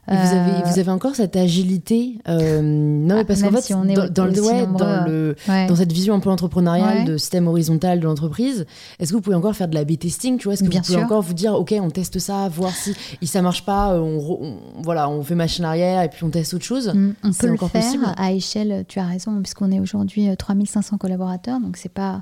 Et 0.09 0.15
vous, 0.15 0.35
avez, 0.35 0.63
vous 0.71 0.79
avez 0.79 0.89
encore 0.91 1.15
cette 1.15 1.35
agilité 1.35 2.17
euh, 2.29 2.61
Non, 2.61 3.15
mais 3.15 3.21
Ah, 3.21 3.25
parce 3.25 3.41
qu'en 3.41 3.51
fait, 3.51 3.61
si 3.61 3.73
on 3.73 3.83
est 3.85 3.93
dans, 3.93 4.07
dans 4.09 4.25
le, 4.25 4.41
ouais, 4.41 4.65
nombreux, 4.65 4.77
dans, 4.85 5.05
le, 5.05 5.35
Ouais. 5.49 5.67
dans 5.67 5.75
cette 5.75 5.91
vision 5.91 6.13
un 6.15 6.19
peu 6.19 6.29
entrepreneuriale 6.29 6.99
Ouais. 6.99 7.03
de 7.03 7.17
système 7.17 7.47
horizontal 7.47 7.99
de 7.99 8.05
l'entreprise, 8.05 8.65
est-ce 8.99 9.09
que 9.11 9.15
vous 9.15 9.21
pouvez 9.21 9.35
encore 9.35 9.53
faire 9.55 9.67
de 9.67 9.75
la 9.75 9.83
B-testing 9.83 10.37
Tu 10.37 10.45
vois, 10.45 10.53
est-ce 10.53 10.63
que 10.63 10.69
Bien 10.69 10.79
vous 10.79 10.85
pouvez 10.85 10.97
sûr. 10.99 11.05
encore 11.05 11.21
vous 11.21 11.33
dire, 11.33 11.53
ok, 11.55 11.75
on 11.81 11.89
teste 11.89 12.19
ça, 12.19 12.47
voir 12.49 12.71
si, 12.73 12.93
si 13.21 13.27
ça 13.27 13.41
marche 13.41 13.65
pas, 13.65 13.93
euh, 13.93 13.99
on, 13.99 14.57
voilà, 14.81 15.09
on 15.09 15.21
fait 15.23 15.35
machine 15.35 15.65
arrière 15.65 16.01
et 16.03 16.09
puis 16.09 16.23
on 16.23 16.29
teste 16.29 16.53
autre 16.53 16.63
chose? 16.65 16.93
Mm, 16.93 17.11
On 17.23 17.31
peut 17.33 17.47
le 17.47 17.53
encore 17.53 17.69
faire 17.71 17.81
possible? 17.83 18.05
à 18.15 18.31
échelle, 18.31 18.85
tu 18.87 18.99
as 18.99 19.05
raison, 19.05 19.41
puisqu'on 19.41 19.71
est 19.71 19.79
aujourd'hui 19.79 20.29
euh, 20.29 20.35
3500 20.35 20.97
collaborateurs, 20.97 21.59
donc 21.59 21.75
c'est 21.77 21.89
pas. 21.91 22.21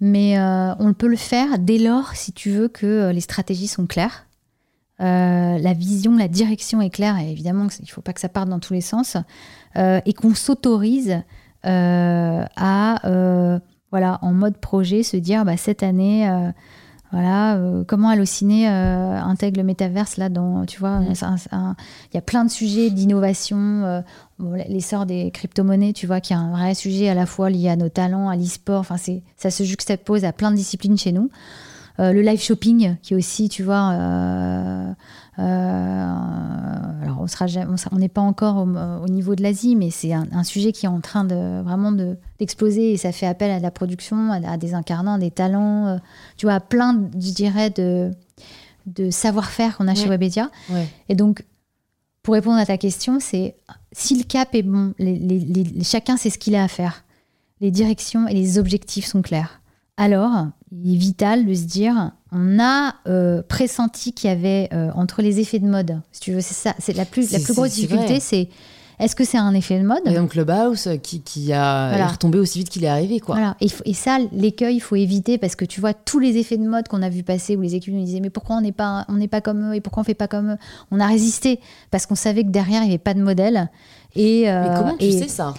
Mais 0.00 0.38
euh, 0.38 0.74
on 0.78 0.92
peut 0.92 1.08
le 1.08 1.16
faire 1.16 1.58
dès 1.58 1.78
lors, 1.78 2.14
si 2.14 2.32
tu 2.32 2.50
veux, 2.50 2.68
que 2.68 2.86
euh, 2.86 3.12
les 3.12 3.20
stratégies 3.22 3.66
sont 3.66 3.86
claires, 3.86 4.25
euh, 5.00 5.58
la 5.58 5.72
vision, 5.74 6.16
la 6.16 6.28
direction 6.28 6.80
est 6.80 6.90
claire, 6.90 7.18
et 7.18 7.30
évidemment, 7.30 7.66
il 7.78 7.84
ne 7.84 7.88
faut 7.88 8.00
pas 8.00 8.12
que 8.12 8.20
ça 8.20 8.28
parte 8.28 8.48
dans 8.48 8.60
tous 8.60 8.72
les 8.72 8.80
sens, 8.80 9.16
euh, 9.76 10.00
et 10.06 10.14
qu'on 10.14 10.34
s'autorise 10.34 11.22
euh, 11.66 12.44
à, 12.56 13.58
voilà, 13.90 14.18
en 14.22 14.32
mode 14.32 14.56
projet, 14.56 15.02
se 15.02 15.16
dire 15.16 15.44
bah, 15.44 15.56
cette 15.56 15.82
année. 15.82 16.30
voilà, 17.12 17.58
comment 17.86 18.08
Allociné 18.08 18.66
intègre 18.66 19.58
le 19.58 19.64
métaverse 19.64 20.16
là 20.16 20.28
dans, 20.28 20.64
tu 20.64 20.80
vois, 20.80 21.00
Mm. 21.00 21.12
il 22.12 22.14
y 22.14 22.18
a 22.18 22.22
plein 22.22 22.44
de 22.44 22.50
sujets 22.50 22.90
d'innovation, 22.90 24.02
bon, 24.38 24.52
l'essor 24.68 25.04
des 25.04 25.30
crypto-monnaies, 25.30 25.92
tu 25.92 26.06
vois, 26.06 26.20
qui 26.20 26.32
est 26.32 26.36
un 26.36 26.50
vrai 26.52 26.74
sujet 26.74 27.08
à 27.08 27.14
la 27.14 27.26
fois 27.26 27.50
lié 27.50 27.68
à 27.68 27.76
nos 27.76 27.90
talents, 27.90 28.28
à 28.30 28.36
l'e-sport, 28.36 28.80
enfin, 28.80 28.96
ça 29.36 29.50
se 29.50 29.62
juxtapose 29.62 30.24
à 30.24 30.32
plein 30.32 30.50
de 30.50 30.56
disciplines 30.56 30.96
chez 30.96 31.12
nous. 31.12 31.30
Euh, 31.98 32.12
le 32.12 32.20
live 32.22 32.40
shopping, 32.40 32.96
qui 33.02 33.14
est 33.14 33.16
aussi, 33.16 33.48
tu 33.48 33.62
vois, 33.62 33.90
euh, 33.92 34.92
euh, 35.38 35.42
alors 37.02 37.20
on 37.20 37.26
sera, 37.26 37.46
on 37.92 37.96
n'est 37.98 38.08
pas 38.08 38.20
encore 38.20 38.56
au, 38.58 39.04
au 39.04 39.08
niveau 39.08 39.34
de 39.34 39.42
l'Asie, 39.42 39.76
mais 39.76 39.90
c'est 39.90 40.12
un, 40.12 40.26
un 40.32 40.44
sujet 40.44 40.72
qui 40.72 40.86
est 40.86 40.90
en 40.90 41.00
train 41.00 41.24
de 41.24 41.62
vraiment 41.62 41.92
de, 41.92 42.16
d'exploser 42.38 42.92
et 42.92 42.96
ça 42.96 43.12
fait 43.12 43.26
appel 43.26 43.50
à 43.50 43.58
de 43.58 43.62
la 43.62 43.70
production, 43.70 44.30
à, 44.32 44.36
à 44.52 44.56
des 44.56 44.74
incarnants, 44.74 45.18
des 45.18 45.30
talents, 45.30 45.98
tu 46.36 46.46
vois, 46.46 46.54
à 46.54 46.60
plein, 46.60 47.08
je 47.18 47.32
dirais, 47.32 47.70
de, 47.70 48.10
de 48.86 49.10
savoir-faire 49.10 49.76
qu'on 49.76 49.88
a 49.88 49.94
chez. 49.94 50.08
Webedia. 50.08 50.50
Ouais. 50.70 50.86
Et 51.08 51.14
donc, 51.14 51.44
pour 52.22 52.34
répondre 52.34 52.58
à 52.58 52.66
ta 52.66 52.76
question, 52.76 53.18
c'est 53.20 53.54
si 53.92 54.16
le 54.18 54.24
cap 54.24 54.54
est 54.54 54.62
bon, 54.62 54.92
les- 54.98 55.18
les- 55.18 55.38
les- 55.40 55.84
chacun 55.84 56.16
sait 56.16 56.30
ce 56.30 56.38
qu'il 56.38 56.54
a 56.56 56.64
à 56.64 56.68
faire, 56.68 57.04
les 57.60 57.70
directions 57.70 58.28
et 58.28 58.34
les 58.34 58.58
objectifs 58.58 59.06
sont 59.06 59.22
clairs. 59.22 59.60
Alors, 59.96 60.48
il 60.72 60.94
est 60.94 60.98
vital 60.98 61.46
de 61.46 61.54
se 61.54 61.62
dire, 61.64 62.12
on 62.32 62.58
a 62.60 62.94
euh, 63.06 63.42
pressenti 63.48 64.12
qu'il 64.12 64.28
y 64.28 64.32
avait 64.32 64.68
euh, 64.74 64.90
entre 64.94 65.22
les 65.22 65.40
effets 65.40 65.58
de 65.58 65.66
mode, 65.66 66.00
si 66.12 66.20
tu 66.20 66.32
veux, 66.32 66.40
c'est 66.42 66.54
ça, 66.54 66.74
c'est 66.78 66.94
la 66.94 67.06
plus, 67.06 67.30
la 67.32 67.38
plus 67.40 67.54
grosse 67.54 67.72
difficulté, 67.72 68.20
c'est 68.20 68.48
est-ce 68.98 69.14
que 69.14 69.24
c'est 69.24 69.36
un 69.38 69.52
effet 69.52 69.78
de 69.78 69.86
mode? 69.86 70.02
Par 70.04 70.12
exemple, 70.12 70.32
Clubhouse 70.32 70.86
euh, 70.86 70.96
qui, 70.96 71.20
qui 71.20 71.52
a 71.52 71.88
Voilà. 71.90 72.04
est 72.04 72.08
retombé 72.08 72.38
aussi 72.38 72.58
vite 72.58 72.68
qu'il 72.70 72.82
est 72.84 72.88
arrivé, 72.88 73.20
quoi. 73.20 73.34
Voilà. 73.36 73.56
Et, 73.60 73.68
et 73.84 73.92
ça, 73.94 74.18
l'écueil, 74.32 74.76
il 74.76 74.80
faut 74.80 74.96
éviter 74.96 75.36
parce 75.38 75.54
que 75.54 75.64
tu 75.66 75.80
vois 75.80 75.92
tous 75.94 76.18
les 76.18 76.36
effets 76.38 76.56
de 76.56 76.66
mode 76.66 76.88
qu'on 76.88 77.02
a 77.02 77.10
vu 77.10 77.22
passer 77.22 77.56
où 77.56 77.60
les 77.62 77.74
équipes 77.74 77.92
nous 77.94 78.04
disaient 78.04 78.20
mais 78.20 78.30
pourquoi 78.30 78.56
on 78.56 78.60
n'est 78.62 78.72
pas, 78.72 79.04
on 79.08 79.14
n'est 79.14 79.28
pas 79.28 79.42
comme 79.42 79.70
eux 79.70 79.74
et 79.74 79.80
pourquoi 79.82 80.00
on 80.02 80.04
fait 80.04 80.14
pas 80.14 80.28
comme 80.28 80.52
eux? 80.52 80.56
On 80.90 80.98
a 81.00 81.06
résisté 81.06 81.60
parce 81.90 82.06
qu'on 82.06 82.14
savait 82.14 82.42
que 82.42 82.48
derrière 82.50 82.80
il 82.82 82.86
n'y 82.86 82.92
avait 82.92 82.98
pas 82.98 83.12
de 83.14 83.22
modèle. 83.22 83.68
Et, 84.14 84.50
euh, 84.50 84.62
Mais 84.62 84.74
comment 84.78 84.96
tu 84.96 85.04
et- 85.04 85.18
sais 85.22 85.28
ça? 85.28 85.52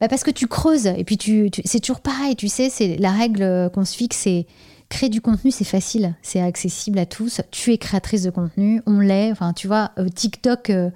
Bah, 0.00 0.08
Parce 0.08 0.24
que 0.24 0.30
tu 0.30 0.46
creuses 0.46 0.86
et 0.86 1.04
puis 1.04 1.16
tu, 1.16 1.50
tu- 1.50 1.62
c'est 1.64 1.80
toujours 1.80 2.00
pareil. 2.00 2.36
Tu 2.36 2.48
sais, 2.48 2.68
c'est 2.70 2.96
la 2.96 3.10
règle 3.10 3.70
qu'on 3.74 3.84
se 3.84 3.96
fixe, 3.96 4.16
c'est 4.18 4.46
créer 4.88 5.08
du 5.08 5.20
contenu, 5.20 5.50
c'est 5.50 5.64
facile, 5.64 6.14
c'est 6.22 6.40
accessible 6.40 6.98
à 6.98 7.06
tous. 7.06 7.40
Tu 7.50 7.72
es 7.72 7.78
créatrice 7.78 8.22
de 8.22 8.30
contenu, 8.30 8.82
on 8.86 9.00
l'est. 9.00 9.32
Enfin, 9.32 9.52
tu 9.52 9.66
vois, 9.66 9.92
euh, 9.98 10.08
TikTok. 10.08 10.70
euh, 10.70 10.90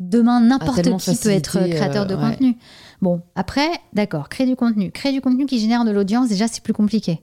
Demain, 0.00 0.40
n'importe 0.40 0.82
qui 0.98 1.14
peut 1.16 1.28
être 1.30 1.68
créateur 1.70 2.04
de 2.04 2.14
euh, 2.14 2.16
ouais. 2.20 2.30
contenu. 2.32 2.56
Bon, 3.00 3.22
après, 3.36 3.68
d'accord, 3.92 4.28
créer 4.28 4.44
du 4.46 4.56
contenu. 4.56 4.90
Créer 4.90 5.12
du 5.12 5.20
contenu 5.20 5.46
qui 5.46 5.60
génère 5.60 5.84
de 5.84 5.92
l'audience, 5.92 6.28
déjà, 6.28 6.48
c'est 6.48 6.62
plus 6.64 6.72
compliqué. 6.72 7.20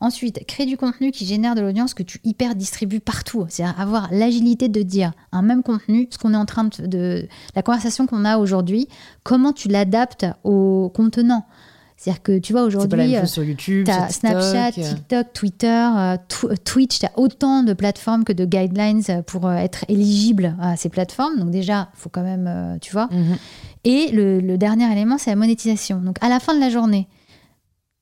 Ensuite, 0.00 0.44
créer 0.46 0.66
du 0.66 0.76
contenu 0.76 1.10
qui 1.10 1.24
génère 1.26 1.54
de 1.54 1.60
l'audience 1.60 1.94
que 1.94 2.02
tu 2.02 2.20
hyper 2.24 2.54
distribues 2.54 3.00
partout. 3.00 3.46
C'est-à-dire 3.48 3.78
avoir 3.80 4.08
l'agilité 4.12 4.68
de 4.68 4.82
dire 4.82 5.12
un 5.32 5.42
même 5.42 5.62
contenu, 5.62 6.08
ce 6.10 6.18
qu'on 6.18 6.34
est 6.34 6.36
en 6.36 6.46
train 6.46 6.64
de, 6.64 6.86
de- 6.86 7.28
la 7.54 7.62
conversation 7.62 8.06
qu'on 8.06 8.24
a 8.24 8.38
aujourd'hui, 8.38 8.88
comment 9.22 9.52
tu 9.52 9.68
l'adaptes 9.68 10.26
au 10.42 10.90
contenant. 10.94 11.46
C'est-à-dire 11.96 12.22
que 12.22 12.38
tu 12.38 12.52
vois 12.52 12.62
aujourd'hui, 12.64 13.14
chose 13.20 13.30
sur 13.30 13.44
YouTube, 13.44 13.86
tu 13.86 13.90
as 13.92 14.10
sur 14.10 14.20
TikTok, 14.20 14.42
Snapchat, 14.42 14.80
euh. 14.80 14.94
TikTok, 14.94 15.32
Twitter, 15.32 15.68
euh, 15.96 16.16
euh, 16.44 16.54
Twitch, 16.64 16.98
tu 16.98 17.06
as 17.06 17.12
autant 17.16 17.62
de 17.62 17.72
plateformes 17.72 18.24
que 18.24 18.32
de 18.32 18.44
guidelines 18.44 19.00
euh, 19.08 19.22
pour 19.22 19.46
euh, 19.46 19.54
être 19.54 19.84
éligible 19.88 20.56
à 20.60 20.76
ces 20.76 20.88
plateformes. 20.88 21.38
Donc 21.38 21.50
déjà, 21.50 21.88
il 21.94 22.00
faut 22.00 22.10
quand 22.10 22.24
même, 22.24 22.46
euh, 22.48 22.76
tu 22.80 22.92
vois. 22.92 23.06
Mhm. 23.12 23.36
Et 23.84 24.10
le, 24.10 24.40
le 24.40 24.58
dernier 24.58 24.90
élément, 24.90 25.18
c'est 25.18 25.30
la 25.30 25.36
monétisation. 25.36 26.00
Donc 26.00 26.16
à 26.20 26.28
la 26.28 26.40
fin 26.40 26.54
de 26.54 26.60
la 26.60 26.68
journée, 26.68 27.06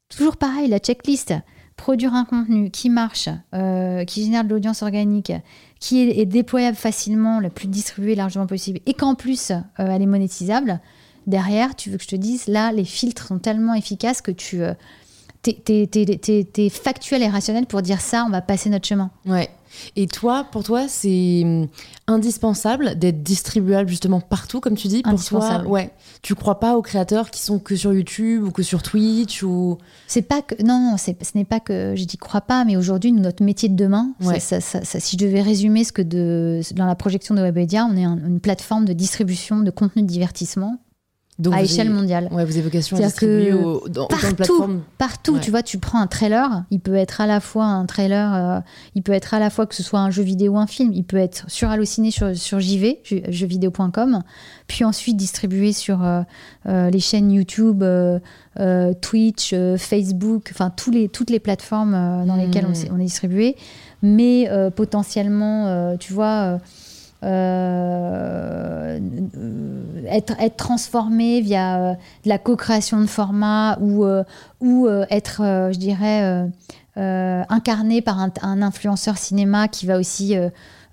toujours 0.09 0.37
pareil, 0.37 0.69
la 0.69 0.79
checklist, 0.79 1.35
produire 1.83 2.15
un 2.15 2.25
contenu 2.25 2.71
qui 2.71 2.91
marche, 2.91 3.29
euh, 3.55 4.05
qui 4.05 4.23
génère 4.23 4.45
de 4.45 4.51
l'audience 4.51 4.83
organique, 4.83 5.33
qui 5.81 6.01
est, 6.01 6.27
déployable 6.27 6.77
facilement, 6.77 7.41
le 7.41 7.51
plus 7.51 7.67
distribué 7.67 8.15
largement 8.15 8.47
possible, 8.47 8.79
et 8.87 8.95
qu'en 8.95 9.17
plus, 9.17 9.51
euh, 9.51 9.57
elle 9.79 10.01
est 10.01 10.07
monétisable. 10.07 10.79
Derrière, 11.27 11.75
tu 11.75 11.91
veux 11.91 11.97
que 11.97 12.05
je 12.05 12.09
te 12.09 12.15
dise, 12.15 12.47
là, 12.47 12.71
les 12.71 12.85
filtres 12.85 13.27
sont 13.27 13.41
tellement 13.41 13.75
efficaces 13.75 14.23
que 14.23 14.31
tu... 14.31 14.63
euh, 14.63 14.75
t'es 15.43 16.69
factuel 16.71 17.21
et 17.21 17.29
rationnel 17.29 17.67
pour 17.67 17.83
dire 17.83 18.01
ça, 18.01 18.25
on 18.29 18.31
va 18.31 18.43
passer 18.43 18.71
notre 18.71 18.87
chemin. 18.87 19.11
Ouais. 19.27 19.51
Et 19.97 20.07
toi, 20.07 20.45
pour 20.51 20.65
toi, 20.65 20.87
c'est 20.89 21.43
hum, 21.45 21.67
indispensable 22.07 22.99
d'être 22.99 23.23
distribuable 23.23 23.89
justement 23.89 24.21
partout, 24.21 24.61
comme 24.61 24.75
tu 24.77 24.89
dis. 24.89 25.03
Pour 25.03 25.13
toi, 25.25 25.63
ouais. 25.67 25.91
Tu 26.23 26.35
crois 26.35 26.61
pas 26.61 26.77
aux 26.77 26.83
créateurs 26.83 27.31
qui 27.31 27.41
sont 27.43 27.59
que 27.59 27.75
sur 27.77 27.93
YouTube 27.93 28.45
ou 28.45 28.51
que 28.51 28.63
sur 28.63 28.83
Twitch 28.83 29.43
ou 29.43 29.79
C'est 30.07 30.23
pas 30.23 30.43
que 30.43 30.63
non, 30.63 30.97
ce 30.99 31.11
n'est 31.35 31.45
pas 31.45 31.61
que 31.61 31.95
je 31.97 32.05
dis 32.05 32.17
crois 32.17 32.41
pas, 32.43 32.65
mais 32.65 32.77
aujourd'hui 32.77 33.13
notre 33.13 33.43
métier 33.43 33.69
de 33.69 33.77
demain, 33.77 34.13
ça- 34.21 34.27
Ouais. 34.29 34.41
ça- 34.41 34.61
ça- 34.61 34.85
ça- 34.85 35.01
si 35.01 35.17
je 35.19 35.25
devais 35.25 35.43
résumer 35.43 35.85
ce 35.85 35.93
que 35.93 36.03
de 36.03 36.61
dans 36.75 36.87
la 36.87 36.95
projection 36.95 37.35
de 37.35 37.41
Webedia, 37.41 37.87
on 37.91 37.97
est 37.97 38.05
un- 38.05 38.19
une 38.27 38.41
plateforme 38.41 38.85
de 38.85 38.93
distribution 38.93 39.61
de 39.61 39.71
contenu 39.71 40.03
de 40.03 40.07
divertissement 40.09 40.79
donc 41.39 41.55
à 41.55 41.63
échelle 41.63 41.89
avez- 41.89 41.97
mondiale. 41.97 42.29
Ouais, 42.31 42.45
C'est-à-dire 43.01 43.07
distribuer 43.09 43.51
que 43.51 43.55
au- 43.55 43.89
dans 43.89 44.05
autant 44.05 44.17
de 44.17 44.21
partout, 44.21 44.35
plateformes. 44.37 44.81
Partout, 44.99 45.35
Ouais. 45.35 45.41
tu 45.41 45.51
vois, 45.51 45.63
tu 45.63 45.79
prends 45.79 46.01
un 46.01 46.07
trailer, 46.07 46.65
il 46.71 46.79
peut 46.81 46.95
être 46.95 47.21
à 47.21 47.27
la 47.27 47.41
fois 47.41 47.65
un 47.65 47.87
trailer, 47.87 48.35
euh, 48.35 48.61
il 48.95 49.03
peut 49.03 49.13
être 49.13 49.33
à 49.35 49.39
la 49.39 49.49
fois 49.51 49.67
que 49.67 49.75
ce 49.75 49.83
soit 49.83 50.01
un 50.01 50.11
jeu 50.11 50.23
vidéo 50.23 50.53
ou 50.53 50.59
un 50.59 50.67
film, 50.67 50.93
il 50.93 51.05
peut 51.05 51.17
être 51.17 51.45
sur 51.49 51.71
Allociné, 51.71 52.11
sur, 52.11 52.37
sur 52.37 52.61
JV, 52.61 53.01
jeu- 53.03 53.23
jeuxvideo.com, 53.29 54.23
puis 54.67 54.85
ensuite 54.85 55.17
distribué 55.17 55.73
sur 55.73 56.05
euh, 56.05 56.21
euh, 56.69 56.91
les 56.91 57.01
chaînes 57.01 57.31
YouTube, 57.33 57.83
Twitch, 59.01 59.55
Facebook, 59.79 60.51
enfin 60.53 60.71
les, 60.91 61.09
toutes 61.09 61.31
les 61.31 61.41
plateformes 61.41 62.25
dans 62.27 62.37
lesquelles 62.37 62.67
on, 62.69 62.75
s'est- 62.75 62.91
on 62.93 62.99
est 63.01 63.05
distribué, 63.05 63.57
mais 64.03 64.49
potentiellement, 64.77 65.97
tu 65.99 66.13
vois. 66.13 66.59
Euh, 67.23 68.99
être, 70.09 70.35
être 70.41 70.57
transformé 70.57 71.41
via 71.41 71.79
euh, 71.81 71.93
de 72.25 72.29
la 72.29 72.39
co-création 72.39 73.01
de 73.01 73.07
formats 73.07 73.79
ou, 73.81 74.05
euh, 74.05 74.25
ou 74.61 74.89
être, 75.11 75.71
je 75.73 75.79
dirais, 75.79 76.49
incarné 76.97 78.03
par 78.03 78.19
un, 78.21 78.31
un 78.43 78.63
influenceur 78.63 79.17
cinéma 79.19 79.69
qui 79.69 79.87
va 79.87 79.99
aussi 79.99 80.35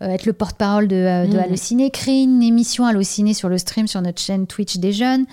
être 0.02 0.26
le 0.26 0.34
porte-parole 0.34 0.88
de, 0.88 1.28
de 1.28 1.34
Mhm. 1.38 1.40
Allociné, 1.44 1.90
créer 1.92 2.24
une 2.24 2.42
émission 2.42 2.86
Allociné 2.86 3.34
sur 3.34 3.50
le 3.50 3.58
stream 3.58 3.88
sur 3.88 4.02
notre 4.02 4.22
chaîne 4.22 4.48
Twitch 4.48 4.78
des 4.78 4.94
jeunes. 4.94 5.26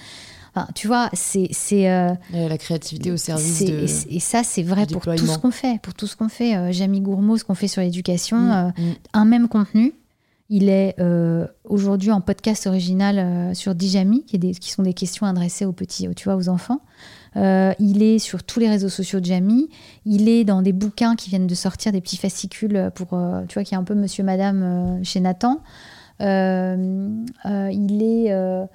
Enfin, 0.54 0.68
tu 0.74 0.86
vois, 0.86 1.10
c'est... 1.12 1.48
c'est 1.52 1.90
euh, 1.90 2.12
La 2.32 2.56
créativité 2.58 3.10
au 3.12 3.18
service 3.18 3.62
de. 3.62 3.84
et, 4.10 4.16
et 4.16 4.20
ça, 4.20 4.42
c'est 4.42 4.62
vrai 4.62 4.86
pour 4.86 5.02
tout 5.02 5.26
ce 5.26 5.38
qu'on 5.38 5.50
fait. 5.50 5.78
Pour 5.82 5.92
tout 5.92 6.06
ce 6.06 6.16
qu'on 6.16 6.30
fait. 6.30 6.56
Euh, 6.56 6.72
Jamie 6.72 7.02
Gourmaud, 7.02 7.36
ce 7.36 7.44
qu'on 7.44 7.54
fait 7.54 7.68
sur 7.68 7.82
l'éducation, 7.82 8.38
Mm, 8.38 8.50
euh, 8.50 8.68
mm. 8.82 8.94
un 9.12 9.24
même 9.26 9.48
contenu. 9.48 9.92
Il 10.48 10.68
est 10.68 10.94
euh, 11.00 11.46
aujourd'hui 11.64 12.12
en 12.12 12.20
podcast 12.20 12.68
original 12.68 13.18
euh, 13.18 13.54
sur 13.54 13.74
Dijami, 13.74 14.24
qui, 14.24 14.70
sont 14.70 14.84
des 14.84 14.94
questions 14.94 15.26
adressées 15.26 15.64
aux 15.64 15.72
petits, 15.72 16.08
tu 16.14 16.24
vois, 16.24 16.36
aux 16.36 16.48
enfants. 16.48 16.82
Euh, 17.36 17.72
il 17.80 18.02
est 18.02 18.20
sur 18.20 18.44
tous 18.44 18.60
les 18.60 18.68
réseaux 18.68 18.88
sociaux 18.88 19.18
de 19.18 19.24
Jamie. 19.24 19.68
Il 20.04 20.28
est 20.28 20.44
dans 20.44 20.62
des 20.62 20.72
bouquins 20.72 21.16
qui 21.16 21.30
viennent 21.30 21.48
de 21.48 21.54
sortir, 21.56 21.90
des 21.90 22.00
petits 22.00 22.16
fascicules 22.16 22.92
pour, 22.94 23.08
tu 23.48 23.54
vois, 23.54 23.64
qui 23.64 23.74
est 23.74 23.76
un 23.76 23.82
peu 23.82 23.94
Monsieur 23.94 24.22
Madame 24.22 25.00
chez 25.02 25.18
Nathan. 25.18 25.60
Il 26.20 26.26
est, 28.02 28.68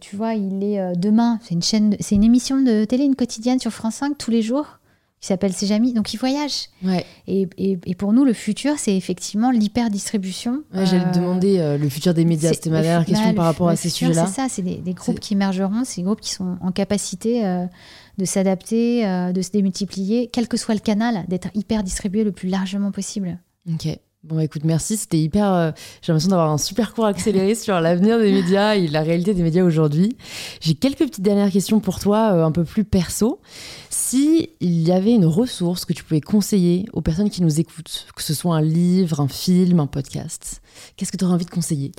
tu 0.00 0.16
vois, 0.16 0.34
il 0.34 0.62
est 0.62 0.96
demain. 0.96 1.40
C'est 1.42 1.54
une 1.54 1.62
chaîne, 1.62 1.96
c'est 1.98 2.14
une 2.14 2.24
émission 2.24 2.60
de 2.60 2.84
télé, 2.84 3.04
une 3.04 3.16
quotidienne 3.16 3.58
sur 3.58 3.72
France 3.72 3.96
5 3.96 4.16
tous 4.16 4.30
les 4.30 4.40
jours, 4.42 4.78
qui 5.22 5.28
s'appelle 5.28 5.52
C'est 5.54 5.66
Jamie. 5.66 5.92
Donc 5.94 6.12
il 6.12 6.18
voyage. 6.18 6.68
Ouais. 6.84 7.06
Et, 7.28 7.48
et- 7.56 7.78
et 7.86 7.94
pour 7.94 8.12
nous, 8.12 8.24
le 8.24 8.32
futur, 8.34 8.74
c'est 8.76 8.94
effectivement 8.96 9.50
l'hyper-distribution. 9.52 10.64
Ouais, 10.74 10.84
J'allais 10.84 11.04
te 11.04 11.18
Euh, 11.18 11.20
demander 11.22 11.58
euh, 11.60 11.78
le 11.78 11.88
futur 11.88 12.12
des 12.12 12.24
médias. 12.24 12.52
C'était 12.52 12.70
ma 12.70 12.82
dernière 12.82 13.06
question 13.06 13.28
bah, 13.28 13.34
par 13.34 13.44
rapport 13.46 13.68
à 13.68 13.76
ces 13.76 13.88
sujets-là. 13.88 14.26
C'est 14.26 14.32
ça, 14.34 14.46
c'est 14.50 14.62
des, 14.62 14.76
des 14.76 14.92
groupes 14.94 15.20
qui 15.20 15.34
émergeront, 15.34 15.84
c'est 15.84 16.00
des 16.00 16.04
groupes 16.04 16.20
qui 16.20 16.32
sont 16.32 16.58
en 16.60 16.72
capacité 16.72 17.46
euh, 17.46 17.64
de 18.18 18.24
s'adapter, 18.24 19.06
euh, 19.06 19.32
de 19.32 19.40
se 19.42 19.50
démultiplier, 19.52 20.28
quel 20.32 20.48
que 20.48 20.56
soit 20.56 20.74
le 20.74 20.80
canal, 20.80 21.24
d'être 21.28 21.48
hyper 21.54 21.82
distribué 21.84 22.24
le 22.24 22.32
plus 22.32 22.48
largement 22.48 22.90
possible. 22.90 23.38
Ok. 23.72 23.96
Bon, 24.24 24.38
écoute, 24.38 24.62
merci. 24.62 24.96
C'était 24.96 25.18
hyper. 25.18 25.52
euh, 25.52 25.72
J'ai 26.00 26.12
l'impression 26.12 26.30
d'avoir 26.30 26.52
un 26.52 26.58
super 26.58 26.94
cours 26.94 27.06
accéléré 27.06 27.54
sur 27.56 27.80
l'avenir 27.80 28.20
des 28.20 28.30
médias 28.30 28.76
et 28.76 28.86
la 28.86 29.02
réalité 29.02 29.34
des 29.34 29.42
médias 29.42 29.64
aujourd'hui. 29.64 30.16
J'ai 30.60 30.74
quelques 30.74 30.98
petites 30.98 31.22
dernières 31.22 31.50
questions 31.50 31.80
pour 31.80 31.98
toi, 31.98 32.32
euh, 32.32 32.44
un 32.44 32.52
peu 32.52 32.62
plus 32.62 32.84
perso. 32.84 33.40
Si 33.90 34.50
il 34.60 34.86
y 34.86 34.92
avait 34.92 35.10
une 35.12 35.26
ressource 35.26 35.84
que 35.84 35.92
tu 35.92 36.04
pouvais 36.04 36.20
conseiller 36.20 36.84
aux 36.92 37.00
personnes 37.00 37.30
qui 37.30 37.42
nous 37.42 37.58
écoutent, 37.58 38.06
que 38.14 38.22
ce 38.22 38.32
soit 38.32 38.54
un 38.54 38.62
livre, 38.62 39.20
un 39.20 39.26
film, 39.26 39.80
un 39.80 39.88
podcast, 39.88 40.62
qu'est-ce 40.96 41.10
que 41.10 41.16
tu 41.16 41.24
aurais 41.24 41.34
envie 41.34 41.44
de 41.46 41.50
conseiller? 41.50 41.90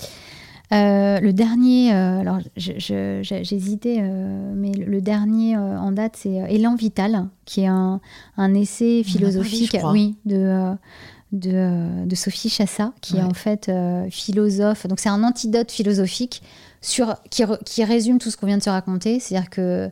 Euh, 0.72 1.20
le 1.20 1.34
dernier, 1.34 1.92
alors 1.92 2.40
j'hésitais, 2.56 4.02
mais 4.02 4.72
le, 4.72 5.02
dernier 5.02 5.56
en 5.58 5.92
date, 5.92 6.16
c'est 6.18 6.34
Élan 6.50 6.76
Vital, 6.76 7.28
qui 7.46 7.62
est 7.62 7.68
un, 7.68 8.00
un 8.38 8.54
essai 8.56 9.04
parlé, 9.04 9.04
philosophique 9.04 9.78
crois. 9.78 9.92
oui, 9.92 10.16
de, 10.26 10.74
de, 11.34 11.52
euh, 11.54 12.06
de 12.06 12.16
Sophie 12.16 12.48
Chassa, 12.50 12.94
qui 13.02 13.18
est 13.18 13.22
en 13.22 13.34
fait 13.34 13.68
euh, 13.68 14.08
philosophe. 14.10 14.88
Donc 14.88 15.02
c'est 15.02 15.10
un 15.10 15.24
antidote 15.24 15.72
philosophique 15.72 16.42
sur, 16.80 17.16
qui, 17.30 17.44
re- 17.44 17.62
qui 17.66 17.84
résume 17.84 18.20
tout 18.20 18.32
ce 18.32 18.38
qu'on 18.38 18.48
vient 18.48 18.58
de 18.60 18.64
se 18.64 18.70
raconter. 18.70 19.20
C'est-à-dire 19.20 19.50
que, 19.50 19.90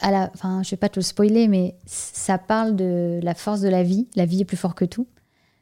à 0.00 0.10
la, 0.10 0.30
enfin, 0.34 0.62
je 0.64 0.70
vais 0.70 0.76
pas 0.76 0.88
te 0.88 0.98
le 0.98 1.04
spoiler, 1.04 1.46
mais 1.46 1.76
ça 1.86 2.38
parle 2.38 2.74
de 2.74 3.20
la 3.22 3.34
force 3.34 3.60
de 3.60 3.68
la 3.68 3.82
vie. 3.82 4.08
La 4.16 4.24
vie 4.24 4.40
est 4.40 4.44
plus 4.46 4.56
fort 4.56 4.74
que 4.74 4.84
tout. 4.86 5.06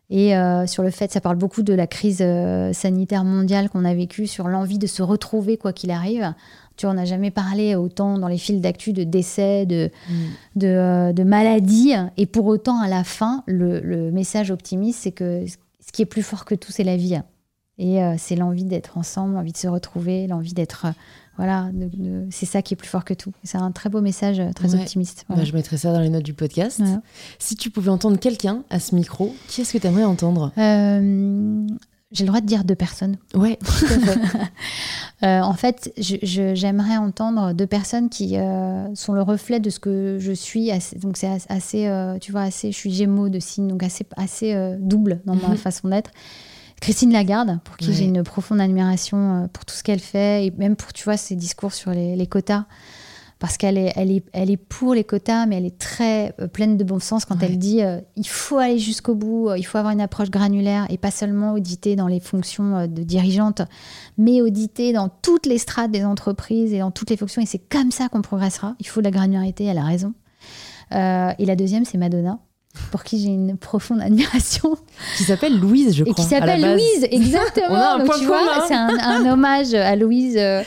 Et 0.09 0.37
euh, 0.37 0.67
sur 0.67 0.83
le 0.83 0.91
fait, 0.91 1.13
ça 1.13 1.21
parle 1.21 1.37
beaucoup 1.37 1.63
de 1.63 1.73
la 1.73 1.87
crise 1.87 2.19
euh, 2.21 2.73
sanitaire 2.73 3.25
mondiale 3.25 3.69
qu'on 3.71 3.85
a 3.85 3.95
vécue, 3.95 4.27
sur 4.27 4.49
l'envie 4.49 4.79
de 4.79 4.89
se 4.89 5.03
retrouver 5.03 5.57
quoi 5.57 5.73
qu'il 5.73 5.91
arrive. 5.93 6.35
Tu 6.81 6.87
vois, 6.87 6.93
on 6.95 6.97
n'a 6.97 7.05
jamais 7.05 7.31
parlé 7.31 7.75
autant 7.75 8.17
dans 8.19 8.27
les 8.27 8.39
fils 8.39 8.59
d'actu 8.59 8.95
de 8.95 9.05
décès, 9.05 9.67
de, 9.67 9.91
de, 10.57 10.67
euh, 10.67 11.13
de 11.13 11.23
maladies. 11.25 11.93
Et 12.17 12.25
pour 12.25 12.47
autant, 12.47 12.81
à 12.81 12.89
la 12.89 13.05
fin, 13.05 13.43
le, 13.45 13.81
le 13.81 14.11
message 14.11 14.51
optimiste, 14.51 15.01
c'est 15.03 15.13
que 15.13 15.45
ce 15.47 15.93
qui 15.93 16.01
est 16.01 16.07
plus 16.07 16.23
fort 16.23 16.47
que 16.47 16.55
tout, 16.55 16.73
c'est 16.73 16.83
la 16.85 16.97
vie. 16.97 17.21
Et 17.77 18.03
euh, 18.03 18.15
c'est 18.17 18.35
l'envie 18.35 18.65
d'être 18.65 18.97
ensemble, 18.97 19.35
l'envie 19.35 19.53
de 19.53 19.59
se 19.59 19.69
retrouver, 19.69 20.27
l'envie 20.27 20.55
d'être... 20.55 20.87
euh, 20.87 20.93
voilà, 21.37 21.69
c'est 22.31 22.47
ça 22.47 22.63
qui 22.63 22.73
est 22.75 22.77
plus 22.79 22.89
fort 22.89 23.05
que 23.05 23.15
tout. 23.15 23.33
C'est 23.45 23.57
un 23.59 23.73
très 23.73 23.89
beau 23.91 24.01
message, 24.01 24.41
très 24.55 24.75
Ouais. 24.75 24.81
optimiste. 24.81 25.25
Bah. 25.29 25.43
Je 25.45 25.53
mettrai 25.53 25.77
ça 25.77 25.93
dans 25.93 26.01
les 26.01 26.09
notes 26.11 26.23
du 26.25 26.35
podcast. 26.35 26.83
Si 27.39 27.57
tu 27.57 27.69
pouvais 27.71 27.89
entendre 27.91 28.19
quelqu'un 28.19 28.63
à 28.71 28.79
ce 28.81 28.95
micro, 28.95 29.35
qui 29.49 29.61
est-ce 29.63 29.73
que 29.75 29.79
tu 29.79 29.87
aimerais 29.87 30.05
entendre? 30.05 30.51
Euh, 30.59 31.67
J'ai 32.13 32.25
le 32.25 32.29
droit 32.29 32.41
de 32.41 32.47
dire 32.47 32.65
deux 32.65 32.75
personnes. 32.75 33.17
Ouais. 33.35 33.59
Euh, 35.23 35.41
en 35.43 35.53
fait, 35.53 35.93
j'aimerais 35.99 36.97
entendre 36.97 37.53
deux 37.53 37.67
personnes 37.67 38.09
qui 38.09 38.39
euh, 38.39 38.87
sont 38.95 39.13
le 39.13 39.21
reflet 39.21 39.61
de 39.61 39.69
ce 39.69 39.79
que 39.79 40.17
je 40.19 40.33
suis. 40.33 40.71
assez- 40.71 40.99
donc 40.99 41.19
c'est 41.19 41.27
as- 41.27 41.45
assez, 41.51 41.89
euh, 41.89 42.17
tu 42.19 42.33
vois, 42.33 42.41
assez. 42.41 42.73
Je 42.73 42.77
suis 42.79 42.91
Gémeaux 42.91 43.29
de 43.29 43.39
signe, 43.39 43.69
donc 43.69 43.83
assez, 43.83 44.07
assez 44.17 44.77
double 44.81 45.21
dans 45.27 45.35
ma 45.35 45.49
Mhm. 45.49 45.57
façon 45.59 45.89
d'être. 45.89 46.11
Christine 46.81 47.13
Lagarde, 47.13 47.59
pour 47.65 47.77
qui 47.77 47.89
Ouais. 47.89 47.93
j'ai 47.93 48.05
une 48.07 48.23
profonde 48.23 48.63
admiration 48.63 49.51
pour 49.53 49.67
tout 49.67 49.75
ce 49.75 49.83
qu'elle 49.83 50.01
fait 50.01 50.47
et 50.47 50.51
même 50.57 50.75
pour, 50.75 50.95
tu 50.95 51.05
vois, 51.05 51.19
ses 51.19 51.35
discours 51.37 51.75
sur 51.75 51.91
les, 51.91 52.17
les 52.17 52.27
quotas. 52.27 52.65
Parce 53.41 53.57
qu'elle 53.57 53.79
est, 53.79 53.93
elle 53.97 54.11
est, 54.11 54.23
elle 54.35 54.51
est 54.51 54.57
pour 54.59 54.93
les 54.95 55.03
quotas, 55.03 55.47
mais 55.47 55.57
elle 55.57 55.65
est 55.65 55.79
très 55.79 56.35
euh, 56.41 56.47
pleine 56.47 56.77
de 56.77 56.85
bon 56.85 57.01
sens 57.01 57.25
quand 57.25 57.37
Ouais. 57.41 57.47
elle 57.49 57.59
dit 57.59 57.83
euh, 57.83 57.99
il 58.17 58.29
faut 58.29 58.59
aller 58.59 58.79
jusqu'au 58.79 59.15
bout, 59.15 59.49
euh, 59.49 59.57
il 59.59 59.63
faut 59.65 59.79
avoir 59.79 59.93
une 59.95 60.01
approche 60.03 60.31
granulaire 60.31 60.87
et 60.91 60.99
pas 60.99 61.11
seulement 61.11 61.55
auditer 61.55 61.97
dans 61.97 62.07
les 62.07 62.21
fonctions 62.21 62.77
euh, 62.77 62.87
de 62.87 63.03
dirigeante, 63.03 63.63
mais 64.19 64.43
auditer 64.43 64.93
dans 64.93 65.09
toutes 65.09 65.47
les 65.47 65.57
strates 65.57 65.91
des 65.91 66.05
entreprises 66.05 66.73
et 66.75 66.81
dans 66.81 66.91
toutes 66.91 67.09
les 67.09 67.17
fonctions. 67.17 67.41
Et 67.41 67.47
c'est 67.47 67.63
comme 67.71 67.91
ça 67.91 68.09
qu'on 68.11 68.21
progressera. 68.23 68.75
Il 68.79 68.87
faut 68.87 69.01
de 69.01 69.07
la 69.07 69.11
granularité, 69.11 69.65
elle 69.65 69.79
a 69.79 69.85
raison. 69.85 70.13
Euh, 70.93 71.33
et 71.39 71.47
la 71.47 71.57
deuxième, 71.57 71.85
c'est 71.87 71.97
Madonna, 71.99 72.39
pour 72.91 73.05
qui 73.05 73.21
j'ai 73.21 73.29
une 73.29 73.57
profonde 73.57 74.01
admiration. 74.03 74.77
qui 75.17 75.23
s'appelle 75.25 75.59
Louise, 75.59 75.95
je 75.95 76.05
Et 76.05 76.11
crois. 76.13 76.25
qui 76.27 76.35
à 76.35 76.41
la 76.41 76.47
s'appelle. 76.57 76.73
Louise, 76.75 77.07
exactement. 77.11 77.67
On 77.71 77.75
a 77.75 77.95
un 77.95 77.99
Donc, 77.99 78.07
point 78.09 78.19
tu 78.19 78.27
vois, 78.27 78.39
commun. 78.41 78.65
c'est 78.69 78.75
un, 78.75 78.99
un 78.99 79.33
hommage 79.33 79.73
à 79.75 79.97
Louise, 79.97 80.37
euh, 80.37 80.63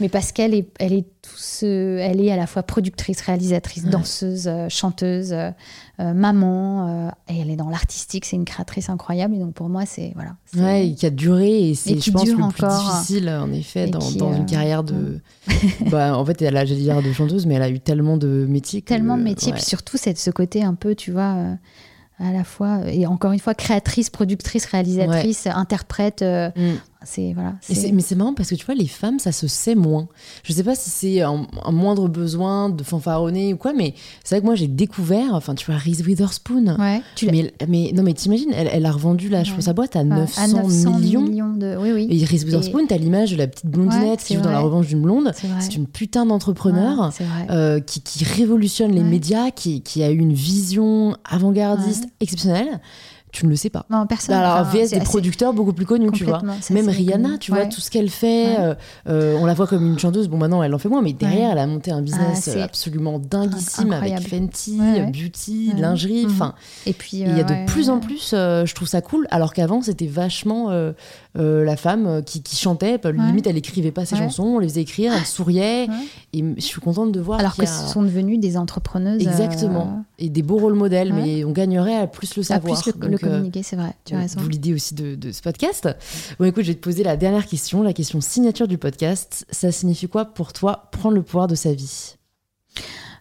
mais 0.00 0.08
parce 0.08 0.32
qu'elle 0.32 0.54
est, 0.54 0.68
elle 0.78 0.92
est 0.92 1.06
tout 1.22 1.36
ce- 1.36 1.98
elle 1.98 2.20
est 2.20 2.30
à 2.30 2.36
la 2.36 2.46
fois 2.46 2.62
productrice, 2.62 3.20
réalisatrice, 3.20 3.84
Ouais. 3.84 3.90
danseuse, 3.90 4.46
euh, 4.46 4.68
chanteuse, 4.68 5.32
euh, 5.32 5.50
euh, 6.00 6.14
maman, 6.14 7.08
euh, 7.08 7.10
et 7.28 7.40
elle 7.40 7.50
est 7.50 7.56
dans 7.56 7.68
l'artistique. 7.70 8.24
C'est 8.24 8.36
une 8.36 8.44
créatrice 8.44 8.88
incroyable. 8.88 9.34
Et 9.34 9.38
donc 9.38 9.54
pour 9.54 9.68
moi, 9.68 9.84
c'est 9.86 10.12
voilà. 10.14 10.36
Ouais, 10.56 10.88
et 10.88 10.94
qui 10.94 11.06
a 11.06 11.10
duré, 11.10 11.70
et 11.70 11.74
c'est, 11.74 11.98
je 12.00 12.10
pense, 12.10 12.26
le 12.28 12.34
encore. 12.42 12.52
plus 12.52 12.66
difficile, 12.68 13.28
en 13.28 13.52
effet, 13.52 13.88
Et 13.88 13.90
dans, 13.90 13.98
qui, 13.98 14.16
dans 14.18 14.34
une 14.34 14.46
carrière 14.46 14.84
de. 14.84 15.20
bah, 15.90 16.16
en 16.16 16.24
fait, 16.24 16.40
elle 16.42 16.56
a, 16.56 16.64
dire 16.64 17.02
de 17.02 17.12
chanteuse, 17.12 17.46
mais 17.46 17.54
elle 17.54 17.62
a 17.62 17.70
eu 17.70 17.80
tellement 17.80 18.16
de 18.16 18.46
métiers. 18.48 18.82
que- 18.82 18.88
tellement 18.88 19.16
de 19.18 19.22
métiers, 19.22 19.52
ouais. 19.52 19.58
puis 19.58 19.64
surtout 19.66 19.96
c'est 19.96 20.16
ce 20.16 20.30
côté 20.30 20.62
un 20.62 20.74
peu, 20.74 20.94
tu 20.94 21.10
vois, 21.12 21.56
à 22.20 22.32
la 22.32 22.42
fois 22.42 22.80
et 22.90 23.06
encore 23.06 23.30
une 23.32 23.38
fois 23.38 23.54
créatrice, 23.54 24.10
productrice, 24.10 24.64
réalisatrice, 24.66 25.46
interprète. 25.46 26.22
euh, 26.22 26.50
Mm. 26.56 26.78
C'est 27.04 27.32
voilà. 27.32 27.54
Et 27.70 27.92
mais 27.92 28.02
c'est 28.02 28.14
marrant 28.16 28.34
parce 28.34 28.50
que 28.50 28.54
tu 28.54 28.66
vois, 28.66 28.74
les 28.74 28.86
femmes, 28.88 29.18
ça 29.18 29.30
se 29.32 29.46
sait 29.46 29.74
moins. 29.74 30.08
Je 30.42 30.52
sais 30.52 30.64
pas 30.64 30.74
si 30.74 30.90
c'est 30.90 31.22
un, 31.22 31.46
un 31.64 31.70
moindre 31.72 32.08
besoin 32.08 32.68
de 32.70 32.82
fanfaronner 32.82 33.54
ou 33.54 33.56
quoi, 33.56 33.72
mais 33.72 33.94
c'est 34.24 34.34
vrai 34.34 34.40
que 34.40 34.46
moi, 34.46 34.54
j'ai 34.56 34.66
découvert, 34.68 35.34
enfin, 35.34 35.54
tu 35.54 35.66
vois, 35.66 35.76
Reese 35.76 36.02
Witherspoon. 36.06 36.76
Ouais, 36.78 37.00
tu 37.14 37.26
l'as- 37.26 37.32
Mais, 37.32 37.52
mais 37.68 37.92
non, 37.94 38.02
mais 38.02 38.14
t'imagines, 38.14 38.50
elle, 38.52 38.68
elle 38.72 38.84
a 38.86 38.90
revendu 38.92 39.28
là, 39.28 39.44
je 39.44 39.52
pense, 39.54 39.64
sa 39.64 39.72
boîte 39.72 39.94
à 39.96 40.00
ouais, 40.00 40.04
900, 40.06 40.42
à 40.42 40.48
900 40.48 40.98
millions. 40.98 41.54
de. 41.54 41.76
Oui, 41.80 41.92
oui. 41.92 42.08
Et 42.10 42.24
Reese 42.24 42.44
Witherspoon, 42.44 42.86
t'as 42.88 42.96
l'image 42.98 43.30
de 43.32 43.36
la 43.36 43.46
petite 43.46 43.66
blondinette 43.66 44.20
Ouais, 44.20 44.24
qui 44.26 44.34
joue 44.34 44.40
dans 44.40 44.50
La. 44.50 44.58
Revanche 44.60 44.88
d'une 44.88 45.02
blonde. 45.02 45.32
C'est 45.60 45.74
une 45.76 45.86
putain 45.86 46.26
d'entrepreneur. 46.26 47.12
Euh, 47.50 47.80
qui, 47.80 48.00
qui 48.00 48.24
révolutionne 48.24 48.92
les 48.92 49.02
médias, 49.02 49.50
qui, 49.50 49.82
qui 49.82 50.02
a 50.02 50.10
eu 50.10 50.18
une 50.18 50.32
vision 50.34 51.16
avant-gardiste 51.24 52.06
exceptionnelle, 52.20 52.80
tu 53.38 53.46
ne 53.46 53.50
le 53.50 53.56
sais 53.56 53.70
pas. 53.70 53.86
Non, 53.88 54.04
personne. 54.06 54.34
Alors, 54.34 54.66
enfin, 54.66 54.78
VS 54.78 54.90
des 54.90 55.00
producteurs 55.00 55.52
beaucoup 55.52 55.72
plus 55.72 55.86
connus, 55.86 56.10
tu 56.12 56.24
vois. 56.24 56.42
Même 56.70 56.88
Rihanna, 56.88 57.38
tu 57.38 57.52
vois, 57.52 57.60
Ouais. 57.60 57.68
tout 57.68 57.80
ce 57.80 57.88
qu'elle 57.90 58.10
fait, 58.10 58.46
Ouais. 58.48 58.56
euh, 58.58 58.74
euh, 59.08 59.36
on 59.40 59.46
la 59.46 59.54
voit 59.54 59.66
comme 59.68 59.86
une 59.86 59.98
chanteuse. 59.98 60.28
Bon, 60.28 60.36
maintenant, 60.38 60.62
elle 60.62 60.74
en 60.74 60.78
fait 60.78 60.88
moins, 60.88 61.02
mais 61.02 61.12
derrière, 61.12 61.46
Ouais. 61.46 61.52
elle 61.52 61.58
a 61.58 61.66
monté 61.66 61.92
un 61.92 61.98
Ah, 61.98 62.00
business 62.00 62.40
c'est 62.42 62.58
euh, 62.60 62.64
absolument 62.64 63.18
dinguissime 63.20 63.92
avec. 63.92 64.28
Fenty, 64.28 64.80
beauty, 65.12 65.72
lingerie. 65.76 66.24
Mhm. 66.26 66.32
Enfin, 66.32 66.54
Et 66.86 66.92
puis. 66.92 67.18
il 67.18 67.36
y 67.36 67.40
a 67.40 67.44
de 67.44 67.66
plus 67.66 67.90
en 67.90 68.00
plus, 68.00 68.30
je 68.32 68.74
trouve 68.74 68.88
ça 68.88 69.00
cool, 69.02 69.26
alors 69.30 69.52
qu'avant, 69.52 69.82
c'était 69.82 70.06
vachement 70.06 70.70
euh, 71.36 71.64
la 71.64 71.76
femme 71.76 72.06
euh, 72.06 72.22
qui, 72.22 72.42
qui 72.42 72.56
chantait. 72.56 72.98
Limite, 73.04 73.46
elle 73.46 73.56
écrivait 73.56 73.90
pas 73.92 74.04
ses 74.06 74.14
Ouais. 74.16 74.22
chansons, 74.22 74.44
on 74.44 74.58
les 74.58 74.68
faisait 74.68 74.80
écrire, 74.80 75.12
elle 75.12 75.26
souriait. 75.26 75.88
Ouais. 75.88 75.94
Et 76.32 76.44
je 76.56 76.60
suis 76.62 76.80
contente 76.80 77.12
de 77.12 77.20
voir 77.20 77.38
Alors 77.40 77.54
que 77.56 77.62
a- 77.62 77.66
ce 77.66 77.92
sont 77.92 78.02
devenus 78.02 78.40
des 78.40 78.56
entrepreneuses. 78.56 79.24
euh, 79.26 79.30
Exactement. 79.30 80.04
Et 80.18 80.30
des 80.30 80.42
beaux 80.42 80.56
rôles 80.58 80.74
modèles, 80.74 81.12
mais 81.12 81.44
on 81.44 81.52
gagnerait 81.52 81.96
à 81.96 82.06
plus 82.06 82.34
le 82.36 82.40
à 82.40 82.44
savoir. 82.44 82.82
plus 82.82 82.92
le, 82.94 83.08
Donc, 83.10 83.20
communiquer, 83.20 83.62
c'est 83.62 83.76
vrai. 83.76 83.92
Tu 84.04 84.14
as 84.14 84.18
raison. 84.18 84.40
D'où 84.40 84.48
l'idée 84.48 84.72
aussi 84.74 84.94
de, 84.94 85.14
de 85.14 85.30
ce 85.32 85.42
podcast. 85.42 85.88
Bon, 86.38 86.46
écoute, 86.46 86.62
je 86.64 86.68
vais 86.68 86.74
te 86.74 86.80
poser 86.82 87.04
la 87.04 87.16
dernière 87.16 87.46
question, 87.46 87.82
la 87.82 87.92
question 87.92 88.20
signature 88.20 88.66
du 88.66 88.78
podcast. 88.78 89.44
Ça 89.50 89.70
signifie 89.70 90.08
quoi 90.08 90.24
pour 90.24 90.52
toi 90.52 90.88
prendre 90.92 91.14
le 91.14 91.22
pouvoir 91.22 91.46
de 91.46 91.54
sa 91.54 91.72
vie? 91.72 92.14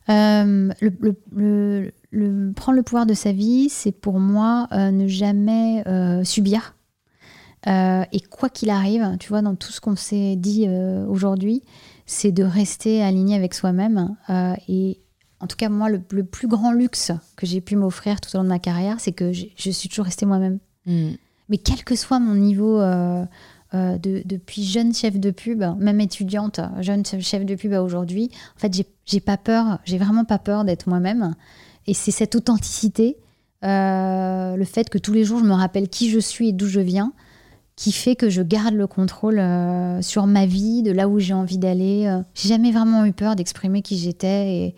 Euh, 0.10 0.70
le, 0.80 0.94
le- 1.02 1.16
le- 1.36 1.92
le- 2.12 2.54
prendre 2.54 2.78
le 2.78 2.84
pouvoir 2.84 3.06
de 3.06 3.14
sa 3.14 3.34
vie, 3.34 3.68
c'est 3.70 3.92
pour 3.92 4.20
moi 4.20 4.68
euh, 4.72 4.90
ne 4.92 5.08
jamais 5.08 5.84
euh, 5.88 6.24
subir. 6.24 6.76
Euh, 7.66 8.04
et 8.12 8.22
quoi 8.22 8.50
qu'il 8.50 8.70
arrive, 8.70 9.18
tu 9.20 9.30
vois, 9.30 9.42
dans 9.42 9.56
tout 9.56 9.72
ce 9.72 9.82
qu'on 9.82 9.96
s'est 9.96 10.36
dit 10.36 10.66
euh, 10.68 11.06
aujourd'hui, 11.08 11.64
c'est 12.06 12.32
de 12.32 12.44
rester 12.44 13.02
aligné 13.02 13.36
avec 13.36 13.54
soi-même. 13.54 14.16
Euh, 14.30 14.54
et 14.68 15.00
en 15.40 15.48
tout 15.48 15.58
cas, 15.58 15.68
moi, 15.70 15.90
le, 15.90 16.02
le 16.12 16.24
plus 16.24 16.48
grand 16.48 16.72
luxe 16.72 17.12
que 17.36 17.46
j'ai 17.46 17.62
pu 17.62 17.76
m'offrir 17.76 18.22
tout 18.22 18.30
au 18.36 18.38
long 18.38 18.44
de 18.44 18.50
ma 18.50 18.60
carrière, 18.60 19.00
c'est 19.00 19.12
que 19.12 19.32
je 19.34 19.72
suis 19.72 19.90
toujours 19.90 20.06
restée 20.06 20.26
moi-même. 20.26 20.60
Hmm. 20.86 21.12
Mais 21.50 21.58
quel 21.58 21.84
que 21.84 21.96
soit 21.96 22.20
mon 22.20 22.36
niveau, 22.36 22.80
de, 23.74 24.22
depuis 24.26 24.64
jeune 24.64 24.94
chef 24.94 25.18
de 25.20 25.32
pub, 25.32 25.64
même 25.78 26.02
étudiante, 26.02 26.60
jeune 26.80 27.06
chef 27.06 27.46
de 27.46 27.56
pub 27.56 27.74
à 27.74 27.82
aujourd'hui, 27.84 28.30
en 28.56 28.60
fait, 28.60 28.74
j'ai- 29.06 29.20
pas 29.22 29.38
peur, 29.38 29.80
j'ai 29.86 29.98
vraiment 29.98 30.26
pas 30.26 30.40
peur 30.40 30.66
d'être 30.66 30.90
moi-même. 30.90 31.36
Et 31.86 31.94
c'est 31.94 32.12
cette 32.12 32.36
authenticité, 32.36 33.16
le 33.62 34.64
fait 34.66 34.90
que 34.90 34.98
tous 34.98 35.14
les 35.14 35.24
jours 35.24 35.40
je 35.40 35.46
me 35.46 35.54
rappelle 35.54 35.88
qui 35.88 36.10
je 36.10 36.20
suis 36.20 36.50
et 36.50 36.52
d'où 36.54 36.68
je 36.68 36.82
viens, 36.82 37.14
qui 37.78 37.92
fait 37.92 38.16
que 38.16 38.30
je 38.30 38.42
garde 38.42 38.74
le 38.74 38.88
contrôle 38.88 39.40
euh, 39.40 40.02
sur 40.02 40.26
ma 40.26 40.46
vie, 40.48 40.82
de 40.82 40.92
là 40.92 41.08
où 41.08 41.20
j'ai 41.20 41.36
envie 41.36 41.60
d'aller. 41.60 42.08
Euh, 42.08 42.22
J'ai 42.34 42.50
jamais 42.50 42.72
vraiment 42.72 43.06
eu 43.06 43.14
peur 43.14 43.36
d'exprimer 43.36 43.84
qui 43.84 43.98
j'étais. 43.98 44.52
Et, 44.52 44.76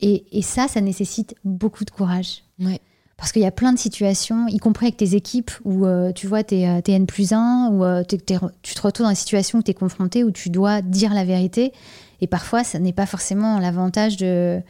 et, 0.00 0.38
et 0.38 0.42
ça, 0.42 0.66
ça 0.66 0.80
nécessite 0.80 1.36
beaucoup 1.44 1.84
de 1.84 1.90
courage. 1.90 2.42
Ouais. 2.58 2.80
Parce 3.16 3.30
qu'il 3.30 3.42
y 3.42 3.46
a 3.46 3.52
plein 3.52 3.72
de 3.72 3.78
situations, 3.78 4.48
y 4.48 4.58
compris 4.58 4.86
avec 4.86 4.96
tes 4.96 5.14
équipes, 5.14 5.52
où 5.64 5.86
euh, 5.86 6.10
tu 6.10 6.26
vois, 6.26 6.42
t'es 6.42 6.62
es 6.62 6.92
N 6.92 7.06
plus 7.06 7.32
1, 7.32 7.70
où 7.70 7.84
euh, 7.84 8.02
tu 8.02 8.18
te 8.18 8.80
retrouves 8.82 9.06
dans 9.06 9.10
une 9.10 9.14
situation 9.14 9.60
où 9.60 9.62
tu 9.62 9.70
es 9.70 9.74
confronté, 9.74 10.24
où 10.24 10.32
tu 10.32 10.50
dois 10.50 10.82
dire 10.82 11.14
la 11.14 11.24
vérité. 11.24 11.72
Et 12.20 12.26
parfois, 12.26 12.64
ça 12.64 12.80
n'est 12.80 12.92
pas 12.92 13.06
forcément 13.06 13.60
l'avantage 13.60 14.16
de, 14.16 14.60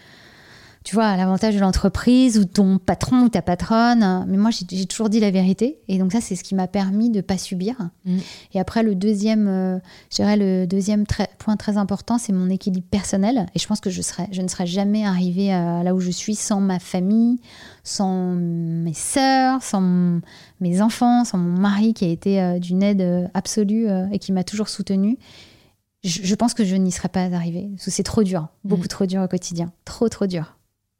tu 0.84 0.94
vois, 0.94 1.16
l'avantage 1.16 1.54
de 1.54 1.60
l'entreprise 1.60 2.38
ou 2.38 2.44
ton 2.44 2.76
patron 2.76 3.22
ou 3.22 3.28
ta 3.30 3.40
patronne. 3.40 4.26
Mais 4.28 4.36
moi, 4.36 4.50
j'ai 4.50 4.84
toujours 4.84 5.08
dit 5.08 5.18
la 5.18 5.30
vérité. 5.30 5.78
Et 5.88 5.98
donc 5.98 6.12
ça, 6.12 6.20
c'est 6.20 6.36
ce 6.36 6.44
qui 6.44 6.54
m'a 6.54 6.68
permis 6.68 7.08
de 7.08 7.22
pas 7.22 7.38
subir. 7.38 7.74
Mm. 8.04 8.18
Et 8.52 8.60
après, 8.60 8.82
le 8.82 8.94
deuxième, 8.94 9.48
euh, 9.48 9.78
je 10.10 10.16
dirais 10.16 10.36
le 10.36 10.66
deuxième 10.66 11.06
point 11.38 11.56
très 11.56 11.78
important, 11.78 12.18
c'est 12.18 12.34
mon 12.34 12.50
équilibre 12.50 12.86
personnel. 12.90 13.46
Et 13.54 13.58
je 13.58 13.66
pense 13.66 13.80
que 13.80 13.88
je, 13.88 14.02
serais, 14.02 14.28
je 14.30 14.42
ne 14.42 14.48
serais 14.48 14.66
jamais 14.66 15.06
arrivée 15.06 15.54
à 15.54 15.82
là 15.82 15.94
où 15.94 16.00
je 16.00 16.10
suis 16.10 16.34
sans 16.34 16.60
ma 16.60 16.78
famille, 16.78 17.40
sans 17.82 18.34
mes 18.34 18.92
sœurs, 18.92 19.62
sans 19.62 20.20
mes 20.60 20.82
enfants, 20.82 21.24
sans 21.24 21.38
mon 21.38 21.58
mari 21.58 21.94
qui 21.94 22.04
a 22.04 22.08
été 22.08 22.42
euh, 22.42 22.58
d'une 22.58 22.82
aide 22.82 23.00
euh, 23.00 23.26
absolue 23.32 23.86
et 24.12 24.18
qui 24.18 24.32
m'a 24.32 24.44
toujours 24.44 24.68
soutenue 24.68 25.18
je, 26.02 26.34
pense 26.34 26.52
que 26.52 26.64
je 26.64 26.76
n'y 26.76 26.92
serais 26.92 27.08
pas 27.08 27.22
arrivée. 27.34 27.70
C'est 27.78 28.02
trop 28.02 28.22
dur, 28.22 28.48
beaucoup 28.62 28.84
mm. 28.84 28.88
trop 28.88 29.06
dur 29.06 29.22
au 29.22 29.28
quotidien. 29.28 29.72
Trop, 29.86 30.10
trop 30.10 30.26
dur. 30.26 30.54